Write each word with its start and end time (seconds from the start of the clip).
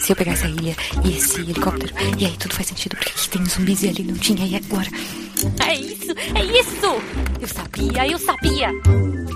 Se 0.00 0.12
eu 0.12 0.16
pegar 0.16 0.32
essa 0.32 0.46
ilha 0.46 0.76
e 1.04 1.16
esse 1.16 1.40
helicóptero, 1.40 1.92
e 2.18 2.26
aí 2.26 2.36
tudo 2.38 2.54
faz 2.54 2.68
sentido, 2.68 2.96
porque 2.96 3.10
aqui 3.10 3.28
tem 3.28 3.44
zumbis 3.44 3.82
e 3.82 3.88
ali 3.88 4.02
não 4.04 4.14
tinha, 4.14 4.46
e 4.46 4.54
agora? 4.56 4.88
É 5.66 5.74
isso, 5.74 6.12
é 6.34 6.44
isso! 6.44 6.86
Eu 7.40 7.48
sabia, 7.48 8.06
eu 8.08 8.18
sabia! 8.18 8.70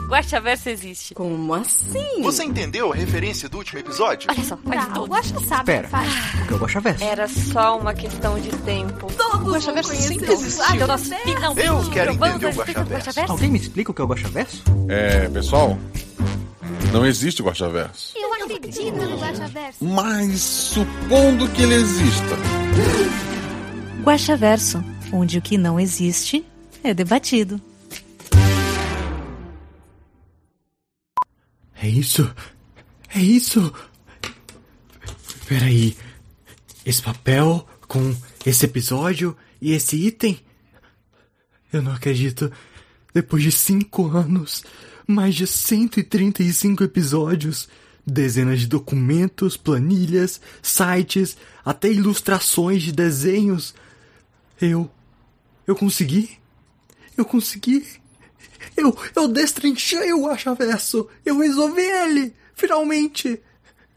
Guaxaverso 0.08 0.68
existe. 0.68 1.14
Como 1.14 1.54
assim? 1.54 2.22
Você 2.22 2.42
entendeu 2.42 2.92
a 2.92 2.96
referência 2.96 3.48
do 3.48 3.58
último 3.58 3.78
episódio? 3.78 4.28
Olha 4.30 4.42
só, 4.44 4.56
faz 4.56 4.84
Tá, 4.86 4.90
o 4.90 4.94
tudo. 4.94 5.12
Guaxa 5.12 5.40
sabe 5.40 5.60
Espera, 5.72 5.88
o 5.88 6.46
que 6.46 6.52
o 6.52 6.54
é 6.54 6.56
o 6.56 6.60
Guaxaverso? 6.60 7.04
Era 7.04 7.28
só 7.28 7.78
uma 7.78 7.94
questão 7.94 8.40
de 8.40 8.50
tempo. 8.58 9.06
Todos 9.12 9.40
vão 9.40 9.52
Guaxaverso 9.52 9.94
sempre 9.94 10.30
o 10.30 10.32
existiu. 10.32 10.64
Ah, 10.64 10.74
Guaxaverso. 10.74 11.14
finalmente 11.24 11.66
Eu 11.66 11.90
quero 11.90 12.12
entender 12.12 12.46
o 12.46 12.52
Guaxaverso. 12.52 13.32
Alguém 13.32 13.50
me 13.50 13.58
explica 13.58 13.90
o 13.92 13.94
que 13.94 14.00
é 14.00 14.04
o 14.04 14.08
Guaxaverso? 14.08 14.62
É, 14.88 15.28
pessoal, 15.28 15.78
não 16.92 17.06
existe 17.06 17.40
Guaxaverso. 17.42 18.14
Guaxaverso. 18.70 19.84
Mas 19.84 20.40
supondo 20.40 21.48
que 21.50 21.62
ele 21.62 21.74
exista. 21.74 22.36
Guaxaverso, 24.04 24.84
onde 25.12 25.38
o 25.38 25.42
que 25.42 25.58
não 25.58 25.78
existe 25.78 26.44
é 26.84 26.94
debatido. 26.94 27.60
É 31.82 31.88
isso? 31.88 32.32
É 33.14 33.18
isso? 33.18 33.72
Peraí. 35.48 35.96
Esse 36.86 37.02
papel 37.02 37.66
com 37.88 38.14
esse 38.46 38.66
episódio 38.66 39.36
e 39.60 39.72
esse 39.72 39.96
item? 39.96 40.38
Eu 41.72 41.82
não 41.82 41.92
acredito. 41.92 42.52
Depois 43.12 43.42
de 43.42 43.50
cinco 43.50 44.06
anos, 44.06 44.62
mais 45.06 45.34
de 45.34 45.46
135 45.46 46.84
episódios, 46.84 47.68
dezenas 48.10 48.60
de 48.60 48.66
documentos, 48.66 49.56
planilhas, 49.56 50.40
sites, 50.62 51.36
até 51.64 51.88
ilustrações 51.88 52.82
de 52.82 52.92
desenhos. 52.92 53.74
Eu. 54.60 54.90
Eu 55.66 55.76
consegui? 55.76 56.38
Eu 57.16 57.24
consegui? 57.24 57.86
Eu, 58.76 58.96
eu 59.14 59.28
destrinchei 59.28 60.12
o 60.12 60.26
Guaxaverso! 60.26 61.08
Eu 61.24 61.38
resolvi 61.38 61.82
ele! 61.82 62.34
Finalmente! 62.54 63.40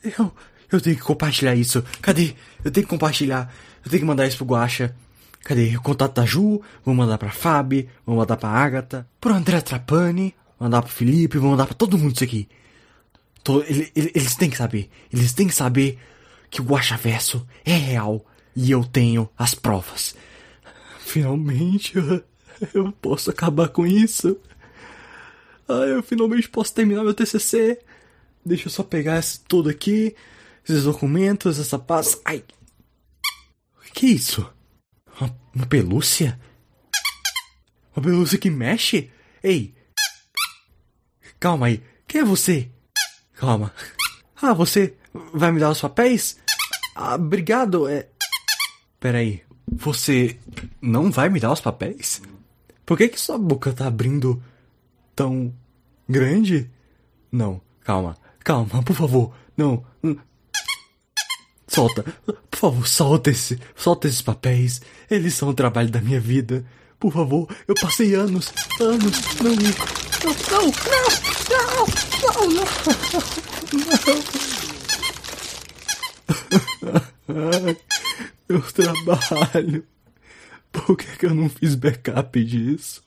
Eu, 0.04 0.32
eu 0.72 0.82
tenho 0.82 0.96
que 0.96 1.02
compartilhar 1.02 1.56
isso. 1.56 1.84
Cadê? 2.02 2.36
Eu 2.64 2.72
tenho 2.72 2.86
que 2.86 2.90
compartilhar. 2.90 3.54
Eu 3.84 3.90
tenho 3.90 4.02
que 4.02 4.08
mandar 4.08 4.28
isso 4.28 4.38
pro 4.38 4.46
Guaxa. 4.46 4.96
Cadê? 5.44 5.76
O 5.76 5.82
contato 5.82 6.16
da 6.16 6.26
Ju, 6.26 6.62
vou 6.86 6.96
mandar 6.96 7.18
pra 7.18 7.30
Fábio, 7.32 7.90
vou 8.06 8.16
mandar 8.16 8.38
pra 8.38 8.50
Agatha, 8.50 9.06
pro 9.20 9.34
André 9.34 9.60
Trapani, 9.60 10.34
mandar 10.58 10.82
pro 10.82 10.92
Felipe, 10.92 11.38
vou 11.38 11.52
mandar 11.52 11.66
pra 11.66 11.76
todo 11.76 11.98
mundo 11.98 12.16
isso 12.16 12.24
aqui. 12.24 12.48
Ele- 13.68 13.92
ele- 13.96 14.12
eles 14.16 14.36
têm 14.36 14.50
que 14.50 14.58
saber. 14.58 14.90
Eles 15.12 15.34
têm 15.34 15.48
que 15.48 15.54
saber 15.56 16.00
que 16.50 16.62
o 16.62 16.66
Guaxaverso 16.66 17.46
é 17.66 17.74
real 17.74 18.26
e 18.56 18.72
eu 18.72 18.84
tenho 18.86 19.30
as 19.38 19.54
provas. 19.54 20.16
Finalmente 21.00 21.98
eu, 21.98 22.24
eu 22.74 22.92
posso 22.94 23.30
acabar 23.30 23.68
com 23.70 23.86
isso. 23.86 24.40
Ah, 25.68 25.86
eu 25.88 26.02
finalmente 26.04 26.48
posso 26.50 26.74
terminar 26.74 27.04
meu 27.04 27.14
TCC. 27.14 27.80
Deixa 28.46 28.68
eu 28.68 28.72
só 28.72 28.84
pegar 28.84 29.22
tudo 29.48 29.70
aqui, 29.70 30.16
esses 30.68 30.84
documentos, 30.84 31.60
essa 31.60 31.80
paz. 31.80 32.20
Ai. 32.26 32.44
Que 33.94 34.08
isso? 34.08 34.50
Uma, 35.20 35.38
uma 35.54 35.66
pelúcia? 35.66 36.40
Uma 37.96 38.04
pelúcia 38.04 38.38
que 38.38 38.50
mexe? 38.50 39.10
Ei. 39.44 39.74
Calma 41.40 41.68
aí. 41.68 41.84
Quem 42.08 42.22
é 42.22 42.26
você? 42.26 42.70
Calma. 43.36 43.74
Ah, 44.42 44.54
você 44.54 44.94
vai 45.34 45.52
me 45.52 45.60
dar 45.60 45.70
os 45.70 45.82
papéis? 45.82 46.38
Ah, 46.96 47.16
obrigado. 47.16 47.88
É. 47.88 48.08
Peraí. 49.00 49.42
Você 49.68 50.38
não 50.82 51.10
vai 51.10 51.30
me 51.30 51.40
dar 51.40 51.52
os 51.52 51.62
papéis? 51.62 52.22
Por 52.86 52.98
que 52.98 53.08
que 53.08 53.20
sua 53.20 53.38
boca 53.38 53.72
tá 53.72 53.88
abrindo 53.88 54.42
tão 55.16 55.54
grande? 56.08 56.70
Não, 57.32 57.62
calma, 57.82 58.18
calma, 58.44 58.84
por 58.84 58.96
favor, 58.96 59.34
não. 59.56 59.84
Solta, 61.68 62.04
por 62.52 62.60
favor, 62.60 62.88
solta 62.88 63.32
esse, 63.32 63.60
solta 63.76 64.08
esses 64.08 64.22
papéis. 64.22 64.82
Eles 65.10 65.34
são 65.34 65.50
o 65.50 65.54
trabalho 65.54 65.90
da 65.90 66.02
minha 66.02 66.20
vida. 66.20 66.66
Por 67.00 67.12
favor, 67.12 67.48
eu 67.68 67.74
passei 67.76 68.14
anos, 68.14 68.54
anos, 68.80 69.36
não 69.42 69.56
me, 69.56 70.03
não, 70.24 70.32
não, 70.32 70.68
não, 70.70 71.86
não, 72.22 72.48
não, 72.48 72.64
não. 77.28 77.78
Meu 78.50 78.62
trabalho. 78.72 79.86
Por 80.72 80.98
que, 80.98 81.18
que 81.18 81.26
eu 81.26 81.36
não 81.36 81.50
fiz 81.50 81.76
backup 81.76 82.44
disso? 82.44 83.04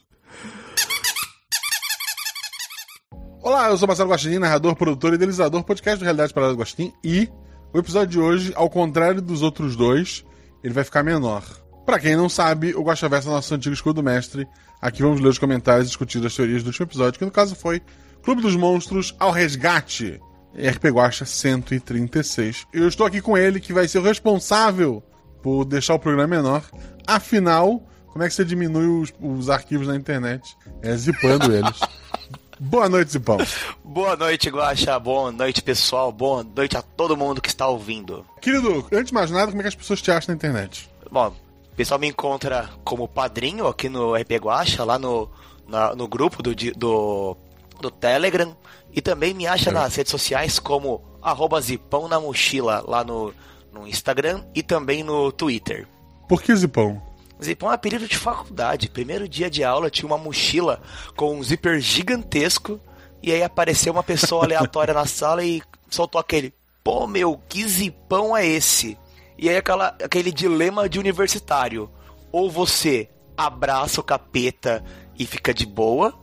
Olá, 3.42 3.70
eu 3.70 3.76
sou 3.76 3.88
Marcelo 3.88 4.10
Guaxinim, 4.10 4.38
narrador, 4.38 4.74
produtor 4.76 5.12
e 5.12 5.14
idealizador 5.14 5.60
do 5.60 5.66
podcast 5.66 5.98
do 5.98 6.04
Realidade 6.04 6.34
Parada 6.34 6.52
do 6.52 6.58
Guaxinim. 6.58 6.92
E 7.02 7.28
o 7.72 7.78
episódio 7.78 8.08
de 8.10 8.18
hoje, 8.18 8.52
ao 8.54 8.68
contrário 8.68 9.22
dos 9.22 9.42
outros 9.42 9.74
dois, 9.76 10.24
ele 10.62 10.74
vai 10.74 10.84
ficar 10.84 11.02
menor. 11.02 11.44
Pra 11.86 12.00
quem 12.00 12.16
não 12.16 12.28
sabe, 12.28 12.74
o 12.74 12.82
Guaxaverso 12.82 13.28
é 13.28 13.30
nosso 13.32 13.54
antigo 13.54 13.72
escudo 13.72 14.02
mestre. 14.02 14.46
Aqui 14.82 15.02
vamos 15.02 15.20
ler 15.20 15.28
os 15.28 15.38
comentários 15.38 15.86
e 15.86 15.90
discutir 15.90 16.26
as 16.26 16.34
teorias 16.34 16.64
do 16.64 16.66
último 16.66 16.84
episódio, 16.84 17.16
que 17.16 17.24
no 17.24 17.30
caso 17.30 17.54
foi 17.54 17.80
Clube 18.24 18.42
dos 18.42 18.56
Monstros 18.56 19.14
ao 19.20 19.30
Resgate. 19.30 20.20
RP 20.52 20.86
Guaxa 20.86 21.24
136. 21.24 22.66
Eu 22.72 22.88
estou 22.88 23.06
aqui 23.06 23.20
com 23.20 23.38
ele, 23.38 23.60
que 23.60 23.72
vai 23.72 23.86
ser 23.86 23.98
o 23.98 24.02
responsável 24.02 25.00
por 25.42 25.64
deixar 25.64 25.94
o 25.94 25.98
programa 25.98 26.26
menor. 26.26 26.64
Afinal, 27.06 27.80
como 28.08 28.24
é 28.24 28.28
que 28.28 28.34
você 28.34 28.44
diminui 28.44 28.86
os, 28.86 29.12
os 29.20 29.48
arquivos 29.48 29.86
na 29.86 29.94
internet? 29.94 30.56
É 30.82 30.96
zipando 30.96 31.54
eles. 31.54 31.78
Boa 32.58 32.88
noite, 32.88 33.12
Zipão. 33.12 33.36
Boa 33.84 34.16
noite, 34.16 34.48
Guaxa. 34.48 34.98
Boa 34.98 35.30
noite, 35.30 35.62
pessoal. 35.62 36.10
Boa 36.10 36.42
noite 36.42 36.76
a 36.76 36.82
todo 36.82 37.16
mundo 37.16 37.40
que 37.40 37.50
está 37.50 37.68
ouvindo. 37.68 38.24
Querido, 38.40 38.86
antes 38.90 39.08
de 39.08 39.14
mais 39.14 39.30
nada, 39.30 39.48
como 39.48 39.60
é 39.60 39.62
que 39.62 39.68
as 39.68 39.74
pessoas 39.74 40.00
te 40.00 40.10
acham 40.10 40.32
na 40.32 40.36
internet? 40.36 40.88
Bom, 41.12 41.36
o 41.76 41.80
pessoal 41.84 42.00
me 42.00 42.08
encontra 42.08 42.70
como 42.82 43.06
padrinho 43.06 43.66
aqui 43.66 43.86
no 43.90 44.14
RP 44.14 44.32
Guaxa, 44.40 44.82
lá 44.82 44.98
no, 44.98 45.28
na- 45.68 45.94
no 45.94 46.08
grupo 46.08 46.42
do, 46.42 46.54
do, 46.54 47.36
do 47.82 47.90
Telegram. 47.90 48.56
E 48.94 49.02
também 49.02 49.34
me 49.34 49.46
acha 49.46 49.70
nas 49.70 49.94
redes 49.94 50.10
sociais 50.10 50.58
como 50.58 51.02
arroba 51.20 51.60
zipão 51.60 52.08
na 52.08 52.18
mochila, 52.18 52.82
lá 52.88 53.04
no, 53.04 53.34
no 53.70 53.86
Instagram 53.86 54.42
e 54.54 54.62
também 54.62 55.02
no 55.04 55.30
Twitter. 55.30 55.86
Por 56.26 56.40
que 56.40 56.56
Zipão? 56.56 57.02
Zipão 57.44 57.68
é 57.68 57.72
um 57.72 57.74
apelido 57.74 58.08
de 58.08 58.16
faculdade. 58.16 58.88
Primeiro 58.88 59.28
dia 59.28 59.50
de 59.50 59.62
aula 59.62 59.90
tinha 59.90 60.06
uma 60.06 60.16
mochila 60.16 60.80
com 61.14 61.36
um 61.36 61.42
zíper 61.42 61.78
gigantesco. 61.78 62.80
E 63.22 63.30
aí 63.32 63.42
apareceu 63.42 63.92
uma 63.92 64.02
pessoa 64.02 64.44
aleatória 64.48 64.94
na 64.94 65.04
sala 65.04 65.44
e 65.44 65.60
soltou 65.90 66.18
aquele: 66.18 66.54
Pô, 66.82 67.06
meu, 67.06 67.38
que 67.50 67.68
zipão 67.68 68.34
é 68.34 68.46
esse? 68.46 68.96
E 69.38 69.48
aí 69.48 69.56
aquela, 69.56 69.88
aquele 70.02 70.32
dilema 70.32 70.88
de 70.88 70.98
universitário. 70.98 71.90
Ou 72.32 72.50
você 72.50 73.08
abraça 73.36 74.00
o 74.00 74.04
capeta 74.04 74.82
e 75.18 75.26
fica 75.26 75.52
de 75.52 75.66
boa, 75.66 76.14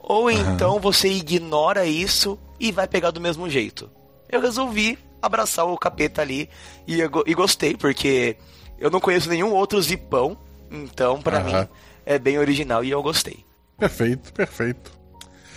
ou 0.00 0.30
então 0.30 0.78
você 0.80 1.08
ignora 1.08 1.86
isso 1.86 2.38
e 2.58 2.70
vai 2.72 2.86
pegar 2.86 3.10
do 3.10 3.20
mesmo 3.20 3.48
jeito. 3.48 3.90
Eu 4.28 4.40
resolvi 4.40 4.98
abraçar 5.20 5.66
o 5.66 5.78
capeta 5.78 6.22
ali 6.22 6.48
e, 6.86 7.00
eu 7.00 7.10
e 7.26 7.34
gostei, 7.34 7.76
porque 7.76 8.36
eu 8.78 8.90
não 8.90 9.00
conheço 9.00 9.28
nenhum 9.28 9.52
outro 9.52 9.80
zipão, 9.80 10.36
então 10.70 11.20
pra 11.20 11.38
Aham. 11.38 11.62
mim 11.62 11.68
é 12.04 12.18
bem 12.18 12.38
original 12.38 12.84
e 12.84 12.90
eu 12.90 13.02
gostei. 13.02 13.44
Perfeito, 13.78 14.32
perfeito. 14.32 14.92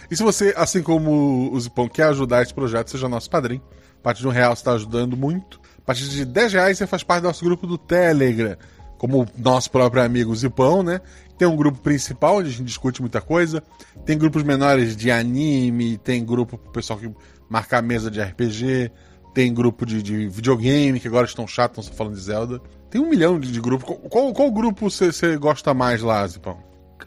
E 0.09 0.15
se 0.15 0.23
você, 0.23 0.53
assim 0.57 0.81
como 0.81 1.53
o 1.53 1.59
Zipão, 1.59 1.87
quer 1.87 2.05
ajudar 2.05 2.41
esse 2.41 2.53
projeto, 2.53 2.89
seja 2.89 3.07
nosso 3.07 3.29
padrinho. 3.29 3.61
A 3.99 4.01
partir 4.01 4.21
de 4.21 4.27
um 4.27 4.31
real 4.31 4.55
você 4.55 4.61
está 4.61 4.71
ajudando 4.73 5.15
muito. 5.15 5.58
Partir 5.89 6.07
de 6.07 6.23
10 6.23 6.53
reais 6.53 6.77
você 6.77 6.85
faz 6.85 7.01
parte 7.01 7.23
do 7.23 7.29
nosso 7.29 7.43
grupo 7.43 7.65
do 7.65 7.75
Telegram. 7.75 8.55
Como 8.99 9.27
nosso 9.35 9.71
próprio 9.71 10.03
amigo 10.03 10.35
Zipão, 10.35 10.83
né? 10.83 11.01
Tem 11.35 11.47
um 11.47 11.55
grupo 11.55 11.79
principal 11.79 12.35
onde 12.35 12.49
a 12.49 12.51
gente 12.51 12.63
discute 12.63 13.01
muita 13.01 13.19
coisa. 13.19 13.63
Tem 14.05 14.15
grupos 14.15 14.43
menores 14.43 14.95
de 14.95 15.09
anime, 15.09 15.97
tem 15.97 16.23
grupo 16.23 16.59
pro 16.59 16.71
pessoal 16.71 16.99
que 16.99 17.11
marca 17.49 17.79
a 17.79 17.81
mesa 17.81 18.11
de 18.11 18.21
RPG, 18.21 18.91
tem 19.33 19.51
grupo 19.51 19.83
de, 19.83 20.03
de 20.03 20.27
videogame, 20.27 20.99
que 20.99 21.07
agora 21.07 21.25
estão 21.25 21.47
chatos, 21.47 21.85
estão 21.85 21.97
falando 21.97 22.13
de 22.13 22.21
Zelda. 22.21 22.61
Tem 22.91 23.01
um 23.01 23.09
milhão 23.09 23.39
de, 23.39 23.51
de 23.51 23.59
grupos. 23.59 23.87
Qual, 23.87 23.97
qual, 23.97 24.31
qual 24.31 24.51
grupo 24.51 24.91
você 24.91 25.11
você 25.11 25.37
gosta 25.37 25.73
mais 25.73 26.03
lá, 26.03 26.27
Zipão? 26.27 26.59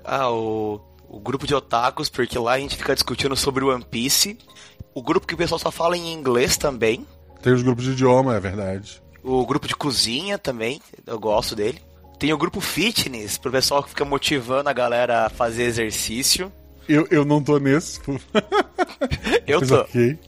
Ah, 0.05 0.29
o, 0.29 0.81
o 1.08 1.20
grupo 1.20 1.46
de 1.46 1.55
otakus, 1.55 2.11
porque 2.11 2.37
lá 2.37 2.55
a 2.55 2.58
gente 2.58 2.76
fica 2.76 2.94
discutindo 2.94 3.37
sobre 3.37 3.64
One 3.64 3.84
Piece. 3.84 4.37
O 4.93 5.00
grupo 5.00 5.25
que 5.25 5.34
o 5.34 5.38
pessoal 5.38 5.61
só 5.61 5.70
fala 5.70 5.96
em 5.96 6.12
inglês 6.12 6.56
também. 6.56 7.06
Tem 7.42 7.52
os 7.52 7.62
grupos 7.62 7.84
de 7.84 7.90
idioma, 7.92 8.36
é 8.36 8.40
verdade. 8.40 9.02
O 9.22 9.44
grupo 9.44 9.68
de 9.68 9.74
cozinha 9.74 10.38
também, 10.38 10.80
eu 11.06 11.18
gosto 11.18 11.54
dele. 11.54 11.80
Tem 12.18 12.32
o 12.32 12.38
grupo 12.38 12.60
fitness, 12.60 13.36
pro 13.36 13.50
pessoal 13.50 13.82
que 13.82 13.90
fica 13.90 14.04
motivando 14.04 14.68
a 14.68 14.72
galera 14.72 15.26
a 15.26 15.28
fazer 15.28 15.64
exercício. 15.64 16.52
Eu, 16.88 17.06
eu 17.10 17.24
não 17.24 17.42
tô 17.42 17.58
nesse. 17.58 18.00
Eu 19.46 19.60
Mas 19.60 19.68
tô. 19.68 19.80
ok. 19.80 20.18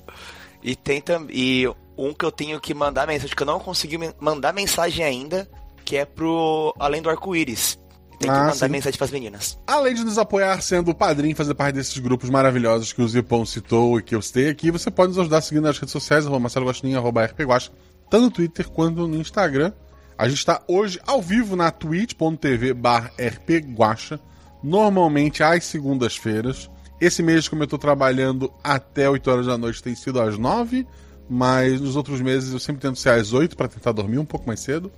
E 0.62 0.74
tem 0.74 1.00
também. 1.00 1.36
E 1.36 1.68
um 1.96 2.12
que 2.12 2.24
eu 2.24 2.32
tenho 2.32 2.60
que 2.60 2.74
mandar 2.74 3.06
mensagem, 3.06 3.34
que 3.34 3.42
eu 3.42 3.46
não 3.46 3.60
consegui 3.60 3.98
mandar 4.18 4.52
mensagem 4.52 5.04
ainda, 5.04 5.48
que 5.84 5.96
é 5.96 6.04
pro 6.04 6.74
Além 6.78 7.00
do 7.00 7.10
Arco-Íris. 7.10 7.78
Tem 8.18 8.28
que 8.30 8.36
Ah, 8.36 8.40
mandar 8.44 8.54
sim. 8.54 8.68
mensagem 8.68 8.96
pras 8.98 9.10
meninas. 9.10 9.58
Além 9.66 9.94
de 9.94 10.04
nos 10.04 10.18
apoiar 10.18 10.60
sendo 10.62 10.90
o 10.90 10.94
padrinho, 10.94 11.34
fazer 11.36 11.54
parte 11.54 11.74
desses 11.74 11.98
grupos 11.98 12.30
maravilhosos 12.30 12.92
que 12.92 13.02
o 13.02 13.08
Zipão 13.08 13.44
citou 13.44 13.98
e 13.98 14.02
que 14.02 14.14
eu 14.14 14.22
citei 14.22 14.48
aqui, 14.48 14.70
você 14.70 14.90
pode 14.90 15.08
nos 15.10 15.18
ajudar 15.18 15.40
seguindo 15.40 15.64
nas 15.64 15.78
redes 15.78 15.92
sociais, 15.92 16.24
arroba 16.26 16.40
Marcelo 16.40 16.66
Guaxinim, 16.66 16.94
arroba 16.94 17.24
RPGuaxa, 17.24 17.70
tanto 18.10 18.22
no 18.24 18.30
Twitter 18.30 18.68
quanto 18.68 19.06
no 19.08 19.16
Instagram. 19.16 19.72
A 20.16 20.28
gente 20.28 20.38
está 20.38 20.62
hoje 20.68 21.00
ao 21.06 21.20
vivo 21.20 21.56
na 21.56 21.70
twitch.tv 21.72 22.72
barra 22.72 23.10
rpguacha, 23.18 24.20
normalmente 24.62 25.42
às 25.42 25.64
segundas-feiras. 25.64 26.70
Esse 27.00 27.22
mês, 27.22 27.48
como 27.48 27.62
eu 27.62 27.66
tô 27.66 27.76
trabalhando 27.76 28.52
até 28.62 29.10
8 29.10 29.30
horas 29.30 29.46
da 29.46 29.58
noite, 29.58 29.82
tem 29.82 29.94
sido 29.94 30.20
às 30.20 30.38
9, 30.38 30.86
mas 31.28 31.80
nos 31.80 31.96
outros 31.96 32.20
meses 32.20 32.52
eu 32.52 32.58
sempre 32.60 32.80
tento 32.80 32.98
ser 32.98 33.10
às 33.10 33.32
8 33.32 33.56
para 33.56 33.66
tentar 33.68 33.92
dormir 33.92 34.18
um 34.18 34.24
pouco 34.24 34.46
mais 34.46 34.60
cedo 34.60 34.90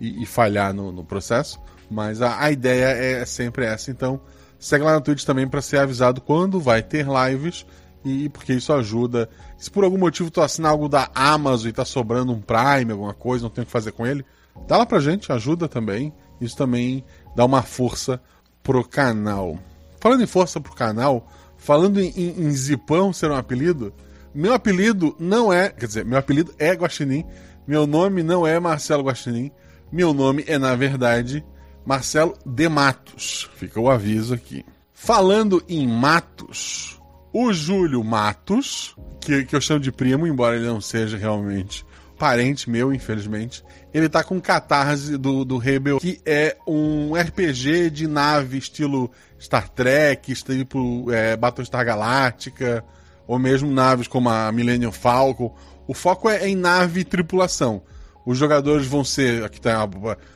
e, 0.00 0.22
e 0.22 0.26
falhar 0.26 0.74
no, 0.74 0.90
no 0.90 1.04
processo. 1.04 1.60
Mas 1.90 2.20
a, 2.20 2.42
a 2.42 2.50
ideia 2.50 2.86
é 2.86 3.24
sempre 3.24 3.64
essa. 3.64 3.90
Então, 3.90 4.20
segue 4.58 4.84
lá 4.84 4.94
no 4.94 5.00
Twitch 5.00 5.24
também 5.24 5.46
para 5.46 5.62
ser 5.62 5.78
avisado 5.78 6.20
quando 6.20 6.60
vai 6.60 6.82
ter 6.82 7.06
lives. 7.06 7.66
E 8.04 8.28
porque 8.28 8.52
isso 8.52 8.72
ajuda. 8.72 9.28
Se 9.58 9.70
por 9.70 9.82
algum 9.82 9.98
motivo 9.98 10.30
tu 10.30 10.40
assinar 10.40 10.70
algo 10.70 10.88
da 10.88 11.10
Amazon 11.14 11.68
e 11.68 11.72
tá 11.72 11.84
sobrando 11.84 12.32
um 12.32 12.40
Prime, 12.40 12.92
alguma 12.92 13.14
coisa, 13.14 13.44
não 13.44 13.50
tem 13.50 13.62
o 13.62 13.66
que 13.66 13.72
fazer 13.72 13.90
com 13.92 14.06
ele, 14.06 14.24
dá 14.68 14.76
lá 14.76 14.86
pra 14.86 15.00
gente, 15.00 15.32
ajuda 15.32 15.66
também. 15.68 16.12
Isso 16.40 16.56
também 16.56 17.04
dá 17.34 17.44
uma 17.44 17.62
força 17.62 18.20
pro 18.62 18.86
canal. 18.86 19.58
Falando 20.00 20.22
em 20.22 20.26
força 20.26 20.60
pro 20.60 20.74
canal, 20.74 21.26
falando 21.56 22.00
em, 22.00 22.10
em, 22.10 22.42
em 22.42 22.52
Zipão 22.52 23.12
ser 23.12 23.30
um 23.30 23.34
apelido, 23.34 23.92
meu 24.34 24.52
apelido 24.52 25.16
não 25.18 25.52
é. 25.52 25.70
Quer 25.70 25.86
dizer, 25.86 26.04
meu 26.04 26.18
apelido 26.18 26.54
é 26.58 26.72
Guaxinim. 26.74 27.24
Meu 27.66 27.86
nome 27.86 28.22
não 28.22 28.46
é 28.46 28.60
Marcelo 28.60 29.02
Guaxinim. 29.02 29.50
Meu 29.90 30.12
nome 30.12 30.44
é, 30.46 30.58
na 30.58 30.76
verdade, 30.76 31.44
Marcelo 31.86 32.36
de 32.44 32.68
Matos. 32.68 33.48
Fica 33.54 33.80
o 33.80 33.88
aviso 33.88 34.34
aqui. 34.34 34.64
Falando 34.92 35.62
em 35.68 35.86
Matos, 35.86 37.00
o 37.32 37.52
Júlio 37.52 38.02
Matos, 38.02 38.96
que, 39.20 39.44
que 39.44 39.54
eu 39.54 39.60
chamo 39.60 39.80
de 39.80 39.92
primo, 39.92 40.26
embora 40.26 40.56
ele 40.56 40.66
não 40.66 40.80
seja 40.80 41.16
realmente 41.16 41.86
parente 42.18 42.68
meu, 42.68 42.92
infelizmente, 42.94 43.62
ele 43.92 44.08
tá 44.08 44.24
com 44.24 44.40
catarse 44.40 45.16
do, 45.18 45.44
do 45.44 45.58
Rebel, 45.58 45.98
que 45.98 46.18
é 46.24 46.56
um 46.66 47.14
RPG 47.14 47.90
de 47.90 48.06
nave 48.06 48.58
estilo 48.58 49.10
Star 49.38 49.68
Trek, 49.68 50.34
tipo 50.34 51.12
é, 51.12 51.36
Battlestar 51.36 51.84
Galáctica, 51.84 52.82
ou 53.26 53.38
mesmo 53.38 53.70
naves 53.70 54.08
como 54.08 54.30
a 54.30 54.50
Millennium 54.50 54.92
Falcon. 54.92 55.54
O 55.86 55.94
foco 55.94 56.28
é 56.28 56.48
em 56.48 56.56
nave 56.56 57.00
e 57.00 57.04
tripulação. 57.04 57.82
Os 58.26 58.36
jogadores 58.36 58.88
vão 58.88 59.04
ser. 59.04 59.44
Aqui 59.44 59.60
tá, 59.60 59.88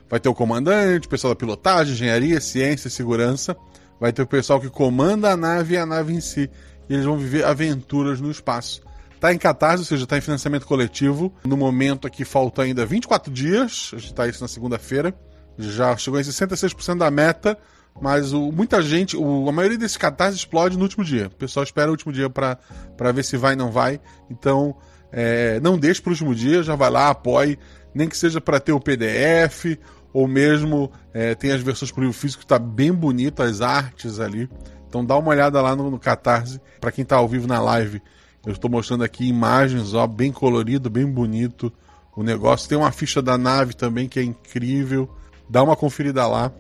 vai 0.09 0.21
ter 0.21 0.29
o 0.29 0.35
comandante, 0.35 1.09
o 1.09 1.11
pessoal 1.11 1.35
da 1.35 1.39
pilotagem, 1.39 1.93
engenharia, 1.93 2.41
ciência, 2.41 2.89
segurança. 2.89 3.57
Vai 3.99 4.13
ter 4.13 4.23
o 4.23 4.27
pessoal 4.27 4.61
que 4.61 4.71
comanda 4.71 5.31
a 5.31 5.37
nave 5.37 5.75
e 5.75 5.77
a 5.77 5.85
nave 5.85 6.15
em 6.15 6.21
si. 6.21 6.49
E 6.89 6.95
eles 6.95 7.05
vão 7.05 7.19
viver 7.19 7.45
aventuras 7.45 8.21
no 8.21 8.31
espaço. 8.31 8.81
Tá 9.19 9.35
em 9.35 9.39
catarse, 9.39 9.81
ou 9.81 9.85
seja, 9.85 10.07
tá 10.07 10.17
em 10.17 10.21
financiamento 10.21 10.67
coletivo. 10.67 11.35
No 11.45 11.57
momento 11.57 12.07
aqui 12.07 12.25
falta 12.25 12.63
ainda 12.63 12.87
24 12.87 13.31
dias. 13.33 13.91
A 13.93 13.99
gente 13.99 14.15
tá 14.15 14.29
isso 14.29 14.41
na 14.41 14.49
segunda-feira. 14.49 15.13
Já 15.59 15.95
chegou 15.97 16.19
em 16.19 16.23
66% 16.23 16.97
da 16.97 17.11
meta. 17.11 17.59
Mas 18.01 18.33
o, 18.33 18.53
muita 18.53 18.81
gente, 18.81 19.17
o, 19.17 19.49
a 19.49 19.53
maioria 19.53 19.77
desses 19.77 19.97
catarses 19.97 20.39
explode 20.39 20.77
no 20.77 20.85
último 20.85 21.05
dia. 21.05 21.27
O 21.27 21.37
pessoal 21.37 21.65
espera 21.65 21.89
o 21.89 21.91
último 21.91 22.13
dia 22.13 22.31
para 22.31 23.13
ver 23.13 23.25
se 23.25 23.37
vai 23.37 23.53
ou 23.55 23.59
não 23.59 23.71
vai. 23.71 24.01
Então, 24.31 24.77
é, 25.13 25.59
não 25.61 25.77
deixe 25.77 26.01
para 26.01 26.11
o 26.11 26.13
último 26.13 26.35
dia, 26.35 26.63
já 26.63 26.75
vai 26.77 26.91
lá, 26.91 27.11
apoie. 27.11 27.59
Nem 27.95 28.09
que 28.09 28.17
seja 28.17 28.41
para 28.41 28.61
ter 28.61 28.73
o 28.73 28.81
PDF, 28.81 29.79
ou 30.13 30.27
mesmo 30.27 30.91
é, 31.13 31.35
tem 31.35 31.53
as 31.53 31.61
versões 31.61 31.91
pro 31.91 32.03
livro 32.03 32.17
físico, 32.17 32.45
tá 32.45 32.59
bem 32.59 32.93
bonito, 32.93 33.43
as 33.43 33.61
artes 33.61 34.21
ali. 34.21 34.49
Então 34.89 35.05
dá 35.05 35.17
uma 35.17 35.31
olhada 35.31 35.61
lá 35.63 35.77
no, 35.77 35.91
no 35.91 35.99
Catarse. 35.99 36.61
Para 36.81 36.91
quem 36.91 37.05
tá 37.05 37.17
ao 37.17 37.29
vivo 37.29 37.47
na 37.47 37.61
live, 37.61 38.03
eu 38.45 38.53
estou 38.53 38.71
mostrando 38.71 39.05
aqui 39.05 39.29
imagens, 39.29 39.95
ó, 39.95 40.07
bem 40.07 40.33
colorido, 40.33 40.91
bem 40.91 41.07
bonito 41.07 41.73
o 42.17 42.23
negócio. 42.23 42.69
Tem 42.69 42.77
uma 42.77 42.91
ficha 42.91 43.23
da 43.23 43.39
nave 43.39 43.75
também 43.75 44.09
que 44.09 44.19
é 44.19 44.23
incrível. 44.23 45.09
Dá 45.49 45.63
uma 45.63 45.77
conferida 45.77 46.27
lá. 46.27 46.53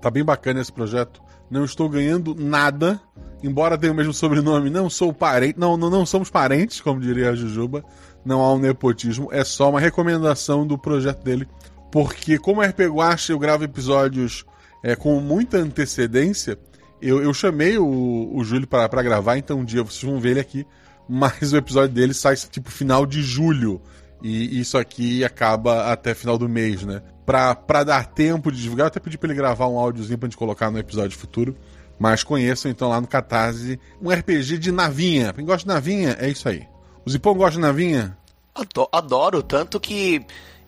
Tá 0.00 0.10
bem 0.10 0.24
bacana 0.24 0.60
esse 0.60 0.72
projeto. 0.72 1.20
Não 1.50 1.64
estou 1.64 1.88
ganhando 1.88 2.34
nada, 2.34 3.00
embora 3.42 3.76
tenha 3.76 3.92
o 3.92 3.96
mesmo 3.96 4.12
sobrenome. 4.14 4.70
Não 4.70 4.88
sou 4.88 5.12
parente. 5.12 5.58
Não, 5.58 5.76
não, 5.76 5.90
não 5.90 6.06
somos 6.06 6.30
parentes, 6.30 6.80
como 6.80 7.00
diria 7.00 7.30
a 7.30 7.34
Jujuba. 7.34 7.84
Não 8.24 8.40
há 8.40 8.52
um 8.52 8.58
nepotismo. 8.58 9.28
É 9.32 9.44
só 9.44 9.70
uma 9.70 9.80
recomendação 9.80 10.66
do 10.66 10.78
projeto 10.78 11.22
dele. 11.22 11.46
Porque, 11.90 12.38
como 12.38 12.62
RP 12.62 12.80
Guacha, 12.88 13.32
eu 13.32 13.38
gravo 13.38 13.64
episódios 13.64 14.44
é, 14.82 14.96
com 14.96 15.20
muita 15.20 15.58
antecedência. 15.58 16.58
Eu, 17.00 17.22
eu 17.22 17.34
chamei 17.34 17.76
o, 17.78 18.30
o 18.32 18.44
Júlio 18.44 18.66
para 18.66 19.02
gravar, 19.02 19.36
então 19.36 19.58
um 19.58 19.64
dia 19.64 19.82
vocês 19.82 20.10
vão 20.10 20.20
ver 20.20 20.30
ele 20.30 20.40
aqui. 20.40 20.66
Mas 21.08 21.52
o 21.52 21.56
episódio 21.56 21.94
dele 21.94 22.14
sai 22.14 22.36
tipo 22.36 22.70
final 22.70 23.04
de 23.04 23.22
julho. 23.22 23.80
E 24.22 24.60
isso 24.60 24.78
aqui 24.78 25.24
acaba 25.24 25.92
até 25.92 26.14
final 26.14 26.38
do 26.38 26.48
mês, 26.48 26.84
né? 26.84 27.02
Pra, 27.26 27.54
pra 27.54 27.82
dar 27.82 28.06
tempo 28.06 28.52
de 28.52 28.62
divulgar, 28.62 28.84
eu 28.84 28.88
até 28.88 29.00
pedi 29.00 29.18
pra 29.18 29.28
ele 29.28 29.36
gravar 29.36 29.66
um 29.66 29.76
áudiozinho 29.76 30.16
pra 30.16 30.28
gente 30.28 30.36
colocar 30.36 30.70
no 30.70 30.78
episódio 30.78 31.18
futuro. 31.18 31.56
Mas 31.98 32.24
conheçam 32.24 32.70
então 32.70 32.88
lá 32.88 33.00
no 33.00 33.06
Catarse 33.06 33.78
um 34.00 34.10
RPG 34.10 34.58
de 34.58 34.72
navinha. 34.72 35.32
Quem 35.32 35.44
gosta 35.44 35.68
de 35.68 35.74
navinha, 35.74 36.16
é 36.18 36.28
isso 36.28 36.48
aí. 36.48 36.66
O 37.04 37.10
Zipão 37.10 37.34
gosta 37.34 37.56
de 37.56 37.60
navinha? 37.60 38.16
Ado- 38.54 38.88
Adoro, 38.92 39.42
tanto 39.42 39.80
que 39.80 40.24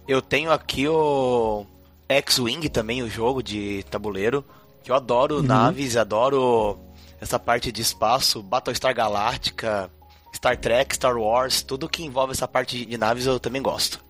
eu 0.09 0.21
tenho 0.21 0.51
aqui 0.51 0.89
o 0.89 1.65
X-Wing 2.09 2.69
também, 2.69 3.03
o 3.03 3.09
jogo 3.11 3.43
de 3.43 3.85
tabuleiro. 3.91 4.45
Que 4.83 4.91
eu 4.91 4.95
adoro 4.95 5.43
naves, 5.43 5.97
adoro 5.97 6.79
essa 7.21 7.39
parte 7.39 7.73
de 7.73 7.81
espaço, 7.81 8.43
Battlestar 8.43 8.95
Galactica, 8.95 9.91
Star 10.35 10.59
Trek, 10.59 10.95
Star 10.95 11.17
Wars, 11.17 11.63
tudo 11.63 11.89
que 11.89 12.05
envolve 12.05 12.33
essa 12.33 12.47
parte 12.47 12.85
de 12.85 12.99
naves 12.99 13.25
eu 13.25 13.41
também 13.41 13.63
gosto. 13.63 14.05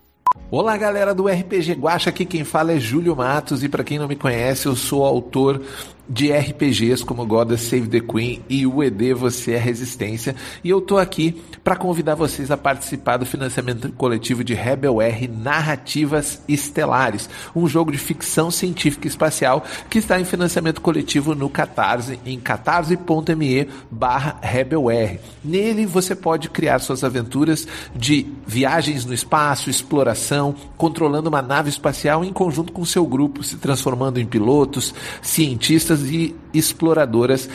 Olá, 0.51 0.75
galera 0.75 1.15
do 1.15 1.27
RPG 1.29 1.73
Guacha, 1.75 2.09
aqui 2.09 2.25
quem 2.25 2.43
fala 2.43 2.73
é 2.73 2.79
Júlio 2.79 3.15
Matos 3.15 3.63
e 3.63 3.69
para 3.69 3.85
quem 3.85 3.97
não 3.97 4.07
me 4.07 4.17
conhece, 4.17 4.65
eu 4.65 4.75
sou 4.75 5.05
autor 5.05 5.61
de 6.07 6.31
RPGs 6.31 7.03
como 7.03 7.25
Goddess 7.25 7.61
Save 7.61 7.87
the 7.87 7.99
Queen 7.99 8.41
e 8.49 8.65
o 8.65 8.83
ED 8.83 9.13
Você 9.13 9.53
é 9.53 9.57
Resistência, 9.57 10.35
e 10.63 10.69
eu 10.69 10.81
tô 10.81 10.97
aqui 10.97 11.41
para 11.63 11.75
convidar 11.75 12.15
vocês 12.15 12.51
a 12.51 12.57
participar 12.57 13.17
do 13.17 13.25
financiamento 13.25 13.91
coletivo 13.93 14.43
de 14.43 14.53
Rebel 14.53 15.01
R 15.01 15.27
Narrativas 15.27 16.41
Estelares, 16.47 17.29
um 17.55 17.67
jogo 17.67 17.91
de 17.91 17.97
ficção 17.97 18.51
científica 18.51 19.07
espacial 19.07 19.63
que 19.89 19.99
está 19.99 20.19
em 20.19 20.25
financiamento 20.25 20.81
coletivo 20.81 21.33
no 21.33 21.49
Catarse, 21.49 22.19
em 22.25 22.39
catarse.me 22.39 23.67
barra 23.89 24.37
Rebel 24.41 24.91
R. 24.91 25.19
Nele 25.43 25.85
você 25.85 26.15
pode 26.15 26.49
criar 26.49 26.79
suas 26.79 27.03
aventuras 27.03 27.67
de 27.95 28.27
viagens 28.45 29.05
no 29.05 29.13
espaço, 29.13 29.69
exploração, 29.69 30.55
controlando 30.77 31.29
uma 31.29 31.41
nave 31.41 31.69
espacial 31.69 32.23
em 32.23 32.31
conjunto 32.31 32.71
com 32.71 32.85
seu 32.85 33.05
grupo, 33.05 33.43
se 33.43 33.57
transformando 33.57 34.19
em 34.19 34.25
pilotos, 34.25 34.93
cientistas 35.21 35.94
e 36.03 36.35
exploradoras, 36.53 37.49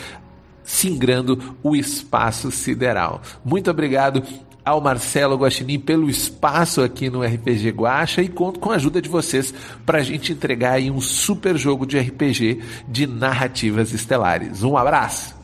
singrando 0.63 1.57
o 1.63 1.75
espaço 1.75 2.51
sideral. 2.51 3.21
Muito 3.45 3.71
obrigado 3.71 4.23
ao 4.65 4.81
Marcelo 4.81 5.37
Guaxinim 5.37 5.79
pelo 5.79 6.09
espaço 6.09 6.83
aqui 6.83 7.09
no 7.11 7.23
RPG 7.23 7.71
Guacha 7.71 8.23
e 8.23 8.29
conto 8.29 8.61
com 8.61 8.71
a 8.71 8.77
ajuda 8.77 9.01
de 9.01 9.09
vocês 9.09 9.53
para 9.85 9.99
a 9.99 10.03
gente 10.03 10.33
entregar 10.33 10.73
aí 10.75 10.91
um 10.91 11.01
super 11.01 11.57
jogo 11.57 11.87
de 11.87 11.99
RPG 11.99 12.61
de 12.89 13.07
narrativas 13.07 13.93
estelares. 13.93 14.63
Um 14.63 14.77
abraço! 14.77 15.35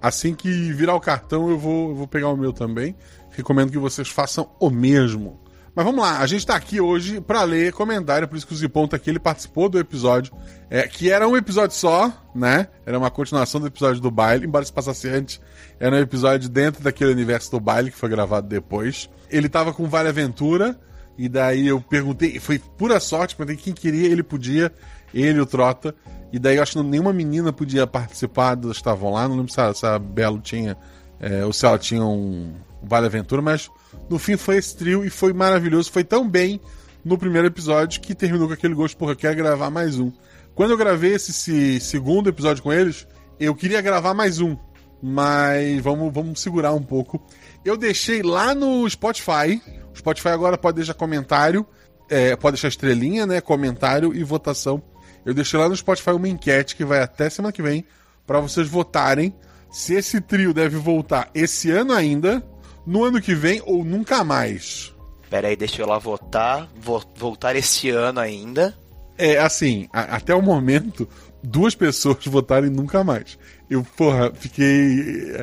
Assim 0.00 0.34
que 0.34 0.48
virar 0.72 0.94
o 0.94 1.00
cartão, 1.00 1.50
eu 1.50 1.58
vou, 1.58 1.90
eu 1.90 1.96
vou 1.96 2.06
pegar 2.06 2.28
o 2.28 2.36
meu 2.36 2.52
também. 2.52 2.94
Recomendo 3.30 3.72
que 3.72 3.78
vocês 3.78 4.08
façam 4.08 4.48
o 4.60 4.70
mesmo. 4.70 5.40
Mas 5.76 5.84
vamos 5.84 6.00
lá, 6.00 6.20
a 6.20 6.26
gente 6.26 6.46
tá 6.46 6.56
aqui 6.56 6.80
hoje 6.80 7.20
para 7.20 7.42
ler 7.42 7.70
comentário, 7.70 8.26
por 8.26 8.34
isso 8.34 8.46
que 8.46 8.54
o 8.54 8.56
Zipão 8.56 8.88
tá 8.88 8.96
aqui, 8.96 9.10
ele 9.10 9.18
participou 9.18 9.68
do 9.68 9.78
episódio, 9.78 10.32
é, 10.70 10.88
que 10.88 11.10
era 11.10 11.28
um 11.28 11.36
episódio 11.36 11.76
só, 11.76 12.10
né? 12.34 12.68
Era 12.86 12.98
uma 12.98 13.10
continuação 13.10 13.60
do 13.60 13.66
episódio 13.66 14.00
do 14.00 14.10
baile, 14.10 14.46
embora 14.46 14.64
se 14.64 14.72
passasse 14.72 15.06
antes, 15.06 15.38
era 15.78 15.94
um 15.94 15.98
episódio 15.98 16.48
dentro 16.48 16.82
daquele 16.82 17.12
universo 17.12 17.50
do 17.50 17.60
baile 17.60 17.90
que 17.90 17.98
foi 17.98 18.08
gravado 18.08 18.48
depois. 18.48 19.10
Ele 19.28 19.50
tava 19.50 19.70
com 19.74 19.86
Vale 19.86 20.08
Aventura, 20.08 20.80
e 21.18 21.28
daí 21.28 21.66
eu 21.66 21.78
perguntei, 21.78 22.40
foi 22.40 22.58
pura 22.58 22.98
sorte, 22.98 23.36
perguntei 23.36 23.62
quem 23.62 23.74
queria, 23.74 24.08
ele 24.08 24.22
podia, 24.22 24.72
ele 25.12 25.38
o 25.40 25.44
Trota. 25.44 25.94
E 26.32 26.38
daí 26.38 26.56
eu 26.56 26.62
acho 26.62 26.72
que 26.72 26.82
nenhuma 26.82 27.12
menina 27.12 27.52
podia 27.52 27.86
participar, 27.86 28.56
que 28.56 28.66
estavam 28.68 29.12
lá, 29.12 29.28
não 29.28 29.36
lembro 29.36 29.52
se 29.52 29.60
a, 29.60 29.74
se 29.74 29.84
a 29.84 29.98
Belo 29.98 30.40
tinha, 30.40 30.74
é, 31.20 31.44
ou 31.44 31.52
se 31.52 31.66
ela 31.66 31.78
tinha 31.78 32.02
um 32.02 32.54
Vale 32.82 33.04
Aventura, 33.04 33.42
mas 33.42 33.68
no 34.08 34.18
fim 34.18 34.36
foi 34.36 34.56
esse 34.56 34.76
trio 34.76 35.04
e 35.04 35.10
foi 35.10 35.32
maravilhoso, 35.32 35.90
foi 35.90 36.04
tão 36.04 36.28
bem 36.28 36.60
no 37.04 37.16
primeiro 37.16 37.46
episódio 37.46 38.00
que 38.00 38.14
terminou 38.14 38.48
com 38.48 38.54
aquele 38.54 38.74
gosto, 38.74 38.96
porra, 38.96 39.14
quero 39.14 39.36
gravar 39.36 39.70
mais 39.70 39.98
um. 39.98 40.12
Quando 40.54 40.70
eu 40.70 40.76
gravei 40.76 41.14
esse, 41.14 41.30
esse 41.30 41.80
segundo 41.80 42.28
episódio 42.28 42.62
com 42.62 42.72
eles, 42.72 43.06
eu 43.38 43.54
queria 43.54 43.80
gravar 43.80 44.14
mais 44.14 44.40
um, 44.40 44.56
mas 45.02 45.80
vamos, 45.82 46.12
vamos 46.12 46.40
segurar 46.40 46.72
um 46.72 46.82
pouco. 46.82 47.24
Eu 47.64 47.76
deixei 47.76 48.22
lá 48.22 48.54
no 48.54 48.88
Spotify 48.88 49.60
Spotify 49.96 50.28
agora 50.28 50.58
pode 50.58 50.76
deixar 50.76 50.94
comentário, 50.94 51.66
é, 52.08 52.36
pode 52.36 52.54
deixar 52.54 52.68
estrelinha, 52.68 53.26
né? 53.26 53.40
Comentário 53.40 54.14
e 54.14 54.22
votação. 54.22 54.82
Eu 55.24 55.34
deixei 55.34 55.58
lá 55.58 55.68
no 55.68 55.76
Spotify 55.76 56.10
uma 56.10 56.28
enquete 56.28 56.76
que 56.76 56.84
vai 56.84 57.00
até 57.00 57.28
semana 57.30 57.52
que 57.52 57.62
vem 57.62 57.84
para 58.26 58.38
vocês 58.38 58.68
votarem 58.68 59.34
se 59.70 59.94
esse 59.94 60.20
trio 60.20 60.54
deve 60.54 60.76
voltar 60.76 61.30
esse 61.34 61.70
ano 61.70 61.92
ainda, 61.92 62.42
no 62.86 63.04
ano 63.04 63.20
que 63.20 63.34
vem 63.34 63.60
ou 63.64 63.84
nunca 63.84 64.22
mais. 64.22 64.94
Pera 65.28 65.48
aí, 65.48 65.56
deixa 65.56 65.82
eu 65.82 65.86
lá 65.86 65.98
votar. 65.98 66.68
Vou 66.80 67.02
voltar 67.16 67.56
esse 67.56 67.90
ano 67.90 68.20
ainda. 68.20 68.76
É, 69.18 69.38
assim, 69.38 69.88
a, 69.92 70.16
até 70.16 70.34
o 70.34 70.42
momento, 70.42 71.08
duas 71.42 71.74
pessoas 71.74 72.24
votaram 72.26 72.66
e 72.66 72.70
nunca 72.70 73.02
mais. 73.02 73.38
Eu, 73.68 73.84
porra, 73.96 74.32
fiquei. 74.34 75.42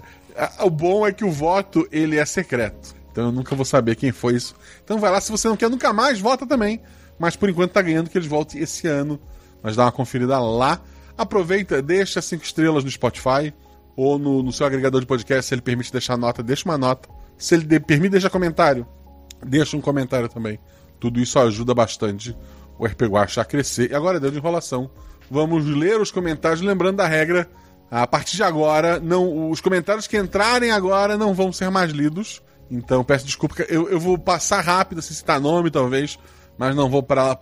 O 0.62 0.70
bom 0.70 1.06
é 1.06 1.12
que 1.12 1.26
o 1.26 1.32
voto, 1.32 1.88
ele 1.92 2.18
é 2.18 2.26
secreto. 2.26 2.96
Então 3.12 3.26
eu 3.26 3.32
nunca 3.32 3.56
vou 3.56 3.66
saber 3.66 3.96
quem 3.96 4.12
foi 4.12 4.36
isso. 4.36 4.56
Então 4.84 4.98
vai 4.98 5.12
lá, 5.12 5.22
se 5.22 5.32
você 5.32 5.48
não 5.48 5.58
quer 5.58 5.70
nunca 5.70 5.94
mais, 5.94 6.20
vota 6.20 6.48
também. 6.48 6.82
Mas 7.20 7.36
por 7.36 7.50
enquanto 7.50 7.72
tá 7.72 7.82
ganhando 7.82 8.10
que 8.10 8.18
eles 8.18 8.28
voltem 8.28 8.62
esse 8.62 8.88
ano. 8.88 9.20
Mas 9.62 9.76
dá 9.76 9.84
uma 9.86 9.92
conferida 9.92 10.40
lá. 10.40 10.82
Aproveita, 11.16 11.82
deixa 11.82 12.22
cinco 12.22 12.44
estrelas 12.44 12.84
no 12.84 12.90
Spotify 12.90 13.54
ou 13.96 14.18
no, 14.18 14.42
no 14.42 14.52
seu 14.52 14.66
agregador 14.66 15.00
de 15.00 15.06
podcast, 15.06 15.48
se 15.48 15.54
ele 15.54 15.62
permite 15.62 15.92
deixar 15.92 16.18
nota, 16.18 16.42
deixa 16.42 16.66
uma 16.66 16.78
nota. 16.78 17.08
Se 17.44 17.56
ele 17.56 17.78
permite 17.78 18.14
deixar 18.14 18.30
comentário, 18.30 18.88
deixa 19.46 19.76
um 19.76 19.82
comentário 19.82 20.30
também. 20.30 20.58
Tudo 20.98 21.20
isso 21.20 21.38
ajuda 21.38 21.74
bastante 21.74 22.34
o 22.80 22.86
RP 22.86 23.02
Guacha 23.02 23.42
a 23.42 23.46
crescer. 23.46 23.92
E 23.92 23.94
agora 23.94 24.18
deu 24.18 24.32
de 24.32 24.38
enrolação. 24.38 24.90
Vamos 25.30 25.66
ler 25.66 26.00
os 26.00 26.10
comentários, 26.10 26.62
lembrando 26.62 26.96
da 26.96 27.06
regra. 27.06 27.50
A 27.92 28.08
partir 28.08 28.38
de 28.38 28.44
agora, 28.44 28.98
não, 28.98 29.52
os 29.52 29.60
comentários 29.60 30.08
que 30.08 30.18
entrarem 30.18 30.72
agora 30.72 31.18
não 31.18 31.34
vão 31.34 31.52
ser 31.52 31.70
mais 31.70 31.92
lidos. 31.92 32.42
Então 32.72 33.04
peço 33.04 33.26
desculpa, 33.26 33.62
eu, 33.68 33.90
eu 33.90 34.00
vou 34.00 34.18
passar 34.18 34.62
rápido, 34.62 35.02
sem 35.02 35.14
citar 35.14 35.38
nome 35.38 35.70
talvez, 35.70 36.18
mas 36.58 36.74
não 36.74 36.90
vou 36.90 37.06
lá 37.10 37.36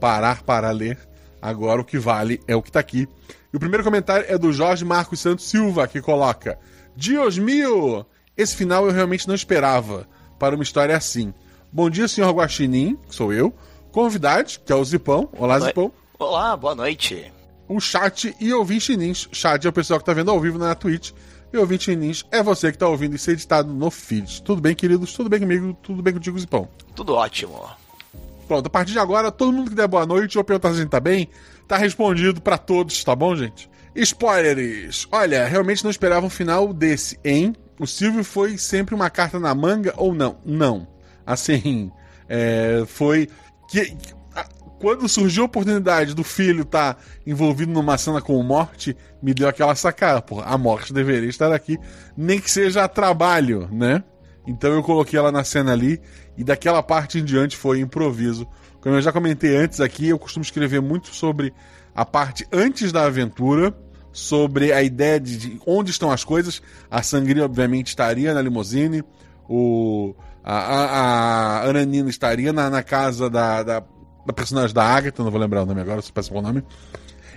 parar 0.00 0.42
para 0.42 0.72
ler. 0.72 0.98
Agora 1.40 1.80
o 1.80 1.84
que 1.84 1.96
vale 1.96 2.40
é 2.48 2.56
o 2.56 2.62
que 2.62 2.70
está 2.70 2.80
aqui. 2.80 3.06
E 3.52 3.56
o 3.56 3.60
primeiro 3.60 3.84
comentário 3.84 4.26
é 4.28 4.36
do 4.36 4.52
Jorge 4.52 4.84
Marcos 4.84 5.20
Santos 5.20 5.48
Silva, 5.48 5.86
que 5.86 6.02
coloca: 6.02 6.58
Dios 6.96 7.38
mio! 7.38 8.04
Esse 8.36 8.56
final 8.56 8.86
eu 8.86 8.92
realmente 8.92 9.28
não 9.28 9.34
esperava 9.34 10.08
para 10.38 10.54
uma 10.54 10.64
história 10.64 10.96
assim. 10.96 11.34
Bom 11.70 11.90
dia, 11.90 12.08
senhor 12.08 12.32
Guaxinim, 12.32 12.96
que 13.08 13.14
sou 13.14 13.32
eu. 13.32 13.54
Convidade, 13.90 14.58
que 14.64 14.72
é 14.72 14.74
o 14.74 14.82
Zipão. 14.82 15.28
Olá, 15.36 15.56
Oi. 15.56 15.60
Zipão. 15.60 15.92
Olá, 16.18 16.56
boa 16.56 16.74
nite. 16.74 17.30
O 17.68 17.78
chat 17.78 18.34
e 18.40 18.52
ouvinte 18.52 18.96
nins. 18.96 19.28
Chat 19.32 19.66
é 19.66 19.68
o 19.68 19.72
pessoal 19.72 19.98
que 19.98 20.02
está 20.02 20.14
vendo 20.14 20.30
ao 20.30 20.40
vivo 20.40 20.58
na 20.58 20.74
Twitch. 20.74 21.10
E 21.52 21.58
ouvinte 21.58 21.94
nins 21.94 22.24
é 22.30 22.42
você 22.42 22.70
que 22.70 22.76
está 22.76 22.88
ouvindo 22.88 23.14
isso 23.14 23.30
editado 23.30 23.70
no 23.70 23.90
feed. 23.90 24.42
Tudo 24.42 24.62
bem, 24.62 24.74
queridos? 24.74 25.12
Tudo 25.12 25.28
bem 25.28 25.40
comigo? 25.40 25.76
Tudo 25.82 26.02
bem 26.02 26.14
contigo, 26.14 26.38
Zipão? 26.38 26.66
Tudo 26.94 27.14
ótimo. 27.14 27.62
Pronto, 28.48 28.66
a 28.66 28.70
partir 28.70 28.92
de 28.92 28.98
agora, 28.98 29.30
todo 29.30 29.52
mundo 29.52 29.70
que 29.70 29.76
der 29.76 29.86
boa 29.86 30.06
noite 30.06 30.38
ou 30.38 30.44
perguntar 30.44 30.70
se 30.70 30.76
a 30.76 30.80
gente 30.80 30.90
tá 30.90 31.00
bem, 31.00 31.28
tá 31.68 31.76
respondido 31.76 32.40
para 32.40 32.56
todos, 32.56 33.04
tá 33.04 33.14
bom, 33.14 33.36
gente? 33.36 33.70
Spoilers! 33.94 35.06
Olha, 35.12 35.46
realmente 35.46 35.84
não 35.84 35.90
esperava 35.90 36.24
um 36.24 36.30
final 36.30 36.72
desse, 36.72 37.18
hein? 37.22 37.54
O 37.82 37.86
Silvio 37.86 38.22
foi 38.22 38.56
sempre 38.56 38.94
uma 38.94 39.10
carta 39.10 39.40
na 39.40 39.52
manga 39.56 39.92
ou 39.96 40.14
não? 40.14 40.38
Não. 40.46 40.86
Assim, 41.26 41.90
é, 42.28 42.84
foi. 42.86 43.28
Que, 43.68 43.96
quando 44.78 45.08
surgiu 45.08 45.42
a 45.42 45.46
oportunidade 45.46 46.14
do 46.14 46.22
filho 46.22 46.62
estar 46.62 46.94
tá 46.94 47.00
envolvido 47.26 47.72
numa 47.72 47.98
cena 47.98 48.22
com 48.22 48.40
morte, 48.40 48.96
me 49.20 49.34
deu 49.34 49.48
aquela 49.48 49.74
sacada. 49.74 50.22
Porra, 50.22 50.44
a 50.44 50.56
morte 50.56 50.92
deveria 50.92 51.28
estar 51.28 51.52
aqui, 51.52 51.76
nem 52.16 52.38
que 52.38 52.48
seja 52.48 52.84
a 52.84 52.88
trabalho, 52.88 53.68
né? 53.72 54.04
Então 54.46 54.72
eu 54.72 54.82
coloquei 54.84 55.18
ela 55.18 55.32
na 55.32 55.42
cena 55.42 55.72
ali 55.72 56.00
e 56.38 56.44
daquela 56.44 56.84
parte 56.84 57.18
em 57.18 57.24
diante 57.24 57.56
foi 57.56 57.80
improviso. 57.80 58.46
Como 58.80 58.94
eu 58.94 59.02
já 59.02 59.10
comentei 59.10 59.56
antes 59.56 59.80
aqui, 59.80 60.08
eu 60.08 60.20
costumo 60.20 60.44
escrever 60.44 60.80
muito 60.80 61.12
sobre 61.12 61.52
a 61.92 62.04
parte 62.04 62.46
antes 62.52 62.92
da 62.92 63.06
aventura, 63.06 63.76
sobre 64.12 64.72
a 64.72 64.82
ideia 64.82 65.18
de, 65.18 65.36
de 65.36 65.60
onde 65.66 65.90
estão 65.90 66.10
as 66.10 66.22
coisas. 66.22 66.62
A 66.90 67.02
Sangria, 67.02 67.44
obviamente, 67.44 67.88
estaria 67.88 68.34
na 68.34 68.42
limusine, 68.42 69.02
o, 69.48 70.14
a, 70.44 70.54
a, 70.54 71.60
a 71.60 71.68
Ananina 71.68 72.10
estaria 72.10 72.52
na, 72.52 72.68
na 72.68 72.82
casa 72.82 73.30
da, 73.30 73.62
da, 73.62 73.80
da, 74.26 74.32
personagem 74.32 74.74
da 74.74 74.84
Agatha, 74.84 75.22
não 75.22 75.30
vou 75.30 75.40
lembrar 75.40 75.62
o 75.62 75.66
nome 75.66 75.80
agora, 75.80 76.02
se 76.02 76.12
peço 76.12 76.34
o 76.34 76.42
nome. 76.42 76.62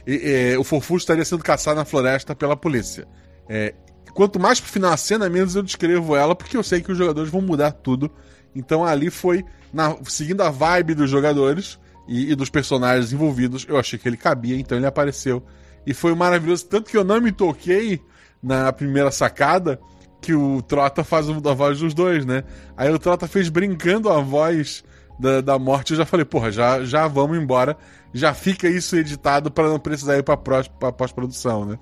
E, 0.05 0.13
e, 0.13 0.57
o 0.57 0.63
Fofu 0.63 0.97
estaria 0.97 1.25
sendo 1.25 1.43
caçado 1.43 1.77
na 1.77 1.85
floresta 1.85 2.35
pela 2.35 2.55
polícia. 2.55 3.07
É, 3.47 3.73
quanto 4.13 4.39
mais 4.39 4.59
pro 4.59 4.69
final 4.69 4.91
a 4.91 4.97
cena, 4.97 5.29
menos 5.29 5.55
eu 5.55 5.63
descrevo 5.63 6.15
ela, 6.15 6.35
porque 6.35 6.57
eu 6.57 6.63
sei 6.63 6.81
que 6.81 6.91
os 6.91 6.97
jogadores 6.97 7.29
vão 7.29 7.41
mudar 7.41 7.71
tudo. 7.71 8.11
Então 8.55 8.85
ali 8.85 9.09
foi, 9.09 9.43
na, 9.73 9.95
seguindo 10.05 10.41
a 10.41 10.49
vibe 10.49 10.95
dos 10.95 11.09
jogadores 11.09 11.79
e, 12.07 12.31
e, 12.31 12.35
dos 12.35 12.49
personagens 12.49 13.11
envolvidos, 13.11 13.65
eu 13.67 13.77
achei 13.77 13.99
que 13.99 14.07
ele 14.07 14.17
cabia, 14.17 14.57
então 14.57 14.77
ele 14.77 14.87
apareceu. 14.87 15.43
E 15.85 15.93
foi 15.93 16.15
maravilhoso, 16.15 16.65
tanto 16.65 16.89
que 16.89 16.97
eu 16.97 17.03
não 17.03 17.21
me 17.21 17.31
toquei 17.31 18.01
na 18.41 18.71
primeira 18.71 19.11
sacada 19.11 19.79
que 20.21 20.33
o 20.33 20.61
Trota 20.61 21.03
faz 21.03 21.29
a 21.29 21.53
voz 21.53 21.79
dos 21.79 21.93
dois, 21.93 22.25
né? 22.25 22.43
Aí 22.75 22.91
o 22.91 22.97
Trota 22.97 23.27
fez 23.27 23.47
brincando 23.49 24.09
a 24.09 24.19
voz 24.19 24.83
da, 25.19 25.41
da 25.41 25.59
morte, 25.59 25.91
eu 25.91 25.97
já 25.97 26.05
falei, 26.05 26.25
porra, 26.25 26.51
já, 26.51 26.83
já 26.83 27.07
vamos 27.07 27.37
embora, 27.37 27.77
já 28.13 28.33
fica 28.33 28.67
isso 28.67 28.95
editado 28.95 29.51
para 29.51 29.69
não 29.69 29.79
precisar 29.79 30.17
ir 30.17 30.23
pra, 30.23 30.35
pra 30.35 30.91
pós-produção, 30.91 31.65
né? 31.65 31.79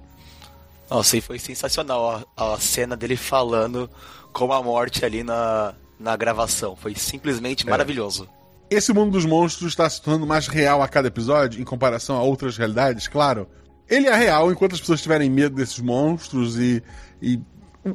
Nossa, 0.90 1.18
e 1.18 1.22
foi 1.22 1.40
sensacional 1.40 2.26
a, 2.36 2.54
a, 2.54 2.60
cena 2.60 2.96
dele 2.96 3.16
falando 3.16 3.90
com 4.32 4.52
a 4.52 4.62
morte 4.62 5.06
ali 5.06 5.24
na, 5.24 5.74
na 6.00 6.16
gravação. 6.16 6.76
Foi 6.76 6.94
simplesmente 6.96 7.66
é. 7.66 7.70
maravilhoso. 7.70 8.28
Esse 8.70 8.94
mundo 8.94 9.12
dos 9.12 9.26
monstros 9.26 9.72
está 9.72 9.90
se 9.90 10.02
tornando 10.02 10.28
mais 10.28 10.48
real 10.48 10.82
a 10.82 10.88
cada 10.88 11.08
episódio, 11.08 11.62
em 11.62 11.64
comparação 11.64 12.18
a 12.18 12.22
outras 12.22 12.58
realidades, 12.58 13.08
claro. 13.08 13.48
Ele 13.90 14.08
é 14.08 14.16
real 14.16 14.52
enquanto 14.52 14.74
as 14.74 14.80
pessoas 14.80 15.02
tiverem 15.02 15.30
medo 15.30 15.56
desses 15.56 15.80
monstros 15.80 16.58
e, 16.58 16.82
e 17.22 17.40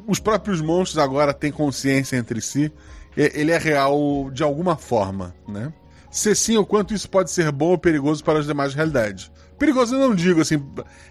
os 0.07 0.19
próprios 0.19 0.61
monstros 0.61 0.99
agora 0.99 1.33
têm 1.33 1.51
consciência 1.51 2.17
entre 2.17 2.41
si. 2.41 2.73
Ele 3.17 3.51
é 3.51 3.59
real 3.59 4.31
de 4.33 4.43
alguma 4.43 4.77
forma, 4.77 5.35
né? 5.49 5.73
Se 6.11 6.35
sim, 6.35 6.57
o 6.57 6.65
quanto 6.65 6.95
isso 6.95 7.09
pode 7.09 7.31
ser 7.31 7.51
bom 7.51 7.71
ou 7.71 7.79
perigoso 7.79 8.23
para 8.23 8.39
as 8.39 8.47
demais 8.47 8.75
realidades. 8.75 9.31
Perigoso 9.59 9.95
eu 9.95 10.09
não 10.09 10.15
digo 10.15 10.41
assim. 10.41 10.63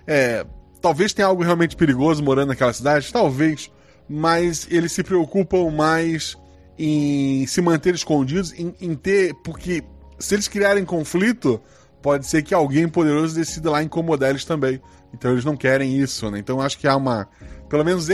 É, 0.05 0.45
talvez 0.81 1.13
tenha 1.13 1.27
algo 1.27 1.43
realmente 1.43 1.75
perigoso 1.75 2.23
morando 2.23 2.49
naquela 2.49 2.73
cidade, 2.73 3.11
talvez, 3.11 3.69
mas 4.07 4.67
eles 4.71 4.91
se 4.91 5.03
preocupam 5.03 5.69
mais 5.69 6.37
em 6.79 7.45
se 7.45 7.61
manter 7.61 7.93
escondidos, 7.93 8.53
em, 8.53 8.73
em 8.79 8.95
ter. 8.95 9.33
Porque 9.43 9.83
se 10.17 10.35
eles 10.35 10.47
criarem 10.47 10.85
conflito, 10.85 11.61
pode 12.01 12.25
ser 12.25 12.43
que 12.43 12.53
alguém 12.53 12.87
poderoso 12.87 13.35
decida 13.35 13.71
lá 13.71 13.83
incomodar 13.83 14.29
eles 14.29 14.45
também. 14.45 14.81
Então 15.13 15.31
eles 15.31 15.45
não 15.45 15.55
querem 15.55 15.97
isso, 15.97 16.29
né? 16.29 16.39
Então 16.39 16.61
acho 16.61 16.77
que 16.77 16.87
há 16.87 16.95
uma. 16.95 17.27
Pelo 17.69 17.83
menos 17.83 18.07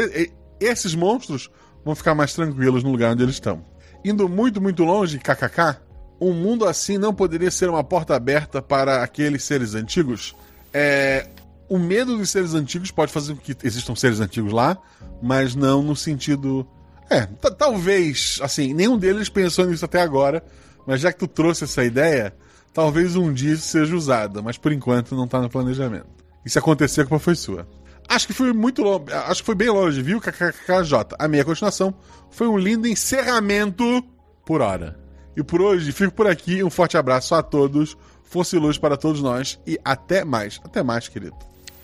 esses 0.59 0.95
monstros 0.95 1.49
vão 1.83 1.95
ficar 1.95 2.15
mais 2.15 2.33
tranquilos 2.33 2.83
no 2.83 2.91
lugar 2.91 3.11
onde 3.11 3.23
eles 3.23 3.35
estão. 3.35 3.63
Indo 4.03 4.27
muito, 4.27 4.61
muito 4.61 4.83
longe, 4.83 5.19
kkk, 5.19 5.77
um 6.19 6.33
mundo 6.33 6.65
assim 6.65 6.97
não 6.97 7.13
poderia 7.13 7.51
ser 7.51 7.69
uma 7.69 7.83
porta 7.83 8.15
aberta 8.15 8.61
para 8.61 9.03
aqueles 9.03 9.43
seres 9.43 9.75
antigos? 9.75 10.35
É, 10.73 11.27
o 11.69 11.77
medo 11.77 12.17
dos 12.17 12.29
seres 12.29 12.53
antigos 12.53 12.91
pode 12.91 13.11
fazer 13.11 13.35
com 13.35 13.41
que 13.41 13.55
existam 13.63 13.95
seres 13.95 14.19
antigos 14.19 14.53
lá, 14.53 14.77
mas 15.21 15.55
não 15.55 15.81
no 15.81 15.95
sentido. 15.95 16.67
É, 17.09 17.25
talvez, 17.57 18.39
assim, 18.41 18.73
nenhum 18.73 18.97
deles 18.97 19.29
pensou 19.29 19.65
nisso 19.65 19.85
até 19.85 20.01
agora, 20.01 20.43
mas 20.87 21.01
já 21.01 21.11
que 21.11 21.19
tu 21.19 21.27
trouxe 21.27 21.65
essa 21.65 21.83
ideia, 21.83 22.33
talvez 22.73 23.15
um 23.15 23.31
dia 23.31 23.53
isso 23.53 23.67
seja 23.67 23.95
usada, 23.95 24.41
mas 24.41 24.57
por 24.57 24.71
enquanto 24.71 25.15
não 25.15 25.27
tá 25.27 25.39
no 25.39 25.49
planejamento. 25.49 26.07
E 26.45 26.49
se 26.49 26.59
acontecer, 26.59 27.01
a 27.01 27.05
culpa 27.05 27.23
foi 27.23 27.35
sua. 27.35 27.67
Acho 28.07 28.27
que 28.27 28.33
foi 28.33 28.51
muito 28.51 28.81
longe, 28.81 29.05
acho 29.13 29.41
que 29.41 29.45
foi 29.45 29.55
bem 29.55 29.69
longe, 29.69 30.01
viu, 30.01 30.19
KKKJ? 30.19 31.15
A 31.17 31.27
minha 31.27 31.45
continuação 31.45 31.93
foi 32.29 32.47
um 32.47 32.57
lindo 32.57 32.87
encerramento 32.87 34.03
por 34.45 34.61
hora. 34.61 34.99
E 35.35 35.43
por 35.43 35.61
hoje, 35.61 35.91
fico 35.91 36.13
por 36.13 36.27
aqui, 36.27 36.63
um 36.63 36.69
forte 36.69 36.97
abraço 36.97 37.33
a 37.33 37.41
todos, 37.41 37.97
fosse 38.23 38.57
luz 38.57 38.77
para 38.77 38.97
todos 38.97 39.21
nós 39.21 39.59
e 39.65 39.79
até 39.83 40.25
mais. 40.25 40.59
Até 40.63 40.83
mais, 40.83 41.07
querido. 41.07 41.35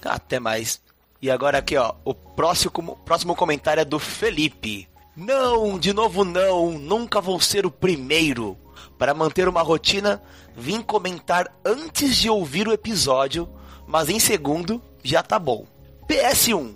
Até 0.04 0.40
mais. 0.40 0.82
E 1.22 1.30
agora 1.30 1.58
aqui, 1.58 1.76
ó, 1.76 1.94
o 2.06 2.14
próximo, 2.14 2.98
próximo 3.06 3.36
comentário 3.36 3.82
é 3.82 3.86
do 3.86 4.00
Felipe. 4.00 4.88
Não, 5.16 5.78
de 5.78 5.92
novo 5.92 6.24
não, 6.24 6.78
nunca 6.78 7.20
vou 7.20 7.42
ser 7.42 7.66
o 7.66 7.72
primeiro. 7.72 8.58
Para 8.98 9.14
manter 9.14 9.48
uma 9.48 9.62
rotina, 9.62 10.22
vim 10.56 10.82
comentar 10.82 11.54
antes 11.64 12.16
de 12.18 12.30
ouvir 12.30 12.68
o 12.68 12.74
episódio, 12.74 13.50
mas 13.88 14.10
em 14.10 14.20
segundo 14.20 14.82
já 15.04 15.24
tá 15.24 15.40
bom. 15.40 15.66
PS1. 16.08 16.76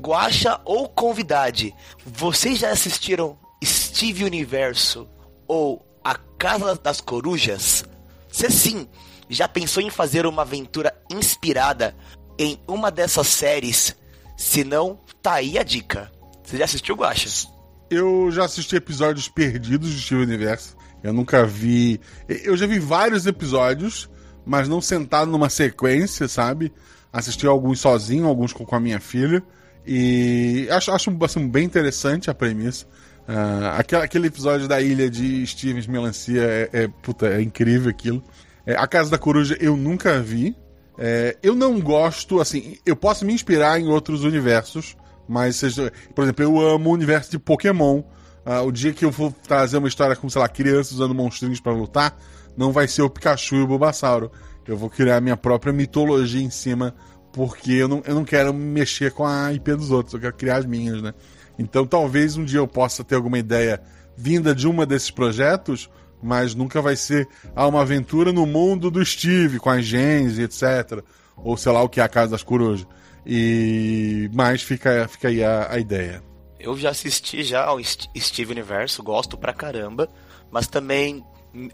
Guacha 0.00 0.60
ou 0.64 0.88
convidade, 0.88 1.74
vocês 2.04 2.58
já 2.58 2.70
assistiram 2.70 3.36
Steve 3.64 4.24
Universo 4.24 5.08
ou 5.46 5.84
A 6.04 6.14
Casa 6.14 6.74
das 6.76 7.00
Corujas? 7.00 7.84
Se 8.30 8.50
sim, 8.50 8.88
já 9.28 9.48
pensou 9.48 9.82
em 9.82 9.90
fazer 9.90 10.26
uma 10.26 10.42
aventura 10.42 10.94
inspirada 11.10 11.94
em 12.38 12.60
uma 12.66 12.90
dessas 12.90 13.26
séries? 13.26 13.96
Se 14.36 14.62
não, 14.62 14.98
tá 15.20 15.34
aí 15.34 15.58
a 15.58 15.62
dica. 15.62 16.10
Você 16.44 16.56
já 16.56 16.64
assistiu, 16.64 16.94
Guacha? 16.94 17.48
Eu 17.90 18.30
já 18.30 18.44
assisti 18.44 18.76
episódios 18.76 19.28
perdidos 19.28 19.90
de 19.90 20.00
Steven 20.00 20.24
Universo. 20.24 20.76
Eu 21.02 21.12
nunca 21.12 21.46
vi. 21.46 22.00
Eu 22.28 22.56
já 22.56 22.66
vi 22.66 22.78
vários 22.78 23.26
episódios, 23.26 24.10
mas 24.44 24.68
não 24.68 24.80
sentado 24.80 25.30
numa 25.30 25.48
sequência, 25.48 26.26
sabe? 26.28 26.72
Assisti 27.12 27.46
alguns 27.46 27.80
sozinho, 27.80 28.26
alguns 28.26 28.52
com 28.52 28.74
a 28.74 28.80
minha 28.80 29.00
filha. 29.00 29.42
E 29.86 30.68
acho, 30.70 30.92
acho 30.92 31.16
assim, 31.24 31.48
bem 31.48 31.64
interessante 31.64 32.30
a 32.30 32.34
premissa. 32.34 32.86
Uh, 33.28 33.76
aquele, 33.78 34.02
aquele 34.02 34.26
episódio 34.28 34.66
da 34.66 34.80
ilha 34.80 35.10
de 35.10 35.46
Stevens 35.46 35.86
Melancia 35.86 36.42
é, 36.42 36.70
é, 36.72 36.88
puta, 36.88 37.26
é 37.28 37.40
incrível 37.40 37.90
aquilo. 37.90 38.22
É, 38.66 38.74
a 38.74 38.86
Casa 38.86 39.10
da 39.10 39.18
Coruja 39.18 39.56
eu 39.60 39.76
nunca 39.76 40.20
vi. 40.20 40.54
É, 40.98 41.36
eu 41.42 41.54
não 41.54 41.80
gosto, 41.80 42.40
assim, 42.40 42.76
eu 42.84 42.96
posso 42.96 43.24
me 43.24 43.32
inspirar 43.32 43.80
em 43.80 43.86
outros 43.86 44.24
universos, 44.24 44.96
mas, 45.28 45.56
seja, 45.56 45.92
por 46.14 46.24
exemplo, 46.24 46.44
eu 46.44 46.60
amo 46.60 46.90
o 46.90 46.92
universo 46.92 47.30
de 47.30 47.38
Pokémon. 47.38 48.02
Uh, 48.48 48.66
o 48.66 48.72
dia 48.72 48.94
que 48.94 49.04
eu 49.04 49.12
for 49.12 49.30
trazer 49.46 49.76
uma 49.76 49.88
história 49.88 50.16
com, 50.16 50.26
sei 50.26 50.40
lá, 50.40 50.48
crianças 50.48 50.92
usando 50.92 51.14
monstrinhos 51.14 51.60
para 51.60 51.70
lutar, 51.70 52.18
não 52.56 52.72
vai 52.72 52.88
ser 52.88 53.02
o 53.02 53.10
Pikachu 53.10 53.56
e 53.56 53.60
o 53.60 53.66
Bulbasauro. 53.66 54.32
Eu 54.66 54.74
vou 54.74 54.88
criar 54.88 55.20
minha 55.20 55.36
própria 55.36 55.70
mitologia 55.70 56.40
em 56.40 56.48
cima, 56.48 56.94
porque 57.30 57.72
eu 57.72 57.86
não, 57.86 58.02
eu 58.06 58.14
não 58.14 58.24
quero 58.24 58.54
mexer 58.54 59.12
com 59.12 59.26
a 59.26 59.52
IP 59.52 59.74
dos 59.74 59.90
outros, 59.90 60.14
eu 60.14 60.20
quero 60.20 60.34
criar 60.34 60.56
as 60.56 60.64
minhas, 60.64 61.02
né? 61.02 61.12
Então 61.58 61.86
talvez 61.86 62.38
um 62.38 62.44
dia 62.44 62.60
eu 62.60 62.66
possa 62.66 63.04
ter 63.04 63.16
alguma 63.16 63.38
ideia 63.38 63.82
vinda 64.16 64.54
de 64.54 64.66
uma 64.66 64.86
desses 64.86 65.10
projetos, 65.10 65.90
mas 66.22 66.54
nunca 66.54 66.80
vai 66.80 66.96
ser 66.96 67.28
ah, 67.54 67.66
uma 67.66 67.82
aventura 67.82 68.32
no 68.32 68.46
mundo 68.46 68.90
do 68.90 69.04
Steve, 69.04 69.58
com 69.58 69.68
as 69.68 69.84
gens 69.84 70.38
e 70.38 70.42
etc. 70.42 71.04
Ou 71.36 71.54
sei 71.54 71.70
lá 71.70 71.82
o 71.82 71.88
que 71.88 72.00
é 72.00 72.02
a 72.02 72.08
Casa 72.08 72.30
das 72.30 72.42
Corujas. 72.42 72.86
E 73.26 74.30
mas 74.32 74.62
fica, 74.62 75.06
fica 75.06 75.28
aí 75.28 75.44
a, 75.44 75.70
a 75.70 75.78
ideia. 75.78 76.27
Eu 76.58 76.76
já 76.76 76.90
assisti 76.90 77.42
já 77.44 77.64
ao 77.64 77.78
Steve 77.82 78.52
Universo, 78.52 79.02
gosto 79.02 79.38
pra 79.38 79.52
caramba, 79.52 80.08
mas 80.50 80.66
também 80.66 81.24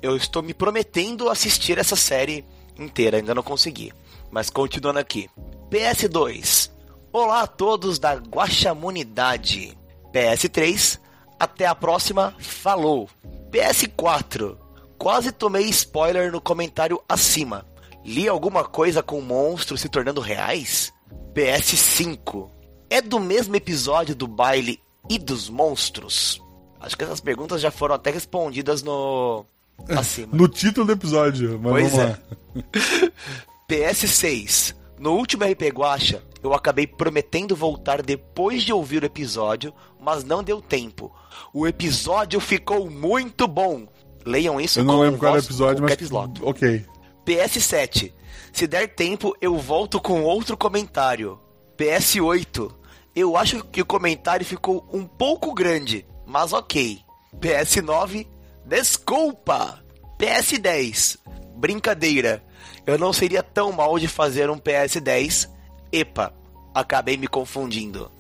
eu 0.02 0.16
estou 0.16 0.42
me 0.42 0.52
prometendo 0.52 1.30
assistir 1.30 1.78
essa 1.78 1.96
série 1.96 2.44
inteira, 2.78 3.16
ainda 3.16 3.34
não 3.34 3.42
consegui. 3.42 3.92
Mas 4.30 4.50
continuando 4.50 4.98
aqui. 4.98 5.28
PS2. 5.70 6.70
Olá 7.12 7.42
a 7.42 7.46
todos 7.46 7.98
da 7.98 8.14
Guaxamunidade. 8.14 9.76
PS3. 10.12 10.98
Até 11.38 11.66
a 11.66 11.74
próxima. 11.74 12.34
Falou. 12.38 13.08
PS4. 13.50 14.56
Quase 14.98 15.32
tomei 15.32 15.64
spoiler 15.66 16.32
no 16.32 16.40
comentário 16.40 17.00
acima. 17.08 17.64
Li 18.04 18.28
alguma 18.28 18.64
coisa 18.64 19.02
com 19.02 19.20
monstros 19.20 19.80
se 19.80 19.88
tornando 19.88 20.20
reais? 20.20 20.92
PS5. 21.32 22.50
É 22.88 23.00
do 23.00 23.18
mesmo 23.18 23.56
episódio 23.56 24.14
do 24.14 24.26
baile 24.26 24.80
e 25.08 25.18
dos 25.18 25.48
monstros? 25.48 26.42
Acho 26.80 26.96
que 26.96 27.04
essas 27.04 27.20
perguntas 27.20 27.60
já 27.60 27.70
foram 27.70 27.94
até 27.94 28.10
respondidas 28.10 28.82
no. 28.82 29.44
Acima. 29.88 30.28
no 30.36 30.48
título 30.48 30.86
do 30.86 30.92
episódio, 30.92 31.58
mas 31.60 31.72
pois 31.72 31.92
vamos 31.92 32.06
é. 32.06 32.10
lá. 32.10 33.12
PS6. 33.68 34.74
No 34.98 35.12
último 35.14 35.44
RP 35.44 35.62
Guacha, 35.72 36.22
eu 36.42 36.52
acabei 36.54 36.86
prometendo 36.86 37.56
voltar 37.56 38.02
depois 38.02 38.62
de 38.62 38.72
ouvir 38.72 39.02
o 39.02 39.06
episódio, 39.06 39.74
mas 39.98 40.24
não 40.24 40.42
deu 40.42 40.60
tempo. 40.60 41.12
O 41.52 41.66
episódio 41.66 42.38
ficou 42.38 42.88
muito 42.88 43.48
bom. 43.48 43.88
Leiam 44.24 44.60
isso 44.60 44.80
Eu 44.80 44.84
não 44.84 45.00
lembro 45.00 45.18
qual 45.18 45.32
era 45.32 45.42
o 45.42 45.44
episódio, 45.44 45.82
mas 45.82 45.96
ok. 46.42 46.84
PS7. 47.26 48.12
Se 48.52 48.66
der 48.66 48.94
tempo, 48.94 49.34
eu 49.40 49.58
volto 49.58 50.00
com 50.00 50.22
outro 50.22 50.56
comentário. 50.56 51.38
PS8. 51.78 52.72
Eu 53.14 53.36
acho 53.36 53.62
que 53.64 53.80
o 53.80 53.86
comentário 53.86 54.44
ficou 54.44 54.86
um 54.92 55.06
pouco 55.06 55.54
grande, 55.54 56.04
mas 56.26 56.52
ok. 56.52 57.00
PS9. 57.38 58.26
Desculpa. 58.64 59.82
PS10. 60.18 61.18
Brincadeira. 61.56 62.42
Eu 62.86 62.98
não 62.98 63.12
seria 63.12 63.42
tão 63.42 63.72
mal 63.72 63.98
de 63.98 64.08
fazer 64.08 64.50
um 64.50 64.58
PS10. 64.58 65.48
Epa, 65.92 66.32
acabei 66.74 67.16
me 67.16 67.28
confundindo. 67.28 68.10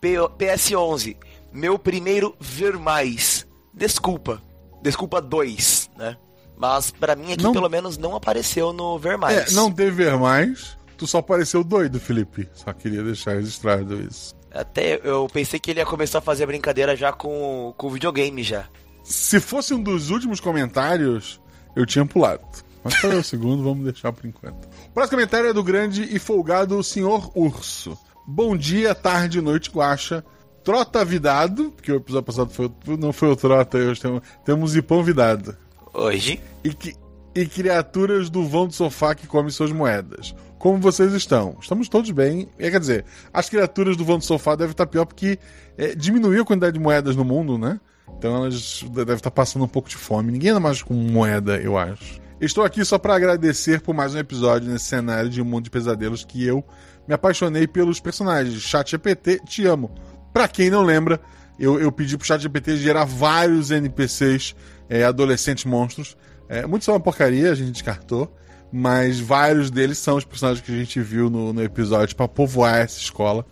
P 0.00 0.16
PS11, 0.38 1.16
meu 1.52 1.78
primeiro 1.78 2.34
ver 2.38 2.78
mais. 2.78 3.46
Desculpa. 3.72 4.40
Desculpa 4.82 5.20
2, 5.20 5.90
né? 5.96 6.16
Mas 6.56 6.90
para 6.90 7.16
mim 7.16 7.32
aqui 7.32 7.42
não... 7.42 7.52
pelo 7.52 7.68
menos 7.68 7.98
não 7.98 8.14
apareceu 8.14 8.72
no 8.72 8.98
ver 8.98 9.18
mais. 9.18 9.52
É, 9.52 9.54
não 9.54 9.70
teve 9.70 9.90
ver 9.90 10.16
mais. 10.16 10.76
Tu 10.96 11.06
só 11.06 11.18
apareceu 11.18 11.62
doido, 11.62 12.00
Felipe. 12.00 12.48
Só 12.54 12.72
queria 12.72 13.02
deixar 13.02 13.34
registrado 13.34 14.00
isso. 14.00 14.34
Até 14.52 15.00
eu 15.04 15.28
pensei 15.30 15.60
que 15.60 15.70
ele 15.70 15.80
ia 15.80 15.86
começar 15.86 16.18
a 16.18 16.22
fazer 16.22 16.46
brincadeira 16.46 16.96
já 16.96 17.12
com, 17.12 17.74
o 17.76 17.90
videogame 17.90 18.42
já. 18.42 18.66
Se 19.04 19.38
fosse 19.38 19.74
um 19.74 19.82
dos 19.82 20.10
últimos 20.10 20.40
comentários, 20.40 21.40
eu 21.74 21.84
tinha 21.84 22.06
pulado. 22.06 22.42
Mas 22.82 23.02
é 23.04 23.08
o 23.08 23.22
segundo? 23.24 23.62
Vamos 23.62 23.84
deixar 23.84 24.12
por 24.12 24.26
enquanto. 24.26 24.64
O 24.64 24.90
próximo 24.94 25.18
comentário 25.18 25.50
é 25.50 25.52
do 25.52 25.62
grande 25.62 26.02
e 26.04 26.18
folgado 26.18 26.82
Senhor 26.82 27.30
Urso. 27.34 27.98
Bom 28.26 28.56
dia, 28.56 28.94
tarde, 28.94 29.40
noite, 29.40 29.70
guacha. 29.70 30.24
Trota 30.64 31.04
Vidado, 31.04 31.70
porque 31.70 31.92
o 31.92 31.96
episódio 31.96 32.24
passado 32.24 32.50
foi, 32.50 32.72
não 32.98 33.12
foi 33.12 33.28
o 33.28 33.36
Trota, 33.36 33.78
hoje 33.78 34.00
temos, 34.00 34.22
temos 34.44 34.70
Zipão 34.72 35.00
Vidado. 35.04 35.56
Hoje? 35.94 36.40
E, 36.64 36.74
que, 36.74 36.96
e 37.36 37.46
criaturas 37.46 38.30
do 38.30 38.48
vão 38.48 38.66
do 38.66 38.72
sofá 38.72 39.14
que 39.14 39.26
comem 39.26 39.50
suas 39.50 39.70
moedas. 39.70 40.34
Como 40.58 40.78
vocês 40.78 41.12
estão? 41.12 41.58
Estamos 41.60 41.86
todos 41.86 42.10
bem. 42.10 42.48
É, 42.58 42.70
quer 42.70 42.80
dizer, 42.80 43.04
as 43.30 43.46
criaturas 43.50 43.94
do 43.94 44.06
vão 44.06 44.16
do 44.16 44.24
sofá 44.24 44.56
devem 44.56 44.70
estar 44.70 44.86
pior 44.86 45.04
porque 45.04 45.38
é, 45.76 45.94
diminuiu 45.94 46.42
a 46.42 46.46
quantidade 46.46 46.78
de 46.78 46.80
moedas 46.82 47.14
no 47.14 47.26
mundo, 47.26 47.58
né? 47.58 47.78
Então 48.16 48.36
elas 48.36 48.82
devem 48.90 49.16
estar 49.16 49.30
passando 49.30 49.66
um 49.66 49.68
pouco 49.68 49.86
de 49.86 49.96
fome. 49.96 50.32
Ninguém 50.32 50.52
anda 50.52 50.60
mais 50.60 50.82
com 50.82 50.94
moeda, 50.94 51.60
eu 51.60 51.76
acho. 51.76 52.18
Estou 52.40 52.64
aqui 52.64 52.82
só 52.86 52.98
para 52.98 53.14
agradecer 53.14 53.82
por 53.82 53.94
mais 53.94 54.14
um 54.14 54.18
episódio 54.18 54.70
nesse 54.70 54.86
cenário 54.86 55.28
de 55.28 55.42
um 55.42 55.44
mundo 55.44 55.64
de 55.64 55.70
pesadelos 55.70 56.24
que 56.24 56.42
eu 56.42 56.64
me 57.06 57.12
apaixonei 57.12 57.66
pelos 57.66 58.00
personagens. 58.00 58.62
Chat 58.62 58.92
GPT, 58.92 59.40
te 59.44 59.66
amo. 59.66 59.90
Para 60.32 60.48
quem 60.48 60.70
não 60.70 60.82
lembra, 60.82 61.20
eu, 61.58 61.78
eu 61.78 61.92
pedi 61.92 62.16
pro 62.16 62.26
Chat 62.26 62.40
GPT 62.40 62.78
gerar 62.78 63.04
vários 63.04 63.70
NPCs 63.70 64.56
é, 64.88 65.04
adolescentes 65.04 65.66
monstros. 65.66 66.16
É, 66.48 66.66
muitos 66.66 66.84
são 66.84 66.94
uma 66.94 67.00
porcaria, 67.00 67.50
a 67.50 67.54
gente 67.54 67.72
descartou. 67.72 68.32
Mas 68.72 69.20
vários 69.20 69.70
deles 69.70 69.98
são 69.98 70.16
os 70.16 70.24
personagens 70.24 70.64
que 70.64 70.72
a 70.72 70.76
gente 70.76 71.00
viu 71.00 71.30
no, 71.30 71.52
no 71.52 71.62
episódio 71.62 72.14
para 72.16 72.26
povoar 72.26 72.76
essa 72.76 72.98
escola. 72.98 73.46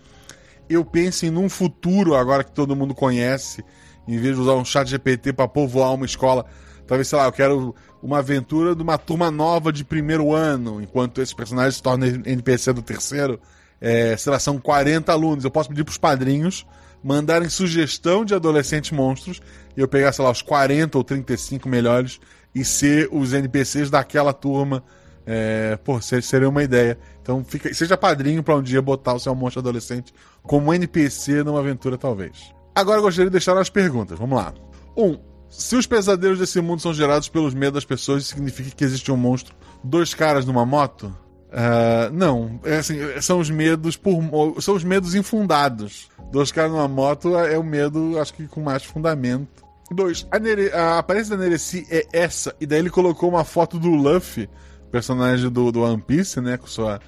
Eu 0.69 0.85
penso 0.85 1.25
em 1.25 1.31
num 1.31 1.49
futuro, 1.49 2.15
agora 2.15 2.43
que 2.43 2.51
todo 2.51 2.75
mundo 2.75 2.95
conhece, 2.95 3.65
em 4.09 4.19
vez 4.19 4.35
de 4.35 4.43
usar 4.43 4.55
um 4.55 4.65
chat 4.65 4.89
GPT 4.89 5.33
para 5.33 5.47
povoar 5.47 5.95
uma 5.95 6.05
escola, 6.05 6.45
talvez, 6.87 7.09
sei 7.09 7.19
lá, 7.19 7.27
eu 7.27 7.33
quero 7.33 7.75
uma 8.03 8.19
aventura 8.19 8.75
de 8.75 8.83
uma 8.83 8.99
turma 8.99 9.31
nova 9.31 9.73
de 9.73 9.85
primeiro 9.85 10.35
ano, 10.35 10.83
enquanto 10.83 11.23
esse 11.23 11.35
personagem 11.35 11.73
se 11.73 11.83
torna 11.83 12.07
NPC 12.07 12.73
do 12.73 12.83
terceiro. 12.83 13.41
É, 13.81 14.17
sei 14.17 14.33
lá, 14.33 14.39
são 14.39 14.59
40 14.59 15.13
alunos. 15.13 15.45
Eu 15.45 15.51
posso 15.51 15.69
pedir 15.69 15.85
pros 15.85 15.99
padrinhos 15.99 16.67
mandarem 17.03 17.51
sugestão 17.51 18.25
de 18.25 18.35
adolescentes 18.35 18.91
monstros 18.91 19.41
e 19.77 19.81
eu 19.81 19.87
pegar, 19.87 20.11
sei 20.13 20.25
lá, 20.25 20.31
os 20.31 20.41
40 20.41 20.97
ou 20.97 21.05
35 21.05 21.69
melhores 21.69 22.19
e 22.55 22.65
ser 22.65 23.09
os 23.11 23.33
NPCs 23.33 23.91
daquela 23.91 24.33
turma. 24.33 24.83
É, 25.27 25.77
pô, 25.83 26.01
seria 26.01 26.49
uma 26.49 26.63
ideia. 26.63 26.99
Então 27.23 27.43
fica, 27.43 27.73
seja 27.73 27.97
padrinho 27.97 28.43
para 28.43 28.57
um 28.57 28.63
dia 28.63 28.81
botar 28.83 29.15
o 29.15 29.19
seu 29.19 29.35
monstro 29.35 29.61
adolescente 29.61 30.13
como 30.43 30.73
NPC 30.73 31.43
numa 31.43 31.61
aventura, 31.61 31.97
talvez. 31.97 32.53
Agora 32.75 32.99
eu 32.99 33.03
gostaria 33.03 33.27
de 33.27 33.33
deixar 33.33 33.57
as 33.57 33.71
perguntas. 33.71 34.19
Vamos 34.19 34.37
lá. 34.37 34.53
1. 34.97 35.05
Um, 35.05 35.19
se 35.49 35.77
os 35.77 35.87
pesadelos 35.87 36.39
desse 36.39 36.61
mundo 36.61 36.83
são 36.83 36.93
gerados 36.93 37.29
pelos 37.29 37.55
medos 37.55 37.75
das 37.75 37.85
pessoas, 37.85 38.27
significa 38.27 38.71
que 38.71 38.85
existe 38.85 39.11
um 39.13 39.17
monstro, 39.17 39.55
dois 39.83 40.13
caras 40.13 40.45
numa 40.45 40.67
moto? 40.67 41.17
Uh, 41.55 42.13
não, 42.13 42.59
é 42.65 42.79
assim, 42.79 42.99
são 43.21 43.39
os 43.39 43.49
medos 43.49 43.97
por 43.97 44.21
são 44.61 44.75
os 44.75 44.83
medos 44.83 45.15
infundados. 45.15 46.09
Dois 46.33 46.51
caras 46.51 46.73
numa 46.73 46.89
moto 46.89 47.39
é 47.39 47.57
o 47.57 47.63
medo, 47.63 48.19
acho 48.19 48.35
que 48.35 48.49
com 48.49 48.61
mais 48.61 48.83
fundamento. 48.83 49.64
Dois, 49.95 50.27
a, 50.31 50.39
Nere, 50.39 50.73
a 50.73 50.99
aparência 50.99 51.37
da 51.37 51.43
Nereci 51.43 51.87
é 51.91 52.07
essa, 52.13 52.55
e 52.61 52.67
daí 52.67 52.81
ele 52.81 52.91
colocou 52.91 53.29
uma 53.29 53.45
foto 53.45 53.79
do 53.79 53.91
Luffy, 53.91 54.49
personagem 54.91 55.51
do, 55.51 55.71
do 55.73 55.83
One 55.83 56.03
Piece, 56.03 56.41
né, 56.41 56.57
com 56.57 56.67
sua 56.67 57.01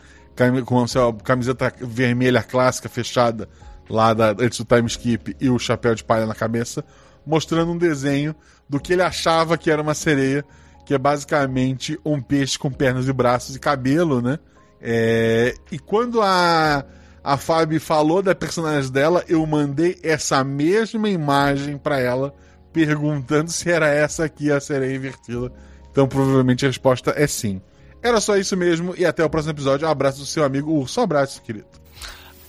com 0.67 0.83
a 0.83 0.87
sua 0.87 1.15
camiseta 1.15 1.73
vermelha 1.81 2.43
clássica 2.43 2.91
fechada 2.91 3.49
lá 3.89 4.13
da, 4.13 4.33
antes 4.33 4.59
do 4.59 4.67
time 4.67 4.87
skip 4.87 5.35
e 5.41 5.49
o 5.49 5.59
chapéu 5.59 5.95
de 5.95 6.05
palha 6.05 6.27
na 6.27 6.35
cabeça 6.35 6.85
mostrando 7.27 7.73
um 7.73 7.79
desenho 7.79 8.35
do 8.69 8.79
que 8.79 8.93
ele 8.93 9.03
achava 9.03 9.59
que 9.59 9.71
era 9.71 9.83
uma 9.83 9.95
sereia, 9.95 10.45
que 10.87 10.95
é 10.95 10.99
basicamente 10.99 11.99
um 12.05 12.21
peixe 12.21 12.59
com 12.59 12.71
pernas 12.71 13.09
e 13.09 13.13
braços 13.13 13.57
e 13.57 13.59
cabelo, 13.59 14.23
né? 14.23 14.39
É... 14.81 15.55
E 15.73 15.79
quando 15.79 16.23
a, 16.23 16.85
a 17.25 17.37
Fábio 17.37 17.81
falou 17.81 18.23
da 18.23 18.35
personagem 18.35 18.91
dela, 18.93 19.25
eu 19.29 19.45
mandei 19.45 19.99
essa 20.03 20.45
mesma 20.45 21.09
imagem 21.09 21.77
para 21.77 21.99
ela, 21.99 22.33
perguntando 22.77 23.51
se 23.51 23.71
era 23.71 23.89
essa 23.89 24.27
aqui 24.27 24.53
a 24.53 24.61
sereia 24.61 24.95
invertida. 24.95 25.51
Então 25.91 26.07
provavelmente 26.07 26.67
a 26.67 26.69
resposta 26.69 27.15
é 27.17 27.27
sim. 27.27 27.59
Era 28.03 28.21
só 28.21 28.37
isso 28.37 28.55
mesmo 28.55 28.95
e 28.99 29.07
até 29.07 29.25
o 29.25 29.31
próximo 29.31 29.53
episódio. 29.53 29.89
Um 29.89 29.91
abraço 29.91 30.19
do 30.19 30.27
seu 30.27 30.45
amigo 30.45 30.71
Urso. 30.73 31.01
Um 31.01 31.05
abraço, 31.05 31.41
querido. 31.41 31.67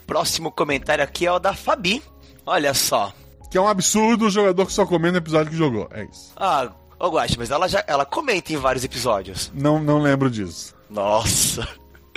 Próximo 0.06 0.52
comentário 0.52 1.02
aqui 1.02 1.26
é 1.26 1.32
o 1.32 1.40
da 1.40 1.54
Fabi. 1.54 2.04
Olha 2.46 2.74
só. 2.74 3.14
Que 3.50 3.58
é 3.58 3.62
um 3.62 3.68
absurdo 3.70 4.26
o 4.26 4.30
jogador 4.30 4.66
que 4.66 4.74
só 4.74 4.86
comenta 4.86 5.14
no 5.14 5.18
episódio 5.20 5.50
que 5.50 5.58
jogou. 5.58 5.88
É 5.92 6.04
isso. 6.04 6.34
Ah, 6.36 6.70
ô 7.00 7.08
Guaxa, 7.08 7.36
mas 7.38 7.50
ela 7.50 7.70
já 7.70 7.82
ela 7.88 8.06
comenta 8.06 8.52
em 8.52 8.58
vários 8.58 8.84
episódios. 8.84 9.50
Não, 9.56 9.80
não 9.80 10.02
lembro 10.02 10.30
disso. 10.30 10.76
Nossa. 10.90 11.66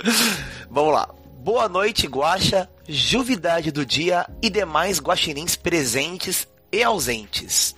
Vamos 0.69 0.93
lá. 0.93 1.09
Boa 1.39 1.69
noite, 1.69 2.07
Guaxa, 2.07 2.69
Juvidade 2.87 3.71
do 3.71 3.85
dia 3.85 4.29
e 4.41 4.49
demais 4.49 4.99
guaxinins 4.99 5.55
presentes 5.55 6.45
e 6.71 6.83
ausentes. 6.83 7.73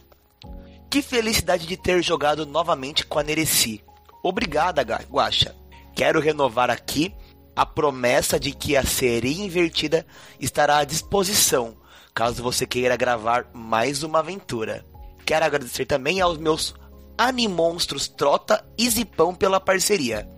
Que 0.93 1.01
felicidade 1.01 1.65
de 1.65 1.75
ter 1.75 2.03
jogado 2.03 2.45
novamente 2.45 3.03
com 3.03 3.17
a 3.17 3.23
Nereci. 3.23 3.83
Obrigada, 4.21 4.83
Ga- 4.83 5.01
Guaxa. 5.09 5.55
Quero 5.95 6.19
renovar 6.19 6.69
aqui 6.69 7.11
a 7.55 7.65
promessa 7.65 8.39
de 8.39 8.51
que 8.51 8.77
a 8.77 8.85
sereia 8.85 9.41
invertida 9.43 10.05
estará 10.39 10.77
à 10.77 10.83
disposição, 10.83 11.75
caso 12.13 12.43
você 12.43 12.67
queira 12.67 12.95
gravar 12.95 13.47
mais 13.55 14.03
uma 14.03 14.19
aventura. 14.19 14.85
Quero 15.25 15.43
agradecer 15.43 15.87
também 15.87 16.21
aos 16.21 16.37
meus 16.37 16.75
animonstros 17.17 18.07
Trota 18.07 18.63
e 18.77 18.87
Zipão 18.87 19.33
pela 19.33 19.59
parceria. 19.59 20.29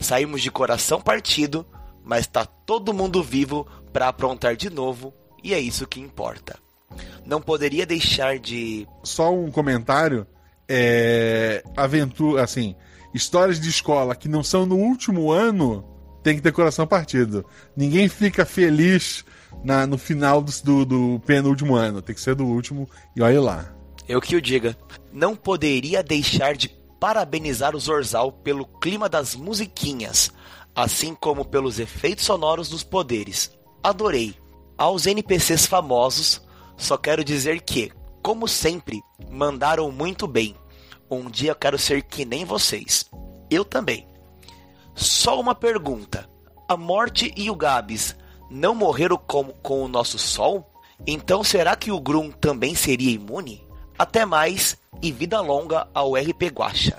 Saímos 0.00 0.42
de 0.42 0.50
coração 0.50 1.00
partido, 1.00 1.64
mas 2.02 2.26
tá 2.26 2.44
todo 2.44 2.92
mundo 2.92 3.22
vivo 3.22 3.64
para 3.92 4.08
aprontar 4.08 4.56
de 4.56 4.68
novo, 4.68 5.14
e 5.44 5.54
é 5.54 5.60
isso 5.60 5.86
que 5.86 6.00
importa. 6.00 6.58
Não 7.24 7.40
poderia 7.40 7.86
deixar 7.86 8.38
de 8.38 8.86
Só 9.02 9.32
um 9.32 9.50
comentário. 9.50 10.26
É. 10.68 11.62
Aventura, 11.76 12.42
assim. 12.42 12.74
Histórias 13.14 13.60
de 13.60 13.68
escola 13.68 14.14
que 14.14 14.28
não 14.28 14.42
são 14.42 14.66
no 14.66 14.76
último 14.76 15.30
ano 15.30 15.84
tem 16.22 16.34
que 16.34 16.42
ter 16.42 16.52
coração 16.52 16.86
partido. 16.86 17.46
Ninguém 17.76 18.08
fica 18.08 18.44
feliz 18.44 19.24
na, 19.64 19.86
no 19.86 19.96
final 19.96 20.42
do, 20.42 20.52
do, 20.62 20.84
do 20.84 21.20
penúltimo 21.24 21.76
ano. 21.76 22.02
Tem 22.02 22.14
que 22.14 22.20
ser 22.20 22.34
do 22.34 22.44
último 22.44 22.88
e 23.14 23.22
olha 23.22 23.40
lá. 23.40 23.76
Eu 24.08 24.20
que 24.20 24.36
o 24.36 24.42
diga. 24.42 24.76
Não 25.12 25.34
poderia 25.34 26.02
deixar 26.02 26.56
de 26.56 26.68
parabenizar 27.00 27.74
o 27.74 27.80
Zorzal 27.80 28.32
pelo 28.32 28.64
clima 28.64 29.08
das 29.08 29.34
musiquinhas, 29.34 30.32
assim 30.74 31.14
como 31.14 31.44
pelos 31.44 31.78
efeitos 31.78 32.24
sonoros 32.24 32.68
dos 32.68 32.82
poderes. 32.82 33.50
Adorei. 33.82 34.34
Aos 34.76 35.06
NPCs 35.06 35.64
famosos, 35.64 36.42
só 36.76 36.96
quero 36.96 37.24
dizer 37.24 37.60
que, 37.62 37.90
como 38.22 38.46
sempre, 38.46 39.02
mandaram 39.30 39.90
muito 39.90 40.26
bem. 40.26 40.54
Um 41.10 41.30
dia 41.30 41.52
eu 41.52 41.56
quero 41.56 41.78
ser 41.78 42.02
que 42.02 42.24
nem 42.24 42.44
vocês. 42.44 43.08
Eu 43.50 43.64
também. 43.64 44.06
Só 44.94 45.40
uma 45.40 45.54
pergunta. 45.54 46.28
A 46.68 46.76
Morte 46.76 47.32
e 47.36 47.50
o 47.50 47.54
Gabs 47.54 48.16
não 48.50 48.74
morreram 48.74 49.16
com, 49.16 49.44
com 49.44 49.84
o 49.84 49.88
nosso 49.88 50.18
Sol? 50.18 50.68
Então 51.06 51.44
será 51.44 51.76
que 51.76 51.92
o 51.92 52.00
Grum 52.00 52.30
também 52.30 52.74
seria 52.74 53.12
imune? 53.12 53.64
Até 53.98 54.24
mais 54.24 54.76
e 55.02 55.12
vida 55.12 55.40
longa 55.40 55.86
ao 55.94 56.14
RP 56.14 56.50
Guacha. 56.52 56.98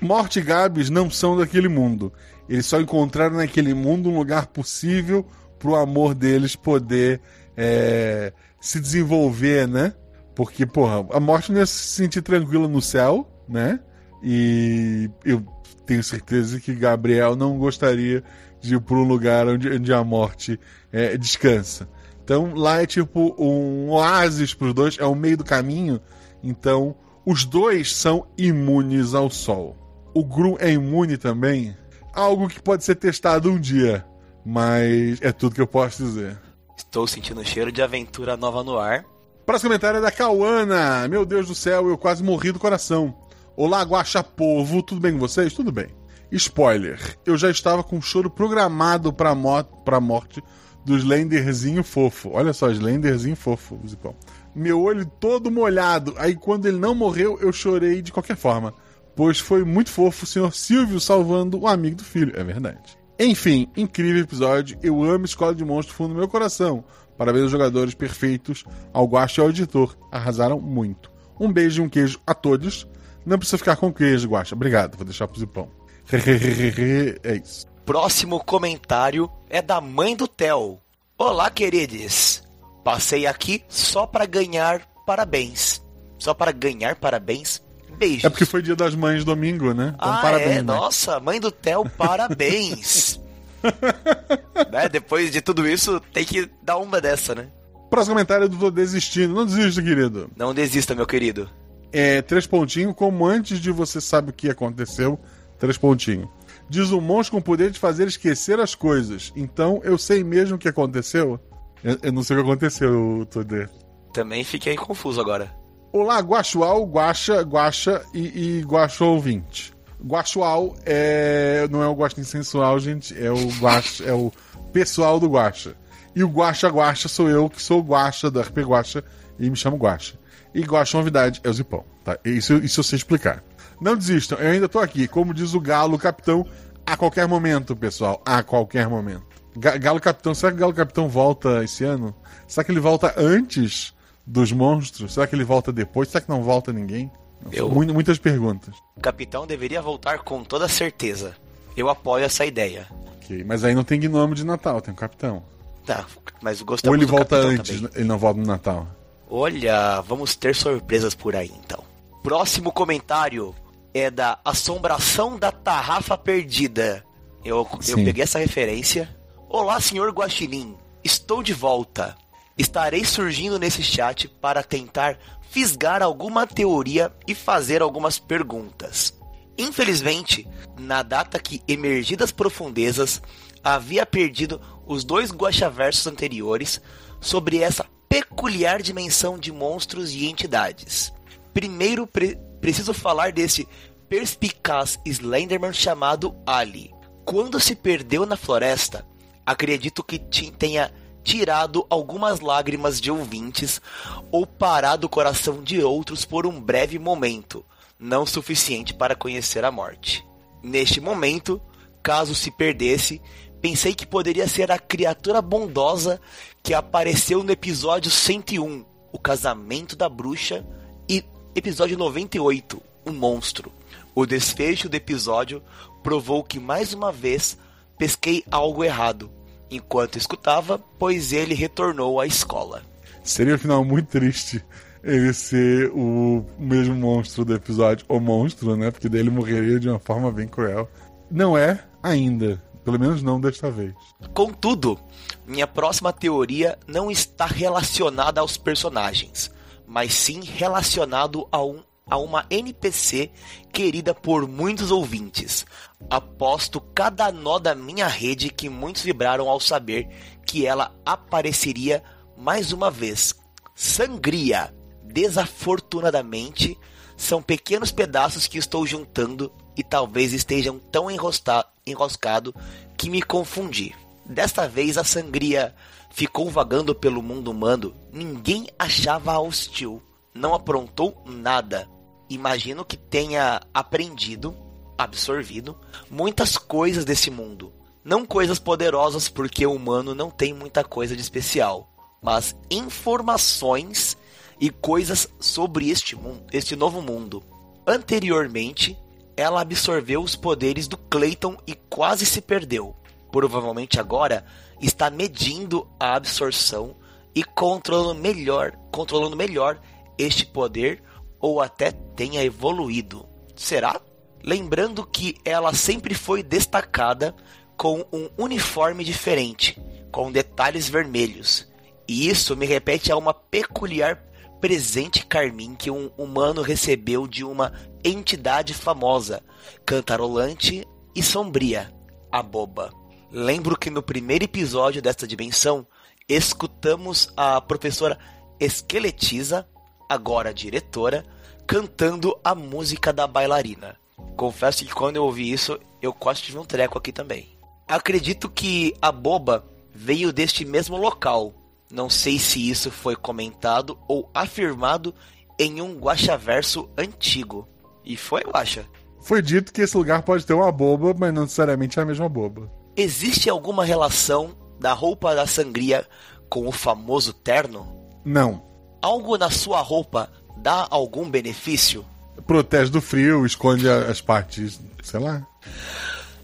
Morte 0.00 0.40
e 0.40 0.42
Gabs 0.42 0.90
não 0.90 1.10
são 1.10 1.36
daquele 1.36 1.68
mundo. 1.68 2.12
Eles 2.48 2.66
só 2.66 2.80
encontraram 2.80 3.36
naquele 3.36 3.74
mundo 3.74 4.10
um 4.10 4.18
lugar 4.18 4.46
possível 4.46 5.26
pro 5.58 5.74
amor 5.74 6.14
deles 6.14 6.54
poder 6.54 7.20
é, 7.56 8.32
se 8.60 8.80
desenvolver, 8.80 9.68
né? 9.68 9.94
Porque, 10.34 10.66
porra, 10.66 11.06
a 11.12 11.20
morte 11.20 11.50
não 11.50 11.60
ia 11.60 11.66
se 11.66 11.88
sentir 11.88 12.22
tranquila 12.22 12.68
no 12.68 12.82
céu, 12.82 13.44
né? 13.48 13.80
E 14.22 15.10
eu 15.24 15.44
tenho 15.86 16.02
certeza 16.02 16.60
que 16.60 16.74
Gabriel 16.74 17.36
não 17.36 17.58
gostaria 17.58 18.22
de 18.60 18.74
ir 18.74 18.80
para 18.80 18.96
um 18.96 19.04
lugar 19.04 19.46
onde, 19.46 19.70
onde 19.70 19.92
a 19.92 20.02
morte 20.02 20.58
é, 20.92 21.16
descansa. 21.16 21.88
Então 22.24 22.54
lá 22.54 22.82
é 22.82 22.86
tipo 22.86 23.34
um 23.38 23.88
oásis 23.90 24.52
para 24.52 24.66
os 24.66 24.74
dois, 24.74 24.98
é 24.98 25.04
o 25.04 25.14
meio 25.14 25.36
do 25.36 25.44
caminho. 25.44 26.00
Então 26.42 26.96
os 27.24 27.44
dois 27.44 27.94
são 27.94 28.26
imunes 28.36 29.14
ao 29.14 29.30
sol. 29.30 29.76
O 30.12 30.24
Grum 30.24 30.56
é 30.58 30.72
imune 30.72 31.16
também? 31.16 31.76
Algo 32.12 32.48
que 32.48 32.60
pode 32.60 32.82
ser 32.82 32.96
testado 32.96 33.50
um 33.50 33.60
dia, 33.60 34.04
mas 34.44 35.20
é 35.20 35.30
tudo 35.30 35.54
que 35.54 35.60
eu 35.60 35.66
posso 35.66 36.02
dizer. 36.02 36.38
Estou 36.76 37.06
sentindo 37.06 37.40
o 37.40 37.44
cheiro 37.44 37.72
de 37.72 37.80
aventura 37.80 38.36
nova 38.36 38.62
no 38.62 38.78
ar. 38.78 39.04
Próximo 39.46 39.70
comentário 39.70 39.98
é 39.98 40.00
da 40.00 40.10
Cauana. 40.10 41.08
Meu 41.08 41.24
Deus 41.24 41.46
do 41.46 41.54
céu, 41.54 41.88
eu 41.88 41.96
quase 41.96 42.22
morri 42.22 42.52
do 42.52 42.58
coração. 42.58 43.16
Olá, 43.56 43.82
Guaxa 43.82 44.22
Povo, 44.22 44.82
tudo 44.82 45.00
bem 45.00 45.12
com 45.12 45.18
vocês? 45.18 45.54
Tudo 45.54 45.72
bem. 45.72 45.88
Spoiler, 46.30 47.16
eu 47.24 47.36
já 47.38 47.50
estava 47.50 47.82
com 47.82 47.96
um 47.96 48.02
choro 48.02 48.28
programado 48.28 49.12
pra, 49.12 49.34
mo 49.34 49.64
morte 50.02 50.42
do 50.84 50.96
Slenderzinho 50.96 51.82
fofo. 51.82 52.30
Olha 52.34 52.52
só, 52.52 52.70
Slenderzinho 52.70 53.36
fofo, 53.36 53.80
Zipão. 53.86 54.14
Meu 54.54 54.82
olho 54.82 55.06
todo 55.06 55.50
molhado. 55.50 56.14
Aí 56.18 56.34
quando 56.34 56.66
ele 56.66 56.78
não 56.78 56.94
morreu, 56.94 57.38
eu 57.40 57.52
chorei 57.52 58.02
de 58.02 58.12
qualquer 58.12 58.36
forma. 58.36 58.74
Pois 59.14 59.38
foi 59.38 59.64
muito 59.64 59.90
fofo 59.90 60.24
o 60.24 60.26
senhor 60.26 60.54
Silvio 60.54 61.00
salvando 61.00 61.58
o 61.58 61.66
amigo 61.66 61.96
do 61.96 62.04
filho. 62.04 62.38
É 62.38 62.44
verdade. 62.44 62.95
Enfim, 63.18 63.68
incrível 63.76 64.22
episódio. 64.22 64.78
Eu 64.82 65.02
amo 65.02 65.24
Escola 65.24 65.54
de 65.54 65.64
Monstros 65.64 65.96
fundo 65.96 66.14
do 66.14 66.18
meu 66.18 66.28
coração. 66.28 66.84
Parabéns 67.16 67.44
aos 67.44 67.52
jogadores 67.52 67.94
perfeitos, 67.94 68.64
ao 68.92 69.06
Guaxa 69.06 69.40
e 69.40 69.44
ao 69.44 69.50
editor. 69.50 69.96
Arrasaram 70.12 70.60
muito. 70.60 71.10
Um 71.40 71.50
beijo 71.50 71.82
e 71.82 71.86
um 71.86 71.88
queijo 71.88 72.20
a 72.26 72.34
todos. 72.34 72.86
Não 73.24 73.38
precisa 73.38 73.58
ficar 73.58 73.76
com 73.76 73.92
queijo, 73.92 74.28
Guaxa. 74.28 74.54
Obrigado, 74.54 74.96
vou 74.96 75.04
deixar 75.04 75.26
pro 75.26 75.40
Zipão. 75.40 75.70
é 77.22 77.36
isso. 77.36 77.66
Próximo 77.84 78.42
comentário 78.44 79.30
é 79.48 79.62
da 79.62 79.80
mãe 79.80 80.14
do 80.14 80.28
Theo. 80.28 80.78
Olá, 81.16 81.50
queridos. 81.50 82.42
Passei 82.84 83.26
aqui 83.26 83.64
só 83.68 84.06
para 84.06 84.26
ganhar 84.26 84.86
parabéns. 85.06 85.82
Só 86.18 86.34
para 86.34 86.52
ganhar 86.52 86.96
parabéns. 86.96 87.62
Beijos. 87.92 88.24
É 88.24 88.30
porque 88.30 88.44
foi 88.44 88.62
dia 88.62 88.76
das 88.76 88.94
mães 88.94 89.24
domingo, 89.24 89.72
né? 89.72 89.92
Então, 89.94 90.12
ah, 90.12 90.18
parabéns, 90.18 90.56
é? 90.56 90.62
mãe. 90.62 90.76
Nossa, 90.76 91.20
mãe 91.20 91.40
do 91.40 91.50
Theo, 91.50 91.88
parabéns. 91.90 93.20
né? 94.70 94.88
Depois 94.88 95.30
de 95.30 95.40
tudo 95.40 95.66
isso, 95.66 96.00
tem 96.12 96.24
que 96.24 96.48
dar 96.62 96.78
uma 96.78 97.00
dessa, 97.00 97.34
né? 97.34 97.48
Próximo 97.90 98.14
comentário 98.14 98.48
do 98.48 98.56
Tô 98.56 98.70
Desistindo. 98.70 99.34
Não 99.34 99.46
desista, 99.46 99.82
querido. 99.82 100.30
Não 100.36 100.52
desista, 100.52 100.94
meu 100.94 101.06
querido. 101.06 101.48
É, 101.92 102.20
três 102.20 102.46
pontinhos, 102.46 102.94
como 102.94 103.24
antes 103.24 103.60
de 103.60 103.70
você 103.70 104.00
sabe 104.00 104.30
o 104.30 104.32
que 104.32 104.50
aconteceu, 104.50 105.18
três 105.58 105.78
pontinhos. 105.78 106.28
Diz 106.68 106.90
um 106.90 107.00
monstro 107.00 107.32
com 107.32 107.38
o 107.38 107.42
poder 107.42 107.70
de 107.70 107.78
fazer 107.78 108.08
esquecer 108.08 108.58
as 108.58 108.74
coisas. 108.74 109.32
Então, 109.36 109.80
eu 109.84 109.96
sei 109.96 110.24
mesmo 110.24 110.56
o 110.56 110.58
que 110.58 110.68
aconteceu? 110.68 111.40
Eu, 111.82 111.98
eu 112.02 112.12
não 112.12 112.22
sei 112.22 112.36
o 112.36 112.40
que 112.40 112.50
aconteceu, 112.50 113.26
Todê. 113.30 113.68
Também 114.12 114.42
fiquei 114.42 114.74
confuso 114.74 115.20
agora. 115.20 115.54
Olá, 115.92 116.18
Guaxual, 116.20 116.84
Guaxa, 116.84 117.40
Guaxa 117.42 118.02
e, 118.12 118.58
e 118.58 118.62
Guaxo 118.62 119.04
ouvinte. 119.04 119.72
Guaxual 120.04 120.74
é, 120.84 121.66
não 121.70 121.82
é 121.82 121.88
o 121.88 121.94
Guaxin 121.94 122.22
sensual, 122.24 122.78
gente, 122.78 123.14
é 123.18 123.30
o 123.30 123.48
Guaxa, 123.60 124.04
é 124.04 124.12
o 124.12 124.30
pessoal 124.72 125.18
do 125.18 125.28
Guaxa. 125.28 125.74
E 126.14 126.22
o 126.22 126.28
Guaxa 126.28 126.68
Guaxa 126.68 127.08
sou 127.08 127.28
eu, 127.30 127.48
que 127.48 127.62
sou 127.62 127.80
o 127.80 127.82
Guaxa 127.82 128.30
do 128.30 128.40
RP 128.40 128.58
Guaxa 128.58 129.02
e 129.38 129.48
me 129.48 129.56
chamo 129.56 129.76
Guaxa. 129.76 130.14
E 130.54 130.60
Guaxa 130.62 130.98
novidade 130.98 131.40
é 131.42 131.48
o 131.48 131.52
Zipão, 131.52 131.84
tá? 132.04 132.18
Isso, 132.24 132.54
isso 132.56 132.80
eu 132.80 132.84
sei 132.84 132.96
explicar. 132.98 133.42
Não 133.80 133.96
desistam, 133.96 134.38
eu 134.38 134.50
ainda 134.50 134.68
tô 134.68 134.78
aqui, 134.78 135.06
como 135.08 135.32
diz 135.34 135.54
o 135.54 135.60
Galo 135.60 135.98
Capitão, 135.98 136.46
a 136.84 136.96
qualquer 136.96 137.26
momento, 137.26 137.74
pessoal, 137.74 138.22
a 138.24 138.42
qualquer 138.42 138.88
momento. 138.88 139.24
Ga- 139.58 139.76
Galo 139.78 140.00
Capitão, 140.00 140.34
será 140.34 140.52
que 140.52 140.56
o 140.58 140.60
Galo 140.60 140.74
Capitão 140.74 141.08
volta 141.08 141.64
esse 141.64 141.84
ano? 141.84 142.14
Será 142.46 142.64
que 142.64 142.70
ele 142.72 142.80
volta 142.80 143.14
antes 143.16 143.94
dos 144.26 144.50
monstros? 144.52 145.14
Será 145.14 145.26
que 145.26 145.34
ele 145.34 145.44
volta 145.44 145.72
depois? 145.72 146.08
Será 146.08 146.20
que 146.22 146.28
não 146.28 146.42
volta 146.42 146.72
ninguém? 146.72 147.10
Eu- 147.52 147.68
Mu- 147.70 147.84
Muitas 147.92 148.18
perguntas. 148.18 148.74
O 148.96 149.00
capitão 149.00 149.46
deveria 149.46 149.80
voltar 149.80 150.18
com 150.20 150.42
toda 150.42 150.68
certeza. 150.68 151.36
Eu 151.76 151.88
apoio 151.88 152.24
essa 152.24 152.44
ideia. 152.46 152.86
Ok, 153.16 153.44
mas 153.44 153.62
aí 153.64 153.74
não 153.74 153.84
tem 153.84 154.00
gnome 154.00 154.34
de 154.34 154.44
Natal, 154.44 154.80
tem 154.80 154.92
o 154.94 154.96
Capitão. 154.96 155.42
Tá, 155.84 156.04
mas 156.42 156.60
Ou 156.60 156.66
gostamos 156.66 156.96
ele 156.98 157.06
do 157.06 157.12
volta 157.12 157.36
antes, 157.36 157.76
também. 157.80 157.90
ele 157.94 158.04
não 158.04 158.18
volta 158.18 158.40
no 158.40 158.46
Natal. 158.46 158.88
Olha, 159.28 160.00
vamos 160.00 160.34
ter 160.34 160.54
surpresas 160.54 161.14
por 161.14 161.36
aí 161.36 161.52
então. 161.64 161.82
Próximo 162.22 162.72
comentário 162.72 163.54
é 163.94 164.10
da 164.10 164.38
Assombração 164.44 165.38
da 165.38 165.52
Tarrafa 165.52 166.16
Perdida. 166.16 167.04
Eu, 167.44 167.66
eu 167.88 167.96
peguei 167.96 168.24
essa 168.24 168.38
referência. 168.38 169.08
Olá, 169.48 169.80
senhor 169.80 170.10
Guaxinim. 170.12 170.74
Estou 171.04 171.42
de 171.42 171.52
volta. 171.52 172.16
Estarei 172.56 173.04
surgindo 173.04 173.58
nesse 173.58 173.82
chat 173.82 174.28
para 174.28 174.62
tentar 174.62 175.18
fisgar 175.50 176.02
alguma 176.02 176.46
teoria 176.46 177.12
e 177.26 177.34
fazer 177.34 177.82
algumas 177.82 178.18
perguntas. 178.18 179.14
Infelizmente, 179.58 180.46
na 180.78 181.02
data 181.02 181.38
que 181.38 181.62
emergi 181.66 182.16
das 182.16 182.30
profundezas, 182.30 183.22
havia 183.62 184.04
perdido 184.04 184.60
os 184.86 185.02
dois 185.04 185.30
guaxaversos 185.30 186.06
anteriores 186.06 186.80
sobre 187.20 187.58
essa 187.58 187.86
peculiar 188.08 188.82
dimensão 188.82 189.38
de 189.38 189.50
monstros 189.50 190.12
e 190.12 190.26
entidades. 190.26 191.12
Primeiro, 191.52 192.06
pre- 192.06 192.38
preciso 192.60 192.94
falar 192.94 193.32
desse 193.32 193.66
perspicaz 194.08 194.98
Slenderman 195.04 195.72
chamado 195.72 196.34
Ali. 196.46 196.92
Quando 197.24 197.58
se 197.58 197.74
perdeu 197.74 198.24
na 198.24 198.36
floresta, 198.36 199.04
acredito 199.44 200.04
que 200.04 200.18
tenha 200.18 200.92
tirado 201.26 201.84
algumas 201.90 202.38
lágrimas 202.38 203.00
de 203.00 203.10
ouvintes 203.10 203.82
ou 204.30 204.46
parado 204.46 205.08
o 205.08 205.10
coração 205.10 205.60
de 205.60 205.82
outros 205.82 206.24
por 206.24 206.46
um 206.46 206.60
breve 206.60 207.00
momento, 207.00 207.64
não 207.98 208.24
suficiente 208.24 208.94
para 208.94 209.16
conhecer 209.16 209.64
a 209.64 209.72
morte. 209.72 210.24
Neste 210.62 211.00
momento, 211.00 211.60
caso 212.00 212.32
se 212.32 212.48
perdesse, 212.52 213.20
pensei 213.60 213.92
que 213.92 214.06
poderia 214.06 214.46
ser 214.46 214.70
a 214.70 214.78
criatura 214.78 215.42
bondosa 215.42 216.20
que 216.62 216.72
apareceu 216.72 217.42
no 217.42 217.50
episódio 217.50 218.08
101, 218.08 218.84
O 219.12 219.18
Casamento 219.18 219.96
da 219.96 220.08
Bruxa, 220.08 220.64
e 221.08 221.24
episódio 221.56 221.98
98, 221.98 222.80
O 223.04 223.10
Monstro. 223.10 223.72
O 224.14 224.24
desfecho 224.24 224.88
do 224.88 224.94
episódio 224.94 225.60
provou 226.04 226.44
que 226.44 226.60
mais 226.60 226.94
uma 226.94 227.10
vez 227.10 227.58
pesquei 227.98 228.44
algo 228.48 228.84
errado 228.84 229.35
enquanto 229.70 230.16
escutava, 230.16 230.78
pois 230.98 231.32
ele 231.32 231.54
retornou 231.54 232.20
à 232.20 232.26
escola. 232.26 232.82
Seria 233.22 233.54
um 233.54 233.58
final 233.58 233.84
muito 233.84 234.08
triste 234.08 234.64
ele 235.06 235.32
ser 235.32 235.90
o 235.94 236.44
mesmo 236.58 236.94
monstro 236.94 237.44
do 237.44 237.54
episódio, 237.54 238.04
o 238.08 238.18
monstro, 238.18 238.76
né? 238.76 238.90
Porque 238.90 239.08
daí 239.08 239.20
ele 239.20 239.30
morreria 239.30 239.78
de 239.78 239.88
uma 239.88 240.00
forma 240.00 240.32
bem 240.32 240.48
cruel. 240.48 240.90
Não 241.30 241.56
é 241.56 241.84
ainda, 242.02 242.60
pelo 242.84 242.98
menos 242.98 243.22
não 243.22 243.40
desta 243.40 243.70
vez. 243.70 243.94
Contudo, 244.34 244.98
minha 245.46 245.66
próxima 245.66 246.12
teoria 246.12 246.76
não 246.88 247.08
está 247.08 247.46
relacionada 247.46 248.40
aos 248.40 248.56
personagens, 248.56 249.50
mas 249.86 250.12
sim 250.12 250.40
relacionado 250.42 251.46
a 251.52 251.62
um 251.62 251.82
a 252.08 252.16
uma 252.18 252.46
NPC 252.48 253.30
querida 253.72 254.14
por 254.14 254.46
muitos 254.46 254.92
ouvintes. 254.92 255.66
Aposto 256.08 256.80
cada 256.80 257.32
nó 257.32 257.58
da 257.58 257.74
minha 257.74 258.06
rede 258.06 258.50
que 258.50 258.68
muitos 258.68 259.02
vibraram 259.02 259.48
ao 259.48 259.58
saber 259.58 260.08
que 260.46 260.66
ela 260.66 260.94
apareceria 261.04 262.02
mais 262.36 262.72
uma 262.72 262.90
vez. 262.90 263.34
Sangria. 263.74 264.74
Desafortunadamente, 265.02 266.78
são 267.16 267.40
pequenos 267.40 267.90
pedaços 267.90 268.46
que 268.46 268.58
estou 268.58 268.86
juntando 268.86 269.50
e 269.76 269.82
talvez 269.82 270.32
estejam 270.32 270.78
tão 270.78 271.08
enroscado 271.10 272.54
que 272.96 273.08
me 273.08 273.22
confundi. 273.22 273.94
Desta 274.24 274.68
vez 274.68 274.98
a 274.98 275.04
sangria 275.04 275.74
ficou 276.10 276.50
vagando 276.50 276.94
pelo 276.94 277.22
mundo 277.22 277.50
humano, 277.50 277.94
ninguém 278.12 278.66
achava 278.78 279.38
hostil, 279.38 280.02
não 280.34 280.54
aprontou 280.54 281.22
nada, 281.24 281.88
imagino 282.28 282.84
que 282.84 282.96
tenha 282.96 283.60
aprendido, 283.72 284.56
absorvido, 284.98 285.76
muitas 286.10 286.56
coisas 286.56 287.04
desse 287.04 287.30
mundo. 287.30 287.72
Não 288.04 288.24
coisas 288.24 288.58
poderosas, 288.58 289.28
porque 289.28 289.66
o 289.66 289.74
humano 289.74 290.14
não 290.14 290.30
tem 290.30 290.54
muita 290.54 290.84
coisa 290.84 291.16
de 291.16 291.22
especial, 291.22 291.90
mas 292.22 292.54
informações 292.70 294.16
e 294.60 294.70
coisas 294.70 295.28
sobre 295.40 295.90
este, 295.90 296.14
mundo, 296.16 296.44
este 296.52 296.76
novo 296.76 297.02
mundo. 297.02 297.42
Anteriormente, 297.86 298.96
ela 299.36 299.60
absorveu 299.60 300.22
os 300.22 300.34
poderes 300.34 300.88
do 300.88 300.96
Clayton 300.96 301.56
e 301.66 301.74
quase 301.74 302.24
se 302.24 302.40
perdeu. 302.40 302.96
Provavelmente 303.30 304.00
agora 304.00 304.46
está 304.80 305.10
medindo 305.10 305.86
a 306.00 306.14
absorção 306.14 306.96
e 307.34 307.44
controlando 307.44 308.20
melhor, 308.20 308.72
controlando 308.90 309.36
melhor 309.36 309.78
este 310.16 310.46
poder 310.46 311.02
ou 311.38 311.60
até 311.60 311.90
tenha 311.90 312.42
evoluído. 312.42 313.26
Será? 313.54 314.00
Lembrando 314.46 315.04
que 315.04 315.36
ela 315.44 315.74
sempre 315.74 316.14
foi 316.14 316.40
destacada 316.40 317.34
com 317.76 318.06
um 318.12 318.30
uniforme 318.38 319.02
diferente, 319.02 319.76
com 320.12 320.30
detalhes 320.30 320.88
vermelhos. 320.88 321.68
E 322.06 322.28
isso 322.28 322.56
me 322.56 322.64
repete 322.64 323.10
a 323.10 323.16
uma 323.16 323.34
peculiar 323.34 324.22
presente 324.60 325.26
carmim 325.26 325.74
que 325.74 325.90
um 325.90 326.12
humano 326.16 326.62
recebeu 326.62 327.26
de 327.26 327.42
uma 327.42 327.72
entidade 328.04 328.72
famosa, 328.72 329.42
cantarolante 329.84 330.86
e 331.12 331.22
sombria, 331.24 331.92
a 332.30 332.40
boba. 332.40 332.92
Lembro 333.32 333.76
que 333.76 333.90
no 333.90 334.00
primeiro 334.00 334.44
episódio 334.44 335.02
desta 335.02 335.26
dimensão, 335.26 335.84
escutamos 336.28 337.32
a 337.36 337.60
professora 337.60 338.16
Esqueletiza 338.60 339.68
agora 340.08 340.54
diretora, 340.54 341.26
cantando 341.66 342.38
a 342.44 342.54
música 342.54 343.12
da 343.12 343.26
bailarina. 343.26 343.98
Confesso 344.36 344.84
que 344.84 344.94
quando 344.94 345.16
eu 345.16 345.24
ouvi 345.24 345.50
isso, 345.50 345.78
eu 346.00 346.12
quase 346.12 346.42
tive 346.42 346.58
um 346.58 346.64
treco 346.64 346.98
aqui 346.98 347.12
também. 347.12 347.48
Acredito 347.88 348.48
que 348.48 348.94
a 349.00 349.12
boba 349.12 349.64
veio 349.94 350.32
deste 350.32 350.64
mesmo 350.64 350.96
local. 350.96 351.52
Não 351.90 352.10
sei 352.10 352.38
se 352.38 352.68
isso 352.68 352.90
foi 352.90 353.14
comentado 353.14 353.98
ou 354.08 354.28
afirmado 354.34 355.14
em 355.58 355.80
um 355.80 355.98
guaxaverso 355.98 356.88
antigo. 356.96 357.68
E 358.04 358.16
foi, 358.16 358.42
Guaxa? 358.42 358.86
Foi 359.20 359.40
dito 359.40 359.72
que 359.72 359.82
esse 359.82 359.96
lugar 359.96 360.22
pode 360.22 360.44
ter 360.44 360.54
uma 360.54 360.70
boba, 360.70 361.14
mas 361.16 361.32
não 361.32 361.42
necessariamente 361.42 361.98
é 361.98 362.02
a 362.02 362.06
mesma 362.06 362.28
boba. 362.28 362.70
Existe 362.96 363.48
alguma 363.48 363.84
relação 363.84 364.56
da 364.78 364.92
roupa 364.92 365.34
da 365.34 365.46
sangria 365.46 366.06
com 366.48 366.66
o 366.66 366.72
famoso 366.72 367.32
terno? 367.32 367.86
Não 368.24 368.66
algo 369.06 369.38
na 369.38 369.50
sua 369.50 369.80
roupa 369.80 370.28
dá 370.56 370.84
algum 370.90 371.30
benefício? 371.30 372.04
Protege 372.46 372.90
do 372.90 373.00
frio, 373.00 373.44
esconde 373.44 373.88
as 373.88 374.20
partes, 374.20 374.80
sei 375.02 375.20
lá. 375.20 375.46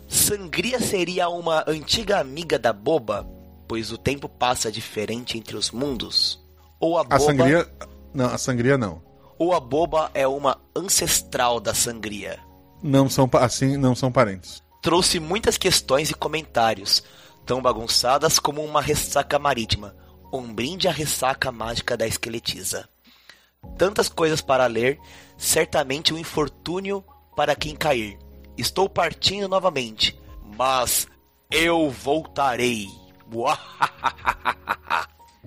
Sangria 0.09 0.81
seria 0.81 1.29
uma 1.29 1.65
antiga 1.67 2.19
amiga 2.19 2.59
da 2.59 2.73
boba, 2.73 3.27
pois 3.69 3.93
o 3.93 3.99
tempo 3.99 4.29
passa 4.29 4.71
diferente 4.71 5.39
entre 5.39 5.57
os 5.57 5.71
mundos? 5.71 6.41
Ou 6.81 6.99
a 6.99 7.05
boba. 7.05 7.17
A 7.17 7.21
sangria. 7.21 7.69
Não, 8.13 8.27
a 8.27 8.39
sangria 8.39 8.77
não. 8.77 9.03
Ou 9.39 9.55
a 9.55 9.61
boba 9.61 10.11
é 10.13 10.27
uma 10.27 10.61
ancestral 10.77 11.61
da 11.61 11.73
sangria? 11.73 12.39
Não 12.83 13.09
são 13.09 13.29
assim, 13.35 13.77
não 13.77 13.95
são 13.95 14.11
parentes. 14.11 14.63
Trouxe 14.83 15.21
muitas 15.21 15.57
questões 15.57 16.11
e 16.11 16.15
comentários, 16.15 17.03
tão 17.47 17.63
bagunçadas 17.63 18.39
como 18.39 18.63
uma 18.63 18.81
ressaca 18.81 19.39
marítima 19.39 19.95
um 20.33 20.53
brinde 20.53 20.89
à 20.89 20.91
ressaca 20.91 21.53
mágica 21.53 21.97
da 21.97 22.07
esqueletiza. 22.07 22.89
Tantas 23.77 24.09
coisas 24.09 24.41
para 24.41 24.67
ler, 24.67 24.99
certamente 25.43 26.15
um 26.15 26.19
infortúnio 26.19 27.05
para 27.35 27.57
quem 27.57 27.75
cair. 27.75 28.17
Estou 28.57 28.89
partindo 28.89 29.49
novamente, 29.49 30.17
mas 30.57 31.09
eu 31.51 31.91
voltarei. 31.91 32.87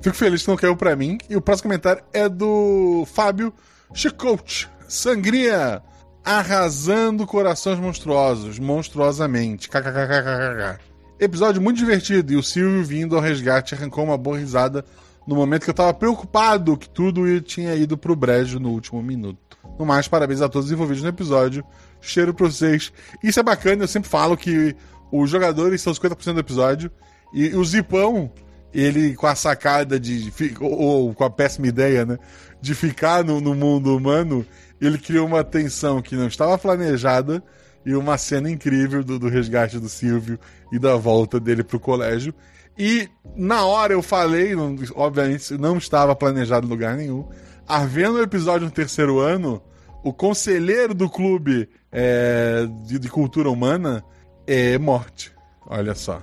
Fico 0.02 0.16
feliz 0.16 0.44
que 0.44 0.50
não 0.50 0.58
caiu 0.58 0.76
para 0.76 0.96
mim. 0.96 1.18
E 1.30 1.38
o 1.38 1.42
próximo 1.42 1.70
comentário 1.70 2.04
é 2.12 2.28
do 2.28 3.08
Fábio 3.14 3.54
Chicote. 3.94 4.70
Sangria 4.88 5.82
arrasando 6.24 7.26
corações 7.26 7.80
monstruosos, 7.80 8.60
monstruosamente. 8.60 9.70
KKKKKK. 9.70 10.80
Episódio 11.20 11.62
muito 11.62 11.78
divertido 11.78 12.34
e 12.34 12.36
o 12.36 12.44
Silvio 12.44 12.84
vindo 12.84 13.16
ao 13.16 13.22
resgate 13.22 13.74
arrancou 13.74 14.04
uma 14.04 14.18
boa 14.18 14.38
risada 14.38 14.84
no 15.26 15.36
momento 15.36 15.64
que 15.64 15.70
eu 15.70 15.76
tava 15.76 15.94
preocupado 15.94 16.78
que 16.78 16.90
tudo 16.90 17.40
tinha 17.40 17.74
ido 17.76 17.98
pro 17.98 18.16
brejo 18.16 18.60
no 18.60 18.72
último 18.72 19.02
minuto. 19.02 19.45
No 19.78 19.86
mais, 19.86 20.08
parabéns 20.08 20.42
a 20.42 20.50
todos 20.50 20.72
envolvidos 20.72 21.04
no 21.04 21.10
episódio. 21.10 21.64
Cheiro 22.00 22.34
pra 22.34 22.48
vocês. 22.48 22.92
Isso 23.24 23.40
é 23.40 23.44
bacana, 23.44 23.84
eu 23.84 23.88
sempre 23.88 24.10
falo 24.10 24.38
que 24.38 24.76
os 25.12 25.30
jogadores 25.30 25.82
são 25.82 25.94
50% 25.94 26.34
do 26.34 26.40
episódio 26.40 26.92
e 27.34 27.56
o 27.56 27.64
Zipão, 27.64 28.32
ele 28.74 29.16
com 29.16 29.28
a 29.28 29.36
sacada 29.36 30.00
de. 30.00 30.32
ou 30.60 31.14
com 31.14 31.24
a 31.24 31.30
péssima 31.30 31.68
ideia, 31.68 32.06
né? 32.06 32.18
De 32.62 32.74
ficar 32.74 33.24
no, 33.24 33.42
no 33.42 33.54
mundo 33.54 33.96
humano, 33.96 34.46
ele 34.80 34.98
criou 34.98 35.28
uma 35.28 35.44
tensão 35.44 36.02
que 36.02 36.16
não 36.16 36.28
estava 36.28 36.58
planejada 36.58 37.44
e 37.86 37.94
uma 37.96 38.18
cena 38.18 38.50
incrível 38.50 39.04
do, 39.04 39.20
do 39.20 39.30
resgate 39.30 39.80
do 39.80 39.88
Silvio 39.90 40.40
e 40.72 40.80
da 40.80 40.96
volta 40.96 41.40
dele 41.40 41.64
pro 41.64 41.80
colégio. 41.80 42.34
E 42.78 43.10
na 43.36 43.66
hora 43.66 43.94
eu 43.94 44.02
falei, 44.02 44.56
não, 44.56 44.76
obviamente 44.96 45.58
não 45.58 45.78
estava 45.78 46.16
planejado 46.16 46.68
em 46.68 46.70
lugar 46.70 46.96
nenhum. 46.98 47.28
Havendo 47.68 48.18
o 48.18 48.22
episódio 48.22 48.66
no 48.66 48.72
terceiro 48.72 49.20
ano, 49.20 49.62
o 50.04 50.14
conselheiro 50.14 50.94
do 50.94 51.10
clube 51.10 51.70
é, 51.92 52.68
de, 52.86 53.00
de, 53.00 53.10
cultura 53.10 53.50
humana 53.50 54.04
é 54.46 54.78
morte. 54.78 55.34
Olha 55.66 55.96
só. 55.96 56.22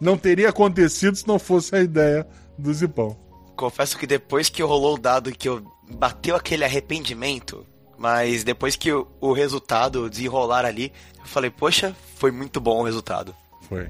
Não 0.00 0.16
teria 0.16 0.50
acontecido 0.50 1.16
se 1.16 1.26
não 1.26 1.38
fosse 1.38 1.74
a 1.74 1.80
ideia 1.80 2.26
do 2.58 2.72
Zipão. 2.72 3.16
Confesso 3.56 3.98
que 3.98 4.06
depois 4.06 4.48
que 4.48 4.62
rolou 4.62 4.94
o 4.94 4.98
dado 4.98 5.32
que 5.32 5.48
eu 5.48 5.64
bateu 5.90 6.36
aquele 6.36 6.64
arrependimento, 6.64 7.66
mas 7.98 8.44
depois 8.44 8.76
que 8.76 8.92
o, 8.92 9.06
o 9.20 9.32
resultado 9.32 10.08
desenrolar 10.08 10.64
ali, 10.64 10.92
eu 11.18 11.26
falei, 11.26 11.50
poxa, 11.50 11.96
foi 12.16 12.30
muito 12.30 12.60
bom 12.60 12.80
o 12.80 12.84
resultado. 12.84 13.34
Foi. 13.68 13.88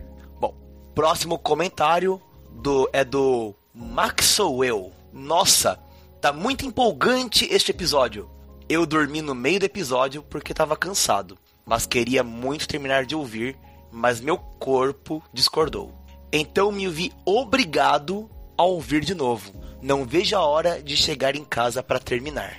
Próximo 0.94 1.38
comentário 1.38 2.20
do 2.50 2.88
é 2.92 3.04
do 3.04 3.54
Maxwell. 3.74 4.92
Nossa, 5.12 5.78
tá 6.20 6.32
muito 6.32 6.66
empolgante 6.66 7.46
este 7.50 7.70
episódio. 7.70 8.28
Eu 8.68 8.86
dormi 8.86 9.20
no 9.22 9.34
meio 9.34 9.58
do 9.60 9.64
episódio 9.66 10.22
porque 10.22 10.54
tava 10.54 10.76
cansado, 10.76 11.36
mas 11.64 11.86
queria 11.86 12.22
muito 12.22 12.68
terminar 12.68 13.04
de 13.06 13.14
ouvir, 13.14 13.56
mas 13.90 14.20
meu 14.20 14.36
corpo 14.38 15.22
discordou. 15.32 15.92
Então 16.32 16.70
me 16.72 16.88
vi 16.88 17.12
obrigado 17.24 18.28
a 18.56 18.62
ouvir 18.64 19.04
de 19.04 19.14
novo. 19.14 19.50
Não 19.82 20.04
vejo 20.04 20.36
a 20.36 20.40
hora 20.40 20.82
de 20.82 20.96
chegar 20.96 21.34
em 21.36 21.44
casa 21.44 21.82
para 21.82 21.98
terminar. 21.98 22.58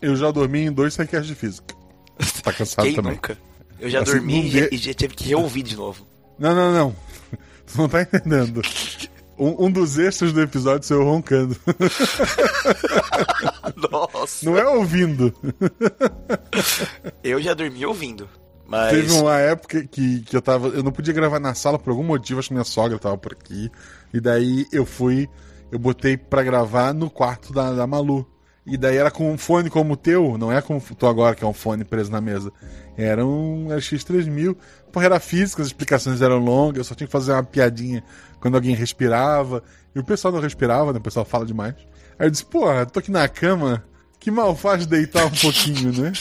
Eu 0.00 0.14
já 0.14 0.30
dormi 0.30 0.60
em 0.66 0.72
dois 0.72 0.94
sequers 0.94 1.26
de 1.26 1.34
física. 1.34 1.74
Tá 2.42 2.52
cansado 2.52 2.84
Quem 2.86 2.94
também. 2.94 3.12
nunca? 3.12 3.38
Eu 3.80 3.88
já 3.88 4.02
Assim, 4.02 4.12
dormi 4.12 4.46
e, 4.46 4.48
vê- 4.50 4.68
e 4.72 4.76
já 4.76 4.92
tive 4.94 5.14
que 5.14 5.24
reouvir 5.28 5.62
de 5.62 5.76
novo. 5.76 6.06
Não, 6.38 6.54
não, 6.54 6.72
não. 6.72 6.96
Tu 7.72 7.76
não 7.78 7.88
tá 7.88 8.02
entendendo. 8.02 8.62
Um, 9.38 9.66
um 9.66 9.70
dos 9.70 9.98
extras 9.98 10.32
do 10.32 10.42
episódio 10.42 10.86
sou 10.86 11.00
eu 11.00 11.04
roncando. 11.04 11.56
Nossa. 13.90 14.44
Não 14.44 14.58
é 14.58 14.66
ouvindo. 14.66 15.32
Eu 17.22 17.40
já 17.40 17.54
dormi 17.54 17.86
ouvindo. 17.86 18.28
Mas. 18.66 18.90
Teve 18.90 19.12
uma 19.12 19.38
época 19.38 19.86
que, 19.86 20.22
que 20.22 20.36
eu 20.36 20.42
tava. 20.42 20.66
Eu 20.68 20.82
não 20.82 20.90
podia 20.90 21.14
gravar 21.14 21.38
na 21.38 21.54
sala 21.54 21.78
por 21.78 21.90
algum 21.90 22.02
motivo, 22.02 22.40
acho 22.40 22.48
que 22.48 22.54
minha 22.54 22.64
sogra 22.64 22.98
tava 22.98 23.16
por 23.16 23.32
aqui. 23.32 23.70
E 24.12 24.20
daí 24.20 24.66
eu 24.72 24.84
fui. 24.84 25.28
Eu 25.70 25.78
botei 25.78 26.16
pra 26.16 26.42
gravar 26.42 26.92
no 26.92 27.08
quarto 27.08 27.52
da, 27.52 27.72
da 27.72 27.86
Malu. 27.86 28.26
E 28.66 28.76
daí 28.76 28.96
era 28.98 29.10
com 29.10 29.32
um 29.32 29.38
fone 29.38 29.70
como 29.70 29.94
o 29.94 29.96
teu, 29.96 30.36
não 30.36 30.52
é 30.52 30.60
como 30.60 30.78
o 30.78 30.94
teu 30.94 31.08
agora, 31.08 31.34
que 31.34 31.42
é 31.42 31.46
um 31.46 31.54
fone 31.54 31.84
preso 31.84 32.12
na 32.12 32.20
mesa. 32.20 32.52
Era 32.98 33.24
um 33.24 33.68
RX3000. 33.68 34.54
Porra, 34.92 35.06
era 35.06 35.20
física, 35.20 35.62
as 35.62 35.68
explicações 35.68 36.20
eram 36.20 36.38
longas, 36.38 36.78
eu 36.78 36.84
só 36.84 36.94
tinha 36.94 37.06
que 37.06 37.12
fazer 37.12 37.32
uma 37.32 37.42
piadinha 37.42 38.02
quando 38.40 38.54
alguém 38.54 38.74
respirava. 38.74 39.62
E 39.94 39.98
o 39.98 40.04
pessoal 40.04 40.32
não 40.32 40.40
respirava, 40.40 40.92
né? 40.92 40.98
O 40.98 41.02
pessoal 41.02 41.24
fala 41.24 41.44
demais. 41.44 41.74
Aí 42.18 42.26
eu 42.26 42.30
disse, 42.30 42.44
porra, 42.44 42.86
tô 42.86 42.98
aqui 42.98 43.10
na 43.10 43.28
cama, 43.28 43.84
que 44.18 44.30
mal 44.30 44.54
faz 44.56 44.86
deitar 44.86 45.26
um 45.26 45.30
pouquinho, 45.30 45.92
né? 45.92 46.12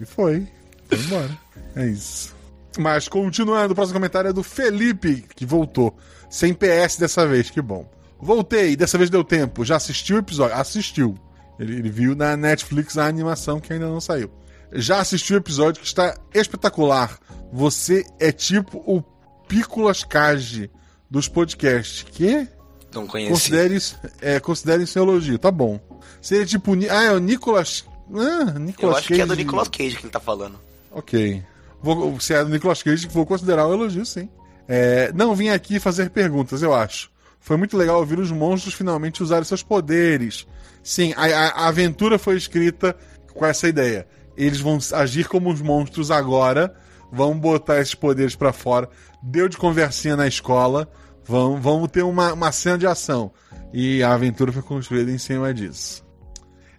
E 0.00 0.04
foi. 0.04 0.46
Foi 0.88 0.98
embora. 0.98 1.38
É 1.76 1.86
isso. 1.86 2.34
Mas 2.78 3.08
continuando, 3.08 3.72
o 3.72 3.74
próximo 3.74 3.98
comentário 3.98 4.30
é 4.30 4.32
do 4.32 4.42
Felipe, 4.42 5.24
que 5.34 5.44
voltou. 5.44 5.96
Sem 6.30 6.54
PS 6.54 6.96
dessa 6.98 7.26
vez, 7.26 7.50
que 7.50 7.60
bom. 7.60 7.88
Voltei, 8.20 8.76
dessa 8.76 8.98
vez 8.98 9.10
deu 9.10 9.24
tempo. 9.24 9.64
Já 9.64 9.76
assistiu 9.76 10.16
o 10.16 10.18
episódio? 10.20 10.56
Assistiu. 10.56 11.16
Ele, 11.58 11.76
ele 11.76 11.90
viu 11.90 12.14
na 12.14 12.36
Netflix 12.36 12.96
a 12.96 13.06
animação 13.06 13.60
que 13.60 13.72
ainda 13.72 13.86
não 13.86 14.00
saiu. 14.00 14.30
Já 14.72 15.00
assistiu 15.00 15.36
o 15.36 15.40
episódio 15.40 15.80
que 15.80 15.86
está 15.86 16.16
espetacular. 16.34 17.18
Você 17.52 18.04
é 18.20 18.30
tipo 18.32 18.78
o 18.86 19.02
Picolas 19.48 20.04
Cage 20.04 20.70
dos 21.10 21.28
podcasts. 21.28 22.02
Que? 22.10 22.46
Não 22.94 23.06
conheci. 23.06 23.32
Considere 23.32 23.74
isso, 23.76 23.98
é, 24.20 24.38
considere 24.40 24.82
isso 24.82 24.98
um 24.98 25.02
elogio, 25.02 25.38
tá 25.38 25.50
bom. 25.50 25.78
Seria 26.20 26.44
tipo. 26.46 26.74
Ni- 26.74 26.88
Ah, 26.88 27.04
é 27.04 27.12
o 27.12 27.18
Nicolas. 27.18 27.84
Ah, 28.14 28.52
Eu 28.54 28.60
Nicolas 28.60 28.98
acho 28.98 29.08
que 29.08 29.14
é 29.14 29.24
do 29.24 29.28
Cage. 29.28 29.44
Nicolas 29.44 29.68
Cage 29.68 29.96
que 29.96 30.02
ele 30.04 30.12
tá 30.12 30.20
falando. 30.20 30.58
Ok. 30.90 31.42
Vou, 31.82 32.18
se 32.18 32.34
é 32.34 32.42
do 32.42 32.50
Nicolas 32.50 32.82
Cage, 32.82 33.06
vou 33.08 33.24
considerar 33.26 33.66
um 33.66 33.72
elogio, 33.72 34.04
sim. 34.04 34.28
É, 34.66 35.12
não 35.14 35.34
vim 35.34 35.48
aqui 35.48 35.78
fazer 35.78 36.10
perguntas, 36.10 36.62
eu 36.62 36.74
acho. 36.74 37.10
Foi 37.40 37.56
muito 37.56 37.76
legal 37.76 38.00
ouvir 38.00 38.18
os 38.18 38.30
monstros 38.30 38.74
finalmente 38.74 39.22
usarem 39.22 39.44
seus 39.44 39.62
poderes. 39.62 40.46
Sim, 40.82 41.14
a, 41.16 41.24
a- 41.26 41.48
a 41.64 41.68
aventura 41.68 42.18
foi 42.18 42.36
escrita 42.36 42.96
com 43.32 43.46
essa 43.46 43.68
ideia. 43.68 44.06
Eles 44.38 44.60
vão 44.60 44.78
agir 44.94 45.28
como 45.28 45.52
os 45.52 45.60
monstros 45.60 46.10
agora, 46.10 46.74
vão 47.12 47.38
botar 47.38 47.80
esses 47.80 47.94
poderes 47.94 48.34
pra 48.34 48.52
fora. 48.52 48.88
Deu 49.22 49.48
de 49.48 49.58
conversinha 49.58 50.16
na 50.16 50.26
escola, 50.26 50.88
vamos, 51.26 51.60
vamos 51.60 51.90
ter 51.90 52.02
uma, 52.02 52.32
uma 52.32 52.52
cena 52.52 52.78
de 52.78 52.86
ação. 52.86 53.30
E 53.72 54.02
a 54.02 54.14
aventura 54.14 54.52
foi 54.52 54.62
construída 54.62 55.10
em 55.10 55.18
cima 55.18 55.52
disso 55.52 56.08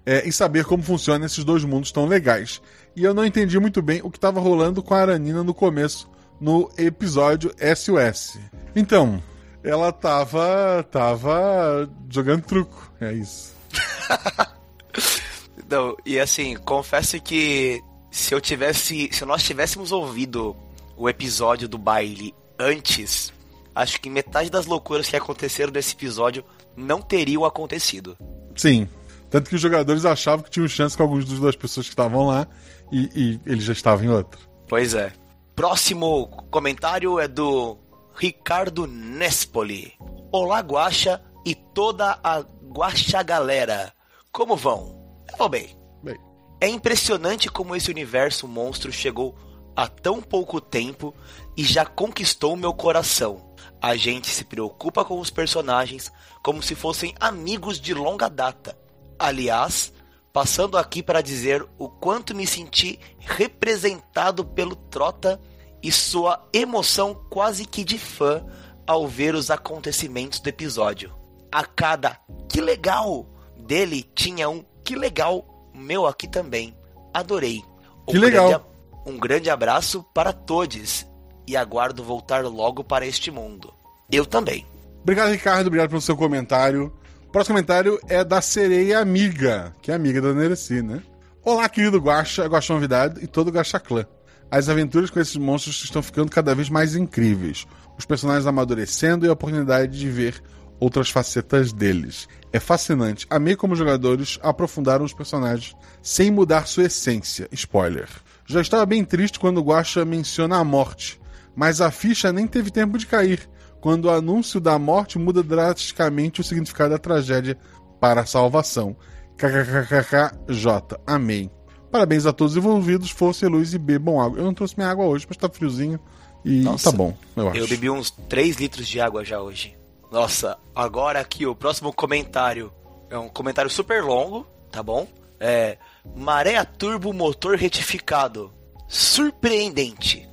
é, 0.09 0.27
em 0.27 0.31
saber 0.31 0.65
como 0.65 0.81
funcionam 0.81 1.27
esses 1.27 1.43
dois 1.43 1.63
mundos 1.63 1.91
tão 1.91 2.07
legais. 2.07 2.59
E 2.95 3.03
eu 3.03 3.13
não 3.13 3.23
entendi 3.23 3.59
muito 3.59 3.79
bem 3.79 4.01
o 4.03 4.09
que 4.09 4.17
estava 4.17 4.39
rolando 4.39 4.81
com 4.81 4.95
a 4.95 5.01
Aranina 5.01 5.43
no 5.43 5.53
começo, 5.53 6.09
no 6.41 6.67
episódio 6.79 7.53
SOS. 7.75 8.39
Então, 8.75 9.21
ela 9.63 9.91
tava. 9.91 10.83
tava 10.89 11.87
jogando 12.09 12.41
truco. 12.41 12.91
É 12.99 13.13
isso. 13.13 13.53
Não, 15.69 15.95
e 16.05 16.19
assim, 16.19 16.55
confesso 16.55 17.21
que 17.21 17.81
se 18.09 18.33
eu 18.33 18.41
tivesse. 18.41 19.09
Se 19.11 19.23
nós 19.23 19.43
tivéssemos 19.43 19.91
ouvido 19.91 20.55
o 20.97 21.07
episódio 21.07 21.67
do 21.67 21.77
baile 21.77 22.33
antes, 22.57 23.31
acho 23.75 24.01
que 24.01 24.09
metade 24.09 24.49
das 24.49 24.65
loucuras 24.65 25.07
que 25.07 25.15
aconteceram 25.15 25.71
nesse 25.71 25.93
episódio 25.93 26.43
não 26.75 27.01
teriam 27.01 27.45
acontecido. 27.45 28.17
Sim. 28.55 28.87
Tanto 29.29 29.47
que 29.47 29.55
os 29.55 29.61
jogadores 29.61 30.05
achavam 30.05 30.43
que 30.43 30.49
tinham 30.49 30.67
chance 30.67 30.97
com 30.97 31.03
algumas 31.03 31.25
das 31.25 31.55
pessoas 31.55 31.85
que 31.85 31.93
estavam 31.93 32.25
lá 32.25 32.47
e, 32.91 33.09
e 33.15 33.39
eles 33.45 33.63
já 33.63 33.73
estavam 33.73 34.05
em 34.05 34.09
outro. 34.09 34.39
Pois 34.67 34.95
é. 34.95 35.13
Próximo 35.55 36.27
comentário 36.49 37.19
é 37.19 37.27
do 37.27 37.77
Ricardo 38.15 38.87
Nespoli. 38.87 39.93
Olá, 40.31 40.61
Guaxa 40.61 41.21
e 41.45 41.53
toda 41.53 42.19
a 42.23 42.39
Guaxa 42.39 43.21
galera. 43.21 43.93
Como 44.31 44.55
vão? 44.55 44.98
Bem. 45.47 45.77
Bem. 46.03 46.17
É 46.59 46.67
impressionante 46.67 47.49
como 47.49 47.75
esse 47.75 47.89
universo 47.89 48.47
monstro 48.47 48.91
chegou 48.91 49.35
há 49.75 49.87
tão 49.87 50.21
pouco 50.21 50.59
tempo 50.59 51.13
e 51.55 51.63
já 51.63 51.85
conquistou 51.85 52.57
meu 52.57 52.73
coração. 52.73 53.53
A 53.81 53.95
gente 53.95 54.27
se 54.27 54.43
preocupa 54.43 55.05
com 55.05 55.19
os 55.19 55.29
personagens 55.29 56.11
como 56.43 56.61
se 56.61 56.75
fossem 56.75 57.15
amigos 57.19 57.79
de 57.79 57.93
longa 57.93 58.27
data. 58.27 58.77
Aliás, 59.17 59.93
passando 60.33 60.77
aqui 60.77 61.01
para 61.01 61.21
dizer 61.21 61.65
o 61.77 61.87
quanto 61.87 62.35
me 62.35 62.45
senti 62.45 62.99
representado 63.19 64.43
pelo 64.43 64.75
Trota 64.75 65.39
e 65.81 65.91
sua 65.91 66.45
emoção 66.51 67.15
quase 67.29 67.65
que 67.65 67.85
de 67.85 67.97
fã 67.97 68.45
ao 68.85 69.07
ver 69.07 69.33
os 69.33 69.49
acontecimentos 69.49 70.39
do 70.39 70.49
episódio. 70.49 71.15
A 71.51 71.63
cada 71.63 72.19
que 72.49 72.59
legal 72.59 73.25
dele 73.57 74.03
tinha 74.03 74.49
um 74.49 74.63
que 74.89 74.95
legal 74.95 75.45
meu 75.71 76.07
aqui 76.07 76.27
também. 76.27 76.75
Adorei. 77.13 77.63
Um 78.07 78.11
Que 78.11 78.17
legal. 78.17 78.49
grande 78.49 78.63
um 79.05 79.19
grande 79.19 79.47
abraço 79.47 80.03
para 80.15 80.33
todos 80.33 81.05
e 81.47 81.55
aguardo 81.55 82.03
voltar 82.03 82.43
logo 82.43 82.83
para 82.83 83.05
este 83.05 83.29
mundo. 83.29 83.71
Eu 84.11 84.25
também. 84.25 84.65
Obrigado, 85.03 85.29
Ricardo. 85.29 85.67
Obrigado 85.67 85.89
pelo 85.89 86.01
seu 86.01 86.17
comentário. 86.17 86.91
O 87.27 87.31
próximo 87.31 87.55
comentário 87.55 87.99
é 88.07 88.23
da 88.23 88.41
Sereia 88.41 88.99
Amiga, 88.99 89.75
que 89.79 89.91
é 89.91 89.95
amiga 89.95 90.19
da 90.21 90.33
Nereci, 90.33 90.81
né? 90.81 91.03
Olá, 91.43 91.69
querido 91.69 91.99
Guaxa, 91.99 92.47
Guaxa 92.47 92.73
Novidade 92.73 93.23
e 93.23 93.27
todo 93.27 93.51
Guaxa 93.51 93.79
Clã. 93.79 94.07
As 94.49 94.69
aventuras 94.69 95.11
com 95.11 95.19
esses 95.19 95.37
monstros 95.37 95.83
estão 95.83 96.01
ficando 96.01 96.31
cada 96.31 96.55
vez 96.55 96.67
mais 96.67 96.95
incríveis. 96.95 97.67
Os 97.95 98.05
personagens 98.05 98.47
amadurecendo 98.47 99.25
e 99.25 99.29
a 99.29 99.33
oportunidade 99.33 99.97
de 99.99 100.09
ver 100.09 100.41
outras 100.79 101.09
facetas 101.09 101.73
deles. 101.73 102.27
É 102.51 102.59
fascinante. 102.59 103.27
Amei 103.29 103.55
como 103.55 103.73
os 103.73 103.79
jogadores 103.79 104.39
aprofundaram 104.41 105.05
os 105.05 105.13
personagens 105.13 105.75
sem 106.01 106.31
mudar 106.31 106.67
sua 106.67 106.85
essência. 106.85 107.47
Spoiler. 107.51 108.07
Já 108.45 108.61
estava 108.61 108.85
bem 108.85 109.03
triste 109.03 109.39
quando 109.39 109.59
o 109.59 109.63
Guaxa 109.63 110.03
menciona 110.03 110.57
a 110.57 110.63
morte, 110.63 111.19
mas 111.55 111.81
a 111.81 111.91
ficha 111.91 112.33
nem 112.33 112.47
teve 112.47 112.71
tempo 112.71 112.97
de 112.97 113.05
cair, 113.05 113.47
quando 113.79 114.05
o 114.05 114.09
anúncio 114.09 114.59
da 114.59 114.79
morte 114.79 115.19
muda 115.19 115.43
drasticamente 115.43 116.41
o 116.41 116.43
significado 116.43 116.91
da 116.91 116.97
tragédia 116.97 117.57
para 117.99 118.21
a 118.21 118.25
salvação. 118.25 118.95
KKKKJ. 119.37 120.97
Amei. 121.05 121.51
Parabéns 121.91 122.25
a 122.25 122.33
todos 122.33 122.53
os 122.53 122.57
envolvidos, 122.57 123.09
força 123.09 123.45
e 123.45 123.49
luz 123.49 123.73
e 123.73 123.77
bebam 123.77 124.19
água. 124.19 124.39
Eu 124.39 124.45
não 124.45 124.53
trouxe 124.53 124.75
minha 124.77 124.89
água 124.89 125.05
hoje, 125.05 125.25
mas 125.27 125.37
tá 125.37 125.49
friozinho 125.49 125.99
e 126.43 126.61
Nossa, 126.61 126.91
tá 126.91 126.97
bom, 126.97 127.15
eu 127.35 127.49
acho. 127.49 127.57
Eu 127.57 127.67
bebi 127.67 127.89
uns 127.89 128.11
3 128.11 128.57
litros 128.57 128.87
de 128.87 128.99
água 128.99 129.23
já 129.23 129.41
hoje. 129.41 129.78
Nossa, 130.11 130.57
agora 130.75 131.19
aqui 131.19 131.45
o 131.45 131.55
próximo 131.55 131.93
comentário 131.93 132.71
é 133.09 133.17
um 133.17 133.29
comentário 133.29 133.69
super 133.69 134.03
longo, 134.03 134.45
tá 134.71 134.81
bom? 134.81 135.07
É 135.39 135.77
Maré 136.15 136.63
Turbo 136.65 137.13
Motor 137.13 137.55
Retificado. 137.55 138.51
Surpreendente. 138.87 140.27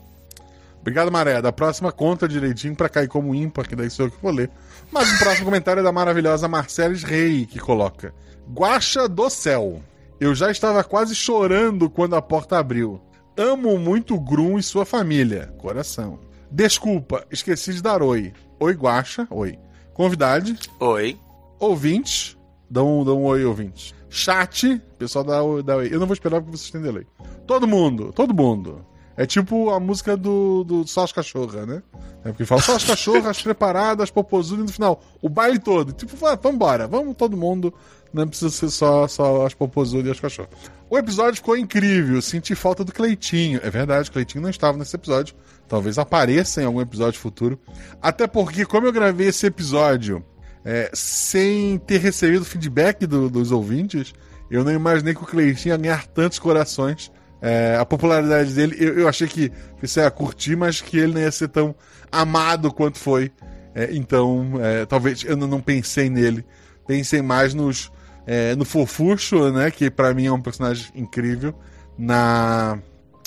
Obrigado, 0.80 1.10
Maré. 1.10 1.42
Da 1.42 1.52
próxima 1.52 1.92
conta 1.92 2.28
direitinho 2.28 2.74
pra 2.74 2.88
cair 2.88 3.08
como 3.08 3.34
ímpar, 3.34 3.68
que 3.68 3.76
daí 3.76 3.90
sou 3.90 4.06
eu 4.06 4.10
que 4.10 4.22
vou 4.22 4.32
ler. 4.32 4.50
Mas 4.90 5.12
o 5.12 5.18
próximo 5.18 5.44
comentário 5.46 5.80
é 5.80 5.82
da 5.82 5.92
maravilhosa 5.92 6.48
Marceles 6.48 7.02
Rei, 7.02 7.44
que 7.44 7.58
coloca: 7.58 8.14
Guacha 8.48 9.08
do 9.08 9.28
céu. 9.28 9.82
Eu 10.18 10.34
já 10.34 10.50
estava 10.50 10.82
quase 10.82 11.14
chorando 11.14 11.90
quando 11.90 12.16
a 12.16 12.22
porta 12.22 12.58
abriu. 12.58 13.00
Amo 13.36 13.78
muito 13.78 14.14
o 14.14 14.20
Grum 14.20 14.58
e 14.58 14.62
sua 14.62 14.86
família. 14.86 15.52
Coração. 15.58 16.18
Desculpa, 16.50 17.26
esqueci 17.30 17.74
de 17.74 17.82
dar 17.82 18.00
oi. 18.02 18.32
Oi, 18.58 18.72
Guacha. 18.72 19.26
Oi. 19.30 19.58
Convidade. 19.96 20.58
Oi. 20.78 21.18
Ouvintes. 21.58 22.36
Dá 22.68 22.84
um, 22.84 23.02
dá 23.02 23.14
um 23.14 23.24
oi, 23.24 23.46
ouvintes. 23.46 23.94
Chat. 24.10 24.78
Pessoal 24.98 25.24
dá 25.24 25.42
oi. 25.42 25.88
Eu 25.90 25.98
não 25.98 26.06
vou 26.06 26.12
esperar 26.12 26.42
porque 26.42 26.58
vocês 26.58 26.70
têm 26.70 26.82
delay. 26.82 27.06
Todo 27.46 27.66
mundo, 27.66 28.12
todo 28.12 28.34
mundo. 28.34 28.84
É 29.16 29.24
tipo 29.24 29.70
a 29.70 29.80
música 29.80 30.16
do, 30.16 30.62
do 30.62 30.86
Só 30.86 31.04
as 31.04 31.12
Cachorras, 31.12 31.66
né? 31.66 31.82
É 32.22 32.28
porque 32.30 32.44
fala 32.44 32.60
só 32.60 32.74
as 32.74 32.84
cachorras 32.84 33.40
preparadas, 33.40 34.10
popozudas 34.10 34.66
no 34.66 34.72
final. 34.72 35.02
O 35.22 35.28
baile 35.28 35.58
todo. 35.58 35.92
Tipo, 35.92 36.16
vai, 36.16 36.36
vambora, 36.36 36.88
vamos 36.88 37.14
todo 37.16 37.36
mundo. 37.36 37.72
Não 38.12 38.26
precisa 38.26 38.50
ser 38.50 38.68
só, 38.68 39.06
só 39.06 39.46
as 39.46 39.54
popozudas 39.54 40.08
e 40.08 40.10
as 40.10 40.20
cachorras. 40.20 40.50
O 40.90 40.98
episódio 40.98 41.36
ficou 41.36 41.56
incrível. 41.56 42.20
Senti 42.20 42.54
falta 42.54 42.84
do 42.84 42.92
Cleitinho. 42.92 43.60
É 43.62 43.70
verdade, 43.70 44.10
Cleitinho 44.10 44.42
não 44.42 44.50
estava 44.50 44.76
nesse 44.76 44.96
episódio. 44.96 45.34
Talvez 45.68 45.98
apareça 45.98 46.60
em 46.60 46.64
algum 46.64 46.80
episódio 46.80 47.20
futuro. 47.20 47.58
Até 48.02 48.26
porque, 48.26 48.66
como 48.66 48.86
eu 48.86 48.92
gravei 48.92 49.28
esse 49.28 49.46
episódio 49.46 50.24
é, 50.64 50.90
sem 50.92 51.78
ter 51.78 51.98
recebido 51.98 52.44
feedback 52.44 53.06
do, 53.06 53.30
dos 53.30 53.52
ouvintes, 53.52 54.12
eu 54.50 54.64
não 54.64 54.72
imaginei 54.72 55.14
que 55.14 55.22
o 55.22 55.26
Cleitinho 55.26 55.74
ia 55.74 55.76
ganhar 55.76 56.06
tantos 56.08 56.40
corações. 56.40 57.10
É, 57.40 57.76
a 57.78 57.84
popularidade 57.84 58.52
dele, 58.54 58.76
eu, 58.78 59.00
eu, 59.00 59.08
achei 59.08 59.28
que 59.28 59.52
você 59.80 60.00
ia 60.00 60.10
curtir, 60.10 60.56
mas 60.56 60.80
que 60.80 60.98
ele 60.98 61.14
não 61.14 61.20
ia 61.20 61.30
ser 61.30 61.48
tão 61.48 61.74
amado 62.10 62.72
quanto 62.72 62.98
foi. 62.98 63.30
É, 63.74 63.88
então, 63.92 64.52
é, 64.60 64.86
talvez 64.86 65.22
eu 65.24 65.36
não 65.36 65.60
pensei 65.60 66.08
nele. 66.08 66.44
Pensei 66.86 67.20
mais 67.20 67.52
nos, 67.52 67.92
é, 68.26 68.54
no 68.54 68.64
Fofuxo, 68.64 69.52
né? 69.52 69.70
Que 69.70 69.90
para 69.90 70.14
mim 70.14 70.26
é 70.26 70.32
um 70.32 70.40
personagem 70.40 70.86
incrível. 70.94 71.54
Na, 71.98 72.78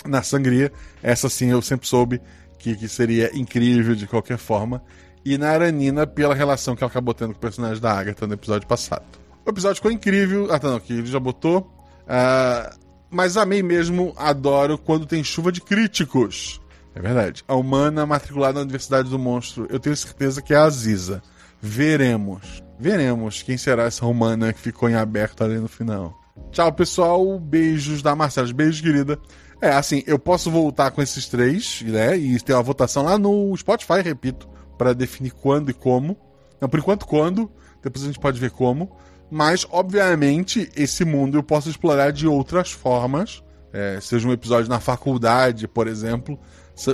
na 0.06 0.22
Sangria, 0.22 0.72
essa 1.02 1.28
sim 1.30 1.50
eu 1.50 1.62
sempre 1.62 1.88
soube 1.88 2.22
que, 2.58 2.76
que 2.76 2.88
seria 2.88 3.36
incrível 3.36 3.96
de 3.96 4.08
qualquer 4.08 4.38
forma. 4.38 4.84
E 5.24 5.38
na 5.38 5.50
Aranina, 5.50 6.08
pela 6.08 6.34
relação 6.34 6.76
que 6.76 6.84
ela 6.84 6.90
acabou 6.90 7.14
tendo 7.14 7.34
com 7.34 7.38
o 7.38 7.42
personagem 7.42 7.82
da 7.82 7.92
Agatha 7.92 8.26
no 8.26 8.34
episódio 8.34 8.68
passado. 8.68 9.04
O 9.46 9.50
episódio 9.50 9.76
ficou 9.76 9.92
incrível. 9.92 10.48
Ah, 10.52 10.60
tá, 10.60 10.70
não, 10.70 10.80
que 10.80 10.94
ele 10.94 11.06
já 11.06 11.20
botou. 11.20 11.72
Uh, 12.08 12.89
mas 13.10 13.38
amei 13.38 13.64
mesmo, 13.64 14.14
adoro 14.16 14.78
quando 14.78 15.06
tem 15.06 15.24
chuva 15.24 15.52
de 15.52 15.62
críticos. 15.62 16.62
É 16.96 17.02
verdade. 17.02 17.44
A 17.48 17.56
humana 17.56 18.06
matriculada 18.06 18.56
na 18.56 18.62
Universidade 18.62 19.10
do 19.10 19.18
Monstro, 19.20 19.68
eu 19.70 19.80
tenho 19.80 19.96
certeza 19.96 20.42
que 20.42 20.54
é 20.54 20.58
a 20.58 20.64
Aziza. 20.64 21.22
Veremos. 21.62 22.64
Veremos 22.80 23.42
quem 23.42 23.58
será 23.58 23.84
essa 23.84 24.06
humana 24.06 24.54
que 24.54 24.60
ficou 24.60 24.90
em 24.90 24.96
aberto 24.96 25.44
ali 25.44 25.58
no 25.58 25.68
final. 25.68 26.18
Tchau, 26.52 26.72
pessoal. 26.74 27.40
Beijos 27.40 28.02
da 28.02 28.16
Marcela. 28.16 28.52
Beijos, 28.54 28.82
querida. 28.82 29.20
É, 29.62 29.72
assim, 29.72 30.04
eu 30.08 30.18
posso 30.18 30.50
voltar 30.50 30.92
com 30.92 31.02
esses 31.02 31.28
três, 31.28 31.82
né? 31.86 32.18
E 32.18 32.40
ter 32.40 32.54
uma 32.54 32.64
votação 32.64 33.04
lá 33.04 33.18
no 33.18 33.56
Spotify, 33.58 34.02
repito, 34.02 34.48
para 34.78 34.94
definir 34.94 35.32
quando 35.32 35.70
e 35.70 35.74
como. 35.74 36.18
Não, 36.62 36.70
por 36.70 36.80
enquanto, 36.80 37.06
quando. 37.06 37.52
Depois 37.84 38.04
a 38.04 38.08
gente 38.08 38.20
pode 38.20 38.40
ver 38.40 38.52
como. 38.52 38.98
Mas, 39.32 39.66
obviamente, 39.70 40.70
esse 40.76 41.06
mundo 41.06 41.38
eu 41.38 41.44
posso 41.44 41.70
explorar 41.70 42.12
de 42.12 42.28
outras 42.28 42.72
formas. 42.72 43.44
É, 43.72 44.00
seja 44.02 44.28
um 44.28 44.32
episódio 44.32 44.70
na 44.70 44.80
faculdade, 44.80 45.68
por 45.68 45.88
exemplo. 45.88 46.40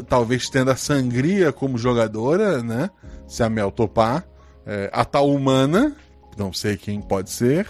Talvez 0.07 0.49
tendo 0.49 0.71
a 0.71 0.75
sangria 0.75 1.53
como 1.53 1.77
jogadora, 1.77 2.61
né? 2.61 2.89
Se 3.27 3.43
a 3.43 3.49
Mel 3.49 3.71
topar. 3.71 4.27
É, 4.65 4.89
a 4.91 5.05
tal 5.05 5.29
humana, 5.29 5.95
não 6.38 6.51
sei 6.51 6.75
quem 6.75 6.99
pode 7.01 7.29
ser. 7.29 7.67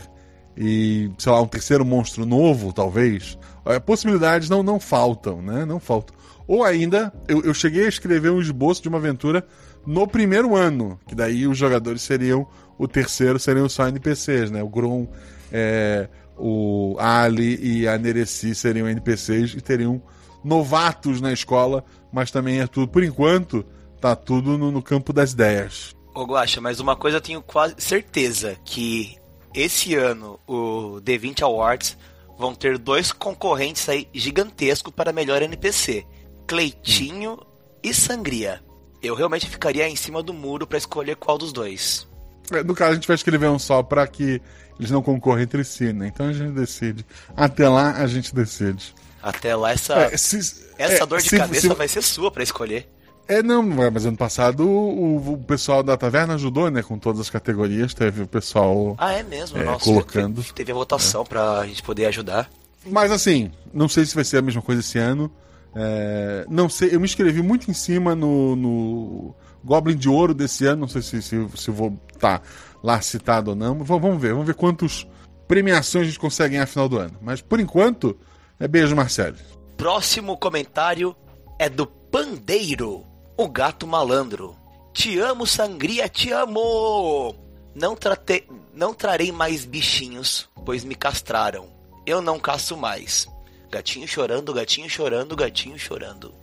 E, 0.58 1.12
sei 1.18 1.32
lá, 1.32 1.42
um 1.42 1.48
terceiro 1.48 1.86
monstro 1.86 2.26
novo, 2.26 2.74
talvez. 2.74 3.38
É, 3.66 3.80
possibilidades 3.80 4.50
não, 4.50 4.64
não 4.64 4.80
faltam, 4.80 5.42
né? 5.42 5.66
Não 5.66 5.80
faltam. 5.80 6.16
Ou 6.48 6.64
ainda, 6.64 7.14
eu, 7.28 7.42
eu 7.44 7.54
cheguei 7.54 7.86
a 7.86 7.90
escrever 7.90 8.32
um 8.32 8.40
esboço 8.40 8.82
de 8.82 8.88
uma 8.88 8.98
aventura 8.98 9.46
no 9.86 10.08
primeiro 10.08 10.56
ano, 10.56 11.00
que 11.08 11.14
daí 11.14 11.48
os 11.48 11.58
jogadores 11.58 12.02
seriam 12.02 12.48
o 12.78 12.88
terceiro 12.88 13.40
seriam 13.40 13.68
só 13.70 13.88
NPCs, 13.88 14.52
né? 14.52 14.62
O 14.62 14.70
Grom, 14.70 15.08
é, 15.52 16.08
o 16.38 16.96
Ali 17.00 17.58
e 17.62 17.88
a 17.88 17.98
Nereci 17.98 18.54
seriam 18.54 18.88
NPCs 18.88 19.54
e 19.54 19.62
teriam 19.62 20.02
novatos 20.44 21.22
na 21.22 21.34
escola, 21.34 21.84
mas 22.12 22.32
também 22.32 22.60
é 22.60 22.68
tudo, 22.68 22.88
por 22.88 23.04
enquanto, 23.04 23.66
tá 24.00 24.16
tudo 24.16 24.58
no, 24.58 24.72
no 24.72 24.82
campo 24.82 25.12
das 25.12 25.32
ideias. 25.32 25.96
Ô 26.14 26.24
Guaxa, 26.24 26.62
mas 26.62 26.80
uma 26.80 26.96
coisa 26.96 27.18
eu 27.18 27.22
tenho 27.22 27.42
quase 27.42 27.76
certeza, 27.78 28.58
que 28.64 29.18
esse 29.54 29.96
ano 29.96 30.40
o 30.48 31.02
D20 31.02 31.42
Awards 31.42 31.98
vão 32.38 32.54
ter 32.54 32.78
dois 32.78 33.12
concorrentes 33.12 33.88
aí 33.90 34.08
gigantescos 34.14 34.94
para 34.94 35.14
melhor 35.14 35.42
NPC, 35.42 36.06
Cleitinho 36.46 37.34
hum. 37.34 37.38
e 37.82 37.94
Sangria. 37.94 38.62
Eu 39.02 39.16
realmente 39.16 39.48
ficaria 39.48 39.88
em 39.88 39.96
cima 39.96 40.22
do 40.22 40.34
muro 40.34 40.68
para 40.68 40.78
escolher 40.78 41.16
qual 41.16 41.38
dos 41.38 41.54
dois. 41.54 42.08
É, 42.52 42.64
no 42.64 42.76
caso, 42.76 42.92
a 42.92 42.96
gente 42.96 43.08
vai 43.08 43.16
escrever 43.16 43.50
um 43.50 43.60
só 43.60 43.82
para 43.84 44.06
que 44.08 44.42
eles 44.80 44.92
não 44.92 45.02
concorram 45.02 45.42
entre 45.42 45.64
si, 45.64 45.94
né? 45.94 46.08
Então 46.08 46.28
a 46.28 46.34
gente 46.34 46.52
decide. 46.52 47.06
Até 47.36 47.68
lá, 47.68 47.92
a 47.92 48.08
gente 48.08 48.34
decide. 48.34 48.94
Até 49.22 49.56
lá, 49.56 49.72
essa, 49.72 49.94
é, 49.96 50.18
se, 50.18 50.38
essa 50.78 51.04
é, 51.04 51.06
dor 51.06 51.20
de 51.20 51.30
se, 51.30 51.38
cabeça 51.38 51.68
se, 51.68 51.74
vai 51.74 51.88
ser 51.88 52.02
sua 52.02 52.30
para 52.30 52.44
escolher. 52.44 52.88
É, 53.28 53.42
não, 53.42 53.64
mas 53.64 54.06
ano 54.06 54.18
passado 54.18 54.68
o, 54.70 55.34
o, 55.34 55.38
pessoal 55.40 55.82
da 55.82 55.98
taverna 55.98 56.36
ajudou, 56.36 56.70
né? 56.70 56.84
Com 56.84 57.00
todas 57.00 57.22
as 57.22 57.30
categorias, 57.30 57.94
teve 57.94 58.22
o 58.22 58.28
pessoal. 58.28 58.96
Ah, 59.00 59.14
é 59.14 59.24
mesmo? 59.24 59.58
É, 59.58 59.64
Nossa, 59.64 59.84
colocando. 59.84 60.42
Teve, 60.42 60.54
teve 60.54 60.72
a 60.72 60.76
votação 60.76 61.24
é. 61.24 61.26
pra 61.26 61.66
gente 61.66 61.82
poder 61.82 62.06
ajudar. 62.06 62.50
Mas 62.86 63.12
assim, 63.12 63.52
não 63.74 63.90
sei 63.90 64.06
se 64.06 64.14
vai 64.14 64.24
ser 64.24 64.38
a 64.38 64.42
mesma 64.44 64.62
coisa 64.62 64.82
esse 64.82 65.00
ano. 65.00 65.32
É, 65.76 66.46
não 66.48 66.70
sei, 66.70 66.94
eu 66.94 67.00
me 67.00 67.06
inscrevi 67.06 67.42
muito 67.42 67.70
em 67.70 67.74
cima 67.74 68.16
no, 68.16 68.56
no 68.56 69.36
Goblin 69.66 69.98
de 69.98 70.08
Ouro 70.08 70.34
desse 70.34 70.66
ano, 70.66 70.82
não 70.82 70.88
sei 70.88 71.02
se, 71.02 71.22
se, 71.22 71.48
se 71.56 71.72
vou 71.72 72.00
estar 72.14 72.40
tá 72.40 72.46
lá 72.84 73.02
citado 73.02 73.50
ou 73.50 73.56
não. 73.56 73.84
Vamos 73.84 74.22
ver, 74.22 74.32
vamos 74.32 74.46
ver 74.46 74.54
quantas 74.54 75.08
premiações 75.48 76.04
a 76.04 76.08
gente 76.08 76.20
consegue 76.20 76.54
ganhar 76.54 76.68
final 76.68 76.88
do 76.88 77.00
ano. 77.00 77.18
Mas 77.22 77.42
por 77.42 77.60
enquanto, 77.60 78.18
é 78.60 78.68
beijo, 78.68 78.96
Marcelo. 78.96 79.38
Próximo 79.76 80.38
comentário 80.38 81.16
é 81.60 81.68
do 81.68 81.88
Pandeiro, 81.88 83.04
o 83.36 83.50
gato 83.50 83.88
malandro. 83.88 84.56
Te 84.94 85.20
amo, 85.20 85.46
sangria, 85.46 86.08
te 86.08 86.32
amo! 86.32 87.36
Não, 87.74 87.96
trate... 87.96 88.48
não 88.74 88.94
trarei 88.94 89.32
mais 89.32 89.66
bichinhos, 89.66 90.48
pois 90.64 90.86
me 90.86 90.96
castraram. 90.96 91.68
Eu 92.06 92.22
não 92.22 92.40
caço 92.40 92.78
mais. 92.78 93.28
Gatinho 93.70 94.08
chorando, 94.08 94.54
gatinho 94.54 94.90
chorando, 94.90 95.36
gatinho 95.36 95.78
chorando. 95.78 96.34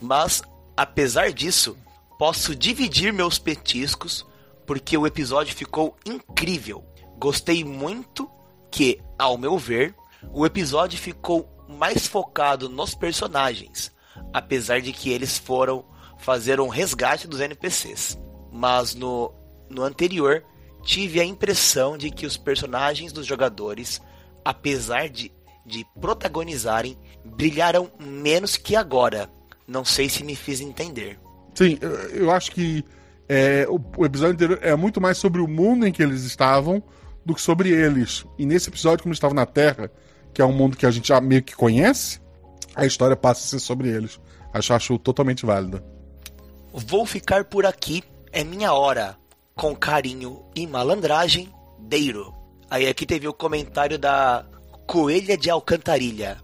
Mas, 0.00 0.42
apesar 0.76 1.32
disso, 1.32 1.76
posso 2.18 2.54
dividir 2.54 3.12
meus 3.12 3.38
petiscos 3.38 4.26
porque 4.66 4.96
o 4.96 5.06
episódio 5.06 5.54
ficou 5.54 5.96
incrível. 6.04 6.84
Gostei 7.18 7.64
muito 7.64 8.28
que, 8.70 9.00
ao 9.18 9.38
meu 9.38 9.56
ver, 9.56 9.94
o 10.32 10.44
episódio 10.44 10.98
ficou 10.98 11.48
mais 11.68 12.06
focado 12.06 12.68
nos 12.68 12.94
personagens, 12.94 13.92
apesar 14.32 14.80
de 14.80 14.92
que 14.92 15.10
eles 15.10 15.38
foram 15.38 15.84
fazer 16.18 16.60
um 16.60 16.68
resgate 16.68 17.26
dos 17.26 17.40
NPCs. 17.40 18.18
Mas 18.52 18.94
no, 18.94 19.32
no 19.70 19.82
anterior, 19.82 20.44
tive 20.82 21.20
a 21.20 21.24
impressão 21.24 21.96
de 21.96 22.10
que 22.10 22.26
os 22.26 22.36
personagens 22.36 23.12
dos 23.12 23.26
jogadores, 23.26 24.00
apesar 24.44 25.08
de, 25.08 25.32
de 25.64 25.86
protagonizarem, 26.00 26.98
brilharam 27.24 27.90
menos 27.98 28.56
que 28.56 28.74
agora. 28.74 29.30
Não 29.66 29.84
sei 29.84 30.08
se 30.08 30.22
me 30.24 30.36
fiz 30.36 30.60
entender. 30.60 31.18
Sim, 31.56 31.78
eu 32.12 32.30
acho 32.30 32.52
que 32.52 32.84
é, 33.28 33.66
o, 33.68 34.04
episódio 34.04 34.34
anterior 34.34 34.58
é 34.62 34.76
muito 34.76 35.00
mais 35.00 35.16
sobre 35.18 35.40
o 35.40 35.48
mundo 35.48 35.86
em 35.86 35.92
que 35.92 36.02
eles 36.02 36.22
estavam 36.22 36.82
do 37.24 37.34
que 37.34 37.40
sobre 37.40 37.70
eles. 37.70 38.24
E 38.38 38.46
nesse 38.46 38.68
episódio, 38.68 39.02
como 39.02 39.10
eles 39.10 39.16
estavam 39.16 39.34
na 39.34 39.46
Terra, 39.46 39.90
que 40.32 40.40
é 40.40 40.44
um 40.44 40.52
mundo 40.52 40.76
que 40.76 40.86
a 40.86 40.90
gente 40.90 41.08
já 41.08 41.20
meio 41.20 41.42
que 41.42 41.56
conhece, 41.56 42.20
a 42.74 42.84
história 42.84 43.16
passa 43.16 43.40
a 43.40 43.48
ser 43.48 43.58
sobre 43.58 43.88
eles. 43.88 44.20
Acho, 44.52 44.74
acho 44.74 44.98
totalmente 44.98 45.44
válida. 45.44 45.82
Vou 46.72 47.06
ficar 47.06 47.46
por 47.46 47.64
aqui, 47.64 48.04
é 48.30 48.44
minha 48.44 48.72
hora. 48.72 49.16
Com 49.54 49.74
carinho 49.74 50.44
e 50.54 50.66
malandragem, 50.66 51.50
Deiro. 51.78 52.34
Aí 52.70 52.86
aqui 52.86 53.06
teve 53.06 53.26
o 53.26 53.32
comentário 53.32 53.98
da 53.98 54.44
Coelha 54.86 55.38
de 55.38 55.48
Alcantarilha. 55.48 56.36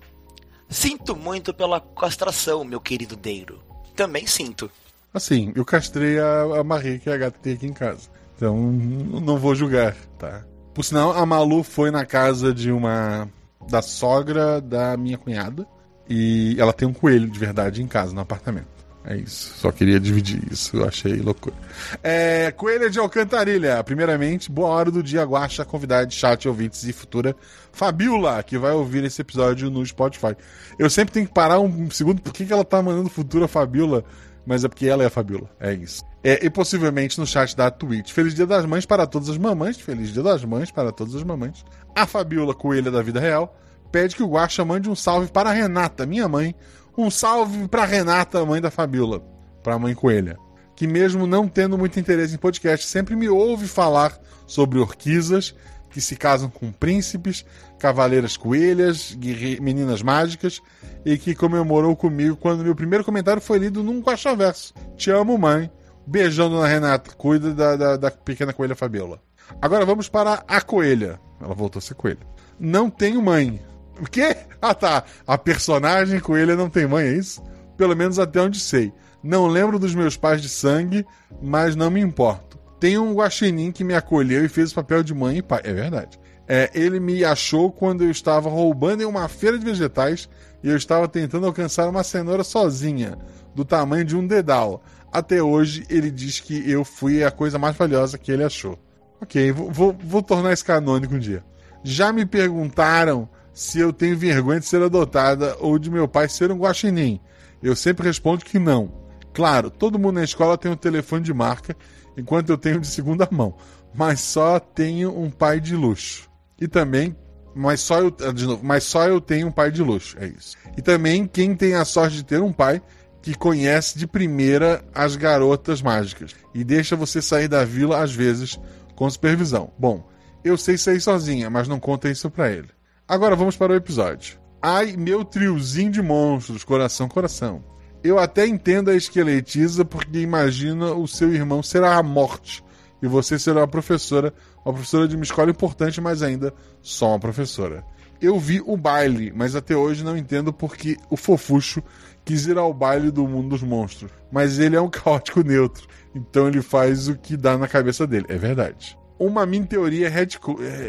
Sinto 0.71 1.15
muito 1.15 1.53
pela 1.53 1.79
castração, 1.79 2.65
meu 2.65 2.81
querido 2.81 3.15
Deiro. 3.15 3.63
Também 3.95 4.27
sinto. 4.27 4.71
Assim, 5.13 5.53
eu 5.55 5.65
castrei 5.65 6.19
a, 6.19 6.61
a 6.61 6.65
Marie, 6.65 6.99
que 6.99 7.11
é 7.11 7.15
a 7.15 7.17
gata 7.19 7.37
que 7.37 7.43
tem 7.43 7.55
aqui 7.55 7.67
em 7.67 7.73
casa. 7.73 8.09
Então, 8.37 8.57
não 8.57 9.37
vou 9.39 9.55
julgar, 9.55 9.95
tá? 10.19 10.45
Por 10.75 10.85
sinal, 10.85 11.13
a 11.13 11.25
Malu 11.27 11.63
foi 11.63 11.91
na 11.91 12.07
casa 12.07 12.53
de 12.53 12.73
uma. 12.73 13.29
da 13.69 13.83
sogra 13.83 14.61
da 14.61 14.97
minha 14.97 15.19
cunhada. 15.19 15.67
E 16.09 16.57
ela 16.59 16.73
tem 16.73 16.87
um 16.89 16.93
coelho 16.93 17.31
de 17.31 17.39
verdade 17.39 17.83
em 17.83 17.87
casa, 17.87 18.13
no 18.13 18.21
apartamento. 18.21 18.83
É 19.05 19.17
isso. 19.17 19.55
Só 19.59 19.73
queria 19.73 19.99
dividir 19.99 20.41
isso. 20.51 20.77
Eu 20.77 20.87
achei 20.87 21.17
loucura. 21.17 21.55
É, 22.03 22.53
Coelha 22.53 22.89
de 22.89 22.99
Alcantarilha. 22.99 23.83
Primeiramente, 23.83 24.51
boa 24.51 24.69
hora 24.69 24.91
do 24.91 25.03
dia, 25.03 25.25
Guaxa, 25.25 25.65
convidada 25.65 26.07
de 26.07 26.15
chat, 26.15 26.49
ouvintes 26.49 26.85
e 26.85 26.93
futura 26.93 27.35
Fabiola, 27.73 28.43
que 28.43 28.57
vai 28.57 28.73
ouvir 28.73 29.05
esse 29.05 29.21
episódio 29.21 29.71
no 29.71 29.85
Spotify. 29.85 30.37
Eu 30.79 30.89
sempre 30.89 31.15
tenho 31.15 31.27
que 31.27 31.35
parar 31.35 31.59
um 31.59 31.91
segundo. 31.91 32.23
Por 32.23 32.33
que 32.33 32.53
ela 32.53 32.65
tá 32.65 32.81
mandando 32.81 33.09
futura 33.09 33.49
Fabiola? 33.49 34.05
Mas 34.47 34.65
é 34.65 34.69
porque 34.69 34.87
ela 34.87 35.03
é 35.03 35.07
a 35.07 35.11
Fabiola. 35.11 35.51
É 35.61 35.73
isso. 35.73 36.03
É, 36.23 36.45
e 36.45 36.51
possivelmente 36.51 37.19
no 37.19 37.27
chat 37.27 37.57
da 37.57 37.71
Twitch. 37.71 38.13
Feliz 38.13 38.35
Dia 38.35 38.47
das 38.47 38.65
Mães 38.65 38.87
para 38.87 39.07
todas 39.07 39.29
as 39.29 39.39
mamães. 39.39 39.79
Feliz 39.79 40.13
Dia 40.13 40.23
das 40.23 40.45
Mães 40.45 40.71
para 40.71 40.93
todas 40.93 41.15
as 41.15 41.23
mamães. 41.25 41.65
A 41.95 42.07
Fabiola 42.07 42.55
Coelha 42.55 42.91
da 42.91 43.03
Vida 43.03 43.21
Real 43.21 43.57
pede 43.93 44.17
que 44.17 44.23
o 44.23 44.29
Guaxa 44.29 44.65
mande 44.65 44.89
um 44.89 44.95
salve 44.95 45.31
para 45.31 45.51
a 45.51 45.53
Renata, 45.53 46.07
minha 46.07 46.27
mãe, 46.27 46.55
Um 46.97 47.11
salve 47.11 47.69
pra 47.69 47.85
Renata, 47.85 48.45
mãe 48.45 48.61
da 48.61 48.71
Fabiola, 48.71 49.23
pra 49.63 49.79
mãe 49.79 49.95
coelha, 49.95 50.39
que 50.77 50.87
mesmo 50.87 51.27
não 51.27 51.49
tendo 51.49 51.79
muito 51.79 51.99
interesse 51.99 52.35
em 52.35 52.39
podcast, 52.39 52.87
sempre 52.87 53.17
me 53.17 53.29
ouve 53.29 53.67
falar 53.67 54.19
sobre 54.47 54.79
orquisas 54.79 55.55
que 55.93 56.01
se 56.01 56.17
casam 56.17 56.49
com 56.49 56.73
príncipes, 56.73 57.45
cavaleiras 57.79 58.37
coelhas, 58.37 59.17
meninas 59.61 60.03
mágicas 60.03 60.61
e 61.05 61.19
que 61.19 61.35
comemorou 61.35 61.95
comigo 61.95 62.37
quando 62.37 62.65
meu 62.65 62.75
primeiro 62.75 63.05
comentário 63.05 63.43
foi 63.43 63.59
lido 63.59 63.83
num 63.83 64.01
Guaxaverso. 64.01 64.75
Te 64.97 65.11
amo, 65.11 65.37
mãe. 65.37 65.71
Beijão, 66.07 66.49
dona 66.49 66.67
Renata. 66.67 67.13
Cuida 67.13 67.53
da, 67.53 67.77
da, 67.77 67.97
da 67.97 68.11
pequena 68.11 68.53
coelha 68.53 68.75
Fabiola. 68.75 69.21
Agora 69.61 69.85
vamos 69.85 70.09
para 70.09 70.43
a 70.49 70.61
coelha. 70.61 71.21
Ela 71.41 71.55
voltou 71.55 71.79
a 71.79 71.83
ser 71.83 71.95
coelha. 71.95 72.27
Não 72.59 72.89
tenho 72.89 73.23
mãe. 73.23 73.61
O 74.01 74.09
quê? 74.09 74.37
Ah 74.63 74.75
tá. 74.75 75.03
A 75.27 75.37
personagem 75.37 76.21
coelha 76.21 76.55
não 76.55 76.71
tem 76.71 76.87
mãe, 76.87 77.05
é 77.05 77.13
isso? 77.15 77.43
Pelo 77.77 77.97
menos 77.97 78.21
até 78.21 78.41
onde 78.41 78.61
sei. 78.61 78.93
Não 79.21 79.49
lembro 79.49 79.77
dos 79.77 79.93
meus 79.93 80.17
pais 80.17 80.41
de 80.41 80.49
sangue, 80.49 81.05
mas 81.43 81.75
não 81.75 81.91
me 81.91 82.01
importo. 82.01 82.52
Tem 82.83 82.99
um 82.99 83.15
guaxinim 83.15 83.71
que 83.71 83.85
me 83.85 83.95
acolheu 83.95 84.45
e 84.45 84.49
fez 84.49 84.73
o 84.73 84.75
papel 84.75 85.05
de 85.05 85.15
mãe 85.15 85.37
e 85.37 85.43
pai. 85.43 85.61
É 85.63 85.73
verdade. 85.73 86.19
É, 86.49 86.69
ele 86.75 86.99
me 86.99 87.25
achou 87.25 87.71
quando 87.71 88.03
eu 88.03 88.11
estava 88.11 88.51
roubando 88.51 89.05
em 89.05 89.07
uma 89.07 89.29
feira 89.29 89.57
de 89.57 89.65
vegetais 89.65 90.29
e 90.65 90.69
eu 90.69 90.77
estava 90.77 91.07
tentando 91.07 91.47
alcançar 91.47 91.89
uma 91.89 92.03
cenoura 92.03 92.43
sozinha, 92.43 93.17
do 93.55 93.65
tamanho 93.65 94.05
de 94.05 94.17
um 94.17 94.27
dedal. 94.27 94.83
Até 95.13 95.41
hoje 95.41 95.87
ele 95.89 96.11
diz 96.11 96.41
que 96.41 96.69
eu 96.69 96.85
fui 96.85 97.23
a 97.23 97.31
coisa 97.31 97.57
mais 97.57 97.77
valiosa 97.77 98.19
que 98.19 98.33
ele 98.33 98.43
achou. 98.43 98.77
Ok, 99.21 99.53
vou, 99.53 99.71
vou, 99.71 99.97
vou 100.03 100.21
tornar 100.21 100.53
isso 100.53 100.65
canônico 100.65 101.15
um 101.15 101.21
dia. 101.21 101.45
Já 101.85 102.13
me 102.13 102.27
perguntaram 102.27 103.29
se 103.55 103.79
eu 103.79 103.93
tenho 103.93 104.19
vergonha 104.19 104.59
de 104.59 104.67
ser 104.67 104.83
adotada 104.83 105.57
ou 105.61 105.79
de 105.79 105.89
meu 105.89 106.09
pai 106.09 106.29
ser 106.29 106.51
um 106.51 106.59
guaxinim. 106.59 107.21
Eu 107.63 107.77
sempre 107.77 108.09
respondo 108.09 108.45
que 108.45 108.59
não. 108.59 108.93
Claro, 109.33 109.71
todo 109.71 110.01
mundo 110.01 110.17
na 110.17 110.25
escola 110.25 110.59
tem 110.59 110.71
um 110.71 110.77
telefone 110.77 111.23
de 111.23 111.33
marca 111.33 111.77
enquanto 112.17 112.51
eu 112.51 112.59
tenho 112.59 112.81
de 112.81 112.87
segunda 112.87 113.29
mão. 113.31 113.55
Mas 113.95 114.21
só 114.21 114.59
tenho 114.59 115.17
um 115.19 115.31
pai 115.31 115.61
de 115.61 115.77
luxo. 115.77 116.31
E 116.61 116.67
também, 116.69 117.17
mas 117.55 117.81
só 117.81 118.01
eu, 118.01 118.15
ah, 118.21 118.33
de 118.33 118.47
novo, 118.47 118.65
mas 118.65 118.85
só 118.85 119.07
eu 119.07 119.21
tenho 119.21 119.49
um 119.49 119.53
pai 119.53 119.71
de 119.71 119.83
luxo, 119.83 120.17
é 120.19 120.27
isso. 120.27 120.57
E 120.77 120.83
também 120.83 121.27
quem 121.27 121.55
tem 121.55 121.75
a 121.75 121.85
sorte 121.85 122.17
de 122.17 122.25
ter 122.25 122.41
um 122.41 122.53
pai 122.53 122.81
que 123.21 123.35
conhece 123.35 123.99
de 123.99 124.07
primeira 124.07 124.85
as 124.95 125.17
garotas 125.17 125.81
mágicas 125.81 126.35
e 126.55 126.65
deixa 126.65 126.97
você 126.97 127.23
sair 127.23 127.49
da 127.49 127.65
vila 127.65 128.03
às 128.03 128.13
vezes 128.13 128.59
com 128.97 129.09
supervisão. 129.09 129.73
Bom, 129.79 130.09
eu 130.45 130.57
sei 130.57 130.77
sair 130.77 131.01
sozinha, 131.01 131.49
mas 131.49 131.69
não 131.69 131.79
conta 131.79 132.11
isso 132.11 132.31
para 132.31 132.51
ele. 132.51 132.69
Agora 133.07 133.37
vamos 133.37 133.57
para 133.57 133.73
o 133.73 133.77
episódio. 133.77 134.39
Ai, 134.61 134.97
meu 134.97 135.25
triozinho 135.25 135.91
de 135.91 136.03
monstros, 136.03 136.65
coração, 136.65 137.09
coração. 137.09 137.65
Eu 138.03 138.19
até 138.19 138.47
entendo 138.47 138.91
a 138.91 138.97
esqueletiza 138.97 139.85
porque 139.85 140.19
imagina 140.19 140.93
o 140.93 141.07
seu 141.07 141.33
irmão 141.33 141.63
será 141.63 141.97
a 141.97 142.03
morte 142.03 142.65
e 143.01 143.07
você 143.07 143.39
será 143.39 143.61
uma 143.61 143.69
professora, 143.69 144.33
uma 144.65 144.73
professora 144.73 145.09
de 145.09 145.17
uma 145.17 145.25
escola 145.25 145.51
importante, 145.51 146.01
mas 146.01 146.23
ainda 146.23 146.53
só 146.81 147.09
uma 147.11 147.19
professora. 147.19 147.85
Eu 148.21 148.39
vi 148.39 148.63
o 148.65 148.77
baile, 148.77 149.33
mas 149.35 149.57
até 149.57 149.77
hoje 149.77 150.05
não 150.05 150.17
entendo 150.17 150.53
porque 150.53 150.97
o 151.11 151.17
fofucho 151.17 151.83
quis 152.25 152.47
ir 152.47 152.57
ao 152.57 152.73
baile 152.73 153.11
do 153.11 153.27
mundo 153.27 153.51
dos 153.51 153.63
monstros. 153.63 154.13
Mas 154.31 154.61
ele 154.61 154.77
é 154.77 154.81
um 154.81 154.91
caótico 154.91 155.43
neutro, 155.43 155.89
então 156.15 156.47
ele 156.47 156.63
faz 156.63 157.09
o 157.09 157.17
que 157.17 157.37
dá 157.37 157.59
na 157.59 157.67
cabeça 157.67 158.07
dele. 158.07 158.27
É 158.29 158.37
verdade. 158.37 158.97
Uma 159.19 159.45
mini 159.45 159.67
teoria 159.67 160.09
head, 160.09 160.39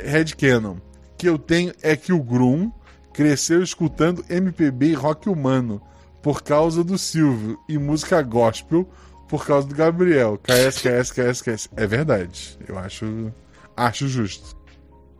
headcanon 0.05 0.78
que 1.18 1.30
eu 1.30 1.38
tenho 1.38 1.74
é 1.82 1.95
que 1.95 2.11
o 2.11 2.22
Grum 2.22 2.72
cresceu 3.14 3.64
escutando 3.64 4.26
MPB 4.30 4.88
e 4.88 4.93
rock 4.93 5.30
humano 5.30 5.82
por 6.24 6.42
causa 6.42 6.84
do 6.84 6.98
Silvio 6.98 7.60
e 7.68 7.78
música 7.78 8.22
gospel 8.22 8.90
por 9.28 9.46
causa 9.46 9.68
do 9.68 9.76
Gabriel. 9.76 10.40
KS, 10.42 10.80
KS, 10.82 11.12
KS, 11.12 11.42
KS. 11.42 11.70
É 11.76 11.86
verdade. 11.86 12.58
Eu 12.66 12.80
acho, 12.80 13.32
acho 13.76 14.08
justo. 14.08 14.56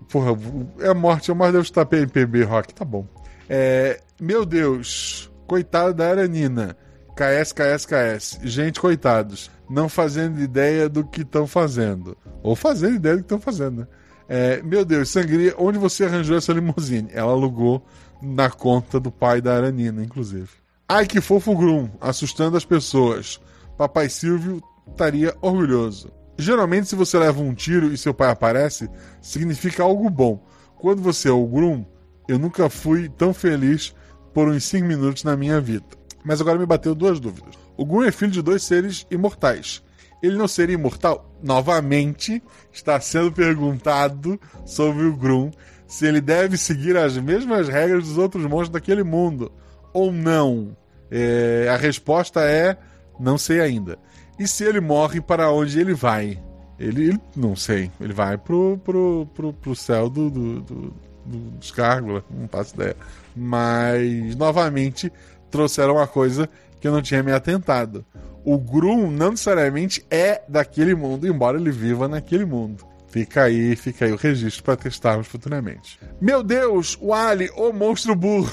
Porra, 0.10 0.32
é 0.80 0.94
morte, 0.94 1.30
é 1.30 1.34
mais 1.34 1.52
Deus 1.52 1.70
tá 1.70 1.86
PMPB 1.86 2.44
rock, 2.44 2.74
tá 2.74 2.86
bom. 2.86 3.06
É, 3.50 4.00
meu 4.20 4.46
Deus, 4.46 5.30
coitado 5.46 5.94
da 5.94 6.10
Aranina. 6.10 6.78
KS, 7.16 7.52
KS, 7.52 7.86
KS. 7.86 8.40
Gente, 8.42 8.80
coitados. 8.80 9.52
Não 9.70 9.90
fazendo 9.90 10.40
ideia 10.40 10.88
do 10.88 11.04
que 11.04 11.22
estão 11.22 11.46
fazendo. 11.46 12.18
Ou 12.42 12.56
fazendo 12.56 12.96
ideia 12.96 13.18
do 13.18 13.20
que 13.20 13.26
estão 13.26 13.42
fazendo, 13.42 13.82
né? 13.82 13.88
É, 14.30 14.62
meu 14.64 14.86
Deus, 14.86 15.10
Sangria, 15.10 15.54
onde 15.58 15.78
você 15.78 16.06
arranjou 16.06 16.38
essa 16.38 16.54
limusine? 16.54 17.10
Ela 17.12 17.34
alugou 17.34 17.86
na 18.22 18.50
conta 18.50 19.02
do 19.02 19.12
pai 19.12 19.42
da 19.42 19.56
Aranina, 19.56 20.02
inclusive. 20.02 20.63
Ai 20.88 21.08
que 21.08 21.22
fofo 21.22 21.56
Grum, 21.56 21.90
assustando 22.00 22.58
as 22.58 22.66
pessoas. 22.66 23.40
Papai 23.78 24.10
Silvio 24.10 24.62
estaria 24.90 25.34
orgulhoso. 25.42 26.12
Geralmente, 26.38 26.90
se 26.90 26.96
você 26.96 27.18
leva 27.18 27.42
um 27.42 27.54
tiro 27.54 27.94
e 27.94 27.98
seu 27.98 28.14
pai 28.14 28.30
aparece, 28.30 28.90
significa 29.22 29.82
algo 29.82 30.10
bom. 30.10 30.46
Quando 30.76 31.02
você 31.02 31.30
é 31.30 31.32
o 31.32 31.46
Grum, 31.48 31.86
eu 32.28 32.38
nunca 32.38 32.70
fui 32.70 33.08
tão 33.08 33.34
feliz 33.34 33.96
por 34.34 34.50
uns 34.50 34.66
5 34.66 34.86
minutos 34.86 35.24
na 35.24 35.38
minha 35.38 35.62
vida. 35.62 35.86
Mas 36.24 36.42
agora 36.42 36.60
me 36.60 36.66
bateu 36.66 36.94
duas 36.94 37.20
dúvidas. 37.20 37.56
O 37.78 37.86
Grum 37.86 38.04
é 38.04 38.12
filho 38.12 38.32
de 38.32 38.42
dois 38.42 38.64
seres 38.64 39.08
imortais. 39.10 39.82
Ele 40.22 40.38
não 40.38 40.50
seria 40.50 40.76
imortal? 40.76 41.34
Novamente, 41.42 42.44
está 42.74 43.00
sendo 43.00 43.32
perguntado 43.32 44.40
sobre 44.66 45.06
o 45.06 45.16
Grum 45.16 45.50
se 45.88 46.06
ele 46.06 46.20
deve 46.20 46.58
seguir 46.58 46.98
as 46.98 47.18
mesmas 47.18 47.70
regras 47.70 48.06
dos 48.06 48.18
outros 48.18 48.44
monstros 48.44 48.70
daquele 48.70 49.04
mundo 49.04 49.50
ou 49.94 50.12
não? 50.12 50.76
É, 51.10 51.68
a 51.70 51.78
resposta 51.78 52.42
é 52.42 52.78
não 53.20 53.38
sei 53.38 53.62
ainda. 53.62 53.98
E 54.38 54.48
se 54.48 54.64
ele 54.64 54.82
morre, 54.82 55.22
para 55.22 55.52
onde 55.52 55.80
ele 55.80 55.94
vai? 55.94 56.40
Ele, 56.80 57.10
ele 57.10 57.22
não 57.36 57.56
sei. 57.56 57.92
Ele 58.02 58.14
vai 58.14 58.38
pro, 58.38 58.80
pro, 58.84 59.28
pro, 59.34 59.54
pro 59.54 59.76
céu 59.76 60.10
do, 60.10 60.30
do, 60.30 60.62
do, 60.62 60.94
dos 61.26 61.72
Gárgula, 61.72 62.24
não 62.30 62.48
faço 62.48 62.76
ideia. 62.76 62.98
Mas, 63.36 64.36
novamente, 64.36 65.12
trouxeram 65.52 65.96
uma 65.96 66.08
coisa 66.08 66.50
que 66.80 66.88
eu 66.88 66.92
não 66.92 67.02
tinha 67.02 67.24
me 67.24 67.32
atentado. 67.32 68.04
O 68.44 68.58
Grum 68.58 69.10
não 69.10 69.32
necessariamente 69.32 70.06
é 70.10 70.42
daquele 70.50 70.96
mundo, 70.96 71.28
embora 71.28 71.58
ele 71.58 71.72
viva 71.72 72.08
naquele 72.08 72.44
mundo. 72.44 72.86
Fica 73.14 73.44
aí, 73.44 73.76
fica 73.76 74.06
aí 74.06 74.12
o 74.12 74.16
registro 74.16 74.64
para 74.64 74.76
testarmos 74.76 75.28
futuramente. 75.28 76.00
Meu 76.20 76.42
Deus, 76.42 76.98
o 77.00 77.14
Ali, 77.14 77.48
o 77.56 77.72
monstro 77.72 78.16
burro. 78.16 78.52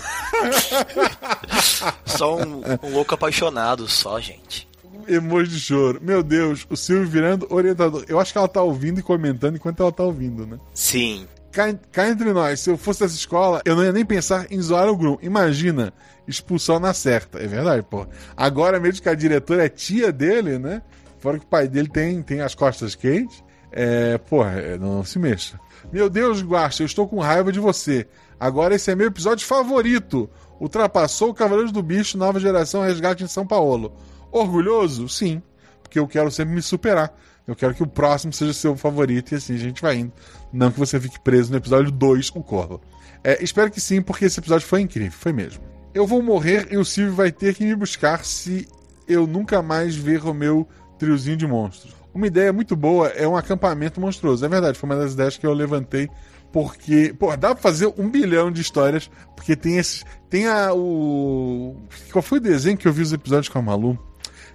só 2.05 2.37
um, 2.37 2.61
um, 2.83 2.93
louco 2.93 3.15
apaixonado, 3.15 3.89
só, 3.89 4.21
gente. 4.21 4.69
Emoji 5.09 5.53
de 5.53 5.61
choro. 5.61 5.99
Meu 6.03 6.23
Deus, 6.23 6.67
o 6.69 6.77
Silvio 6.77 7.09
virando 7.09 7.47
orientador. 7.49 8.05
Eu 8.07 8.21
acho 8.21 8.33
que 8.33 8.37
ela 8.37 8.47
tá 8.47 8.61
ouvindo 8.61 9.01
e 9.01 9.03
comentando 9.03 9.57
enquanto 9.57 9.83
ela 9.83 9.91
tá 9.91 10.03
ouvindo, 10.03 10.47
né? 10.47 10.59
Sim. 10.75 11.27
Cá, 11.51 11.73
cá 11.91 12.11
entre 12.11 12.31
nós, 12.31 12.61
se 12.61 12.69
eu 12.69 12.77
fosse 12.77 13.01
dessa 13.01 13.17
escola, 13.17 13.63
eu 13.65 13.75
não 13.75 13.83
ia 13.83 13.93
nem 13.93 14.05
pensar 14.05 14.47
em 14.53 14.61
zoar 14.61 14.91
o 14.91 14.97
Grum. 14.97 15.17
Imagina, 15.23 15.91
expulsão 16.29 16.79
na 16.79 16.93
certa. 16.93 17.39
É 17.39 17.47
verdade, 17.47 17.83
pô. 17.83 18.07
Agora 18.37 18.79
mesmo 18.79 19.01
que 19.01 19.09
a 19.09 19.15
diretora 19.15 19.65
é 19.65 19.71
tia 19.71 20.13
dele, 20.13 20.59
né? 20.59 20.83
Fora 21.19 21.39
que 21.39 21.47
o 21.47 21.49
pai 21.49 21.67
dele 21.67 21.89
tem, 21.89 22.21
tem 22.21 22.43
as 22.43 22.55
costas 22.55 22.95
quentes. 22.95 23.43
É, 23.73 24.19
porra, 24.19 24.53
é, 24.53 24.79
não 24.79 25.05
se 25.05 25.19
mexa. 25.19 25.59
Meu 25.93 26.11
Deus, 26.11 26.43
Guacha, 26.43 26.83
eu 26.83 26.87
estou 26.87 27.09
com 27.09 27.21
raiva 27.21 27.53
de 27.53 27.61
você. 27.61 28.07
Agora 28.39 28.75
esse 28.75 28.91
é 28.91 28.95
meu 28.95 29.07
episódio 29.07 29.47
favorito. 29.47 30.29
Ultrapassou 30.61 31.31
o 31.31 31.35
Cavaleiros 31.35 31.73
do 31.73 31.83
Bicho, 31.83 32.19
nova 32.19 32.39
geração 32.39 32.83
resgate 32.83 33.25
em 33.25 33.29
São 33.29 33.47
Paulo. 33.47 33.97
Orgulhoso? 34.31 35.09
Sim, 35.09 35.43
porque 35.83 35.99
eu 35.99 36.07
quero 36.07 36.31
sempre 36.31 36.55
me 36.55 36.63
superar. 36.63 37.15
Eu 37.47 37.57
quero 37.57 37.75
que 37.75 37.83
o 37.83 37.87
próximo 37.87 38.33
seja 38.33 38.53
seu 38.53 38.77
favorito 38.77 39.33
e 39.33 39.35
assim 39.37 39.55
a 39.55 39.59
gente 39.59 39.83
vai 39.83 39.97
indo. 39.97 40.13
Não 40.53 40.71
que 40.71 40.79
você 40.79 41.01
fique 41.01 41.19
preso 41.19 41.51
no 41.51 41.57
episódio 41.57 41.91
2 41.91 42.31
com 42.31 42.41
o 42.41 42.45
Corvo. 42.45 42.81
É, 43.25 43.43
espero 43.43 43.71
que 43.71 43.81
sim, 43.81 44.01
porque 44.01 44.27
esse 44.27 44.39
episódio 44.39 44.67
foi 44.67 44.81
incrível, 44.81 45.13
foi 45.13 45.33
mesmo. 45.33 45.63
Eu 45.93 46.07
vou 46.07 46.23
morrer 46.23 46.69
e 46.71 46.77
o 46.77 46.85
Silvio 46.85 47.15
vai 47.15 47.33
ter 47.33 47.55
que 47.55 47.65
me 47.65 47.75
buscar 47.75 48.25
se 48.25 48.69
eu 49.09 49.27
nunca 49.27 49.61
mais 49.61 49.97
ver 49.97 50.25
o 50.25 50.33
meu 50.33 50.69
triozinho 50.99 51.37
de 51.37 51.47
monstros. 51.47 52.00
Uma 52.13 52.27
ideia 52.27 52.53
muito 52.53 52.75
boa 52.75 53.09
é 53.09 53.27
um 53.27 53.37
acampamento 53.37 54.01
monstruoso. 54.01 54.45
É 54.45 54.49
verdade, 54.49 54.79
foi 54.79 54.89
uma 54.89 54.97
das 54.97 55.13
ideias 55.13 55.37
que 55.37 55.47
eu 55.47 55.53
levantei. 55.53 56.09
Porque, 56.53 57.15
pô, 57.17 57.37
dá 57.37 57.55
pra 57.55 57.63
fazer 57.63 57.93
um 57.97 58.09
bilhão 58.09 58.51
de 58.51 58.61
histórias. 58.61 59.11
Porque 59.37 59.55
tem 59.55 59.79
esses. 59.79 60.05
Tem 60.29 60.47
a. 60.47 60.75
O. 60.75 61.77
Qual 62.11 62.23
foi 62.23 62.39
o 62.39 62.41
desenho 62.41 62.77
que 62.77 62.89
eu 62.89 62.93
vi 62.93 63.03
os 63.03 63.13
episódios 63.13 63.49
com 63.49 63.59
a 63.59 63.63
Malu? 63.63 63.99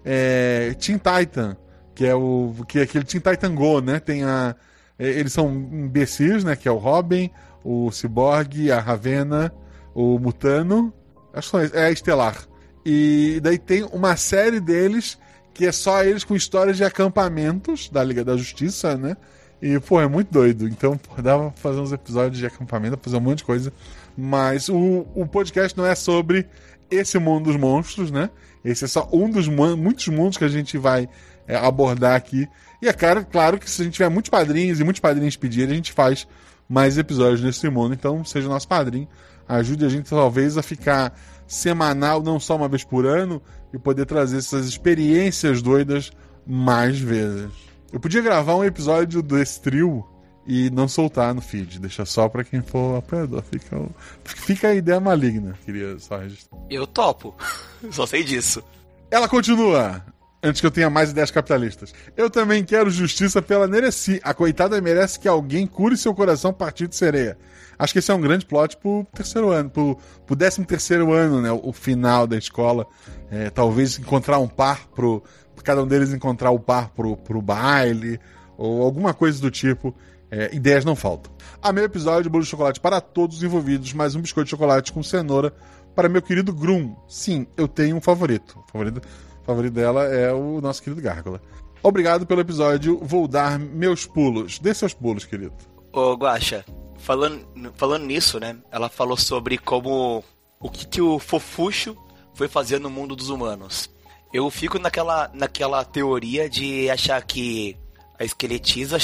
É. 0.03 0.75
Teen 0.79 0.97
Titan. 0.97 1.55
Que 1.93 2.05
é 2.05 2.13
o. 2.13 2.53
Que 2.67 2.79
é 2.79 2.81
aquele 2.83 3.05
Teen 3.05 3.21
Titan 3.21 3.55
Go, 3.55 3.79
né? 3.79 3.99
Tem 3.99 4.23
a. 4.23 4.55
É, 4.99 5.07
eles 5.07 5.31
são 5.31 5.49
imbecis, 5.49 6.43
né? 6.43 6.55
Que 6.55 6.67
é 6.67 6.71
o 6.71 6.77
Robin, 6.77 7.29
o 7.63 7.89
Cyborg, 7.91 8.71
a 8.71 8.79
Ravena, 8.79 9.53
o 9.93 10.19
Mutano. 10.19 10.93
Acho 11.33 11.51
que 11.51 11.77
é 11.77 11.85
a 11.85 11.91
Estelar. 11.91 12.37
E 12.85 13.39
daí 13.41 13.57
tem 13.57 13.83
uma 13.83 14.15
série 14.15 14.59
deles 14.59 15.17
que 15.55 15.65
é 15.65 15.71
só 15.71 16.03
eles 16.03 16.25
com 16.25 16.35
histórias 16.35 16.75
de 16.75 16.83
acampamentos 16.83 17.87
da 17.89 18.03
Liga 18.03 18.25
da 18.25 18.35
Justiça, 18.35 18.97
né? 18.97 19.15
E, 19.61 19.79
pô, 19.79 20.01
é 20.01 20.07
muito 20.07 20.29
doido. 20.29 20.67
Então, 20.67 20.97
pô, 20.97 21.21
dava 21.21 21.49
pra 21.49 21.61
fazer 21.61 21.79
uns 21.79 21.93
episódios 21.93 22.37
de 22.37 22.45
acampamento, 22.45 22.99
fazer 23.01 23.15
um 23.15 23.21
monte 23.21 23.37
de 23.37 23.45
coisa 23.45 23.71
Mas 24.17 24.67
o, 24.67 25.07
o 25.15 25.25
podcast 25.25 25.75
não 25.77 25.85
é 25.85 25.95
sobre 25.95 26.45
esse 26.91 27.17
mundo 27.17 27.45
dos 27.45 27.55
monstros, 27.55 28.11
né? 28.11 28.29
Esse 28.65 28.83
é 28.83 28.87
só 28.87 29.07
um 29.13 29.29
dos 29.29 29.47
muitos 29.47 30.09
mundos 30.09 30.37
que 30.37 30.43
a 30.43 30.49
gente 30.49 30.77
vai 30.77 31.07
é, 31.47 31.55
abordar 31.55 32.15
aqui. 32.15 32.49
E 32.81 32.89
é 32.89 32.93
claro, 32.93 33.25
claro 33.25 33.57
que 33.57 33.69
se 33.71 33.81
a 33.81 33.85
gente 33.85 33.93
tiver 33.93 34.09
muitos 34.09 34.29
padrinhos 34.29 34.81
e 34.81 34.83
muitos 34.83 34.99
padrinhos 34.99 35.37
pedirem, 35.37 35.71
a 35.71 35.75
gente 35.77 35.93
faz 35.93 36.27
mais 36.67 36.97
episódios 36.97 37.39
desse 37.39 37.69
mundo. 37.69 37.93
Então, 37.93 38.25
seja 38.25 38.49
nosso 38.49 38.67
padrinho. 38.67 39.07
Ajude 39.47 39.85
a 39.85 39.89
gente, 39.89 40.09
talvez, 40.09 40.57
a 40.57 40.61
ficar 40.61 41.17
semanal, 41.47 42.21
não 42.21 42.41
só 42.41 42.57
uma 42.57 42.67
vez 42.67 42.83
por 42.83 43.05
ano, 43.05 43.41
e 43.75 43.79
poder 43.79 44.05
trazer 44.05 44.37
essas 44.37 44.65
experiências 44.65 45.61
doidas 45.61 46.11
mais 46.47 46.97
vezes. 46.97 47.51
Eu 47.91 47.99
podia 47.99 48.21
gravar 48.21 48.55
um 48.55 48.63
episódio 48.63 49.21
desse 49.21 49.61
trio 49.61 50.05
e 50.47 50.69
não 50.69 50.87
soltar 50.87 51.33
no 51.33 51.41
feed, 51.41 51.79
deixa 51.79 52.05
só 52.05 52.29
para 52.29 52.43
quem 52.43 52.61
for 52.61 52.97
apoiador. 52.97 53.43
Fica, 53.43 53.85
fica 54.23 54.67
a 54.69 54.75
ideia 54.75 54.99
maligna, 54.99 55.57
queria 55.65 55.99
só 55.99 56.17
registrar. 56.17 56.57
Eu 56.69 56.87
topo, 56.87 57.35
só 57.91 58.05
sei 58.05 58.23
disso. 58.23 58.63
Ela 59.11 59.27
continua. 59.27 60.03
Antes 60.45 60.61
que 60.61 60.67
eu 60.67 60.71
tenha 60.71 60.91
mais 60.91 61.09
ideias 61.09 61.31
capitalistas. 61.31 61.91
Eu 62.15 62.29
também 62.29 62.63
quero 62.63 62.91
justiça 62.91 63.41
pela 63.41 63.67
Nereci. 63.67 64.21
A 64.23 64.31
coitada 64.31 64.79
merece 64.79 65.19
que 65.19 65.27
alguém 65.27 65.65
cure 65.65 65.97
seu 65.97 66.13
coração 66.13 66.53
partido 66.53 66.89
de 66.89 66.95
sereia. 66.95 67.35
Acho 67.79 67.91
que 67.91 67.97
esse 67.97 68.11
é 68.11 68.13
um 68.13 68.21
grande 68.21 68.45
plot 68.45 68.77
pro 68.77 69.07
terceiro 69.11 69.49
ano, 69.49 69.71
pro, 69.71 69.97
pro 70.23 70.35
décimo 70.35 70.63
terceiro 70.63 71.11
ano, 71.11 71.41
né? 71.41 71.51
O 71.51 71.73
final 71.73 72.27
da 72.27 72.37
escola. 72.37 72.85
É, 73.31 73.49
talvez 73.49 73.97
encontrar 73.97 74.37
um 74.37 74.47
par 74.47 74.87
pro. 74.89 75.23
Cada 75.63 75.81
um 75.81 75.87
deles 75.87 76.13
encontrar 76.13 76.51
o 76.51 76.59
par 76.59 76.89
pro, 76.89 77.17
pro 77.17 77.41
baile, 77.41 78.19
ou 78.55 78.83
alguma 78.83 79.15
coisa 79.15 79.41
do 79.41 79.49
tipo. 79.49 79.95
É, 80.29 80.53
ideias 80.53 80.85
não 80.85 80.95
faltam. 80.95 81.33
Amei 81.59 81.83
o 81.83 81.87
episódio 81.87 82.21
de 82.21 82.29
bolo 82.29 82.43
de 82.43 82.49
chocolate 82.51 82.79
para 82.79 83.01
todos 83.01 83.37
os 83.37 83.43
envolvidos, 83.43 83.93
mais 83.93 84.13
um 84.13 84.21
biscoito 84.21 84.45
de 84.45 84.51
chocolate 84.51 84.93
com 84.93 85.01
cenoura 85.01 85.51
para 85.95 86.07
meu 86.07 86.21
querido 86.21 86.53
Grum. 86.53 86.95
Sim, 87.07 87.47
eu 87.57 87.67
tenho 87.67 87.95
um 87.95 88.01
favorito. 88.01 88.63
Favorito, 88.71 89.01
favorito 89.45 89.73
dela 89.73 90.05
é 90.05 90.33
o 90.33 90.59
nosso 90.61 90.81
querido 90.81 91.01
Gárgula. 91.01 91.41
Obrigado 91.83 92.25
pelo 92.25 92.41
episódio. 92.41 92.99
Vou 93.01 93.27
dar 93.27 93.59
meus 93.59 94.05
pulos. 94.05 94.57
Dê 94.59 94.73
seus 94.73 94.93
pulos, 94.93 95.23
querido. 95.25 95.53
Ô, 95.93 96.13
Guaxa, 96.13 96.65
falando, 96.97 97.45
falando 97.75 98.05
nisso, 98.05 98.39
né? 98.39 98.57
Ela 98.71 98.89
falou 98.89 99.15
sobre 99.15 99.57
como. 99.57 100.23
O 100.59 100.69
que, 100.69 100.87
que 100.87 101.01
o 101.01 101.19
Fofuxo 101.19 101.95
foi 102.33 102.47
fazer 102.47 102.79
no 102.79 102.89
mundo 102.89 103.15
dos 103.15 103.29
humanos. 103.29 103.89
Eu 104.33 104.49
fico 104.49 104.77
naquela, 104.79 105.29
naquela 105.33 105.85
teoria 105.85 106.49
de 106.49 106.89
achar 106.89 107.21
que 107.23 107.77
a 108.19 108.23
esqueletiza 108.23 108.97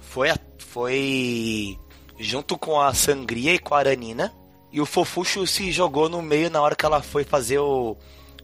foi, 0.00 0.28
foi 0.58 1.78
junto 2.18 2.58
com 2.58 2.80
a 2.80 2.92
Sangria 2.92 3.54
e 3.54 3.58
com 3.58 3.74
a 3.74 3.78
Aranina. 3.78 4.32
E 4.72 4.80
o 4.80 4.86
Fofuxo 4.86 5.46
se 5.46 5.70
jogou 5.70 6.08
no 6.08 6.22
meio 6.22 6.50
na 6.50 6.60
hora 6.60 6.74
que 6.74 6.84
ela 6.84 7.02
foi 7.02 7.24
fazer 7.24 7.58
o. 7.58 7.96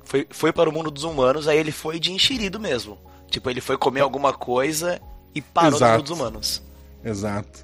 Foi, 0.09 0.27
foi 0.31 0.53
para 0.53 0.69
o 0.69 0.73
mundo 0.73 0.91
dos 0.91 1.05
humanos, 1.05 1.47
aí 1.47 1.59
ele 1.59 1.71
foi 1.71 2.01
de 2.01 2.13
enxerido 2.13 2.59
mesmo. 2.59 2.99
Tipo, 3.31 3.51
ele 3.51 3.61
foi 3.61 3.77
comer 3.77 4.01
alguma 4.01 4.33
coisa 4.33 5.01
e 5.35 5.41
parou 5.43 5.77
Exato. 5.77 5.85
no 5.85 5.97
mundo 5.99 6.03
dos 6.09 6.19
humanos. 6.19 6.63
Exato. 7.05 7.63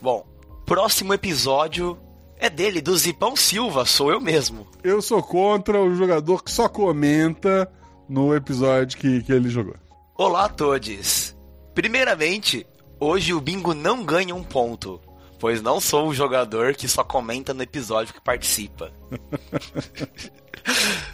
Bom, 0.00 0.26
próximo 0.66 1.14
episódio 1.14 1.96
é 2.36 2.50
dele, 2.50 2.80
do 2.80 2.96
Zipão 2.96 3.36
Silva, 3.36 3.86
sou 3.86 4.10
eu 4.10 4.20
mesmo. 4.20 4.66
Eu 4.82 5.00
sou 5.00 5.22
contra 5.22 5.80
o 5.80 5.94
jogador 5.94 6.42
que 6.42 6.50
só 6.50 6.68
comenta 6.68 7.70
no 8.08 8.34
episódio 8.34 8.98
que, 8.98 9.22
que 9.22 9.32
ele 9.32 9.48
jogou. 9.48 9.76
Olá 10.16 10.46
a 10.46 10.48
todos. 10.48 11.34
Primeiramente, 11.72 12.66
Hoje 13.04 13.34
o 13.34 13.40
bingo 13.40 13.74
não 13.74 14.04
ganha 14.04 14.32
um 14.32 14.44
ponto, 14.44 15.00
pois 15.40 15.60
não 15.60 15.80
sou 15.80 16.06
o 16.06 16.14
jogador 16.14 16.76
que 16.76 16.86
só 16.86 17.02
comenta 17.02 17.52
no 17.52 17.60
episódio 17.60 18.14
que 18.14 18.20
participa. 18.20 18.92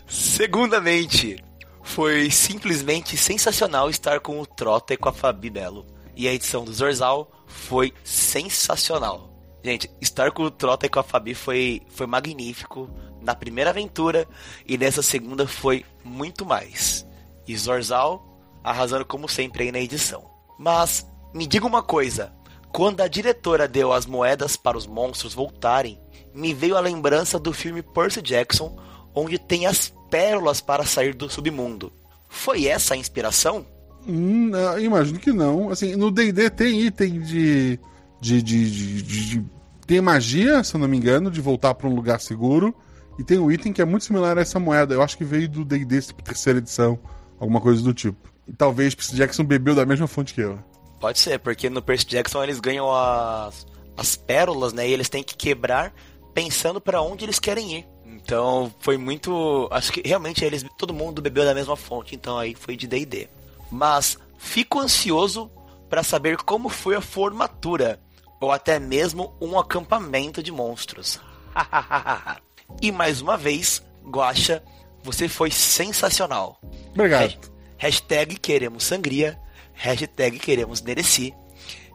Segundamente, 0.06 1.42
foi 1.82 2.30
simplesmente 2.30 3.16
sensacional 3.16 3.88
estar 3.88 4.20
com 4.20 4.40
o 4.40 4.46
Trota 4.46 4.94
e 4.94 4.96
com 4.96 5.08
a 5.08 5.12
Fabi 5.12 5.50
Belo. 5.50 5.86
E 6.14 6.28
a 6.28 6.32
edição 6.32 6.64
do 6.64 6.72
Zorzal 6.72 7.30
foi 7.46 7.92
sensacional. 8.04 9.30
Gente, 9.64 9.90
estar 10.00 10.30
com 10.30 10.42
o 10.42 10.50
Trota 10.50 10.86
e 10.86 10.88
com 10.88 11.00
a 11.00 11.02
Fabi 11.02 11.34
foi, 11.34 11.82
foi 11.88 12.06
magnífico 12.06 12.88
na 13.20 13.34
primeira 13.34 13.70
aventura 13.70 14.26
e 14.66 14.78
nessa 14.78 15.02
segunda 15.02 15.46
foi 15.46 15.84
muito 16.04 16.44
mais. 16.44 17.06
E 17.46 17.56
Zorzal 17.56 18.28
arrasando 18.62 19.04
como 19.04 19.28
sempre 19.28 19.64
aí 19.64 19.72
na 19.72 19.80
edição. 19.80 20.24
Mas 20.58 21.06
me 21.32 21.46
diga 21.46 21.66
uma 21.66 21.82
coisa. 21.82 22.32
Quando 22.72 23.00
a 23.00 23.08
diretora 23.08 23.66
deu 23.66 23.92
as 23.92 24.06
moedas 24.06 24.56
para 24.56 24.76
os 24.76 24.86
monstros 24.86 25.34
voltarem, 25.34 25.98
me 26.34 26.52
veio 26.52 26.76
a 26.76 26.80
lembrança 26.80 27.38
do 27.38 27.52
filme 27.52 27.82
Percy 27.82 28.20
Jackson, 28.20 28.76
onde 29.18 29.38
tem 29.38 29.66
as 29.66 29.92
pérolas 30.10 30.60
para 30.60 30.84
sair 30.84 31.14
do 31.14 31.28
submundo. 31.28 31.92
Foi 32.28 32.66
essa 32.66 32.94
a 32.94 32.96
inspiração? 32.96 33.66
Hum, 34.06 34.50
imagino 34.80 35.18
que 35.18 35.32
não. 35.32 35.70
Assim, 35.70 35.96
no 35.96 36.10
D&D 36.10 36.50
tem 36.50 36.82
item 36.82 37.20
de 37.20 37.78
de, 38.20 38.42
de, 38.42 39.02
de, 39.02 39.02
de, 39.02 39.44
Tem 39.86 40.00
magia, 40.00 40.62
se 40.64 40.74
eu 40.74 40.80
não 40.80 40.88
me 40.88 40.96
engano, 40.96 41.30
de 41.30 41.40
voltar 41.40 41.74
para 41.74 41.88
um 41.88 41.94
lugar 41.94 42.20
seguro. 42.20 42.74
E 43.18 43.24
tem 43.24 43.38
um 43.38 43.50
item 43.50 43.72
que 43.72 43.82
é 43.82 43.84
muito 43.84 44.04
similar 44.04 44.38
a 44.38 44.40
essa 44.40 44.58
moeda. 44.58 44.94
Eu 44.94 45.02
acho 45.02 45.16
que 45.16 45.24
veio 45.24 45.48
do 45.48 45.64
D&D 45.64 46.00
tipo, 46.02 46.22
terceira 46.22 46.58
edição. 46.58 46.98
Alguma 47.38 47.60
coisa 47.60 47.82
do 47.82 47.94
tipo. 47.94 48.32
E 48.46 48.52
talvez 48.52 48.94
Percy 48.94 49.16
Jackson 49.16 49.44
bebeu 49.44 49.74
da 49.74 49.86
mesma 49.86 50.06
fonte 50.06 50.34
que 50.34 50.40
eu. 50.40 50.58
Pode 51.00 51.18
ser, 51.18 51.38
porque 51.38 51.70
no 51.70 51.82
Percy 51.82 52.06
Jackson 52.06 52.42
eles 52.42 52.58
ganham 52.58 52.92
as, 52.92 53.66
as 53.96 54.16
pérolas, 54.16 54.72
né? 54.72 54.88
E 54.88 54.92
eles 54.92 55.08
têm 55.08 55.22
que 55.22 55.36
quebrar 55.36 55.92
pensando 56.34 56.80
para 56.80 57.00
onde 57.02 57.24
eles 57.24 57.38
querem 57.38 57.78
ir. 57.78 57.86
Então 58.14 58.72
foi 58.80 58.96
muito. 58.96 59.68
Acho 59.70 59.92
que 59.92 60.02
realmente 60.06 60.44
eles. 60.44 60.64
Todo 60.76 60.94
mundo 60.94 61.22
bebeu 61.22 61.44
da 61.44 61.54
mesma 61.54 61.76
fonte, 61.76 62.14
então 62.14 62.38
aí 62.38 62.54
foi 62.54 62.76
de 62.76 62.86
DD. 62.86 63.28
Mas 63.70 64.18
fico 64.38 64.78
ansioso 64.78 65.50
para 65.88 66.02
saber 66.02 66.36
como 66.38 66.68
foi 66.68 66.96
a 66.96 67.00
formatura. 67.00 68.00
Ou 68.40 68.52
até 68.52 68.78
mesmo 68.78 69.34
um 69.40 69.58
acampamento 69.58 70.42
de 70.42 70.52
monstros. 70.52 71.20
e 72.80 72.92
mais 72.92 73.20
uma 73.20 73.36
vez, 73.36 73.82
Guacha, 74.04 74.62
você 75.02 75.28
foi 75.28 75.50
sensacional. 75.50 76.60
Obrigado. 76.94 77.50
Hashtag 77.76 78.36
queremos 78.36 78.84
sangria 78.84 79.38
hashtag 79.78 80.38
queremos 80.40 80.82
Nereci, 80.82 81.32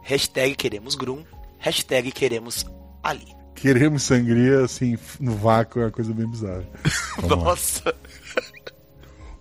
hashtag 0.02 0.56
queremos 0.56 0.94
Grum, 0.94 1.24
hashtag 1.58 2.10
queremos 2.10 2.64
Ali. 3.02 3.43
Queremos 3.54 4.02
sangria, 4.02 4.64
assim, 4.64 4.98
no 5.20 5.36
vácuo 5.36 5.80
é 5.80 5.84
uma 5.84 5.90
coisa 5.90 6.12
bem 6.12 6.26
bizarra. 6.26 6.64
Nossa. 7.28 7.94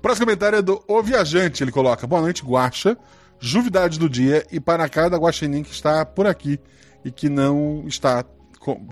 Próximo 0.01 0.25
comentário 0.25 0.57
é 0.59 0.61
do 0.61 0.83
O 0.87 1.01
Viajante. 1.01 1.63
Ele 1.63 1.71
coloca: 1.71 2.05
Boa 2.05 2.21
noite, 2.21 2.43
Guacha. 2.43 2.97
Juvidade 3.39 3.99
do 3.99 4.09
dia 4.09 4.45
e 4.51 4.59
para 4.59 4.87
cada 4.87 5.17
guaxinim 5.17 5.63
que 5.63 5.71
está 5.71 6.05
por 6.05 6.25
aqui 6.25 6.59
e 7.03 7.11
que 7.11 7.27
não 7.27 7.83
está, 7.87 8.23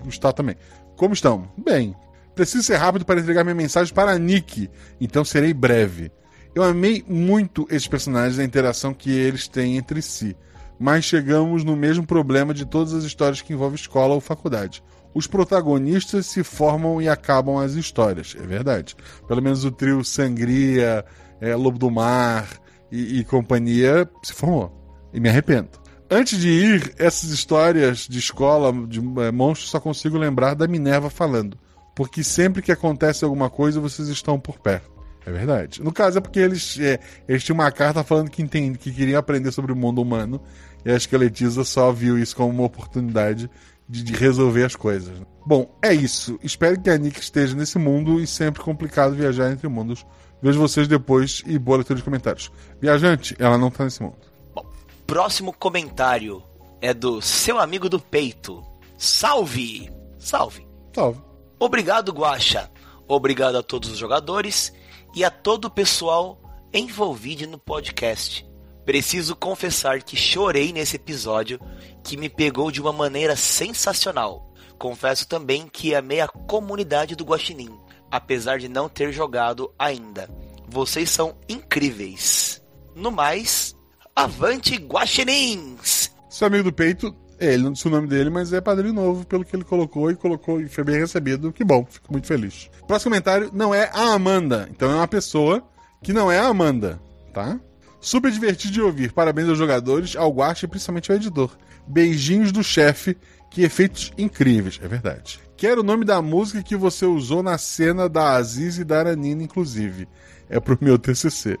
está 0.06 0.32
também. 0.32 0.56
Como 0.96 1.14
estão? 1.14 1.50
Bem. 1.56 1.94
Preciso 2.34 2.62
ser 2.62 2.76
rápido 2.76 3.04
para 3.04 3.20
entregar 3.20 3.44
minha 3.44 3.54
mensagem 3.54 3.92
para 3.92 4.12
a 4.12 4.18
Nick, 4.18 4.70
então 5.00 5.24
serei 5.24 5.52
breve. 5.52 6.10
Eu 6.54 6.62
amei 6.62 7.04
muito 7.06 7.66
esses 7.70 7.88
personagens, 7.88 8.38
a 8.38 8.44
interação 8.44 8.92
que 8.92 9.10
eles 9.10 9.48
têm 9.48 9.76
entre 9.76 10.00
si. 10.02 10.36
Mas 10.78 11.04
chegamos 11.04 11.64
no 11.64 11.76
mesmo 11.76 12.06
problema 12.06 12.52
de 12.52 12.66
todas 12.66 12.92
as 12.92 13.04
histórias 13.04 13.40
que 13.40 13.52
envolvem 13.52 13.76
escola 13.76 14.14
ou 14.14 14.20
faculdade. 14.20 14.82
Os 15.14 15.26
protagonistas 15.26 16.26
se 16.26 16.42
formam 16.42 17.00
e 17.00 17.08
acabam 17.08 17.58
as 17.58 17.72
histórias, 17.72 18.34
é 18.38 18.46
verdade. 18.46 18.96
Pelo 19.28 19.42
menos 19.42 19.64
o 19.64 19.70
trio 19.70 20.02
Sangria, 20.04 21.04
é, 21.40 21.54
Lobo 21.54 21.78
do 21.78 21.90
Mar 21.90 22.48
e, 22.90 23.18
e 23.18 23.24
companhia 23.24 24.08
se 24.22 24.32
formou. 24.32 24.72
E 25.12 25.20
me 25.20 25.28
arrependo. 25.28 25.68
Antes 26.10 26.38
de 26.38 26.48
ir, 26.48 26.94
essas 26.98 27.30
histórias 27.30 28.06
de 28.08 28.18
escola, 28.18 28.72
de 28.86 29.00
é, 29.20 29.30
monstros, 29.30 29.70
só 29.70 29.80
consigo 29.80 30.18
lembrar 30.18 30.54
da 30.54 30.66
Minerva 30.66 31.08
falando. 31.10 31.58
Porque 31.94 32.22
sempre 32.24 32.62
que 32.62 32.72
acontece 32.72 33.24
alguma 33.24 33.50
coisa, 33.50 33.80
vocês 33.80 34.08
estão 34.08 34.38
por 34.38 34.58
perto. 34.58 34.90
É 35.24 35.30
verdade. 35.30 35.82
No 35.82 35.92
caso 35.92 36.18
é 36.18 36.20
porque 36.20 36.40
eles, 36.40 36.78
é, 36.80 36.98
eles 37.28 37.44
tinham 37.44 37.56
uma 37.56 37.70
carta 37.70 38.02
falando 38.02 38.30
que, 38.30 38.42
entende, 38.42 38.78
que 38.78 38.92
queriam 38.92 39.18
aprender 39.18 39.52
sobre 39.52 39.72
o 39.72 39.76
mundo 39.76 40.02
humano. 40.02 40.40
E 40.84 40.90
a 40.90 41.18
Letícia 41.18 41.62
só 41.64 41.92
viu 41.92 42.18
isso 42.18 42.34
como 42.34 42.50
uma 42.50 42.64
oportunidade 42.64 43.48
de, 43.92 44.02
de, 44.02 44.12
resolver 44.14 44.64
as 44.64 44.74
coisas. 44.74 45.14
Bom, 45.46 45.70
é 45.82 45.92
isso. 45.92 46.38
Espero 46.42 46.80
que 46.80 46.88
a 46.88 46.96
Nick 46.96 47.20
esteja 47.20 47.54
nesse 47.54 47.78
mundo 47.78 48.18
e 48.18 48.26
sempre 48.26 48.62
complicado 48.62 49.14
viajar 49.14 49.52
entre 49.52 49.68
mundos. 49.68 50.06
Vejo 50.40 50.58
vocês 50.58 50.88
depois 50.88 51.42
e 51.46 51.58
boa 51.58 51.76
leitura 51.76 51.98
de 51.98 52.04
comentários. 52.04 52.50
Viajante, 52.80 53.36
ela 53.38 53.58
não 53.58 53.70
tá 53.70 53.84
nesse 53.84 54.02
mundo. 54.02 54.16
Bom, 54.54 54.64
próximo 55.06 55.52
comentário 55.52 56.42
é 56.80 56.94
do 56.94 57.20
seu 57.20 57.60
amigo 57.60 57.86
do 57.86 58.00
peito. 58.00 58.64
Salve! 58.96 59.92
Salve! 60.18 60.66
Salve! 60.94 61.20
Obrigado, 61.58 62.12
Guacha. 62.12 62.70
Obrigado 63.06 63.58
a 63.58 63.62
todos 63.62 63.90
os 63.90 63.98
jogadores 63.98 64.72
e 65.14 65.22
a 65.22 65.30
todo 65.30 65.66
o 65.66 65.70
pessoal 65.70 66.40
envolvido 66.72 67.46
no 67.46 67.58
podcast. 67.58 68.50
Preciso 68.84 69.36
confessar 69.36 70.02
que 70.02 70.16
chorei 70.16 70.72
nesse 70.72 70.96
episódio 70.96 71.60
que 72.02 72.16
me 72.16 72.28
pegou 72.28 72.70
de 72.70 72.80
uma 72.80 72.92
maneira 72.92 73.36
sensacional, 73.36 74.52
Confesso 74.82 75.28
também 75.28 75.68
que 75.72 75.94
amei 75.94 76.20
a 76.20 76.26
comunidade 76.26 77.14
do 77.14 77.22
Guaxinim, 77.22 77.70
apesar 78.10 78.58
de 78.58 78.68
não 78.68 78.88
ter 78.88 79.12
jogado 79.12 79.72
ainda. 79.78 80.28
Vocês 80.66 81.08
são 81.08 81.36
incríveis. 81.48 82.60
No 82.92 83.12
mais, 83.12 83.76
avante 84.16 84.74
Guaxinins! 84.74 86.10
Seu 86.28 86.48
amigo 86.48 86.64
do 86.64 86.72
peito, 86.72 87.14
é, 87.38 87.54
ele 87.54 87.62
não 87.62 87.70
disse 87.70 87.86
o 87.86 87.92
nome 87.92 88.08
dele, 88.08 88.28
mas 88.28 88.52
é 88.52 88.60
padrinho 88.60 88.92
novo, 88.92 89.24
pelo 89.24 89.44
que 89.44 89.54
ele 89.54 89.62
colocou 89.62 90.10
e 90.10 90.16
colocou 90.16 90.60
e 90.60 90.68
foi 90.68 90.82
bem 90.82 90.98
recebido. 90.98 91.52
Que 91.52 91.62
bom, 91.62 91.86
fico 91.88 92.10
muito 92.10 92.26
feliz. 92.26 92.68
Próximo 92.84 93.12
comentário 93.12 93.50
não 93.52 93.72
é 93.72 93.88
a 93.94 94.12
Amanda, 94.12 94.68
então 94.68 94.90
é 94.90 94.96
uma 94.96 95.06
pessoa 95.06 95.62
que 96.02 96.12
não 96.12 96.28
é 96.28 96.40
a 96.40 96.48
Amanda, 96.48 97.00
tá? 97.32 97.56
Super 98.02 98.32
divertido 98.32 98.72
de 98.72 98.82
ouvir. 98.82 99.12
Parabéns 99.12 99.48
aos 99.48 99.56
jogadores, 99.56 100.16
ao 100.16 100.32
Guache 100.32 100.66
e 100.66 100.68
principalmente 100.68 101.12
ao 101.12 101.16
editor. 101.16 101.56
Beijinhos 101.86 102.50
do 102.50 102.62
chefe, 102.62 103.16
que 103.48 103.62
efeitos 103.62 104.12
incríveis, 104.18 104.80
é 104.82 104.88
verdade. 104.88 105.38
Quero 105.56 105.82
o 105.82 105.84
nome 105.84 106.04
da 106.04 106.20
música 106.20 106.64
que 106.64 106.74
você 106.74 107.06
usou 107.06 107.44
na 107.44 107.56
cena 107.56 108.08
da 108.08 108.32
Aziz 108.32 108.76
e 108.76 108.84
da 108.84 108.98
Aranina, 108.98 109.44
inclusive. 109.44 110.08
É 110.50 110.58
pro 110.58 110.76
meu 110.80 110.98
TCC. 110.98 111.56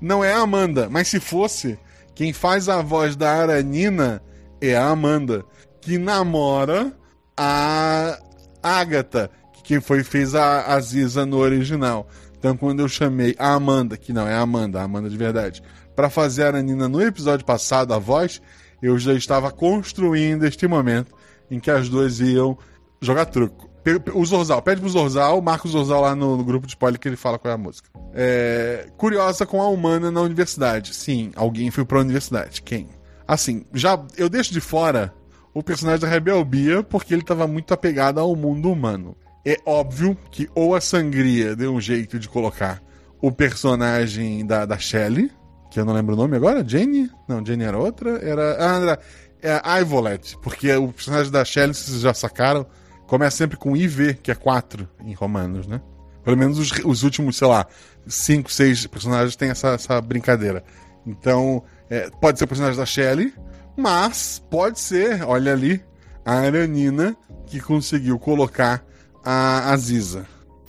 Não 0.00 0.24
é 0.24 0.32
a 0.32 0.40
Amanda, 0.40 0.88
mas 0.90 1.06
se 1.06 1.20
fosse, 1.20 1.78
quem 2.16 2.32
faz 2.32 2.68
a 2.68 2.82
voz 2.82 3.14
da 3.14 3.30
Aranina 3.30 4.20
é 4.60 4.76
a 4.76 4.88
Amanda, 4.88 5.44
que 5.80 5.98
namora 5.98 6.92
a 7.36 8.18
Agatha, 8.60 9.30
que 9.62 9.80
foi 9.80 10.02
fez 10.02 10.34
a 10.34 10.74
Aziza 10.74 11.24
no 11.24 11.36
original. 11.38 12.08
Então, 12.46 12.56
quando 12.56 12.78
eu 12.78 12.88
chamei 12.88 13.34
a 13.40 13.54
Amanda, 13.54 13.96
que 13.96 14.12
não 14.12 14.24
é 14.24 14.32
a 14.32 14.40
Amanda, 14.40 14.78
a 14.78 14.84
Amanda 14.84 15.10
de 15.10 15.16
verdade, 15.16 15.60
para 15.96 16.08
fazer 16.08 16.44
a 16.44 16.46
Aranina 16.46 16.88
no 16.88 17.02
episódio 17.02 17.44
passado, 17.44 17.92
a 17.92 17.98
voz, 17.98 18.40
eu 18.80 18.96
já 19.00 19.14
estava 19.14 19.50
construindo 19.50 20.46
este 20.46 20.64
momento 20.68 21.12
em 21.50 21.58
que 21.58 21.72
as 21.72 21.88
duas 21.88 22.20
iam 22.20 22.56
jogar 23.00 23.24
truco. 23.24 23.68
O 24.14 24.24
Zorzal, 24.24 24.62
pede 24.62 24.80
pro 24.80 24.88
Zorzal, 24.88 25.42
marca 25.42 25.66
o 25.66 25.70
Zorzal 25.72 26.00
lá 26.00 26.14
no, 26.14 26.36
no, 26.36 26.44
grupo 26.44 26.68
de 26.68 26.74
spoiler 26.74 27.00
que 27.00 27.08
ele 27.08 27.16
fala 27.16 27.36
qual 27.36 27.50
é 27.50 27.54
a 27.56 27.58
música. 27.58 27.90
É, 28.14 28.90
curiosa 28.96 29.44
com 29.44 29.60
a 29.60 29.68
humana 29.68 30.12
na 30.12 30.20
universidade. 30.20 30.94
Sim, 30.94 31.32
alguém 31.34 31.72
foi 31.72 31.84
pra 31.84 31.98
universidade. 31.98 32.62
Quem? 32.62 32.86
Assim, 33.26 33.64
já 33.74 34.00
eu 34.16 34.28
deixo 34.28 34.52
de 34.52 34.60
fora 34.60 35.12
o 35.52 35.64
personagem 35.64 36.00
da 36.00 36.06
Rebel 36.06 36.44
Bia 36.44 36.84
porque 36.84 37.12
ele 37.12 37.22
estava 37.22 37.48
muito 37.48 37.74
apegado 37.74 38.20
ao 38.20 38.36
mundo 38.36 38.70
humano. 38.70 39.16
É 39.46 39.56
óbvio 39.64 40.18
que 40.28 40.50
ou 40.56 40.74
a 40.74 40.80
Sangria 40.80 41.54
deu 41.54 41.72
um 41.72 41.80
jeito 41.80 42.18
de 42.18 42.28
colocar 42.28 42.82
o 43.22 43.30
personagem 43.30 44.44
da, 44.44 44.66
da 44.66 44.76
Shelley, 44.76 45.30
que 45.70 45.78
eu 45.78 45.84
não 45.84 45.94
lembro 45.94 46.14
o 46.14 46.16
nome 46.16 46.36
agora, 46.36 46.66
Jane? 46.66 47.08
Não, 47.28 47.46
Jane 47.46 47.62
era 47.62 47.78
outra, 47.78 48.18
era. 48.18 48.56
Ah, 48.58 48.80
era 48.80 49.00
é 49.40 49.60
a 49.62 49.80
Ivolet, 49.80 50.36
porque 50.42 50.74
o 50.74 50.92
personagem 50.92 51.30
da 51.30 51.44
Shelley, 51.44 51.74
vocês 51.74 52.00
já 52.00 52.12
sacaram, 52.12 52.66
começa 53.06 53.36
sempre 53.36 53.56
com 53.56 53.76
IV, 53.76 54.14
que 54.14 54.32
é 54.32 54.34
4 54.34 54.88
em 55.04 55.14
romanos, 55.14 55.68
né? 55.68 55.80
Pelo 56.24 56.36
menos 56.36 56.58
os, 56.58 56.72
os 56.84 57.04
últimos, 57.04 57.36
sei 57.36 57.46
lá, 57.46 57.66
5, 58.04 58.50
6 58.50 58.86
personagens 58.88 59.36
têm 59.36 59.50
essa, 59.50 59.68
essa 59.68 60.00
brincadeira. 60.00 60.64
Então, 61.06 61.62
é, 61.88 62.10
pode 62.20 62.38
ser 62.38 62.46
o 62.46 62.48
personagem 62.48 62.76
da 62.76 62.84
Shelley, 62.84 63.32
mas 63.76 64.42
pode 64.50 64.80
ser, 64.80 65.22
olha 65.22 65.52
ali, 65.52 65.80
a 66.24 66.32
Aranina 66.34 67.16
que 67.46 67.60
conseguiu 67.60 68.18
colocar 68.18 68.84
a 69.26 69.72
Aziza. 69.72 70.24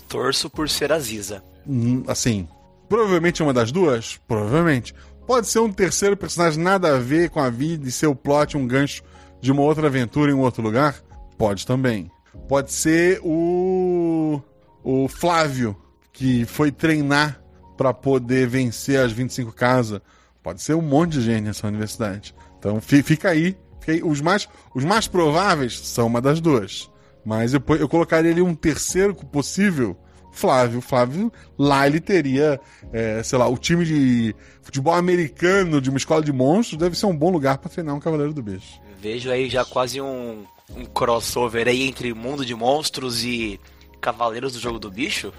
Torço 0.10 0.50
por 0.50 0.68
ser 0.68 0.92
Aziza. 0.92 1.44
Hum, 1.68 2.04
assim, 2.08 2.48
provavelmente 2.90 3.44
uma 3.44 3.54
das 3.54 3.72
duas? 3.72 4.20
Provavelmente. 4.28 4.96
Pode 5.28 5.48
ser 5.48 5.60
um 5.60 5.72
terceiro 5.72 6.18
personagem 6.18 6.64
nada 6.64 6.96
a 6.96 7.00
ver 7.00 7.30
com 7.30 7.40
a 7.40 7.50
vida 7.50 7.88
e 7.88 7.92
seu 7.92 8.16
plot 8.16 8.58
um 8.58 8.66
gancho 8.66 9.04
de 9.40 9.52
uma 9.52 9.62
outra 9.62 9.86
aventura 9.86 10.32
em 10.32 10.34
um 10.34 10.42
outro 10.42 10.64
lugar? 10.64 10.96
Pode 11.38 11.68
também. 11.68 12.10
Pode 12.48 12.72
ser 12.72 13.20
o 13.24 14.42
o 14.84 15.08
Flávio 15.08 15.76
que 16.14 16.46
foi 16.46 16.72
treinar 16.72 17.42
para 17.78 17.94
poder 17.94 18.48
vencer 18.48 19.00
as 19.00 19.12
25 19.12 19.52
casas. 19.52 20.02
Pode 20.42 20.62
ser 20.62 20.74
um 20.74 20.82
monte 20.82 21.14
de 21.14 21.22
gente 21.22 21.44
nessa 21.44 21.68
universidade. 21.68 22.34
Então 22.58 22.82
fica 22.82 23.30
aí, 23.30 23.56
fica 23.82 23.92
aí. 23.92 24.02
Os, 24.02 24.22
mais, 24.22 24.48
os 24.74 24.84
mais 24.84 25.08
prováveis 25.08 25.78
são 25.80 26.08
uma 26.08 26.22
das 26.22 26.40
duas. 26.40 26.90
Mas 27.28 27.54
eu, 27.54 27.62
eu 27.78 27.90
colocaria 27.90 28.32
ali 28.32 28.42
um 28.42 28.56
terceiro 28.56 29.14
possível 29.14 29.98
Flávio. 30.32 30.80
Flávio, 30.80 31.34
lá 31.58 31.86
ele 31.86 32.00
teria, 32.00 32.58
é, 32.94 33.22
sei 33.22 33.38
lá, 33.38 33.50
o 33.50 33.58
time 33.58 33.84
de 33.84 34.34
futebol 34.62 34.94
americano 34.94 35.82
de 35.82 35.90
uma 35.90 35.98
escola 35.98 36.24
de 36.24 36.32
monstros 36.32 36.80
deve 36.80 36.98
ser 36.98 37.06
um 37.06 37.16
bom 37.16 37.30
lugar 37.30 37.58
para 37.58 37.70
treinar 37.70 37.94
um 37.94 38.00
Cavaleiro 38.00 38.34
do 38.34 38.42
Beijo. 38.42 38.80
Vejo 39.02 39.30
aí 39.30 39.50
já 39.50 39.66
quase 39.66 40.00
um, 40.00 40.46
um 40.74 40.86
crossover 40.86 41.68
aí 41.68 41.84
entre 41.84 42.14
Mundo 42.14 42.46
de 42.46 42.56
Monstros 42.56 43.26
e 43.26 43.60
Cavaleiros 44.00 44.54
do 44.54 44.60
Jogo 44.60 44.80
do 44.80 44.90
Bicho. 44.90 45.34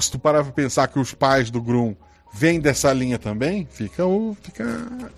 Se 0.00 0.10
tu 0.10 0.18
parar 0.18 0.42
pra 0.42 0.52
pensar 0.52 0.88
que 0.88 0.98
os 0.98 1.14
pais 1.14 1.52
do 1.52 1.62
Grum 1.62 1.94
vêm 2.34 2.58
dessa 2.58 2.92
linha 2.92 3.18
também, 3.18 3.68
fica, 3.70 4.04
o, 4.04 4.36
fica 4.42 4.64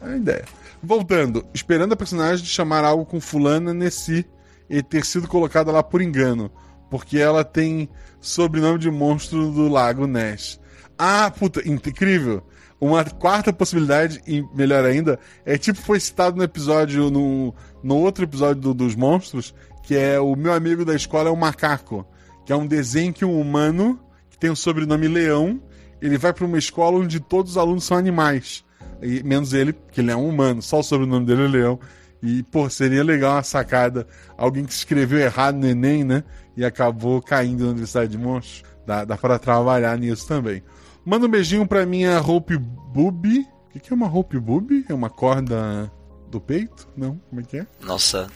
a 0.02 0.16
ideia. 0.16 0.44
Voltando, 0.82 1.46
esperando 1.54 1.94
a 1.94 1.96
personagem 1.96 2.44
de 2.44 2.50
chamar 2.50 2.84
algo 2.84 3.06
com 3.06 3.18
fulana 3.22 3.72
Nessi 3.72 4.26
e 4.68 4.82
ter 4.82 5.04
sido 5.04 5.28
colocada 5.28 5.70
lá 5.70 5.82
por 5.82 6.00
engano 6.00 6.50
porque 6.94 7.18
ela 7.18 7.44
tem 7.44 7.88
sobrenome 8.20 8.78
de 8.78 8.88
monstro 8.88 9.50
do 9.50 9.66
lago 9.66 10.06
Ness. 10.06 10.60
Ah, 10.96 11.28
puta, 11.28 11.60
incrível! 11.68 12.40
Uma 12.80 13.04
quarta 13.04 13.52
possibilidade, 13.52 14.20
e 14.26 14.44
melhor 14.54 14.84
ainda, 14.84 15.18
é 15.44 15.58
tipo 15.58 15.80
foi 15.80 15.98
citado 15.98 16.36
no 16.36 16.44
episódio, 16.44 17.10
no, 17.10 17.52
no 17.82 17.96
outro 17.96 18.22
episódio 18.22 18.62
do, 18.62 18.74
dos 18.74 18.94
monstros, 18.94 19.52
que 19.82 19.96
é 19.96 20.20
o 20.20 20.36
meu 20.36 20.52
amigo 20.52 20.84
da 20.84 20.94
escola 20.94 21.28
é 21.28 21.32
um 21.32 21.36
macaco, 21.36 22.06
que 22.46 22.52
é 22.52 22.56
um 22.56 22.64
desenho 22.64 23.12
que 23.12 23.24
um 23.24 23.40
humano, 23.40 23.98
que 24.30 24.38
tem 24.38 24.50
o 24.50 24.56
sobrenome 24.56 25.08
Leão, 25.08 25.60
ele 26.00 26.16
vai 26.16 26.32
para 26.32 26.44
uma 26.44 26.58
escola 26.58 26.98
onde 26.98 27.18
todos 27.18 27.52
os 27.52 27.58
alunos 27.58 27.82
são 27.82 27.96
animais. 27.96 28.64
E, 29.02 29.20
menos 29.24 29.52
ele, 29.52 29.74
que 29.90 30.00
ele 30.00 30.12
é 30.12 30.16
um 30.16 30.28
humano, 30.28 30.62
só 30.62 30.78
o 30.78 30.84
sobrenome 30.84 31.26
dele 31.26 31.44
é 31.44 31.48
Leão. 31.48 31.80
E, 32.24 32.42
pô, 32.42 32.70
seria 32.70 33.04
legal 33.04 33.34
uma 33.34 33.42
sacada. 33.42 34.06
Alguém 34.36 34.64
que 34.64 34.72
escreveu 34.72 35.18
errado 35.18 35.56
no 35.56 35.66
Enem, 35.68 36.02
né? 36.02 36.24
E 36.56 36.64
acabou 36.64 37.20
caindo 37.20 37.64
na 37.64 37.70
Universidade 37.70 38.12
de 38.12 38.16
Monstros. 38.16 38.62
Dá, 38.86 39.04
dá 39.04 39.14
pra 39.14 39.38
trabalhar 39.38 39.98
nisso 39.98 40.26
também. 40.26 40.62
Manda 41.04 41.26
um 41.26 41.28
beijinho 41.28 41.66
pra 41.66 41.84
minha 41.84 42.18
Hope 42.20 42.56
Boob. 42.56 43.40
O 43.40 43.72
que, 43.72 43.78
que 43.78 43.92
é 43.92 43.94
uma 43.94 44.06
Hope 44.10 44.38
Boob? 44.38 44.86
É 44.88 44.94
uma 44.94 45.10
corda 45.10 45.92
do 46.30 46.40
peito? 46.40 46.88
Não? 46.96 47.20
Como 47.28 47.42
é 47.42 47.44
que 47.44 47.58
é? 47.58 47.66
Nossa, 47.82 48.26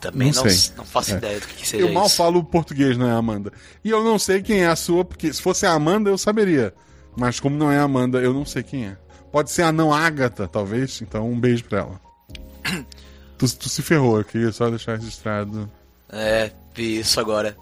também 0.00 0.32
não, 0.32 0.42
não, 0.42 0.52
não 0.78 0.84
faço 0.86 1.12
é. 1.12 1.16
ideia 1.18 1.40
do 1.40 1.46
que, 1.46 1.54
que 1.56 1.68
seja 1.68 1.84
Eu 1.84 1.92
mal 1.92 2.06
isso. 2.06 2.16
falo 2.16 2.42
português, 2.42 2.96
não 2.96 3.06
é 3.06 3.12
Amanda. 3.12 3.52
E 3.84 3.90
eu 3.90 4.02
não 4.02 4.18
sei 4.18 4.40
quem 4.40 4.62
é 4.62 4.68
a 4.68 4.76
sua, 4.76 5.04
porque 5.04 5.30
se 5.30 5.42
fosse 5.42 5.66
a 5.66 5.72
Amanda 5.72 6.08
eu 6.08 6.16
saberia. 6.16 6.72
Mas 7.14 7.38
como 7.38 7.56
não 7.58 7.70
é 7.70 7.78
a 7.78 7.82
Amanda, 7.82 8.20
eu 8.20 8.32
não 8.32 8.46
sei 8.46 8.62
quem 8.62 8.86
é. 8.86 8.96
Pode 9.30 9.50
ser 9.50 9.62
a 9.62 9.72
não 9.72 9.92
Ágata, 9.92 10.48
talvez. 10.48 11.02
Então 11.02 11.30
um 11.30 11.38
beijo 11.38 11.64
pra 11.64 11.80
ela. 11.80 12.00
Tu, 13.38 13.56
tu 13.56 13.68
se 13.68 13.82
ferrou, 13.82 14.18
eu 14.18 14.24
queria 14.24 14.52
só 14.52 14.68
deixar 14.70 14.96
registrado. 14.96 15.70
É, 16.08 16.52
vi 16.74 17.00
isso 17.00 17.18
agora. 17.18 17.56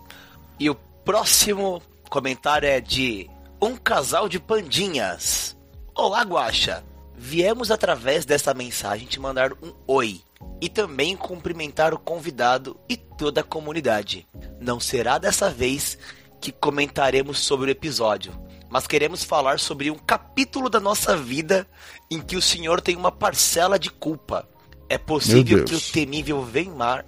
E 0.59 0.69
o 0.69 0.75
próximo 0.75 1.83
comentário 2.11 2.69
é 2.69 2.81
de 2.81 3.29
um 3.61 3.77
casal 3.77 4.29
de 4.29 4.39
pandinhas. 4.39 5.57
Olá, 5.95 6.23
Guaxa. 6.23 6.85
Viemos 7.17 7.71
através 7.71 8.25
dessa 8.25 8.53
mensagem 8.53 9.07
te 9.07 9.21
mandar 9.21 9.53
um 9.63 9.73
oi 9.87 10.21
e 10.61 10.69
também 10.69 11.17
cumprimentar 11.17 11.95
o 11.95 11.99
convidado 11.99 12.79
e 12.89 12.97
toda 12.97 13.41
a 13.41 13.45
comunidade. 13.45 14.27
Não 14.61 14.81
será 14.81 15.19
dessa 15.19 15.49
vez 15.49 15.97
que 16.41 16.51
comentaremos 16.51 17.39
sobre 17.39 17.71
o 17.71 17.73
episódio, 17.73 18.33
mas 18.69 18.87
queremos 18.87 19.23
falar 19.23 19.61
sobre 19.61 19.91
um 19.91 19.99
capítulo 19.99 20.69
da 20.69 20.81
nossa 20.81 21.17
vida 21.17 21.67
em 22.11 22.21
que 22.21 22.37
o 22.37 22.43
senhor 22.43 22.81
tem 22.81 22.97
uma 22.97 23.13
parcela 23.13 23.79
de 23.79 23.91
culpa. 23.91 24.49
É 24.93 24.99
possível 24.99 25.65
que 25.65 25.75
o 25.75 25.81
temível 25.81 26.47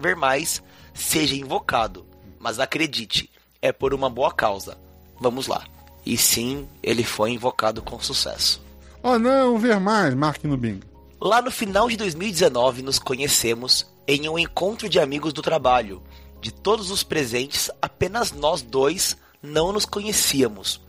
Vermais 0.01 0.63
seja 0.95 1.37
invocado, 1.37 2.07
mas 2.41 2.59
acredite, 2.59 3.29
é 3.61 3.73
por 3.73 3.93
uma 3.93 4.09
boa 4.09 4.33
causa. 4.33 4.79
Vamos 5.21 5.49
lá. 5.49 5.67
E 6.07 6.17
sim, 6.17 6.67
ele 6.83 7.05
foi 7.05 7.33
invocado 7.33 7.83
com 7.83 8.01
sucesso. 8.01 8.65
Oh 9.03 9.19
não, 9.19 9.59
Vermais, 9.59 10.15
marque 10.15 10.47
no 10.47 10.57
bingo. 10.57 10.87
Lá 11.21 11.43
no 11.43 11.51
final 11.51 11.87
de 11.87 11.99
2019 11.99 12.81
nos 12.81 12.99
conhecemos 12.99 13.87
em 14.09 14.31
um 14.31 14.39
encontro 14.39 14.89
de 14.89 14.99
amigos 14.99 15.35
do 15.35 15.43
trabalho. 15.43 16.03
De 16.41 16.51
todos 16.51 16.91
os 16.91 17.03
presentes, 17.03 17.71
apenas 17.83 18.33
nós 18.33 18.63
dois 18.63 19.15
não 19.43 19.75
nos 19.75 19.85
conhecíamos. 19.85 20.81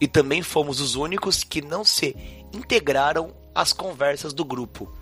E 0.00 0.08
também 0.08 0.42
fomos 0.42 0.80
os 0.80 0.96
únicos 0.96 1.44
que 1.44 1.62
não 1.62 1.84
se 1.84 2.16
integraram 2.52 3.32
às 3.54 3.72
conversas 3.72 4.32
do 4.32 4.44
grupo 4.44 4.92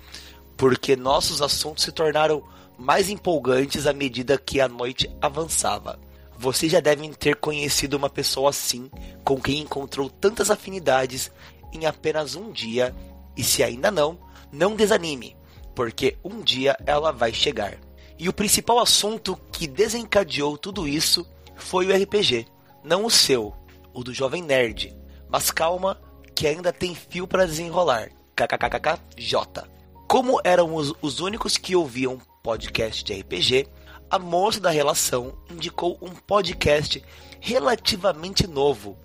porque 0.58 0.96
nossos 0.96 1.40
assuntos 1.40 1.84
se 1.84 1.92
tornaram 1.92 2.42
mais 2.76 3.08
empolgantes 3.08 3.86
à 3.86 3.92
medida 3.92 4.36
que 4.36 4.60
a 4.60 4.68
noite 4.68 5.08
avançava. 5.20 5.98
Vocês 6.36 6.70
já 6.70 6.80
devem 6.80 7.12
ter 7.12 7.36
conhecido 7.36 7.96
uma 7.96 8.10
pessoa 8.10 8.50
assim, 8.50 8.90
com 9.24 9.40
quem 9.40 9.60
encontrou 9.60 10.10
tantas 10.10 10.50
afinidades 10.50 11.30
em 11.72 11.86
apenas 11.86 12.34
um 12.34 12.50
dia, 12.50 12.94
e 13.36 13.44
se 13.44 13.62
ainda 13.62 13.90
não, 13.90 14.18
não 14.52 14.74
desanime, 14.74 15.36
porque 15.74 16.18
um 16.24 16.40
dia 16.42 16.76
ela 16.84 17.12
vai 17.12 17.32
chegar. 17.32 17.78
E 18.18 18.28
o 18.28 18.32
principal 18.32 18.80
assunto 18.80 19.38
que 19.52 19.68
desencadeou 19.68 20.58
tudo 20.58 20.88
isso 20.88 21.24
foi 21.54 21.86
o 21.86 21.96
RPG. 21.96 22.46
Não 22.82 23.04
o 23.04 23.10
seu, 23.10 23.54
o 23.94 24.02
do 24.02 24.12
Jovem 24.12 24.42
Nerd. 24.42 24.92
Mas 25.28 25.52
calma, 25.52 26.00
que 26.34 26.48
ainda 26.48 26.72
tem 26.72 26.96
fio 26.96 27.28
para 27.28 27.46
desenrolar. 27.46 28.10
KKKKJ. 28.34 29.77
Como 30.08 30.40
éramos 30.42 30.94
os 31.02 31.20
únicos 31.20 31.58
que 31.58 31.76
ouviam 31.76 32.18
podcast 32.42 33.04
de 33.04 33.12
RPG, 33.12 33.68
a 34.08 34.18
moça 34.18 34.58
da 34.58 34.70
relação 34.70 35.34
indicou 35.50 35.98
um 36.00 36.08
podcast 36.08 37.04
relativamente 37.38 38.46
novo 38.46 38.96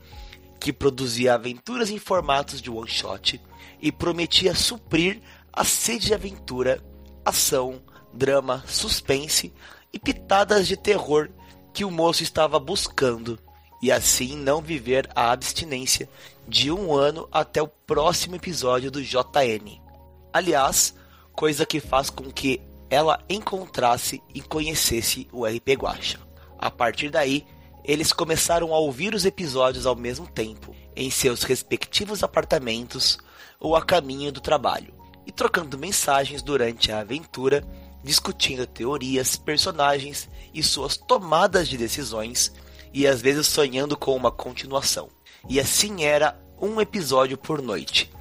que 0.62 0.72
produzia 0.72 1.34
aventuras 1.34 1.90
em 1.90 2.00
formatos 2.00 2.62
de 2.62 2.72
one 2.72 2.88
shot 2.88 3.42
e 3.82 3.92
prometia 3.92 4.56
suprir 4.56 5.22
a 5.52 5.66
sede 5.66 6.06
de 6.06 6.14
aventura, 6.14 6.82
ação, 7.26 7.82
drama, 8.14 8.64
suspense 8.66 9.54
e 9.92 10.00
pitadas 10.00 10.70
de 10.70 10.78
terror 10.78 11.30
que 11.74 11.84
o 11.84 11.92
moço 11.92 12.24
estava 12.24 12.58
buscando, 12.60 13.38
e 13.82 13.92
assim 13.92 14.38
não 14.38 14.62
viver 14.62 15.10
a 15.14 15.32
abstinência 15.34 16.10
de 16.48 16.72
um 16.72 16.94
ano 16.94 17.28
até 17.30 17.62
o 17.62 17.68
próximo 17.68 18.38
episódio 18.38 18.90
do 18.90 19.04
JN. 19.04 19.83
Aliás, 20.34 20.96
coisa 21.32 21.64
que 21.64 21.80
faz 21.80 22.10
com 22.10 22.32
que 22.32 22.60
ela 22.90 23.24
encontrasse 23.30 24.22
e 24.34 24.42
conhecesse 24.42 25.28
o 25.32 25.46
RP 25.46 25.70
Guacha. 25.78 26.20
A 26.58 26.72
partir 26.72 27.10
daí, 27.10 27.46
eles 27.84 28.12
começaram 28.12 28.74
a 28.74 28.80
ouvir 28.80 29.14
os 29.14 29.26
episódios 29.26 29.86
ao 29.86 29.96
mesmo 29.96 30.26
tempo, 30.26 30.76
em 30.96 31.12
seus 31.12 31.44
respectivos 31.44 32.24
apartamentos 32.24 33.18
ou 33.60 33.76
a 33.76 33.82
caminho 33.82 34.32
do 34.32 34.42
trabalho, 34.42 34.94
e 35.26 35.32
trocando 35.32 35.78
mensagens 35.78 36.42
durante 36.42 36.92
a 36.92 37.00
aventura, 37.00 37.64
discutindo 38.04 38.66
teorias, 38.66 39.36
personagens 39.36 40.30
e 40.54 40.64
suas 40.64 40.98
tomadas 40.98 41.68
de 41.68 41.78
decisões, 41.78 42.52
e 42.94 43.06
às 43.06 43.22
vezes 43.22 43.48
sonhando 43.48 43.96
com 43.96 44.16
uma 44.16 44.32
continuação. 44.32 45.10
E 45.48 45.60
assim 45.60 46.04
era 46.04 46.40
um 46.62 46.80
episódio 46.80 47.38
por 47.38 47.62
noite. 47.62 48.12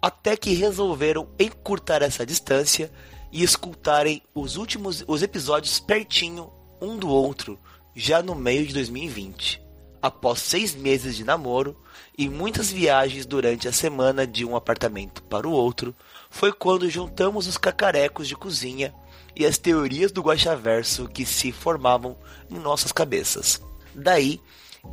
Até 0.00 0.36
que 0.36 0.54
resolveram 0.54 1.28
encurtar 1.38 2.02
essa 2.02 2.24
distância 2.24 2.90
e 3.32 3.42
escutarem 3.42 4.22
os 4.34 4.56
últimos 4.56 5.04
os 5.06 5.22
episódios 5.22 5.80
pertinho 5.80 6.50
um 6.80 6.96
do 6.96 7.08
outro, 7.08 7.58
já 7.94 8.22
no 8.22 8.34
meio 8.34 8.66
de 8.66 8.72
2020. 8.74 9.60
Após 10.00 10.40
seis 10.40 10.76
meses 10.76 11.16
de 11.16 11.24
namoro 11.24 11.76
e 12.16 12.28
muitas 12.28 12.70
viagens 12.70 13.26
durante 13.26 13.66
a 13.66 13.72
semana 13.72 14.24
de 14.24 14.44
um 14.44 14.54
apartamento 14.54 15.22
para 15.24 15.48
o 15.48 15.52
outro, 15.52 15.94
foi 16.30 16.52
quando 16.52 16.88
juntamos 16.88 17.48
os 17.48 17.58
cacarecos 17.58 18.28
de 18.28 18.36
cozinha 18.36 18.94
e 19.34 19.44
as 19.44 19.58
teorias 19.58 20.12
do 20.12 20.22
Guaxaverso 20.22 21.08
que 21.08 21.26
se 21.26 21.50
formavam 21.50 22.16
em 22.48 22.58
nossas 22.58 22.92
cabeças. 22.92 23.60
Daí, 23.92 24.40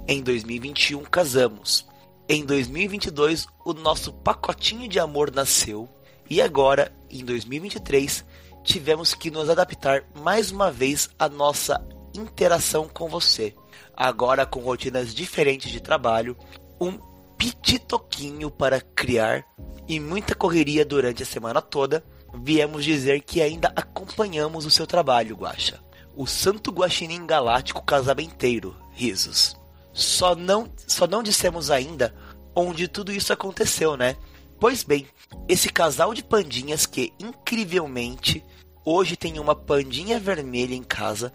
em 0.08 0.24
2021 0.24 1.03
casamos. 1.03 1.86
Em 2.28 2.44
2022 2.44 3.48
o 3.64 3.74
nosso 3.74 4.12
pacotinho 4.12 4.88
de 4.88 5.00
amor 5.00 5.32
nasceu 5.32 5.88
e 6.28 6.42
agora, 6.42 6.92
em 7.08 7.24
2023, 7.24 8.26
tivemos 8.64 9.14
que 9.14 9.30
nos 9.30 9.48
adaptar 9.48 10.04
mais 10.16 10.50
uma 10.50 10.72
vez 10.72 11.08
à 11.20 11.30
nossa 11.30 11.80
interação 12.16 12.90
com 12.92 13.08
você. 13.08 13.54
Agora 13.96 14.44
com 14.44 14.60
rotinas 14.60 15.14
diferentes 15.14 15.72
de 15.72 15.80
trabalho, 15.80 16.36
um 16.82 16.98
pititoquinho 17.38 18.50
para 18.50 18.82
criar 18.82 19.46
e 19.88 20.00
muita 20.00 20.34
correria 20.34 20.84
durante 20.84 21.22
a 21.22 21.28
semana 21.28 21.62
toda, 21.62 22.04
viemos 22.34 22.84
dizer 22.84 23.22
que 23.22 23.40
ainda 23.40 23.72
acompanhamos 23.76 24.66
o 24.66 24.72
seu 24.72 24.88
trabalho, 24.88 25.36
Guaxa. 25.36 25.80
O 26.16 26.26
Santo 26.26 26.72
Guaxinim 26.72 27.28
Galáctico 27.28 27.84
Casamenteiro, 27.84 28.76
risos. 28.94 29.56
Só 29.96 30.36
não, 30.36 30.70
só 30.86 31.08
não 31.08 31.24
dissemos 31.24 31.72
ainda 31.72 32.14
onde 32.54 32.86
tudo 32.86 33.14
isso 33.14 33.32
aconteceu, 33.32 33.96
né? 33.96 34.18
Pois 34.60 34.84
bem, 34.84 35.08
esse 35.48 35.70
casal 35.70 36.14
de 36.14 36.22
pandinhas 36.22 36.86
que 36.86 37.14
incrivelmente 37.18 38.43
hoje 38.84 39.16
tem 39.16 39.39
uma 39.39 39.56
pandinha 39.56 40.20
vermelha 40.20 40.76
em 40.76 40.84
casa 40.84 41.32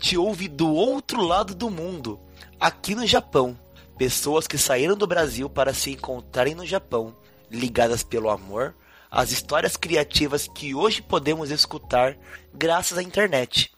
te 0.00 0.18
ouve 0.18 0.48
do 0.48 0.68
outro 0.68 1.22
lado 1.22 1.54
do 1.54 1.70
mundo, 1.70 2.18
aqui 2.58 2.92
no 2.92 3.06
Japão. 3.06 3.56
Pessoas 3.96 4.48
que 4.48 4.58
saíram 4.58 4.96
do 4.96 5.06
Brasil 5.06 5.48
para 5.48 5.72
se 5.72 5.92
encontrarem 5.92 6.56
no 6.56 6.66
Japão, 6.66 7.14
ligadas 7.48 8.02
pelo 8.02 8.30
amor, 8.30 8.74
as 9.08 9.30
histórias 9.30 9.76
criativas 9.76 10.48
que 10.48 10.74
hoje 10.74 11.02
podemos 11.02 11.52
escutar 11.52 12.18
graças 12.52 12.98
à 12.98 13.02
internet. 13.02 13.70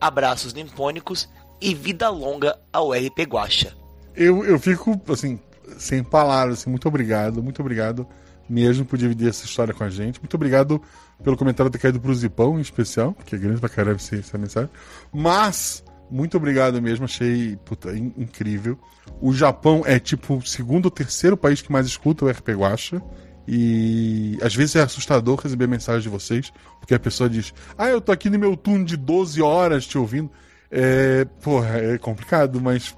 Abraços 0.00 0.52
nimpônicos 0.52 1.28
e 1.64 1.74
vida 1.74 2.10
longa 2.10 2.58
ao 2.70 2.92
RP 2.92 3.20
Guacha. 3.26 3.74
Eu, 4.14 4.44
eu 4.44 4.58
fico, 4.58 5.00
assim, 5.08 5.40
sem 5.78 6.04
palavras, 6.04 6.60
assim, 6.60 6.70
muito 6.70 6.86
obrigado, 6.86 7.42
muito 7.42 7.60
obrigado 7.60 8.06
mesmo 8.46 8.84
por 8.84 8.98
dividir 8.98 9.30
essa 9.30 9.46
história 9.46 9.72
com 9.72 9.82
a 9.82 9.88
gente. 9.88 10.20
Muito 10.20 10.34
obrigado 10.34 10.80
pelo 11.22 11.38
comentário 11.38 11.72
ter 11.72 11.78
caído 11.78 11.98
pro 11.98 12.14
Zipão, 12.14 12.58
em 12.58 12.60
especial, 12.60 13.12
porque 13.12 13.34
é 13.34 13.38
grande 13.38 13.60
pra 13.60 13.70
caramba 13.70 13.96
essa, 13.96 14.14
essa 14.14 14.36
mensagem. 14.36 14.68
Mas, 15.10 15.82
muito 16.10 16.36
obrigado 16.36 16.80
mesmo, 16.82 17.06
achei 17.06 17.56
puta, 17.64 17.96
in, 17.96 18.12
incrível. 18.18 18.78
O 19.18 19.32
Japão 19.32 19.82
é 19.86 19.98
tipo 19.98 20.36
o 20.36 20.46
segundo 20.46 20.84
ou 20.84 20.90
terceiro 20.90 21.34
país 21.34 21.62
que 21.62 21.72
mais 21.72 21.86
escuta 21.86 22.26
o 22.26 22.28
RP 22.28 22.50
Guacha. 22.50 23.02
E 23.48 24.38
às 24.42 24.54
vezes 24.54 24.76
é 24.76 24.82
assustador 24.82 25.38
receber 25.38 25.66
mensagem 25.66 26.02
de 26.02 26.08
vocês, 26.08 26.52
porque 26.78 26.94
a 26.94 26.98
pessoa 26.98 27.28
diz: 27.28 27.52
Ah, 27.76 27.88
eu 27.88 28.00
tô 28.00 28.10
aqui 28.12 28.30
no 28.30 28.38
meu 28.38 28.56
turno 28.56 28.84
de 28.84 28.96
12 28.96 29.40
horas 29.42 29.86
te 29.86 29.98
ouvindo. 29.98 30.30
É, 30.76 31.24
porra, 31.40 31.78
é 31.78 31.98
complicado, 31.98 32.60
mas 32.60 32.96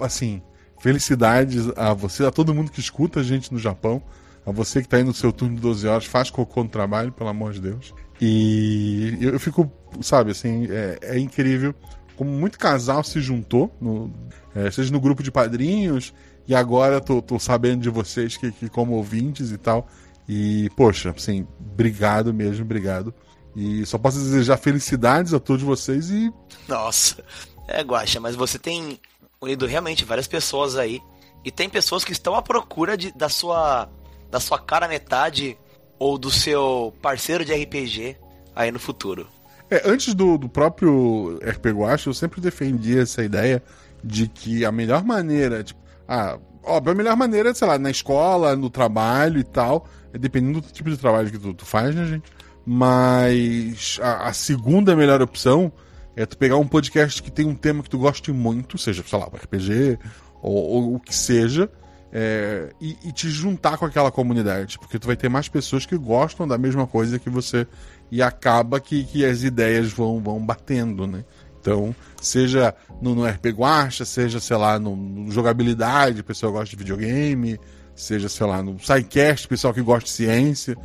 assim, 0.00 0.40
felicidades 0.80 1.68
a 1.76 1.92
você, 1.92 2.24
a 2.24 2.30
todo 2.30 2.54
mundo 2.54 2.70
que 2.70 2.80
escuta 2.80 3.20
a 3.20 3.22
gente 3.22 3.52
no 3.52 3.58
Japão. 3.58 4.02
A 4.46 4.50
você 4.50 4.80
que 4.80 4.86
está 4.86 4.96
aí 4.96 5.04
no 5.04 5.12
seu 5.12 5.30
turno 5.30 5.54
de 5.54 5.60
12 5.60 5.86
horas, 5.86 6.06
faz 6.06 6.30
cocô 6.30 6.62
no 6.62 6.70
trabalho, 6.70 7.12
pelo 7.12 7.28
amor 7.28 7.52
de 7.52 7.60
Deus. 7.60 7.94
E 8.18 9.18
eu, 9.20 9.34
eu 9.34 9.38
fico, 9.40 9.70
sabe, 10.00 10.30
assim, 10.30 10.66
é, 10.70 10.98
é, 11.02 11.18
incrível 11.18 11.74
como 12.16 12.30
muito 12.30 12.58
casal 12.58 13.04
se 13.04 13.20
juntou, 13.20 13.74
no, 13.80 14.10
é, 14.54 14.70
seja 14.70 14.90
no 14.90 15.00
grupo 15.00 15.22
de 15.22 15.30
padrinhos, 15.30 16.14
e 16.48 16.54
agora 16.54 17.00
tô, 17.00 17.20
tô 17.20 17.38
sabendo 17.38 17.82
de 17.82 17.90
vocês 17.90 18.36
que, 18.38 18.50
que 18.50 18.68
como 18.68 18.92
ouvintes 18.94 19.50
e 19.50 19.58
tal. 19.58 19.86
E, 20.26 20.70
poxa, 20.76 21.10
assim, 21.16 21.46
obrigado 21.58 22.32
mesmo, 22.32 22.64
obrigado. 22.64 23.14
E 23.54 23.84
só 23.84 23.98
posso 23.98 24.18
desejar 24.18 24.56
felicidades 24.56 25.34
a 25.34 25.40
todos 25.40 25.62
vocês 25.62 26.10
e. 26.10 26.32
Nossa, 26.68 27.22
é, 27.66 27.82
Guaxa, 27.82 28.20
mas 28.20 28.36
você 28.36 28.58
tem 28.58 29.00
unido 29.40 29.66
realmente 29.66 30.04
várias 30.04 30.26
pessoas 30.26 30.76
aí. 30.76 31.00
E 31.44 31.50
tem 31.50 31.68
pessoas 31.68 32.04
que 32.04 32.12
estão 32.12 32.34
à 32.34 32.42
procura 32.42 32.96
de, 32.96 33.12
da 33.12 33.28
sua 33.28 33.88
da 34.30 34.38
sua 34.38 34.58
cara 34.58 34.86
metade 34.86 35.58
ou 35.98 36.16
do 36.16 36.30
seu 36.30 36.94
parceiro 37.02 37.44
de 37.44 37.52
RPG 37.52 38.16
aí 38.54 38.70
no 38.70 38.78
futuro. 38.78 39.26
É, 39.70 39.88
antes 39.88 40.14
do, 40.14 40.38
do 40.38 40.48
próprio 40.48 41.38
RP 41.42 41.66
Guacha, 41.66 42.08
eu 42.08 42.14
sempre 42.14 42.40
defendi 42.40 42.98
essa 42.98 43.22
ideia 43.22 43.62
de 44.02 44.26
que 44.28 44.64
a 44.64 44.72
melhor 44.72 45.04
maneira, 45.04 45.62
tipo, 45.62 45.80
ah, 46.08 46.38
óbvio, 46.64 46.92
a 46.92 46.94
melhor 46.94 47.16
maneira 47.16 47.50
é, 47.50 47.54
sei 47.54 47.68
lá, 47.68 47.78
na 47.78 47.90
escola, 47.90 48.56
no 48.56 48.70
trabalho 48.70 49.38
e 49.38 49.44
tal, 49.44 49.86
é 50.12 50.18
dependendo 50.18 50.60
do 50.60 50.72
tipo 50.72 50.90
de 50.90 50.96
trabalho 50.96 51.30
que 51.30 51.38
tu, 51.38 51.54
tu 51.54 51.64
faz, 51.64 51.94
né, 51.94 52.04
gente? 52.06 52.32
Mas 52.72 53.98
a, 54.00 54.28
a, 54.28 54.32
segunda 54.32 54.94
melhor 54.94 55.20
opção 55.20 55.72
é 56.14 56.24
tu 56.24 56.38
pegar 56.38 56.56
um 56.56 56.68
podcast 56.68 57.20
que 57.20 57.28
tem 57.28 57.44
um 57.44 57.54
tema 57.56 57.82
que 57.82 57.90
tu 57.90 57.98
goste 57.98 58.30
muito, 58.30 58.78
seja, 58.78 59.02
sei 59.04 59.18
lá, 59.18 59.26
um 59.26 59.34
RPG 59.34 59.98
ou, 60.40 60.54
ou 60.54 60.94
o 60.94 61.00
que 61.00 61.12
seja, 61.12 61.68
é, 62.12 62.72
e, 62.80 62.96
e, 63.02 63.10
te 63.10 63.28
juntar 63.28 63.76
com 63.76 63.84
aquela 63.84 64.12
comunidade, 64.12 64.78
porque 64.78 65.00
tu 65.00 65.08
vai 65.08 65.16
ter 65.16 65.28
mais 65.28 65.48
pessoas 65.48 65.84
que 65.84 65.98
gostam 65.98 66.46
da 66.46 66.56
mesma 66.56 66.86
coisa 66.86 67.18
que 67.18 67.28
você 67.28 67.66
e 68.08 68.22
acaba 68.22 68.78
que, 68.78 69.02
que 69.02 69.24
as 69.24 69.42
ideias 69.42 69.90
vão, 69.90 70.20
vão 70.20 70.38
batendo, 70.38 71.08
né? 71.08 71.24
Então, 71.60 71.92
seja 72.22 72.72
no, 73.02 73.16
no 73.16 73.26
RP 73.26 73.46
Guacha, 73.46 74.04
seja, 74.04 74.38
sei 74.38 74.56
lá, 74.56 74.78
no, 74.78 74.94
no 74.94 75.32
jogabilidade, 75.32 76.22
pessoal 76.22 76.52
gosta 76.52 76.70
de 76.70 76.76
videogame, 76.76 77.58
seja, 77.96 78.28
sei 78.28 78.46
lá, 78.46 78.62
no 78.62 78.78
SciCast, 78.78 79.48
pessoal 79.48 79.74
que 79.74 79.82
gosta 79.82 80.04
de 80.04 80.10
ciência. 80.12 80.76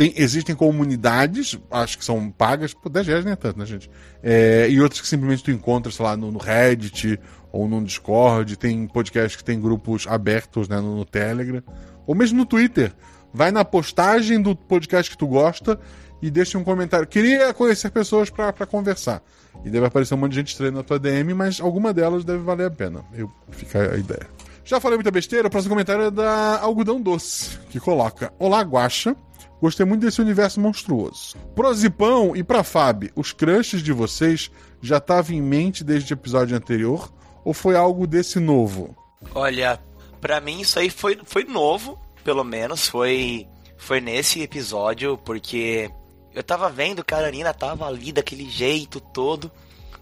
Tem, 0.00 0.14
existem 0.16 0.56
comunidades, 0.56 1.58
acho 1.70 1.98
que 1.98 2.04
são 2.06 2.30
pagas, 2.30 2.72
por 2.72 2.88
10 2.88 3.06
reais 3.06 3.22
nem 3.22 3.34
é 3.34 3.36
tanto, 3.36 3.58
né, 3.58 3.66
gente? 3.66 3.90
É, 4.22 4.66
e 4.66 4.80
outras 4.80 4.98
que 4.98 5.06
simplesmente 5.06 5.44
tu 5.44 5.50
encontra, 5.50 5.92
sei 5.92 6.02
lá, 6.02 6.16
no, 6.16 6.32
no 6.32 6.38
Reddit 6.38 7.20
ou 7.52 7.68
no 7.68 7.84
Discord, 7.84 8.56
tem 8.56 8.86
podcast 8.86 9.36
que 9.36 9.44
tem 9.44 9.60
grupos 9.60 10.06
abertos 10.06 10.70
né, 10.70 10.80
no, 10.80 10.96
no 10.96 11.04
Telegram, 11.04 11.62
ou 12.06 12.14
mesmo 12.14 12.38
no 12.38 12.46
Twitter. 12.46 12.94
Vai 13.30 13.50
na 13.50 13.62
postagem 13.62 14.40
do 14.40 14.56
podcast 14.56 15.10
que 15.10 15.18
tu 15.18 15.26
gosta 15.26 15.78
e 16.22 16.30
deixa 16.30 16.56
um 16.56 16.64
comentário. 16.64 17.06
Queria 17.06 17.52
conhecer 17.52 17.90
pessoas 17.90 18.30
para 18.30 18.64
conversar. 18.64 19.22
E 19.66 19.68
deve 19.68 19.84
aparecer 19.84 20.14
um 20.14 20.16
monte 20.16 20.30
de 20.30 20.36
gente 20.36 20.48
estranha 20.48 20.72
na 20.72 20.82
tua 20.82 20.98
DM, 20.98 21.34
mas 21.34 21.60
alguma 21.60 21.92
delas 21.92 22.24
deve 22.24 22.42
valer 22.42 22.68
a 22.68 22.70
pena. 22.70 23.04
Eu, 23.12 23.30
fica 23.50 23.92
a 23.92 23.98
ideia. 23.98 24.26
Já 24.64 24.80
falei 24.80 24.96
muita 24.96 25.10
besteira, 25.10 25.48
o 25.48 25.50
próximo 25.50 25.74
comentário 25.74 26.04
é 26.04 26.10
da 26.10 26.58
Algodão 26.58 26.98
Doce, 27.02 27.58
que 27.68 27.78
coloca: 27.78 28.32
Olá, 28.38 28.62
Guacha. 28.62 29.14
Gostei 29.60 29.84
muito 29.84 30.00
desse 30.00 30.20
universo 30.20 30.58
monstruoso. 30.60 31.36
Pro 31.54 31.72
Zipão 31.74 32.34
e 32.34 32.42
pra 32.42 32.64
Fábio, 32.64 33.10
os 33.14 33.32
crushes 33.32 33.82
de 33.82 33.92
vocês 33.92 34.50
já 34.80 34.96
estavam 34.96 35.36
em 35.36 35.42
mente 35.42 35.84
desde 35.84 36.12
o 36.12 36.16
episódio 36.16 36.56
anterior? 36.56 37.12
Ou 37.44 37.52
foi 37.52 37.76
algo 37.76 38.06
desse 38.06 38.40
novo? 38.40 38.96
Olha, 39.34 39.78
pra 40.20 40.40
mim 40.40 40.60
isso 40.60 40.78
aí 40.78 40.88
foi, 40.88 41.18
foi 41.24 41.44
novo, 41.44 41.98
pelo 42.24 42.42
menos. 42.42 42.88
Foi, 42.88 43.46
foi 43.76 44.00
nesse 44.00 44.40
episódio, 44.40 45.18
porque 45.18 45.90
eu 46.34 46.42
tava 46.42 46.70
vendo 46.70 47.04
que 47.04 47.14
a 47.14 47.18
Arina 47.18 47.52
tava 47.52 47.86
ali 47.86 48.12
daquele 48.12 48.48
jeito 48.48 49.00
todo, 49.00 49.50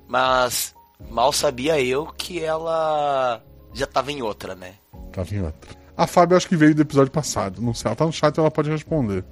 mas 0.07 0.75
mal 1.11 1.33
sabia 1.33 1.81
eu 1.81 2.07
que 2.07 2.41
ela 2.41 3.43
já 3.73 3.87
tava 3.87 4.13
em 4.13 4.23
outra, 4.23 4.55
né? 4.55 4.75
Tava 5.13 5.35
em 5.35 5.43
outra. 5.43 5.77
A 5.97 6.07
Fábio 6.07 6.37
acho 6.37 6.49
que 6.49 6.57
veio 6.57 6.75
do 6.75 6.83
episódio 6.83 7.11
passado. 7.11 7.61
Não 7.61 7.75
sei, 7.75 7.89
ela 7.89 7.97
tá 7.97 8.07
no 8.07 8.13
chat 8.13 8.39
ela 8.39 8.51
pode 8.51 8.71
responder. 8.71 9.25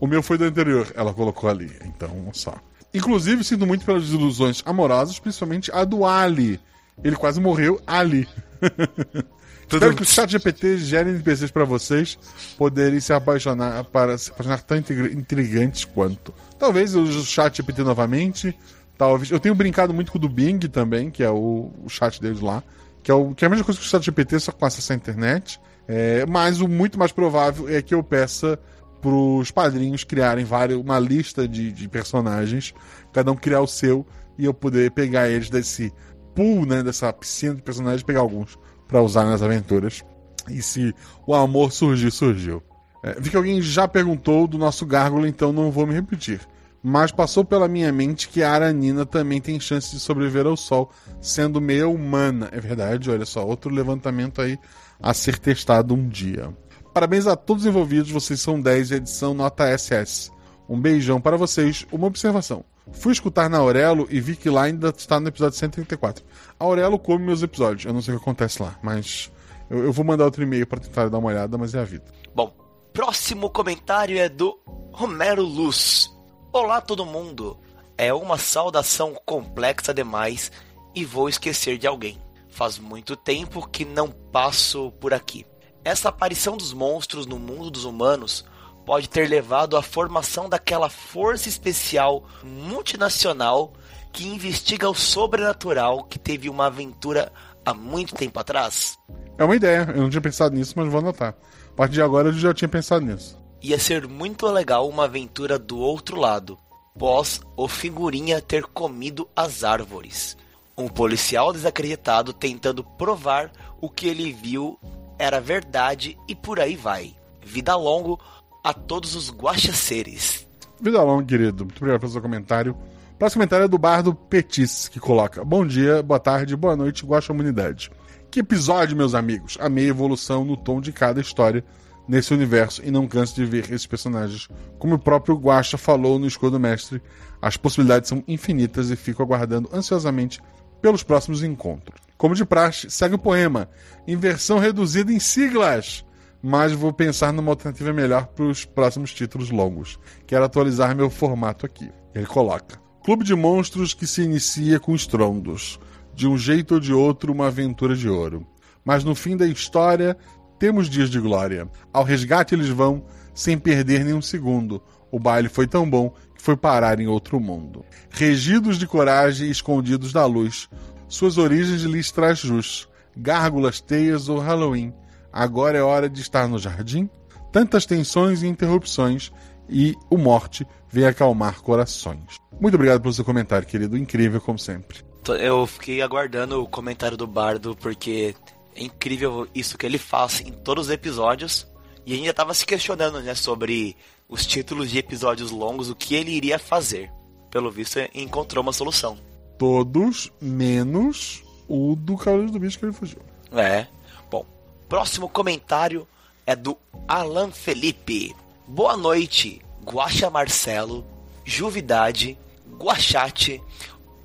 O 0.00 0.06
meu 0.06 0.22
foi 0.22 0.38
do 0.38 0.44
anterior, 0.44 0.92
ela 0.94 1.12
colocou 1.12 1.48
ali. 1.48 1.70
Então, 1.84 2.10
só. 2.32 2.54
Inclusive, 2.94 3.42
sinto 3.42 3.66
muito 3.66 3.84
pelas 3.84 4.04
desilusões 4.04 4.62
amorosas, 4.64 5.18
principalmente 5.18 5.70
a 5.72 5.84
do 5.84 6.04
Ali. 6.04 6.60
Ele 7.02 7.16
quase 7.16 7.40
morreu 7.40 7.80
ali. 7.86 8.28
Espero 9.72 9.96
que 9.96 10.02
o 10.02 10.06
chat 10.06 10.30
GPT 10.30 10.76
gere 10.78 11.10
NPCs 11.10 11.50
para 11.50 11.64
vocês 11.64 12.18
poderem 12.58 13.00
se 13.00 13.10
apaixonar 13.10 13.84
para 13.84 14.18
se 14.18 14.30
apaixonar 14.30 14.60
tão 14.62 14.76
intrigantes 14.76 15.86
quanto. 15.86 16.34
Talvez 16.58 16.94
eu 16.94 17.02
use 17.02 17.16
o 17.16 17.24
chat 17.24 17.56
GPT 17.56 17.82
novamente. 17.82 18.54
Talvez. 18.98 19.30
Eu 19.30 19.40
tenho 19.40 19.54
brincado 19.54 19.94
muito 19.94 20.12
com 20.12 20.18
o 20.18 20.20
do 20.20 20.28
Bing 20.28 20.58
também, 20.68 21.10
que 21.10 21.22
é 21.22 21.30
o, 21.30 21.72
o 21.82 21.88
chat 21.88 22.20
deles 22.20 22.40
lá. 22.40 22.62
Que 23.02 23.10
é, 23.10 23.14
o, 23.14 23.34
que 23.34 23.44
é 23.44 23.46
a 23.46 23.48
mesma 23.48 23.64
coisa 23.64 23.80
que 23.80 23.86
o 23.86 23.88
chat 23.88 24.04
GPT, 24.04 24.38
só 24.40 24.52
com 24.52 24.66
acesso 24.66 24.92
à 24.92 24.96
internet. 24.96 25.58
É, 25.88 26.26
mas 26.26 26.60
o 26.60 26.68
muito 26.68 26.98
mais 26.98 27.10
provável 27.10 27.68
é 27.68 27.80
que 27.80 27.94
eu 27.94 28.02
peça 28.02 28.58
pros 29.02 29.50
padrinhos 29.50 30.04
criarem 30.04 30.44
vários, 30.44 30.80
uma 30.80 30.98
lista 30.98 31.46
de, 31.46 31.72
de 31.72 31.88
personagens, 31.88 32.72
cada 33.12 33.32
um 33.32 33.36
criar 33.36 33.60
o 33.60 33.66
seu, 33.66 34.06
e 34.38 34.44
eu 34.44 34.54
poder 34.54 34.92
pegar 34.92 35.28
eles 35.28 35.50
desse 35.50 35.92
pool, 36.34 36.64
né, 36.64 36.82
dessa 36.82 37.12
piscina 37.12 37.56
de 37.56 37.62
personagens, 37.62 38.02
pegar 38.02 38.20
alguns 38.20 38.56
para 38.88 39.02
usar 39.02 39.24
nas 39.24 39.42
aventuras. 39.42 40.02
E 40.48 40.62
se 40.62 40.94
o 41.26 41.34
amor 41.34 41.72
surgir, 41.72 42.10
surgiu. 42.10 42.62
É, 43.02 43.20
vi 43.20 43.30
que 43.30 43.36
alguém 43.36 43.60
já 43.60 43.88
perguntou 43.88 44.46
do 44.46 44.56
nosso 44.56 44.86
gárgula, 44.86 45.28
então 45.28 45.52
não 45.52 45.70
vou 45.70 45.86
me 45.86 45.92
repetir. 45.92 46.40
Mas 46.82 47.12
passou 47.12 47.44
pela 47.44 47.68
minha 47.68 47.92
mente 47.92 48.28
que 48.28 48.42
a 48.42 48.52
Aranina 48.52 49.04
também 49.04 49.40
tem 49.40 49.58
chance 49.60 49.90
de 49.92 50.00
sobreviver 50.00 50.46
ao 50.46 50.56
sol, 50.56 50.90
sendo 51.20 51.60
meia 51.60 51.88
humana. 51.88 52.48
É 52.52 52.60
verdade, 52.60 53.10
olha 53.10 53.24
só, 53.24 53.46
outro 53.46 53.72
levantamento 53.72 54.40
aí 54.40 54.58
a 55.00 55.12
ser 55.12 55.38
testado 55.38 55.94
um 55.94 56.08
dia. 56.08 56.52
Parabéns 56.92 57.26
a 57.26 57.34
todos 57.34 57.62
os 57.62 57.68
envolvidos, 57.68 58.10
vocês 58.10 58.38
são 58.38 58.60
10 58.60 58.92
edição 58.92 59.32
nota 59.32 59.66
SS. 59.76 60.30
Um 60.68 60.78
beijão 60.78 61.20
para 61.20 61.38
vocês. 61.38 61.86
Uma 61.90 62.06
observação. 62.06 62.64
Fui 62.92 63.12
escutar 63.12 63.48
na 63.48 63.58
Aurelo 63.58 64.06
e 64.10 64.20
vi 64.20 64.36
que 64.36 64.50
lá 64.50 64.64
ainda 64.64 64.90
está 64.90 65.18
no 65.18 65.28
episódio 65.28 65.58
134. 65.58 66.22
A 66.60 66.64
Aurelo 66.64 66.98
come 66.98 67.24
meus 67.24 67.42
episódios. 67.42 67.86
Eu 67.86 67.94
não 67.94 68.02
sei 68.02 68.14
o 68.14 68.18
que 68.18 68.22
acontece 68.22 68.62
lá, 68.62 68.78
mas 68.82 69.32
eu, 69.70 69.84
eu 69.84 69.92
vou 69.92 70.04
mandar 70.04 70.26
outro 70.26 70.42
e-mail 70.42 70.66
para 70.66 70.80
tentar 70.80 71.08
dar 71.08 71.16
uma 71.16 71.28
olhada, 71.28 71.56
mas 71.56 71.74
é 71.74 71.80
a 71.80 71.84
vida. 71.84 72.04
Bom, 72.34 72.54
próximo 72.92 73.48
comentário 73.48 74.18
é 74.18 74.28
do 74.28 74.58
Romero 74.92 75.42
Luz. 75.42 76.12
Olá 76.52 76.82
todo 76.82 77.06
mundo. 77.06 77.58
É 77.96 78.12
uma 78.12 78.36
saudação 78.36 79.14
complexa 79.24 79.94
demais 79.94 80.52
e 80.94 81.06
vou 81.06 81.26
esquecer 81.26 81.78
de 81.78 81.86
alguém. 81.86 82.20
Faz 82.50 82.78
muito 82.78 83.16
tempo 83.16 83.66
que 83.66 83.86
não 83.86 84.10
passo 84.10 84.92
por 85.00 85.14
aqui. 85.14 85.46
Essa 85.84 86.10
aparição 86.10 86.56
dos 86.56 86.72
monstros 86.72 87.26
no 87.26 87.38
mundo 87.38 87.70
dos 87.70 87.84
humanos 87.84 88.44
pode 88.86 89.08
ter 89.08 89.28
levado 89.28 89.76
à 89.76 89.82
formação 89.82 90.48
daquela 90.48 90.88
força 90.88 91.48
especial 91.48 92.24
multinacional 92.42 93.72
que 94.12 94.26
investiga 94.26 94.88
o 94.88 94.94
sobrenatural 94.94 96.04
que 96.04 96.18
teve 96.18 96.48
uma 96.48 96.66
aventura 96.66 97.32
há 97.64 97.74
muito 97.74 98.14
tempo 98.14 98.38
atrás? 98.38 98.96
É 99.38 99.44
uma 99.44 99.56
ideia, 99.56 99.88
eu 99.94 100.02
não 100.02 100.10
tinha 100.10 100.20
pensado 100.20 100.54
nisso, 100.54 100.74
mas 100.76 100.88
vou 100.88 101.00
anotar. 101.00 101.34
A 101.70 101.74
partir 101.74 101.94
de 101.94 102.02
agora 102.02 102.28
eu 102.28 102.32
já 102.32 102.52
tinha 102.52 102.68
pensado 102.68 103.04
nisso. 103.04 103.36
Ia 103.60 103.78
ser 103.78 104.06
muito 104.06 104.46
legal 104.46 104.88
uma 104.88 105.04
aventura 105.04 105.58
do 105.58 105.78
outro 105.78 106.16
lado, 106.16 106.58
pós 106.96 107.40
o 107.56 107.66
figurinha 107.66 108.40
ter 108.40 108.64
comido 108.64 109.28
as 109.34 109.64
árvores. 109.64 110.36
Um 110.76 110.88
policial 110.88 111.52
desacreditado 111.52 112.32
tentando 112.32 112.84
provar 112.84 113.50
o 113.80 113.88
que 113.88 114.06
ele 114.06 114.32
viu 114.32 114.78
era 115.22 115.40
verdade 115.40 116.18
e 116.26 116.34
por 116.34 116.58
aí 116.58 116.74
vai. 116.74 117.14
Vida 117.44 117.76
longo 117.76 118.18
a 118.64 118.74
todos 118.74 119.14
os 119.14 119.30
guaxaceres. 119.30 120.48
Vida 120.80 121.00
longa, 121.00 121.24
querido. 121.24 121.64
Muito 121.64 121.76
obrigado 121.76 122.00
pelo 122.00 122.12
seu 122.12 122.20
comentário. 122.20 122.72
O 123.12 123.16
próximo 123.18 123.40
comentário 123.40 123.64
é 123.66 123.68
do 123.68 123.78
Bardo 123.78 124.12
Petis, 124.12 124.88
que 124.88 124.98
coloca: 124.98 125.44
Bom 125.44 125.64
dia, 125.64 126.02
boa 126.02 126.18
tarde, 126.18 126.56
boa 126.56 126.74
noite, 126.74 127.06
guaxa 127.06 127.32
humanidade. 127.32 127.88
Que 128.32 128.40
episódio, 128.40 128.96
meus 128.96 129.14
amigos. 129.14 129.56
Amei 129.60 129.84
a 129.84 129.90
evolução 129.90 130.44
no 130.44 130.56
tom 130.56 130.80
de 130.80 130.90
cada 130.90 131.20
história 131.20 131.64
nesse 132.08 132.34
universo 132.34 132.82
e 132.84 132.90
não 132.90 133.06
canso 133.06 133.36
de 133.36 133.44
ver 133.44 133.70
esses 133.70 133.86
personagens. 133.86 134.48
Como 134.76 134.96
o 134.96 134.98
próprio 134.98 135.36
Guacha 135.36 135.78
falou 135.78 136.18
no 136.18 136.26
Escudo 136.26 136.58
Mestre, 136.58 137.00
as 137.40 137.56
possibilidades 137.56 138.08
são 138.08 138.24
infinitas 138.26 138.90
e 138.90 138.96
fico 138.96 139.22
aguardando 139.22 139.70
ansiosamente 139.72 140.40
pelos 140.80 141.04
próximos 141.04 141.44
encontros. 141.44 142.00
Como 142.22 142.36
de 142.36 142.44
praxe, 142.44 142.88
segue 142.88 143.16
o 143.16 143.18
poema, 143.18 143.68
em 144.06 144.16
versão 144.16 144.60
reduzida 144.60 145.12
em 145.12 145.18
siglas, 145.18 146.04
mas 146.40 146.70
vou 146.70 146.92
pensar 146.92 147.32
numa 147.32 147.50
alternativa 147.50 147.92
melhor 147.92 148.28
para 148.28 148.44
os 148.44 148.64
próximos 148.64 149.12
títulos 149.12 149.50
longos. 149.50 149.98
Quero 150.24 150.44
atualizar 150.44 150.94
meu 150.94 151.10
formato 151.10 151.66
aqui. 151.66 151.90
Ele 152.14 152.24
coloca: 152.24 152.80
Clube 153.04 153.24
de 153.24 153.34
monstros 153.34 153.92
que 153.92 154.06
se 154.06 154.22
inicia 154.22 154.78
com 154.78 154.94
estrondos. 154.94 155.80
De 156.14 156.28
um 156.28 156.38
jeito 156.38 156.74
ou 156.74 156.80
de 156.80 156.92
outro, 156.94 157.32
uma 157.32 157.48
aventura 157.48 157.96
de 157.96 158.08
ouro. 158.08 158.46
Mas 158.84 159.02
no 159.02 159.16
fim 159.16 159.36
da 159.36 159.48
história, 159.48 160.16
temos 160.60 160.88
dias 160.88 161.10
de 161.10 161.18
glória. 161.18 161.68
Ao 161.92 162.04
resgate 162.04 162.54
eles 162.54 162.68
vão, 162.68 163.04
sem 163.34 163.58
perder 163.58 164.04
nenhum 164.04 164.22
segundo. 164.22 164.80
O 165.10 165.18
baile 165.18 165.48
foi 165.48 165.66
tão 165.66 165.90
bom 165.90 166.10
que 166.36 166.40
foi 166.40 166.56
parar 166.56 167.00
em 167.00 167.08
outro 167.08 167.40
mundo. 167.40 167.84
Regidos 168.10 168.78
de 168.78 168.86
coragem 168.86 169.48
e 169.48 169.50
escondidos 169.50 170.12
da 170.12 170.24
luz, 170.24 170.68
suas 171.12 171.36
origens 171.36 171.82
lhes 171.82 172.10
traz 172.10 172.38
jus. 172.38 172.88
Gárgulas, 173.14 173.82
teias 173.82 174.30
ou 174.30 174.38
Halloween. 174.38 174.94
Agora 175.30 175.76
é 175.76 175.82
hora 175.82 176.08
de 176.08 176.22
estar 176.22 176.48
no 176.48 176.58
jardim? 176.58 177.06
Tantas 177.52 177.84
tensões 177.84 178.42
e 178.42 178.46
interrupções, 178.46 179.30
e 179.68 179.94
o 180.08 180.16
morte 180.16 180.66
vem 180.88 181.04
acalmar 181.04 181.60
corações. 181.60 182.38
Muito 182.58 182.76
obrigado 182.76 183.02
pelo 183.02 183.12
seu 183.12 183.26
comentário, 183.26 183.68
querido. 183.68 183.94
Incrível, 183.94 184.40
como 184.40 184.58
sempre. 184.58 185.04
Eu 185.38 185.66
fiquei 185.66 186.00
aguardando 186.00 186.62
o 186.62 186.66
comentário 186.66 187.18
do 187.18 187.26
Bardo, 187.26 187.76
porque 187.76 188.34
é 188.74 188.82
incrível 188.82 189.46
isso 189.54 189.76
que 189.76 189.84
ele 189.84 189.98
faz 189.98 190.40
em 190.40 190.50
todos 190.50 190.86
os 190.86 190.90
episódios. 190.90 191.66
E 192.06 192.14
ainda 192.14 192.30
estava 192.30 192.54
se 192.54 192.64
questionando 192.64 193.20
né, 193.20 193.34
sobre 193.34 193.98
os 194.26 194.46
títulos 194.46 194.88
de 194.88 194.96
episódios 194.96 195.50
longos, 195.50 195.90
o 195.90 195.94
que 195.94 196.14
ele 196.14 196.30
iria 196.30 196.58
fazer. 196.58 197.10
Pelo 197.50 197.70
visto, 197.70 197.98
encontrou 198.14 198.62
uma 198.62 198.72
solução 198.72 199.18
todos, 199.58 200.32
menos 200.40 201.42
o 201.68 201.94
do 201.96 202.16
Cavaleiro 202.16 202.52
do 202.52 202.58
Bicho 202.58 202.78
que 202.78 202.84
ele 202.84 202.92
fugiu. 202.92 203.20
É. 203.52 203.86
Bom, 204.30 204.44
próximo 204.88 205.28
comentário 205.28 206.06
é 206.46 206.54
do 206.56 206.76
Alan 207.06 207.50
Felipe. 207.50 208.34
Boa 208.66 208.96
noite, 208.96 209.62
Guaxa 209.84 210.30
Marcelo, 210.30 211.04
Juvidade, 211.44 212.38
Guachate, 212.78 213.62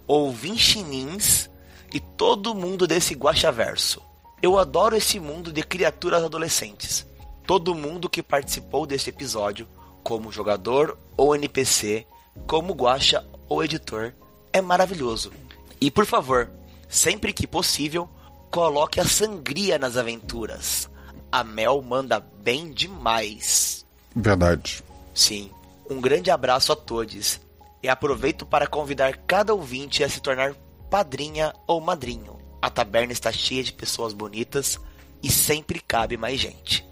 Ouvinchinins 0.07 1.49
e 1.93 1.99
todo 1.99 2.55
mundo 2.55 2.87
desse 2.87 3.13
Guaxaverso. 3.13 4.01
Eu 4.41 4.57
adoro 4.57 4.95
esse 4.95 5.19
mundo 5.19 5.51
de 5.51 5.63
criaturas 5.63 6.23
adolescentes. 6.23 7.05
Todo 7.45 7.73
mundo 7.73 8.09
que 8.09 8.21
participou 8.21 8.85
desse 8.85 9.09
episódio, 9.09 9.67
como 10.03 10.31
jogador 10.31 10.97
ou 11.15 11.35
NPC, 11.35 12.05
como 12.45 12.73
guacha 12.73 13.25
ou 13.49 13.63
editor, 13.63 14.13
é 14.57 14.61
maravilhoso. 14.61 15.31
E 15.79 15.89
por 15.91 16.05
favor, 16.05 16.49
sempre 16.89 17.31
que 17.31 17.47
possível, 17.47 18.09
coloque 18.49 18.99
a 18.99 19.05
sangria 19.05 19.77
nas 19.77 19.97
aventuras. 19.97 20.89
A 21.31 21.43
Mel 21.43 21.81
manda 21.81 22.19
bem 22.19 22.71
demais. 22.71 23.85
Verdade. 24.15 24.83
Sim. 25.13 25.51
Um 25.89 26.01
grande 26.01 26.31
abraço 26.31 26.71
a 26.71 26.75
todos. 26.75 27.39
E 27.81 27.87
aproveito 27.87 28.45
para 28.45 28.67
convidar 28.67 29.15
cada 29.27 29.53
ouvinte 29.53 30.03
a 30.03 30.09
se 30.09 30.19
tornar 30.19 30.55
padrinha 30.89 31.53
ou 31.67 31.79
madrinho. 31.79 32.37
A 32.61 32.69
taberna 32.69 33.13
está 33.13 33.31
cheia 33.31 33.63
de 33.63 33.71
pessoas 33.71 34.13
bonitas 34.13 34.79
e 35.21 35.29
sempre 35.29 35.79
cabe 35.79 36.17
mais 36.17 36.39
gente. 36.39 36.85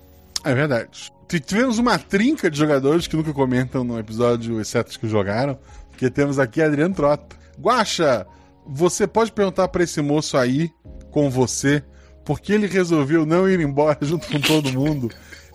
É 0.43 0.53
verdade. 0.53 1.11
Tivemos 1.27 1.79
uma 1.79 1.97
trinca 1.97 2.51
de 2.51 2.57
jogadores 2.57 3.07
que 3.07 3.15
nunca 3.15 3.33
comentam 3.33 3.83
no 3.83 3.97
episódio, 3.97 4.61
exceto 4.61 4.91
os 4.91 4.97
que 4.97 5.07
jogaram, 5.07 5.57
porque 5.89 6.09
temos 6.09 6.37
aqui 6.37 6.61
Adriano 6.61 6.93
Trota, 6.93 7.35
Guaxa, 7.59 8.25
você 8.65 9.07
pode 9.07 9.31
perguntar 9.31 9.67
para 9.67 9.83
esse 9.83 10.01
moço 10.01 10.37
aí, 10.37 10.71
com 11.11 11.29
você, 11.29 11.83
por 12.25 12.39
que 12.39 12.53
ele 12.53 12.67
resolveu 12.67 13.25
não 13.25 13.49
ir 13.49 13.59
embora 13.59 13.97
junto 14.01 14.27
com 14.27 14.39
todo 14.39 14.73
mundo 14.73 15.09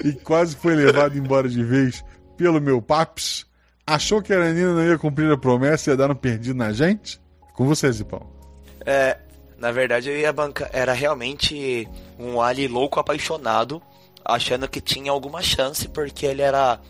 e 0.05 0.13
quase 0.13 0.57
foi 0.57 0.75
levado 0.75 1.19
embora 1.19 1.49
de 1.49 1.63
vez 1.63 2.05
pelo 2.37 2.61
meu 2.61 2.81
paps, 2.81 3.45
achou 3.87 4.23
que 4.23 4.33
a 4.33 4.37
Aranina 4.37 4.73
não 4.73 4.87
ia 4.87 4.99
cumprir 4.99 5.31
a 5.31 5.37
promessa 5.37 5.91
e 5.91 5.93
ia 5.93 5.97
dar 5.97 6.11
um 6.11 6.15
perdido 6.15 6.57
na 6.57 6.73
gente? 6.73 7.21
Com 7.55 7.67
você, 7.67 7.93
Zipão. 7.93 8.27
É, 8.87 9.19
na 9.59 9.71
verdade, 9.71 10.09
eu 10.09 10.17
ia 10.17 10.33
bancar. 10.33 10.71
Era 10.73 10.95
realmente 10.95 11.87
um 12.19 12.41
Ali 12.41 12.67
louco 12.67 12.99
apaixonado, 12.99 13.83
achando 14.25 14.67
que 14.67 14.81
tinha 14.81 15.13
alguma 15.13 15.43
chance, 15.43 15.87
porque 15.89 16.25
ele 16.25 16.41
era 16.41 16.81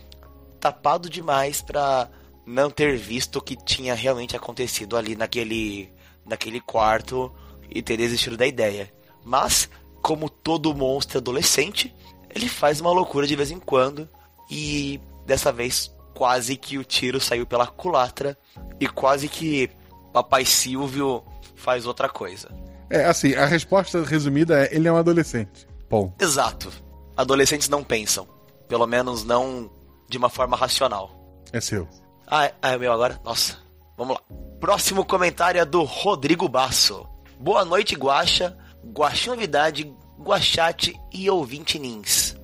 tapado 0.61 1.09
demais 1.09 1.61
pra 1.61 2.07
não 2.45 2.69
ter 2.69 2.97
visto 2.97 3.37
o 3.37 3.41
que 3.41 3.55
tinha 3.55 3.93
realmente 3.93 4.35
acontecido 4.35 4.97
ali 4.97 5.15
naquele, 5.15 5.91
naquele 6.25 6.59
quarto 6.59 7.31
e 7.69 7.81
ter 7.81 7.97
desistido 7.97 8.37
da 8.37 8.45
ideia. 8.45 8.91
Mas, 9.23 9.69
como 10.01 10.29
todo 10.29 10.75
monstro 10.75 11.19
adolescente, 11.19 11.93
ele 12.33 12.47
faz 12.47 12.81
uma 12.81 12.91
loucura 12.91 13.27
de 13.27 13.35
vez 13.35 13.51
em 13.51 13.59
quando 13.59 14.09
e 14.49 14.99
dessa 15.25 15.51
vez 15.51 15.91
quase 16.13 16.55
que 16.55 16.77
o 16.77 16.83
tiro 16.83 17.19
saiu 17.19 17.45
pela 17.45 17.67
culatra 17.67 18.37
e 18.79 18.87
quase 18.87 19.27
que 19.27 19.69
Papai 20.11 20.45
Silvio 20.45 21.23
faz 21.55 21.85
outra 21.85 22.09
coisa. 22.09 22.49
É, 22.89 23.05
assim, 23.05 23.33
a 23.35 23.45
resposta 23.45 24.03
resumida 24.03 24.65
é: 24.65 24.75
ele 24.75 24.87
é 24.87 24.91
um 24.91 24.97
adolescente. 24.97 25.67
Bom. 25.89 26.13
Exato. 26.19 26.71
Adolescentes 27.15 27.69
não 27.69 27.83
pensam. 27.83 28.27
Pelo 28.67 28.85
menos 28.85 29.23
não 29.23 29.69
de 30.09 30.17
uma 30.17 30.29
forma 30.29 30.57
racional. 30.57 31.43
É 31.53 31.61
seu. 31.61 31.87
Ah, 32.33 32.45
é, 32.45 32.53
é 32.61 32.77
meu 32.77 32.93
agora? 32.93 33.19
Nossa. 33.25 33.57
Vamos 33.97 34.15
lá. 34.15 34.21
Próximo 34.57 35.03
comentário 35.03 35.59
é 35.59 35.65
do 35.65 35.83
Rodrigo 35.83 36.47
Basso. 36.47 37.05
Boa 37.37 37.65
noite, 37.65 37.93
Guaxa, 37.93 38.57
Guaxinovidade, 38.85 39.93
Guaxate 40.17 40.97
e 41.11 41.29
ouvinte 41.29 41.77
Nins. 41.77 42.37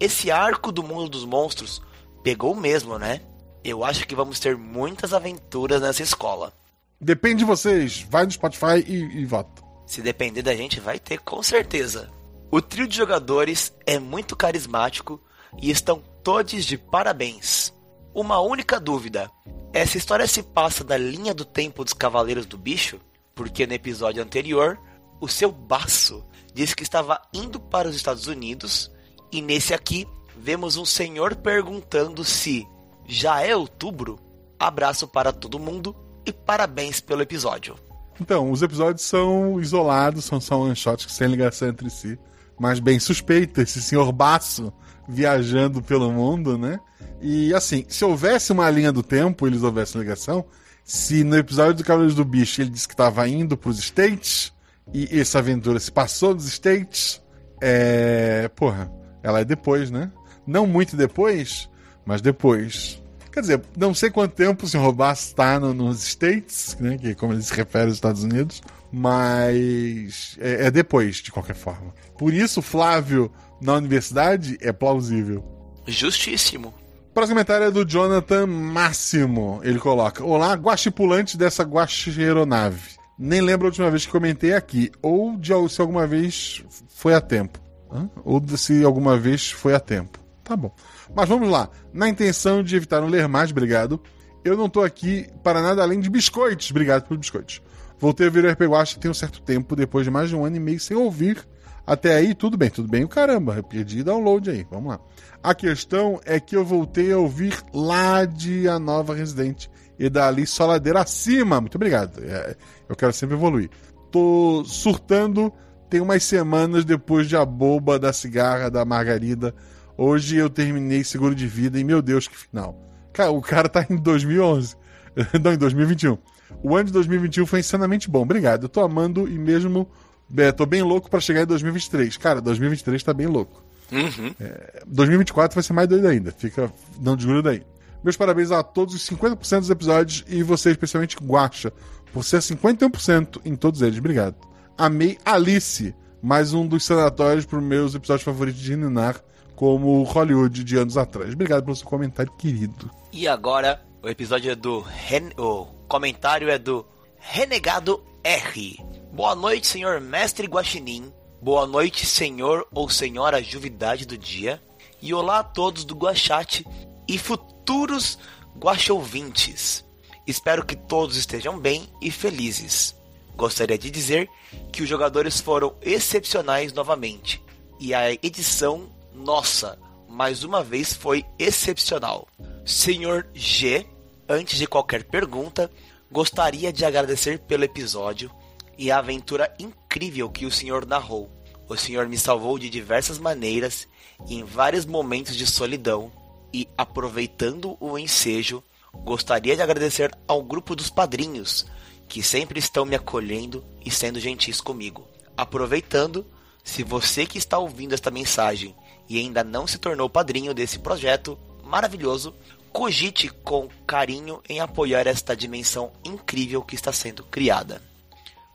Esse 0.00 0.30
arco 0.30 0.72
do 0.72 0.82
mundo 0.82 1.10
dos 1.10 1.26
monstros 1.26 1.82
pegou 2.22 2.54
mesmo, 2.54 2.98
né? 2.98 3.20
Eu 3.62 3.84
acho 3.84 4.06
que 4.06 4.14
vamos 4.14 4.40
ter 4.40 4.56
muitas 4.56 5.12
aventuras 5.12 5.82
nessa 5.82 6.02
escola. 6.02 6.50
Depende 6.98 7.40
de 7.40 7.44
vocês. 7.44 8.06
Vai 8.08 8.24
no 8.24 8.30
Spotify 8.30 8.82
e, 8.86 9.20
e 9.20 9.26
vota. 9.26 9.62
Se 9.86 10.00
depender 10.00 10.40
da 10.40 10.56
gente, 10.56 10.80
vai 10.80 10.98
ter 10.98 11.18
com 11.18 11.42
certeza. 11.42 12.08
O 12.50 12.62
trio 12.62 12.88
de 12.88 12.96
jogadores 12.96 13.74
é 13.84 13.98
muito 13.98 14.34
carismático 14.34 15.20
e 15.60 15.70
estão 15.70 16.02
todos 16.24 16.64
de 16.64 16.78
parabéns. 16.78 17.74
Uma 18.14 18.40
única 18.40 18.78
dúvida: 18.78 19.30
essa 19.72 19.96
história 19.96 20.26
se 20.26 20.42
passa 20.42 20.84
da 20.84 20.96
linha 20.96 21.32
do 21.32 21.44
tempo 21.44 21.84
dos 21.84 21.92
Cavaleiros 21.92 22.46
do 22.46 22.58
Bicho? 22.58 23.00
Porque 23.34 23.66
no 23.66 23.72
episódio 23.72 24.22
anterior, 24.22 24.78
o 25.20 25.28
seu 25.28 25.50
baço 25.50 26.24
disse 26.54 26.76
que 26.76 26.82
estava 26.82 27.20
indo 27.32 27.58
para 27.58 27.88
os 27.88 27.96
Estados 27.96 28.26
Unidos 28.26 28.90
e 29.30 29.40
nesse 29.40 29.72
aqui 29.72 30.06
vemos 30.36 30.76
um 30.76 30.84
senhor 30.84 31.36
perguntando 31.36 32.24
se 32.24 32.66
já 33.06 33.40
é 33.40 33.56
outubro. 33.56 34.18
Abraço 34.58 35.08
para 35.08 35.32
todo 35.32 35.58
mundo 35.58 35.96
e 36.26 36.32
parabéns 36.32 37.00
pelo 37.00 37.22
episódio. 37.22 37.74
Então, 38.20 38.50
os 38.50 38.62
episódios 38.62 39.02
são 39.02 39.58
isolados, 39.58 40.26
são 40.26 40.40
só 40.40 40.60
one-shots 40.60 41.12
sem 41.12 41.28
ligação 41.28 41.68
entre 41.68 41.88
si. 41.88 42.18
Mas 42.60 42.78
bem 42.78 43.00
suspeito, 43.00 43.60
esse 43.60 43.82
senhor 43.82 44.12
Baço 44.12 44.72
viajando 45.08 45.82
pelo 45.82 46.12
mundo, 46.12 46.56
né? 46.56 46.78
E 47.22 47.54
assim, 47.54 47.84
se 47.88 48.04
houvesse 48.04 48.50
uma 48.50 48.68
linha 48.68 48.90
do 48.90 49.02
tempo, 49.02 49.46
eles 49.46 49.62
houvessem 49.62 50.00
ligação. 50.00 50.44
Se 50.84 51.22
no 51.22 51.36
episódio 51.36 51.74
do 51.74 51.84
Cavaleiros 51.84 52.16
do 52.16 52.24
Bicho 52.24 52.60
ele 52.60 52.70
disse 52.70 52.88
que 52.88 52.94
estava 52.94 53.26
indo 53.28 53.56
para 53.56 53.70
os 53.70 53.78
States, 53.78 54.52
e 54.92 55.20
essa 55.20 55.38
aventura 55.38 55.78
se 55.78 55.92
passou 55.92 56.34
nos 56.34 56.46
States, 56.46 57.22
é. 57.60 58.50
Porra, 58.56 58.90
ela 59.22 59.40
é 59.40 59.44
depois, 59.44 59.90
né? 59.90 60.10
Não 60.44 60.66
muito 60.66 60.96
depois, 60.96 61.70
mas 62.04 62.20
depois. 62.20 63.00
Quer 63.30 63.40
dizer, 63.40 63.62
não 63.76 63.94
sei 63.94 64.10
quanto 64.10 64.34
tempo 64.34 64.66
o 64.66 64.68
Sr. 64.68 64.92
Bass 64.92 65.28
está 65.28 65.58
no, 65.58 65.72
nos 65.72 66.02
States, 66.06 66.76
né, 66.78 66.98
que 66.98 67.14
como 67.14 67.32
ele 67.32 67.42
se 67.42 67.54
refere 67.54 67.86
aos 67.86 67.94
Estados 67.94 68.24
Unidos, 68.24 68.60
mas 68.92 70.36
é, 70.38 70.66
é 70.66 70.70
depois, 70.70 71.16
de 71.16 71.32
qualquer 71.32 71.54
forma. 71.54 71.94
Por 72.18 72.34
isso, 72.34 72.60
Flávio 72.60 73.32
na 73.58 73.74
universidade 73.74 74.58
é 74.60 74.70
plausível. 74.70 75.42
Justíssimo. 75.86 76.74
Próximo 77.14 77.34
comentário 77.34 77.66
é 77.66 77.70
do 77.70 77.84
Jonathan 77.84 78.46
Máximo. 78.46 79.60
Ele 79.62 79.78
coloca: 79.78 80.24
Olá, 80.24 80.54
guaxipulante 80.54 81.36
dessa 81.36 81.62
guaxironave. 81.62 82.96
Nem 83.18 83.42
lembro 83.42 83.66
a 83.66 83.68
última 83.68 83.90
vez 83.90 84.06
que 84.06 84.12
comentei 84.12 84.54
aqui, 84.54 84.90
ou 85.02 85.36
de 85.36 85.52
se 85.68 85.80
alguma 85.82 86.06
vez 86.06 86.64
foi 86.88 87.12
a 87.12 87.20
tempo. 87.20 87.60
Hã? 87.92 88.08
Ou 88.24 88.40
de 88.40 88.56
se 88.56 88.82
alguma 88.82 89.18
vez 89.18 89.50
foi 89.50 89.74
a 89.74 89.80
tempo. 89.80 90.18
Tá 90.42 90.56
bom. 90.56 90.74
Mas 91.14 91.28
vamos 91.28 91.50
lá. 91.50 91.68
Na 91.92 92.08
intenção 92.08 92.62
de 92.62 92.74
evitar 92.76 93.02
não 93.02 93.08
ler 93.08 93.28
mais, 93.28 93.50
obrigado. 93.50 94.00
Eu 94.42 94.56
não 94.56 94.68
tô 94.68 94.80
aqui 94.80 95.28
para 95.42 95.60
nada 95.60 95.82
além 95.82 96.00
de 96.00 96.08
biscoitos. 96.08 96.70
Obrigado 96.70 97.02
pelos 97.02 97.20
biscoitos. 97.20 97.60
Voltei 97.98 98.26
a 98.26 98.30
ouvir 98.30 98.44
o 98.44 98.50
RP 98.50 98.62
Guacha 98.62 98.98
tem 98.98 99.10
um 99.10 99.14
certo 99.14 99.42
tempo, 99.42 99.76
depois 99.76 100.04
de 100.06 100.10
mais 100.10 100.30
de 100.30 100.34
um 100.34 100.46
ano 100.46 100.56
e 100.56 100.60
meio 100.60 100.80
sem 100.80 100.96
ouvir. 100.96 101.46
Até 101.86 102.14
aí, 102.14 102.34
tudo 102.34 102.56
bem, 102.56 102.70
tudo 102.70 102.88
bem. 102.88 103.04
O 103.04 103.08
caramba, 103.08 103.56
eu 103.56 103.62
perdi 103.62 104.02
download 104.02 104.50
aí. 104.50 104.66
Vamos 104.70 104.90
lá. 104.90 105.00
A 105.42 105.54
questão 105.54 106.20
é 106.24 106.38
que 106.38 106.56
eu 106.56 106.64
voltei 106.64 107.12
a 107.12 107.18
ouvir 107.18 107.60
lá 107.74 108.24
de 108.24 108.68
A 108.68 108.78
Nova 108.78 109.14
Residente 109.14 109.70
e 109.98 110.08
dali 110.08 110.46
só 110.46 110.66
ladeira 110.66 111.00
acima. 111.00 111.60
Muito 111.60 111.74
obrigado. 111.74 112.22
É, 112.22 112.56
eu 112.88 112.94
quero 112.94 113.12
sempre 113.12 113.34
evoluir. 113.34 113.68
Tô 114.10 114.62
surtando 114.64 115.52
tem 115.90 116.00
umas 116.00 116.22
semanas 116.22 116.86
depois 116.86 117.28
de 117.28 117.36
A 117.36 117.44
Boba, 117.44 117.98
da 117.98 118.14
Cigarra, 118.14 118.70
da 118.70 118.82
Margarida 118.82 119.54
Hoje 119.96 120.36
eu 120.36 120.48
terminei 120.48 121.04
seguro 121.04 121.34
de 121.34 121.46
vida 121.46 121.78
e, 121.78 121.84
meu 121.84 122.00
Deus, 122.00 122.26
que 122.26 122.36
final. 122.36 122.76
Cara, 123.12 123.30
o 123.30 123.42
cara 123.42 123.68
tá 123.68 123.86
em 123.88 123.96
2011. 123.96 124.74
Não, 125.42 125.52
em 125.52 125.58
2021. 125.58 126.16
O 126.62 126.74
ano 126.74 126.86
de 126.86 126.92
2021 126.92 127.46
foi 127.46 127.60
insanamente 127.60 128.10
bom. 128.10 128.22
Obrigado. 128.22 128.64
Eu 128.64 128.68
tô 128.68 128.80
amando 128.80 129.28
e 129.28 129.38
mesmo. 129.38 129.88
É, 130.36 130.52
tô 130.52 130.64
bem 130.66 130.82
louco 130.82 131.10
para 131.10 131.20
chegar 131.20 131.42
em 131.42 131.46
2023. 131.46 132.16
Cara, 132.16 132.40
2023 132.40 133.02
tá 133.02 133.12
bem 133.12 133.26
louco. 133.26 133.62
Uhum. 133.90 134.34
É, 134.40 134.82
2024 134.86 135.54
vai 135.54 135.62
ser 135.62 135.72
mais 135.72 135.88
doido 135.88 136.06
ainda. 136.06 136.32
Fica. 136.32 136.72
Não 137.00 137.16
desgruda 137.16 137.50
aí. 137.50 137.62
Meus 138.02 138.16
parabéns 138.16 138.50
a 138.50 138.62
todos 138.62 138.94
os 138.94 139.08
50% 139.08 139.60
dos 139.60 139.70
episódios 139.70 140.24
e 140.26 140.42
você, 140.42 140.70
especialmente 140.70 141.16
Guacha, 141.22 141.72
por 142.12 142.24
ser 142.24 142.38
51% 142.38 143.40
em 143.44 143.54
todos 143.54 143.80
eles. 143.80 143.98
Obrigado. 143.98 144.34
Amei 144.76 145.18
Alice, 145.24 145.94
mais 146.20 146.52
um 146.52 146.66
dos 146.66 146.84
sanatórios 146.84 147.44
para 147.44 147.60
meus 147.60 147.94
episódios 147.94 148.24
favoritos 148.24 148.60
de 148.60 148.74
Ninar 148.74 149.22
como 149.54 150.02
Hollywood 150.02 150.64
de 150.64 150.76
anos 150.76 150.96
atrás. 150.96 151.32
Obrigado 151.34 151.62
pelo 151.62 151.76
seu 151.76 151.86
comentário, 151.86 152.32
querido. 152.32 152.90
E 153.12 153.28
agora, 153.28 153.80
o 154.02 154.08
episódio 154.08 154.50
é 154.50 154.56
do. 154.56 154.80
Ren... 154.80 155.30
O 155.36 155.66
comentário 155.86 156.48
é 156.48 156.58
do 156.58 156.84
Renegado 157.18 158.02
R. 158.24 158.78
Boa 159.12 159.34
noite, 159.34 159.66
senhor 159.66 160.00
mestre 160.00 160.46
Guaxinim. 160.46 161.12
Boa 161.40 161.66
noite, 161.66 162.06
senhor 162.06 162.64
ou 162.72 162.88
senhora 162.88 163.42
Juvidade 163.42 164.06
do 164.06 164.16
dia. 164.16 164.62
E 165.00 165.12
olá 165.12 165.40
a 165.40 165.44
todos 165.44 165.84
do 165.84 165.96
Guachate 165.96 166.64
e 167.08 167.18
futuros 167.18 168.16
guachouvintes. 168.56 169.84
Espero 170.24 170.64
que 170.64 170.76
todos 170.76 171.16
estejam 171.16 171.58
bem 171.58 171.88
e 172.00 172.12
felizes. 172.12 172.94
Gostaria 173.36 173.76
de 173.76 173.90
dizer 173.90 174.30
que 174.70 174.84
os 174.84 174.88
jogadores 174.88 175.40
foram 175.40 175.74
excepcionais 175.82 176.72
novamente 176.72 177.42
e 177.80 177.92
a 177.92 178.12
edição 178.12 178.88
nossa, 179.12 179.76
mais 180.08 180.44
uma 180.44 180.62
vez 180.62 180.92
foi 180.92 181.24
excepcional. 181.40 182.28
Senhor 182.64 183.26
G, 183.34 183.84
antes 184.28 184.60
de 184.60 184.66
qualquer 184.68 185.02
pergunta, 185.02 185.68
gostaria 186.12 186.70
de 186.70 186.84
agradecer 186.84 187.38
pelo 187.38 187.64
episódio 187.64 188.30
e 188.76 188.90
a 188.90 188.98
aventura 188.98 189.52
incrível 189.58 190.28
que 190.28 190.44
o 190.44 190.50
senhor 190.50 190.84
narrou. 190.84 191.30
O 191.66 191.74
senhor 191.74 192.06
me 192.06 192.18
salvou 192.18 192.58
de 192.58 192.68
diversas 192.68 193.18
maneiras 193.18 193.88
e 194.28 194.34
em 194.34 194.44
vários 194.44 194.84
momentos 194.84 195.34
de 195.34 195.46
solidão. 195.46 196.12
E 196.52 196.68
aproveitando 196.76 197.78
o 197.80 197.98
ensejo, 197.98 198.62
gostaria 198.92 199.56
de 199.56 199.62
agradecer 199.62 200.14
ao 200.28 200.42
grupo 200.42 200.76
dos 200.76 200.90
padrinhos 200.90 201.64
que 202.06 202.22
sempre 202.22 202.58
estão 202.58 202.84
me 202.84 202.94
acolhendo 202.94 203.64
e 203.82 203.90
sendo 203.90 204.20
gentis 204.20 204.60
comigo. 204.60 205.08
Aproveitando, 205.34 206.26
se 206.62 206.82
você 206.82 207.24
que 207.24 207.38
está 207.38 207.56
ouvindo 207.56 207.94
esta 207.94 208.10
mensagem 208.10 208.76
e 209.08 209.18
ainda 209.18 209.42
não 209.42 209.66
se 209.66 209.78
tornou 209.78 210.10
padrinho 210.10 210.52
desse 210.52 210.78
projeto 210.78 211.38
maravilhoso, 211.64 212.34
cogite 212.72 213.28
com 213.28 213.68
carinho 213.86 214.42
em 214.48 214.58
apoiar 214.60 215.06
esta 215.06 215.36
dimensão 215.36 215.92
incrível 216.04 216.62
que 216.62 216.74
está 216.74 216.92
sendo 216.92 217.22
criada. 217.24 217.82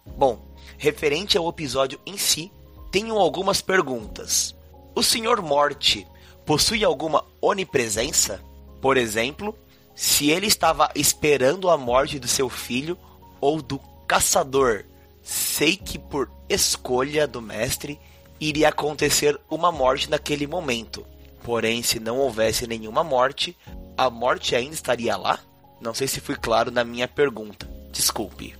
Bom, 0.06 0.40
referente 0.78 1.38
ao 1.38 1.48
episódio 1.48 2.00
em 2.06 2.18
si, 2.18 2.52
tenho 2.92 3.18
algumas 3.18 3.62
perguntas. 3.62 4.56
O 4.96 5.04
Senhor 5.04 5.42
Morte 5.42 6.08
possui 6.46 6.84
alguma 6.84 7.24
onipresença? 7.40 8.42
Por 8.82 8.98
exemplo, 8.98 9.56
se 9.94 10.30
ele 10.32 10.48
estava 10.48 10.90
esperando 10.96 11.70
a 11.70 11.78
morte 11.78 12.18
do 12.18 12.28
seu 12.28 12.50
filho 12.50 12.98
ou 13.40 13.62
do 13.62 13.80
caçador, 14.08 14.86
sei 15.22 15.76
que 15.76 16.00
por 16.00 16.32
escolha 16.50 17.28
do 17.28 17.42
mestre 17.42 18.00
iria 18.40 18.70
acontecer 18.70 19.40
uma 19.50 19.72
morte 19.72 20.10
naquele 20.10 20.48
momento. 20.48 21.06
Porém, 21.44 21.82
se 21.82 22.00
não 22.00 22.18
houvesse 22.18 22.68
nenhuma 22.68 23.04
morte, 23.04 23.56
a 23.98 24.10
morte 24.10 24.56
ainda 24.56 24.74
estaria 24.74 25.16
lá? 25.16 25.40
Não 25.82 25.94
sei 25.94 26.08
se 26.08 26.20
fui 26.20 26.36
claro 26.36 26.72
na 26.72 26.84
minha 26.84 27.08
pergunta. 27.08 27.70
Desculpe. 27.92 28.56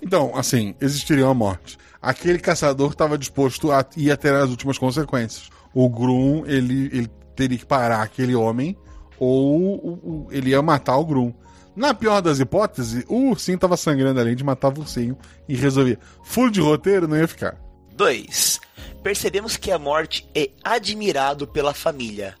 Então, 0.00 0.36
assim, 0.36 0.74
existiria 0.80 1.24
uma 1.24 1.34
morte. 1.34 1.78
Aquele 2.00 2.38
caçador 2.38 2.92
estava 2.92 3.18
disposto 3.18 3.72
a 3.72 3.84
ir 3.96 4.10
até 4.10 4.30
as 4.30 4.50
últimas 4.50 4.78
consequências. 4.78 5.50
O 5.74 5.88
Grum, 5.88 6.44
ele, 6.46 6.86
ele 6.92 7.10
teria 7.34 7.58
que 7.58 7.66
parar 7.66 8.02
aquele 8.02 8.34
homem 8.34 8.76
ou 9.18 10.28
ele 10.30 10.50
ia 10.50 10.62
matar 10.62 10.96
o 10.96 11.04
Grum. 11.04 11.32
Na 11.74 11.92
pior 11.92 12.22
das 12.22 12.40
hipóteses, 12.40 13.04
o 13.06 13.30
ursinho 13.30 13.56
estava 13.56 13.76
sangrando 13.76 14.18
além 14.18 14.34
de 14.34 14.44
matar 14.44 14.72
o 14.72 14.80
ursinho 14.80 15.16
e 15.48 15.54
resolvia. 15.54 15.98
Furo 16.24 16.50
de 16.50 16.60
roteiro 16.60 17.06
não 17.06 17.16
ia 17.16 17.28
ficar. 17.28 17.65
2. 17.96 18.60
Percebemos 19.02 19.56
que 19.56 19.70
a 19.72 19.78
morte 19.78 20.28
é 20.34 20.50
admirado 20.62 21.46
pela 21.46 21.72
família. 21.74 22.34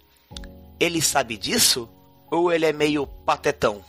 Ele 0.78 1.00
sabe 1.00 1.36
disso? 1.36 1.88
Ou 2.30 2.52
ele 2.52 2.66
é 2.66 2.72
meio 2.72 3.06
patetão? 3.06 3.82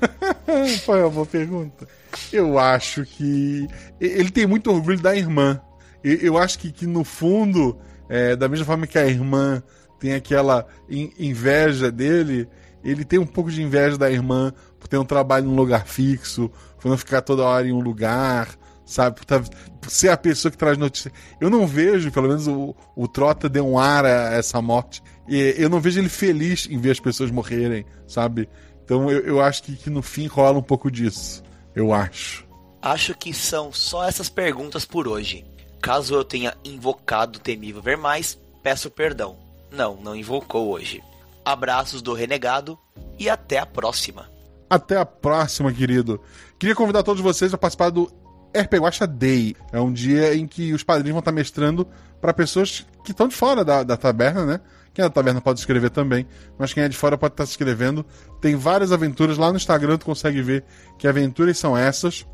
Foi 0.84 1.00
uma 1.00 1.10
boa 1.10 1.26
pergunta. 1.26 1.88
Eu 2.32 2.58
acho 2.58 3.04
que. 3.04 3.66
Ele 4.00 4.30
tem 4.30 4.46
muito 4.46 4.70
orgulho 4.70 5.00
da 5.00 5.14
irmã. 5.14 5.60
Eu 6.02 6.36
acho 6.38 6.58
que, 6.58 6.72
que 6.72 6.86
no 6.86 7.04
fundo, 7.04 7.78
é, 8.08 8.34
da 8.34 8.48
mesma 8.48 8.64
forma 8.66 8.86
que 8.86 8.98
a 8.98 9.06
irmã 9.06 9.62
tem 9.98 10.14
aquela 10.14 10.66
in- 10.88 11.12
inveja 11.18 11.90
dele, 11.92 12.48
ele 12.82 13.04
tem 13.04 13.18
um 13.18 13.26
pouco 13.26 13.50
de 13.50 13.62
inveja 13.62 13.98
da 13.98 14.10
irmã 14.10 14.52
por 14.78 14.88
ter 14.88 14.96
um 14.96 15.04
trabalho 15.04 15.44
num 15.46 15.54
lugar 15.54 15.86
fixo, 15.86 16.50
por 16.80 16.88
não 16.88 16.96
ficar 16.96 17.20
toda 17.20 17.42
hora 17.44 17.66
em 17.68 17.72
um 17.72 17.80
lugar, 17.80 18.48
sabe? 18.90 19.16
Por, 19.16 19.24
tá- 19.24 19.42
por 19.80 19.90
ser 19.90 20.08
a 20.08 20.16
pessoa 20.16 20.50
que 20.50 20.58
traz 20.58 20.76
notícia. 20.76 21.12
Eu 21.40 21.48
não 21.48 21.66
vejo, 21.66 22.10
pelo 22.10 22.28
menos 22.28 22.46
o, 22.46 22.74
o 22.96 23.08
Trota 23.08 23.48
deu 23.48 23.66
um 23.66 23.78
ar 23.78 24.04
a 24.04 24.34
essa 24.34 24.60
morte. 24.60 25.02
E 25.28 25.54
eu 25.56 25.70
não 25.70 25.80
vejo 25.80 26.00
ele 26.00 26.08
feliz 26.08 26.66
em 26.68 26.78
ver 26.78 26.90
as 26.90 27.00
pessoas 27.00 27.30
morrerem, 27.30 27.86
sabe? 28.06 28.48
Então 28.84 29.10
eu, 29.10 29.20
eu 29.20 29.40
acho 29.40 29.62
que, 29.62 29.76
que 29.76 29.88
no 29.88 30.02
fim 30.02 30.26
rola 30.26 30.58
um 30.58 30.62
pouco 30.62 30.90
disso. 30.90 31.42
Eu 31.74 31.92
acho. 31.92 32.44
Acho 32.82 33.14
que 33.14 33.32
são 33.32 33.72
só 33.72 34.04
essas 34.08 34.28
perguntas 34.28 34.84
por 34.84 35.06
hoje. 35.06 35.44
Caso 35.80 36.14
eu 36.14 36.24
tenha 36.24 36.54
invocado 36.64 37.38
o 37.38 37.40
temível 37.40 37.80
ver 37.80 37.96
mais, 37.96 38.38
peço 38.62 38.90
perdão. 38.90 39.36
Não, 39.70 39.96
não 39.96 40.16
invocou 40.16 40.68
hoje. 40.70 41.00
Abraços 41.44 42.02
do 42.02 42.12
renegado 42.12 42.78
e 43.18 43.30
até 43.30 43.58
a 43.58 43.66
próxima. 43.66 44.28
Até 44.68 44.96
a 44.96 45.06
próxima, 45.06 45.72
querido. 45.72 46.20
Queria 46.58 46.74
convidar 46.74 47.02
todos 47.02 47.22
vocês 47.22 47.52
a 47.54 47.58
participar 47.58 47.90
do 47.90 48.10
RP 48.54 48.74
Guacha 48.74 49.06
Day. 49.06 49.56
É 49.72 49.80
um 49.80 49.92
dia 49.92 50.34
em 50.34 50.46
que 50.46 50.72
os 50.72 50.82
padrinhos 50.82 51.12
vão 51.12 51.20
estar 51.20 51.32
mestrando 51.32 51.86
para 52.20 52.34
pessoas 52.34 52.86
que 53.04 53.12
estão 53.12 53.28
de 53.28 53.34
fora 53.34 53.64
da, 53.64 53.82
da 53.82 53.96
taberna, 53.96 54.44
né? 54.44 54.60
Quem 54.92 55.04
é 55.04 55.08
da 55.08 55.14
taberna 55.14 55.40
pode 55.40 55.60
escrever 55.60 55.90
também, 55.90 56.26
mas 56.58 56.72
quem 56.72 56.82
é 56.82 56.88
de 56.88 56.96
fora 56.96 57.16
pode 57.16 57.34
estar 57.34 57.46
se 57.46 57.52
inscrevendo. 57.52 58.04
Tem 58.40 58.56
várias 58.56 58.90
aventuras 58.90 59.38
lá 59.38 59.50
no 59.50 59.56
Instagram, 59.56 59.96
tu 59.98 60.06
consegue 60.06 60.42
ver 60.42 60.64
que 60.98 61.06
aventuras 61.06 61.56
são 61.58 61.76
essas. 61.76 62.26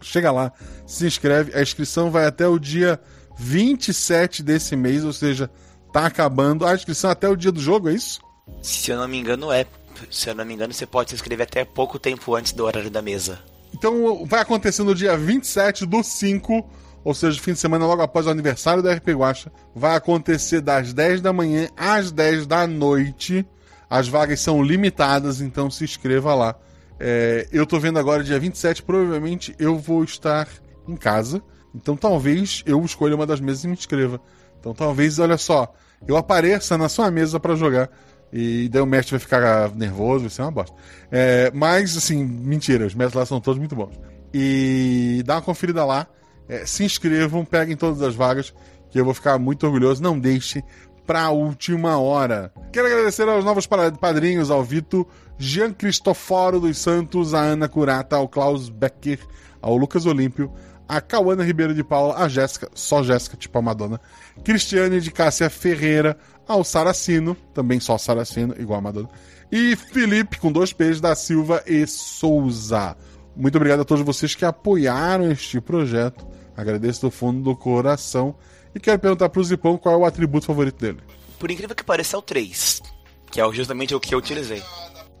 Chega 0.00 0.30
lá, 0.30 0.52
se 0.86 1.06
inscreve. 1.06 1.56
A 1.56 1.62
inscrição 1.62 2.10
vai 2.10 2.26
até 2.26 2.46
o 2.46 2.58
dia 2.58 3.00
27 3.38 4.42
desse 4.42 4.76
mês, 4.76 5.04
ou 5.04 5.12
seja, 5.12 5.50
tá 5.92 6.06
acabando. 6.06 6.64
A 6.64 6.74
inscrição 6.74 7.10
até 7.10 7.28
o 7.28 7.36
dia 7.36 7.50
do 7.50 7.60
jogo, 7.60 7.88
é 7.88 7.94
isso? 7.94 8.20
Se 8.62 8.92
eu 8.92 8.98
não 8.98 9.08
me 9.08 9.18
engano, 9.18 9.50
é. 9.50 9.66
Se 10.10 10.28
eu 10.28 10.34
não 10.34 10.44
me 10.44 10.54
engano, 10.54 10.72
você 10.72 10.86
pode 10.86 11.10
se 11.10 11.16
inscrever 11.16 11.46
até 11.46 11.64
pouco 11.64 11.98
tempo 11.98 12.34
antes 12.34 12.52
do 12.52 12.64
horário 12.64 12.90
da 12.90 13.02
mesa. 13.02 13.40
Então 13.76 14.24
vai 14.24 14.40
acontecer 14.40 14.82
no 14.82 14.94
dia 14.94 15.18
27 15.18 15.84
do 15.84 16.02
5, 16.02 16.66
ou 17.04 17.12
seja, 17.12 17.38
fim 17.38 17.52
de 17.52 17.58
semana 17.58 17.86
logo 17.86 18.00
após 18.00 18.26
o 18.26 18.30
aniversário 18.30 18.82
da 18.82 18.94
RP 18.94 19.08
Guacha. 19.08 19.52
Vai 19.74 19.94
acontecer 19.94 20.62
das 20.62 20.94
10 20.94 21.20
da 21.20 21.30
manhã 21.30 21.68
às 21.76 22.10
10 22.10 22.46
da 22.46 22.66
noite. 22.66 23.46
As 23.88 24.08
vagas 24.08 24.40
são 24.40 24.62
limitadas, 24.62 25.42
então 25.42 25.70
se 25.70 25.84
inscreva 25.84 26.34
lá. 26.34 26.56
É, 26.98 27.46
eu 27.52 27.66
tô 27.66 27.78
vendo 27.78 27.98
agora, 27.98 28.24
dia 28.24 28.40
27, 28.40 28.82
provavelmente 28.82 29.54
eu 29.58 29.78
vou 29.78 30.02
estar 30.02 30.48
em 30.88 30.96
casa. 30.96 31.42
Então 31.74 31.98
talvez 31.98 32.62
eu 32.64 32.82
escolha 32.82 33.14
uma 33.14 33.26
das 33.26 33.40
mesas 33.40 33.64
e 33.64 33.68
me 33.68 33.74
inscreva. 33.74 34.18
Então 34.58 34.72
talvez, 34.72 35.18
olha 35.18 35.36
só, 35.36 35.70
eu 36.08 36.16
apareça 36.16 36.78
na 36.78 36.88
sua 36.88 37.10
mesa 37.10 37.38
para 37.38 37.54
jogar. 37.54 37.90
E 38.32 38.68
daí 38.68 38.82
o 38.82 38.86
mestre 38.86 39.12
vai 39.12 39.20
ficar 39.20 39.70
nervoso, 39.74 40.20
vai 40.22 40.30
ser 40.30 40.42
uma 40.42 40.50
bosta. 40.50 40.74
É, 41.10 41.50
mas, 41.54 41.96
assim, 41.96 42.24
mentira, 42.24 42.84
os 42.86 42.94
mestres 42.94 43.14
lá 43.18 43.24
são 43.26 43.40
todos 43.40 43.58
muito 43.58 43.74
bons. 43.76 43.94
E 44.34 45.22
dá 45.24 45.36
uma 45.36 45.42
conferida 45.42 45.84
lá. 45.84 46.06
é, 46.48 46.64
se 46.66 46.84
inscrevam, 46.84 47.44
peguem 47.44 47.76
todas 47.76 48.00
as 48.02 48.14
vagas, 48.14 48.52
que 48.90 49.00
eu 49.00 49.04
vou 49.04 49.14
ficar 49.14 49.38
muito 49.38 49.64
orgulhoso. 49.66 50.02
Não 50.02 50.18
deixe 50.18 50.62
pra 51.06 51.30
última 51.30 51.98
hora. 51.98 52.52
Quero 52.72 52.86
agradecer 52.88 53.28
aos 53.28 53.44
novos 53.44 53.66
pa- 53.66 53.90
padrinhos, 53.92 54.50
ao 54.50 54.62
Vitor 54.62 55.06
Jean 55.38 55.72
Cristoforo 55.72 56.60
dos 56.60 56.78
Santos, 56.78 57.32
a 57.34 57.40
Ana 57.40 57.68
Curata, 57.68 58.16
ao 58.16 58.28
Klaus 58.28 58.68
Becker, 58.68 59.20
ao 59.62 59.76
Lucas 59.76 60.04
Olímpio, 60.06 60.52
a 60.88 61.00
Cauana 61.00 61.42
Ribeiro 61.44 61.74
de 61.74 61.82
Paula, 61.82 62.16
a 62.16 62.28
Jéssica, 62.28 62.68
só 62.74 63.02
Jéssica, 63.02 63.36
tipo 63.36 63.58
a 63.58 63.62
Madonna, 63.62 64.00
Cristiane 64.44 65.00
de 65.00 65.10
Cássia 65.10 65.50
Ferreira, 65.50 66.16
ao 66.46 66.62
Saracino, 66.64 67.36
também 67.54 67.80
só 67.80 67.96
Saracino, 67.98 68.54
igual 68.58 68.78
a 68.78 68.82
Madonna, 68.82 69.08
e 69.50 69.76
Felipe, 69.76 70.38
com 70.38 70.50
dois 70.52 70.72
P's, 70.72 71.00
da 71.00 71.14
Silva 71.14 71.62
e 71.66 71.86
Souza. 71.86 72.96
Muito 73.36 73.56
obrigado 73.56 73.80
a 73.80 73.84
todos 73.84 74.04
vocês 74.04 74.34
que 74.34 74.44
apoiaram 74.44 75.30
este 75.30 75.60
projeto. 75.60 76.26
Agradeço 76.56 77.02
do 77.02 77.10
fundo 77.10 77.42
do 77.42 77.54
coração. 77.56 78.34
E 78.74 78.80
quero 78.80 78.98
perguntar 78.98 79.28
pro 79.28 79.44
Zipão 79.44 79.76
qual 79.76 79.94
é 79.94 79.98
o 79.98 80.04
atributo 80.06 80.46
favorito 80.46 80.80
dele. 80.80 81.00
Por 81.38 81.50
incrível 81.50 81.76
que 81.76 81.84
pareça, 81.84 82.16
é 82.16 82.18
o 82.18 82.22
3. 82.22 82.82
Que 83.30 83.40
é 83.40 83.52
justamente 83.52 83.94
o 83.94 84.00
que 84.00 84.14
eu 84.14 84.18
utilizei. 84.18 84.62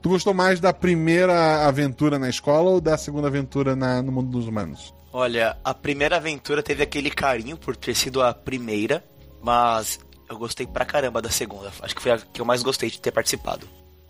Tu 0.02 0.08
gostou 0.08 0.32
mais 0.32 0.60
da 0.60 0.72
primeira 0.72 1.66
aventura 1.66 2.18
na 2.18 2.28
escola 2.28 2.70
ou 2.70 2.80
da 2.80 2.96
segunda 2.96 3.28
aventura 3.28 3.76
na- 3.76 4.02
no 4.02 4.12
mundo 4.12 4.30
dos 4.30 4.46
humanos? 4.46 4.94
Olha, 5.12 5.56
a 5.64 5.74
primeira 5.74 6.16
aventura 6.16 6.62
teve 6.62 6.82
aquele 6.82 7.10
carinho 7.10 7.56
por 7.56 7.76
ter 7.76 7.94
sido 7.94 8.22
a 8.22 8.32
primeira, 8.32 9.04
mas 9.42 9.98
eu 10.28 10.38
gostei 10.38 10.66
pra 10.66 10.84
caramba 10.84 11.20
da 11.22 11.30
segunda. 11.30 11.72
Acho 11.80 11.94
que 11.94 12.02
foi 12.02 12.12
a 12.12 12.18
que 12.18 12.40
eu 12.40 12.44
mais 12.44 12.62
gostei 12.62 12.90
de 12.90 13.00
ter 13.00 13.10
participado. 13.12 13.68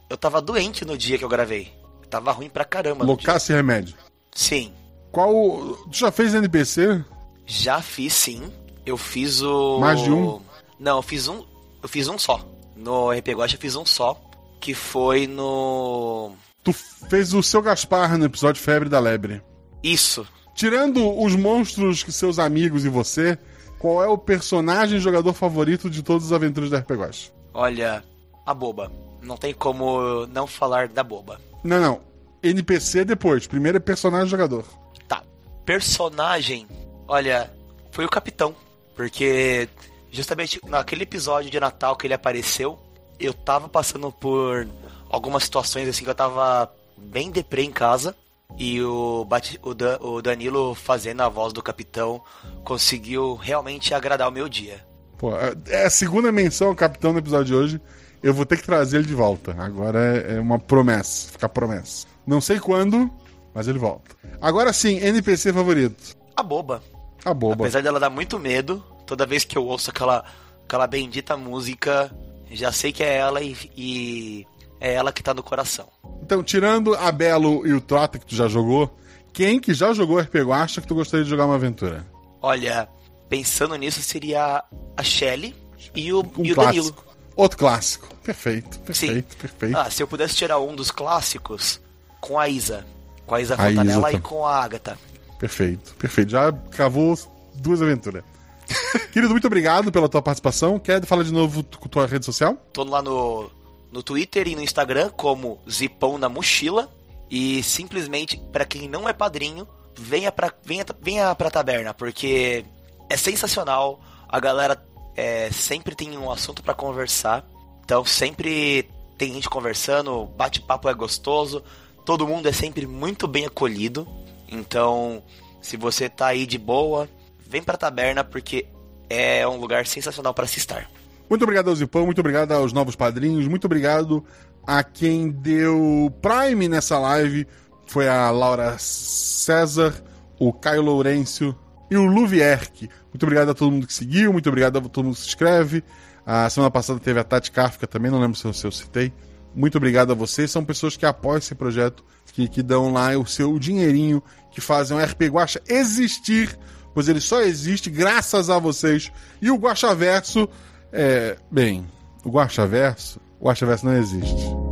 Eu 0.08 0.16
tava 0.16 0.40
doente 0.40 0.84
no 0.84 0.96
dia 0.96 1.18
que 1.18 1.24
eu 1.24 1.28
gravei. 1.28 1.72
Tava 2.08 2.32
ruim 2.32 2.48
pra 2.48 2.64
caramba. 2.64 3.04
no 3.04 3.16
dia. 3.16 3.26
Loucaço 3.26 3.52
e 3.52 3.54
remédio. 3.54 3.94
Sim, 4.34 4.72
Qual. 5.10 5.76
Tu 5.90 5.98
já 5.98 6.12
fez 6.12 6.34
NPC? 6.34 7.02
já 7.46 7.80
fiz 7.80 8.12
sim. 8.12 8.52
Eu 8.84 8.96
fiz 8.96 9.40
o. 9.42 9.78
Mais 9.80 10.00
de 10.02 10.10
um? 10.10 10.40
Não, 10.78 10.96
eu 10.98 11.02
fiz 11.02 11.26
um. 11.26 11.42
Eu 11.82 11.88
fiz 11.88 12.06
um 12.08 12.18
só. 12.18 12.44
No 12.76 13.10
RP 13.10 13.28
Guacha 13.28 13.56
eu 13.56 13.60
fiz 13.60 13.74
um 13.76 13.86
só. 13.86 14.20
Que 14.60 14.74
foi 14.74 15.26
no. 15.26 16.32
Tu 16.62 16.72
fez 16.72 17.32
o 17.32 17.42
seu 17.42 17.62
Gaspar 17.62 18.18
no 18.18 18.24
episódio 18.26 18.60
Febre 18.60 18.88
da 18.88 18.98
Lebre. 19.00 19.40
Isso. 19.82 20.26
Tirando 20.54 21.18
os 21.22 21.34
monstros 21.36 22.02
que 22.02 22.12
seus 22.12 22.38
amigos 22.38 22.84
e 22.84 22.88
você, 22.88 23.38
qual 23.78 24.02
é 24.02 24.08
o 24.08 24.18
personagem 24.18 24.98
jogador 24.98 25.32
favorito 25.32 25.88
de 25.90 26.02
todas 26.02 26.26
as 26.26 26.32
aventuras 26.32 26.70
da 26.70 26.78
RPG? 26.78 27.30
Olha, 27.52 28.02
a 28.44 28.54
boba. 28.54 28.90
Não 29.22 29.36
tem 29.36 29.52
como 29.52 30.26
não 30.26 30.46
falar 30.46 30.88
da 30.88 31.02
boba. 31.02 31.40
Não, 31.64 31.80
não. 31.80 32.00
NPC 32.42 33.04
depois. 33.04 33.46
Primeiro 33.46 33.78
é 33.78 33.80
personagem 33.80 34.28
jogador. 34.28 34.64
Tá. 35.08 35.22
Personagem. 35.64 36.66
Olha, 37.08 37.50
foi 37.90 38.04
o 38.04 38.10
capitão. 38.10 38.54
Porque 38.94 39.68
justamente 40.10 40.60
naquele 40.66 41.02
episódio 41.02 41.50
de 41.50 41.60
Natal 41.60 41.96
que 41.96 42.06
ele 42.06 42.14
apareceu, 42.14 42.78
eu 43.20 43.34
tava 43.34 43.68
passando 43.68 44.10
por 44.10 44.66
algumas 45.10 45.44
situações 45.44 45.88
assim 45.88 46.04
que 46.04 46.10
eu 46.10 46.14
tava 46.14 46.72
bem 46.96 47.30
deprê 47.30 47.62
em 47.62 47.72
casa. 47.72 48.16
E 48.58 48.80
o, 48.82 49.26
o, 49.62 49.74
Dan- 49.74 49.98
o 50.00 50.22
Danilo 50.22 50.74
fazendo 50.74 51.20
a 51.22 51.28
voz 51.28 51.52
do 51.52 51.62
capitão 51.62 52.22
conseguiu 52.64 53.34
realmente 53.34 53.92
agradar 53.92 54.28
o 54.28 54.32
meu 54.32 54.48
dia. 54.48 54.84
Pô, 55.18 55.32
é 55.68 55.84
a 55.84 55.90
segunda 55.90 56.30
menção 56.32 56.68
ao 56.68 56.74
capitão 56.74 57.12
no 57.12 57.18
episódio 57.18 57.46
de 57.46 57.54
hoje. 57.54 57.80
Eu 58.22 58.32
vou 58.34 58.46
ter 58.46 58.56
que 58.56 58.64
trazer 58.64 58.98
ele 58.98 59.06
de 59.06 59.14
volta. 59.14 59.54
Agora 59.58 59.98
é 60.18 60.36
é 60.36 60.40
uma 60.40 60.58
promessa. 60.58 61.30
Fica 61.30 61.48
promessa. 61.48 62.06
Não 62.26 62.40
sei 62.40 62.58
quando, 62.58 63.10
mas 63.54 63.68
ele 63.68 63.78
volta. 63.78 64.16
Agora 64.40 64.72
sim, 64.72 64.98
NPC 64.98 65.52
favorito. 65.52 66.16
A 66.34 66.42
boba. 66.42 66.82
A 67.24 67.32
boba. 67.34 67.64
Apesar 67.64 67.82
dela 67.82 68.00
dar 68.00 68.10
muito 68.10 68.38
medo, 68.38 68.82
toda 69.06 69.26
vez 69.26 69.44
que 69.44 69.56
eu 69.56 69.64
ouço 69.66 69.90
aquela, 69.90 70.24
aquela 70.64 70.86
bendita 70.86 71.36
música, 71.36 72.10
já 72.50 72.72
sei 72.72 72.92
que 72.92 73.02
é 73.02 73.16
ela 73.16 73.42
e, 73.42 73.56
e 73.76 74.46
é 74.86 74.94
ela 74.94 75.12
que 75.12 75.22
tá 75.22 75.34
no 75.34 75.42
coração. 75.42 75.88
Então, 76.22 76.42
tirando 76.42 76.94
a 76.94 77.10
Belo 77.10 77.66
e 77.66 77.72
o 77.72 77.80
Trota 77.80 78.18
que 78.18 78.26
tu 78.26 78.34
já 78.36 78.46
jogou, 78.46 78.96
quem 79.32 79.58
que 79.58 79.74
já 79.74 79.92
jogou 79.92 80.18
RPG 80.20 80.52
acha 80.52 80.80
que 80.80 80.86
tu 80.86 80.94
gostaria 80.94 81.24
de 81.24 81.30
jogar 81.30 81.46
uma 81.46 81.56
aventura? 81.56 82.06
Olha, 82.40 82.88
pensando 83.28 83.74
nisso, 83.74 84.00
seria 84.00 84.62
a 84.96 85.02
Shelly 85.02 85.54
e 85.94 86.12
o, 86.12 86.20
Um 86.38 86.44
e 86.44 86.52
o 86.52 86.54
Danilo. 86.56 86.94
Outro 87.34 87.58
clássico. 87.58 88.08
Perfeito, 88.22 88.78
perfeito, 88.80 89.36
perfeito. 89.36 89.76
Ah, 89.76 89.90
se 89.90 90.02
eu 90.02 90.06
pudesse 90.06 90.36
tirar 90.36 90.58
um 90.58 90.74
dos 90.74 90.90
clássicos, 90.90 91.80
com 92.20 92.38
a 92.38 92.48
Isa. 92.48 92.86
Com 93.26 93.34
a 93.34 93.40
Isa 93.40 93.54
A 93.54 93.56
Fontanella 93.58 94.08
Isa 94.08 94.18
e 94.18 94.20
com 94.20 94.46
a 94.46 94.64
Agatha. 94.64 94.98
Perfeito, 95.38 95.94
perfeito. 95.96 96.30
Já 96.30 96.52
cavou 96.52 97.18
duas 97.56 97.82
aventuras. 97.82 98.24
Querido, 99.12 99.32
muito 99.32 99.46
obrigado 99.46 99.92
pela 99.92 100.08
tua 100.08 100.22
participação. 100.22 100.78
Quer 100.78 101.04
falar 101.04 101.24
de 101.24 101.32
novo 101.32 101.62
com 101.62 101.88
tua 101.88 102.06
rede 102.06 102.24
social? 102.24 102.54
Tô 102.72 102.84
lá 102.84 103.02
no, 103.02 103.50
no 103.90 104.02
Twitter 104.02 104.48
e 104.48 104.54
no 104.54 104.62
Instagram 104.62 105.10
como 105.10 105.60
Zipão 105.70 106.18
na 106.18 106.28
Mochila. 106.28 106.90
E 107.30 107.62
simplesmente, 107.62 108.36
para 108.36 108.64
quem 108.64 108.88
não 108.88 109.08
é 109.08 109.12
padrinho, 109.12 109.66
venha 109.96 110.30
pra, 110.30 110.52
venha, 110.62 110.84
venha 111.00 111.34
pra 111.34 111.50
taberna, 111.50 111.92
porque 111.92 112.64
é 113.08 113.16
sensacional. 113.16 114.00
A 114.28 114.38
galera 114.38 114.80
é, 115.16 115.50
sempre 115.50 115.94
tem 115.94 116.16
um 116.16 116.30
assunto 116.30 116.62
para 116.62 116.74
conversar. 116.74 117.44
Então 117.84 118.04
sempre 118.04 118.88
tem 119.16 119.32
gente 119.32 119.48
conversando, 119.48 120.26
bate-papo 120.26 120.88
é 120.88 120.94
gostoso. 120.94 121.62
Todo 122.04 122.26
mundo 122.26 122.48
é 122.48 122.52
sempre 122.52 122.86
muito 122.86 123.26
bem 123.26 123.46
acolhido. 123.46 124.06
Então, 124.48 125.22
se 125.60 125.76
você 125.76 126.08
tá 126.08 126.26
aí 126.26 126.46
de 126.46 126.58
boa, 126.58 127.08
vem 127.46 127.62
pra 127.62 127.76
taberna 127.76 128.22
porque 128.22 128.66
é 129.08 129.46
um 129.46 129.56
lugar 129.56 129.86
sensacional 129.86 130.34
para 130.34 130.46
se 130.46 130.58
estar. 130.58 130.88
Muito 131.28 131.42
obrigado 131.42 131.68
ao 131.68 131.76
Zipão, 131.76 132.04
muito 132.04 132.20
obrigado 132.20 132.52
aos 132.52 132.72
novos 132.72 132.94
padrinhos, 132.94 133.48
muito 133.48 133.64
obrigado 133.64 134.24
a 134.66 134.82
quem 134.84 135.30
deu 135.30 136.12
Prime 136.22 136.68
nessa 136.68 136.98
live. 136.98 137.46
Foi 137.86 138.08
a 138.08 138.30
Laura 138.30 138.76
César, 138.78 139.94
o 140.38 140.52
Caio 140.52 140.82
Lourenço 140.82 141.54
e 141.90 141.96
o 141.96 142.04
Luvierque. 142.04 142.88
Muito 143.12 143.22
obrigado 143.22 143.50
a 143.50 143.54
todo 143.54 143.70
mundo 143.70 143.86
que 143.86 143.94
seguiu, 143.94 144.32
muito 144.32 144.48
obrigado 144.48 144.78
a 144.78 144.80
todo 144.80 145.04
mundo 145.04 145.14
que 145.14 145.20
se 145.20 145.28
inscreve. 145.28 145.82
A 146.24 146.50
semana 146.50 146.70
passada 146.70 146.98
teve 146.98 147.20
a 147.20 147.24
Tati 147.24 147.50
Kafka 147.50 147.86
também, 147.86 148.10
não 148.10 148.20
lembro 148.20 148.36
se 148.36 148.44
eu, 148.44 148.52
se 148.52 148.66
eu 148.66 148.72
citei. 148.72 149.12
Muito 149.54 149.78
obrigado 149.78 150.10
a 150.10 150.14
vocês, 150.14 150.50
são 150.50 150.64
pessoas 150.64 150.96
que 150.96 151.06
apoiam 151.06 151.38
esse 151.38 151.54
projeto, 151.54 152.04
que, 152.32 152.46
que 152.48 152.62
dão 152.62 152.92
lá 152.92 153.16
o 153.16 153.24
seu 153.24 153.58
dinheirinho, 153.58 154.22
que 154.50 154.60
fazem 154.60 154.96
o 154.96 155.00
RP 155.02 155.22
Guacha 155.30 155.62
existir, 155.68 156.58
pois 156.92 157.08
ele 157.08 157.20
só 157.20 157.40
existe 157.40 157.88
graças 157.88 158.50
a 158.50 158.58
vocês. 158.58 159.10
E 159.40 159.50
o 159.50 159.56
Guacha 159.56 159.94
Verso, 159.94 160.48
é, 160.96 161.36
bem, 161.50 161.86
o 162.24 162.30
Guacha 162.30 162.66
Verso, 162.66 163.20
o 163.38 163.46
Guacha 163.46 163.66
Verso 163.66 163.84
não 163.86 163.96
existe. 163.96 164.65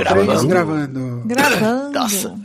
Gravando. 0.00 0.26
Três 0.26 0.44
gravando. 0.44 1.22
Gravando. 1.26 1.90
Nossa. 1.98 2.38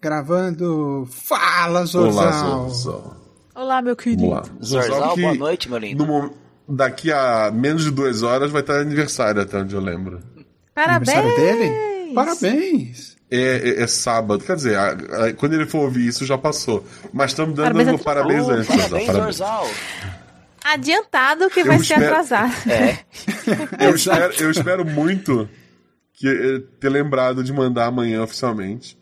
Gravando. 0.00 1.08
Fala, 1.10 1.66
Olá, 1.80 1.84
Zorzal. 1.84 2.70
Zorzal. 2.70 3.16
Olá, 3.54 3.82
meu 3.82 3.96
querido. 3.96 4.28
Vamos 4.28 4.48
lá. 4.48 4.64
Zorzal, 4.64 5.14
que 5.14 5.20
boa 5.22 5.34
noite, 5.34 5.68
meu 5.68 5.78
lindo. 5.78 6.06
no 6.06 6.32
daqui 6.68 7.12
a 7.12 7.50
menos 7.52 7.84
de 7.84 7.90
duas 7.90 8.22
horas 8.22 8.50
vai 8.50 8.60
estar 8.60 8.80
aniversário, 8.80 9.42
até 9.42 9.58
onde 9.58 9.74
eu 9.74 9.80
lembro. 9.80 10.20
Parabéns. 10.74 11.08
Aniversário 11.16 11.58
dele? 11.58 12.14
Parabéns. 12.14 13.16
É, 13.30 13.36
é- 13.78 13.82
é 13.82 13.86
sábado, 13.86 14.42
quer 14.42 14.56
dizer, 14.56 14.76
a- 14.76 14.90
a- 15.26 15.32
quando 15.34 15.52
ele 15.54 15.66
for 15.66 15.80
ouvir 15.82 16.06
isso 16.06 16.24
já 16.26 16.36
passou. 16.38 16.84
Mas 17.12 17.30
estamos 17.30 17.54
dando 17.54 17.72
Parabéns 17.74 18.02
parabéns, 18.02 18.40
a- 18.42 18.44
parabéns 18.44 18.46
Oh, 18.46 18.50
antes. 18.50 18.66
parabéns, 18.66 19.06
Zorzal, 19.06 19.06
parabéns. 19.06 19.36
Zorzal. 19.36 19.68
Adiantado 20.64 21.50
que 21.50 21.60
Eu 21.60 21.66
vai 21.66 21.76
ser 21.78 21.84
espero- 21.84 22.06
atrasado. 22.06 22.52
É, 22.70 22.98
Eu 23.88 23.94
espero, 23.94 24.34
eu 24.40 24.50
espero 24.50 24.84
muito 24.84 25.48
que 26.20 26.28
eh, 26.28 26.62
ter 26.78 26.90
lembrado 26.90 27.42
de 27.42 27.52
mandar 27.52 27.86
amanhã 27.86 28.22
oficialmente. 28.22 28.96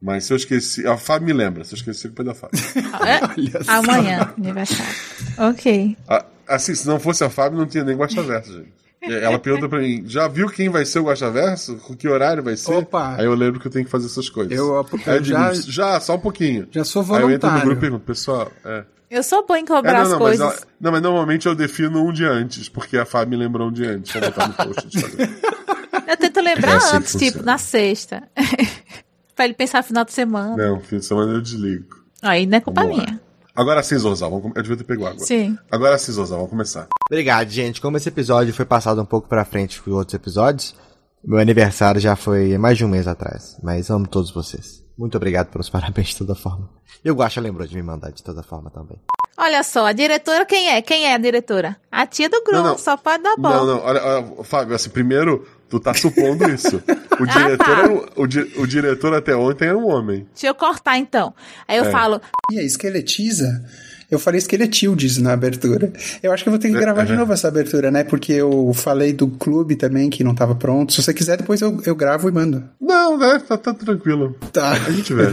Mas 0.00 0.24
se 0.24 0.32
eu 0.32 0.36
esqueci. 0.36 0.84
A 0.86 0.96
Fábio 0.96 1.26
me 1.26 1.32
lembra, 1.32 1.62
se 1.64 1.74
eu 1.74 1.76
esqueci, 1.76 2.08
culpa 2.08 2.22
é 2.22 2.24
da 2.24 2.34
Fábio. 2.34 2.58
Só. 3.64 3.72
Amanhã, 3.72 4.32
aniversário. 4.36 4.94
Ok. 5.38 5.96
Ah, 6.08 6.24
assim, 6.48 6.74
se 6.74 6.88
não 6.88 6.98
fosse 6.98 7.22
a 7.22 7.30
Fábio, 7.30 7.56
não 7.58 7.66
tinha 7.66 7.84
nem 7.84 7.94
Guaxa 7.96 8.22
Verso, 8.22 8.52
gente. 8.54 8.72
Ela 9.02 9.38
pergunta 9.38 9.68
pra 9.68 9.78
mim: 9.80 10.02
já 10.06 10.26
viu 10.28 10.48
quem 10.48 10.68
vai 10.68 10.84
ser 10.84 10.98
o 11.00 11.04
Guaxa 11.04 11.30
Verso? 11.30 11.76
Com 11.76 11.94
que 11.94 12.08
horário 12.08 12.42
vai 12.42 12.56
ser? 12.56 12.72
Opa. 12.72 13.16
Aí 13.16 13.24
eu 13.26 13.34
lembro 13.34 13.60
que 13.60 13.66
eu 13.66 13.70
tenho 13.70 13.84
que 13.84 13.90
fazer 13.90 14.06
essas 14.06 14.28
coisas. 14.28 14.56
Eu- 14.56 14.76
Aí 15.06 15.16
eu 15.16 15.20
digo, 15.20 15.36
já- 15.38 15.52
já, 15.54 16.00
só 16.00 16.14
um 16.16 16.20
pouquinho. 16.20 16.66
Já 16.72 16.82
sou 16.84 17.02
Aí 17.02 17.08
eu 17.22 17.30
entro 17.30 17.48
no 17.48 17.54
voluntário. 17.54 17.60
grupo 17.64 17.78
e 17.78 17.80
pergunto, 17.80 18.04
pessoal. 18.04 18.50
É. 18.64 18.84
Eu 19.10 19.22
sou 19.22 19.46
boa 19.46 19.58
em 19.58 19.62
É, 19.62 19.66
cobrar 19.66 19.92
não, 19.92 20.02
as 20.02 20.08
não, 20.10 20.18
mas, 20.18 20.38
coisas. 20.38 20.40
ela- 20.40 20.66
não, 20.80 20.90
mas 20.92 21.02
normalmente 21.02 21.46
eu 21.46 21.54
defino 21.54 22.02
um 22.04 22.12
dia 22.12 22.30
antes, 22.30 22.68
porque 22.68 22.96
a 22.96 23.04
Fábio 23.04 23.36
me 23.38 23.44
lembrou 23.44 23.68
um 23.68 23.72
dia 23.72 23.90
antes. 23.90 24.10
Vou 24.12 24.22
botar 24.22 24.48
no 24.48 24.54
post 24.54 24.86
do 24.88 24.96
Instagram. 24.96 25.28
Eu 26.06 26.16
tento 26.16 26.40
lembrar 26.40 26.72
É 26.72 26.76
assim 26.76 26.96
antes, 26.96 27.14
tipo, 27.14 27.42
na 27.42 27.58
sexta. 27.58 28.22
pra 29.34 29.44
ele 29.44 29.54
pensar 29.54 29.82
final 29.82 30.04
de 30.04 30.12
semana. 30.12 30.56
Não, 30.56 30.80
fim 30.80 30.98
de 30.98 31.04
semana 31.04 31.32
eu 31.32 31.40
desligo. 31.40 31.96
Aí 32.20 32.46
não 32.46 32.58
é 32.58 32.60
culpa 32.60 32.82
Vamos 32.82 32.98
lá. 32.98 33.04
minha. 33.04 33.20
Agora 33.54 33.82
sim, 33.82 33.98
Zorzal, 33.98 34.30
vamos 34.30 34.52
eu 34.56 34.62
devia 34.62 34.76
ter 34.78 34.84
pego 34.84 35.06
água. 35.06 35.18
Sim. 35.24 35.58
Agora 35.70 35.98
sim, 35.98 36.12
Zorzal, 36.12 36.38
vamos 36.38 36.50
começar. 36.50 36.86
Obrigado, 37.10 37.48
gente. 37.50 37.80
Como 37.80 37.96
esse 37.96 38.08
episódio 38.08 38.54
foi 38.54 38.64
passado 38.64 39.00
um 39.02 39.04
pouco 39.04 39.28
pra 39.28 39.44
frente 39.44 39.80
com 39.82 39.90
outros 39.90 40.14
episódios, 40.14 40.74
meu 41.22 41.38
aniversário 41.38 42.00
já 42.00 42.16
foi 42.16 42.56
mais 42.56 42.78
de 42.78 42.84
um 42.84 42.88
mês 42.88 43.06
atrás. 43.06 43.58
Mas 43.62 43.90
amo 43.90 44.06
todos 44.06 44.30
vocês. 44.30 44.82
Muito 44.96 45.16
obrigado 45.16 45.48
pelos 45.50 45.68
parabéns 45.70 46.08
de 46.08 46.16
toda 46.18 46.34
forma. 46.34 46.70
E 47.04 47.10
o 47.10 47.14
Guaxa 47.14 47.40
lembrou 47.40 47.66
de 47.66 47.74
me 47.74 47.82
mandar 47.82 48.10
de 48.10 48.22
toda 48.22 48.42
forma 48.42 48.70
também. 48.70 48.98
Olha 49.36 49.62
só, 49.62 49.86
a 49.86 49.92
diretora 49.92 50.44
quem 50.46 50.68
é? 50.70 50.80
Quem 50.80 51.06
é 51.06 51.14
a 51.14 51.18
diretora? 51.18 51.76
A 51.90 52.06
tia 52.06 52.28
do 52.28 52.42
grupo, 52.42 52.52
Não, 52.62 52.64
não. 52.70 52.78
só 52.78 52.96
pode 52.96 53.22
dar 53.22 53.34
bom. 53.36 53.48
Não, 53.48 53.66
não, 53.66 53.80
olha, 53.82 54.02
olha, 54.04 54.44
Fábio, 54.44 54.74
assim, 54.74 54.90
primeiro, 54.90 55.46
tu 55.72 55.80
tá 55.80 55.94
supondo 55.94 56.48
isso. 56.50 56.76
O 57.18 57.24
Ah, 57.24 57.26
diretor, 57.38 57.64
tá. 57.64 57.72
era 57.78 57.90
um- 57.92 58.04
o, 58.16 58.26
di- 58.26 58.52
o 58.58 58.66
diretor 58.66 59.14
até 59.14 59.34
ontem 59.34 59.68
era 59.68 59.78
um 59.78 59.86
homem. 59.88 60.26
Deixa 60.34 60.48
eu 60.48 60.54
cortar 60.54 60.98
então. 60.98 61.32
Aí 61.66 61.78
É. 61.78 61.80
eu 61.80 61.86
falo, 61.90 62.20
E 62.52 62.58
a 62.58 62.62
esqueletiza? 62.62 63.64
Eu 64.10 64.18
falei 64.18 64.36
esqueletildes 64.36 65.16
na 65.16 65.32
abertura. 65.32 65.90
Eu 66.22 66.30
acho 66.32 66.42
que 66.42 66.48
eu 66.50 66.52
vou 66.52 66.60
ter 66.60 66.68
que 66.70 66.78
gravar 66.78 67.04
de 67.06 67.14
é. 67.14 67.16
novo 67.16 67.32
essa 67.32 67.48
abertura, 67.48 67.90
né? 67.90 68.04
Porque 68.04 68.30
eu 68.34 68.70
falei 68.74 69.10
do 69.14 69.26
clube 69.26 69.74
também 69.74 70.10
que 70.10 70.22
não 70.22 70.34
tava 70.34 70.54
pronto. 70.54 70.92
Se 70.92 71.02
você 71.02 71.14
quiser, 71.14 71.38
depois 71.38 71.62
eu, 71.62 71.80
eu 71.86 71.94
gravo 71.94 72.28
e 72.28 72.32
mando. 72.32 72.62
Não, 72.78 73.16
né? 73.16 73.42
Tá, 73.48 73.56
tá 73.56 73.72
tranquilo. 73.72 74.36
Tá. 74.52 74.72
A 74.72 74.90
gente 74.90 75.14
vê. 75.14 75.28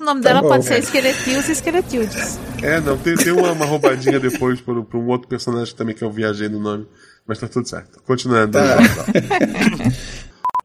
o 0.00 0.04
nome 0.04 0.20
dela 0.20 0.40
bom. 0.40 0.46
pode 0.50 0.64
ser 0.64 0.78
Esqueletildes 0.78 1.48
e 1.48 1.52
Esqueletildes. 1.52 2.38
É, 2.62 2.80
não, 2.80 2.96
tem, 2.96 3.16
tem 3.16 3.32
uma, 3.32 3.50
uma 3.50 3.64
roubadinha 3.66 4.20
depois 4.20 4.60
pra 4.60 4.72
um 4.74 5.06
outro 5.08 5.26
personagem 5.26 5.74
também 5.74 5.92
que 5.92 6.04
eu 6.04 6.10
viajei 6.12 6.48
no 6.48 6.60
nome. 6.60 6.86
Mas 7.26 7.38
tá 7.38 7.48
tudo 7.48 7.68
certo. 7.68 8.02
Continuando. 8.02 8.52
Tá. 8.58 8.76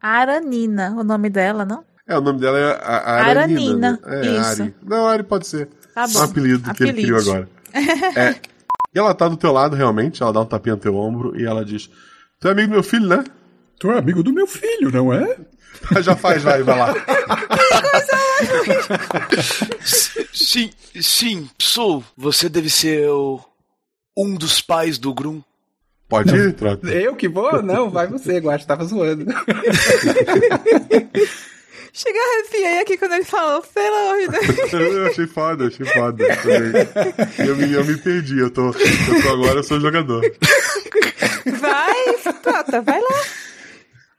Aranina, 0.02 0.94
o 0.96 1.02
nome 1.04 1.30
dela, 1.30 1.64
não? 1.64 1.84
É, 2.06 2.16
o 2.16 2.20
nome 2.20 2.40
dela 2.40 2.58
é 2.58 2.72
a, 2.82 2.96
a 2.96 3.12
Aranina, 3.26 4.00
Aranina. 4.00 4.00
né? 4.06 4.26
É, 4.26 4.40
isso. 4.40 4.62
Ari. 4.62 4.74
Não, 4.82 5.06
Ari 5.06 5.22
pode 5.22 5.46
ser. 5.46 5.68
Tá 5.94 6.04
É 6.04 6.08
bom. 6.08 6.18
um 6.18 6.22
apelido 6.22 6.74
que 6.74 6.82
ele 6.84 7.02
criou 7.02 7.20
agora. 7.20 7.48
É. 8.16 8.34
E 8.94 8.98
ela 8.98 9.12
tá 9.14 9.28
do 9.28 9.36
teu 9.36 9.52
lado, 9.52 9.76
realmente. 9.76 10.22
Ela 10.22 10.32
dá 10.32 10.40
um 10.40 10.46
tapinha 10.46 10.74
no 10.74 10.80
teu 10.80 10.96
ombro 10.96 11.38
e 11.38 11.44
ela 11.44 11.62
diz: 11.64 11.90
Tu 12.40 12.48
é 12.48 12.52
amigo 12.52 12.68
do 12.68 12.72
meu 12.72 12.82
filho, 12.82 13.06
né? 13.06 13.22
Tu 13.78 13.90
é 13.92 13.98
amigo 13.98 14.22
do 14.22 14.32
meu 14.32 14.46
filho, 14.46 14.90
não 14.90 15.12
é? 15.12 15.36
Já 16.02 16.16
faz, 16.16 16.42
vai, 16.42 16.62
vai 16.62 16.78
lá. 16.78 16.94
Sim, 20.32 20.70
sim, 21.00 21.48
sou. 21.60 22.02
Você 22.16 22.48
deve 22.48 22.70
ser 22.70 23.08
o... 23.10 23.40
um 24.16 24.34
dos 24.34 24.60
pais 24.62 24.98
do 24.98 25.12
Grum. 25.12 25.42
Pode 26.08 26.34
ir, 26.34 26.54
Trota? 26.54 26.88
Eu 26.88 27.14
que 27.14 27.28
vou? 27.28 27.62
Não, 27.62 27.90
vai 27.90 28.06
você, 28.06 28.38
Guacho, 28.38 28.66
tava 28.66 28.84
zoando. 28.84 29.26
Chega 31.92 32.18
arrepiei 32.18 32.80
aqui 32.80 32.96
quando 32.96 33.14
ele 33.14 33.24
falou, 33.24 33.62
pelo 33.62 33.94
amor 33.96 34.18
de 34.18 34.28
Deus. 34.28 34.72
Eu 34.72 35.06
achei 35.06 35.26
foda, 35.26 35.66
achei 35.66 35.84
foda. 35.86 36.24
também. 36.36 37.46
Eu 37.46 37.56
me, 37.56 37.72
eu 37.72 37.84
me 37.84 37.96
perdi, 37.96 38.38
eu 38.38 38.50
tô, 38.50 38.68
eu 38.68 39.22
tô 39.22 39.28
agora, 39.30 39.58
eu 39.58 39.64
sou 39.64 39.80
jogador. 39.80 40.22
Vai, 41.60 41.94
Tota, 42.42 42.80
vai 42.82 43.00
lá. 43.00 43.22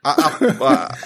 A, 0.03 0.11
a, 0.11 0.27
a, 0.85 0.97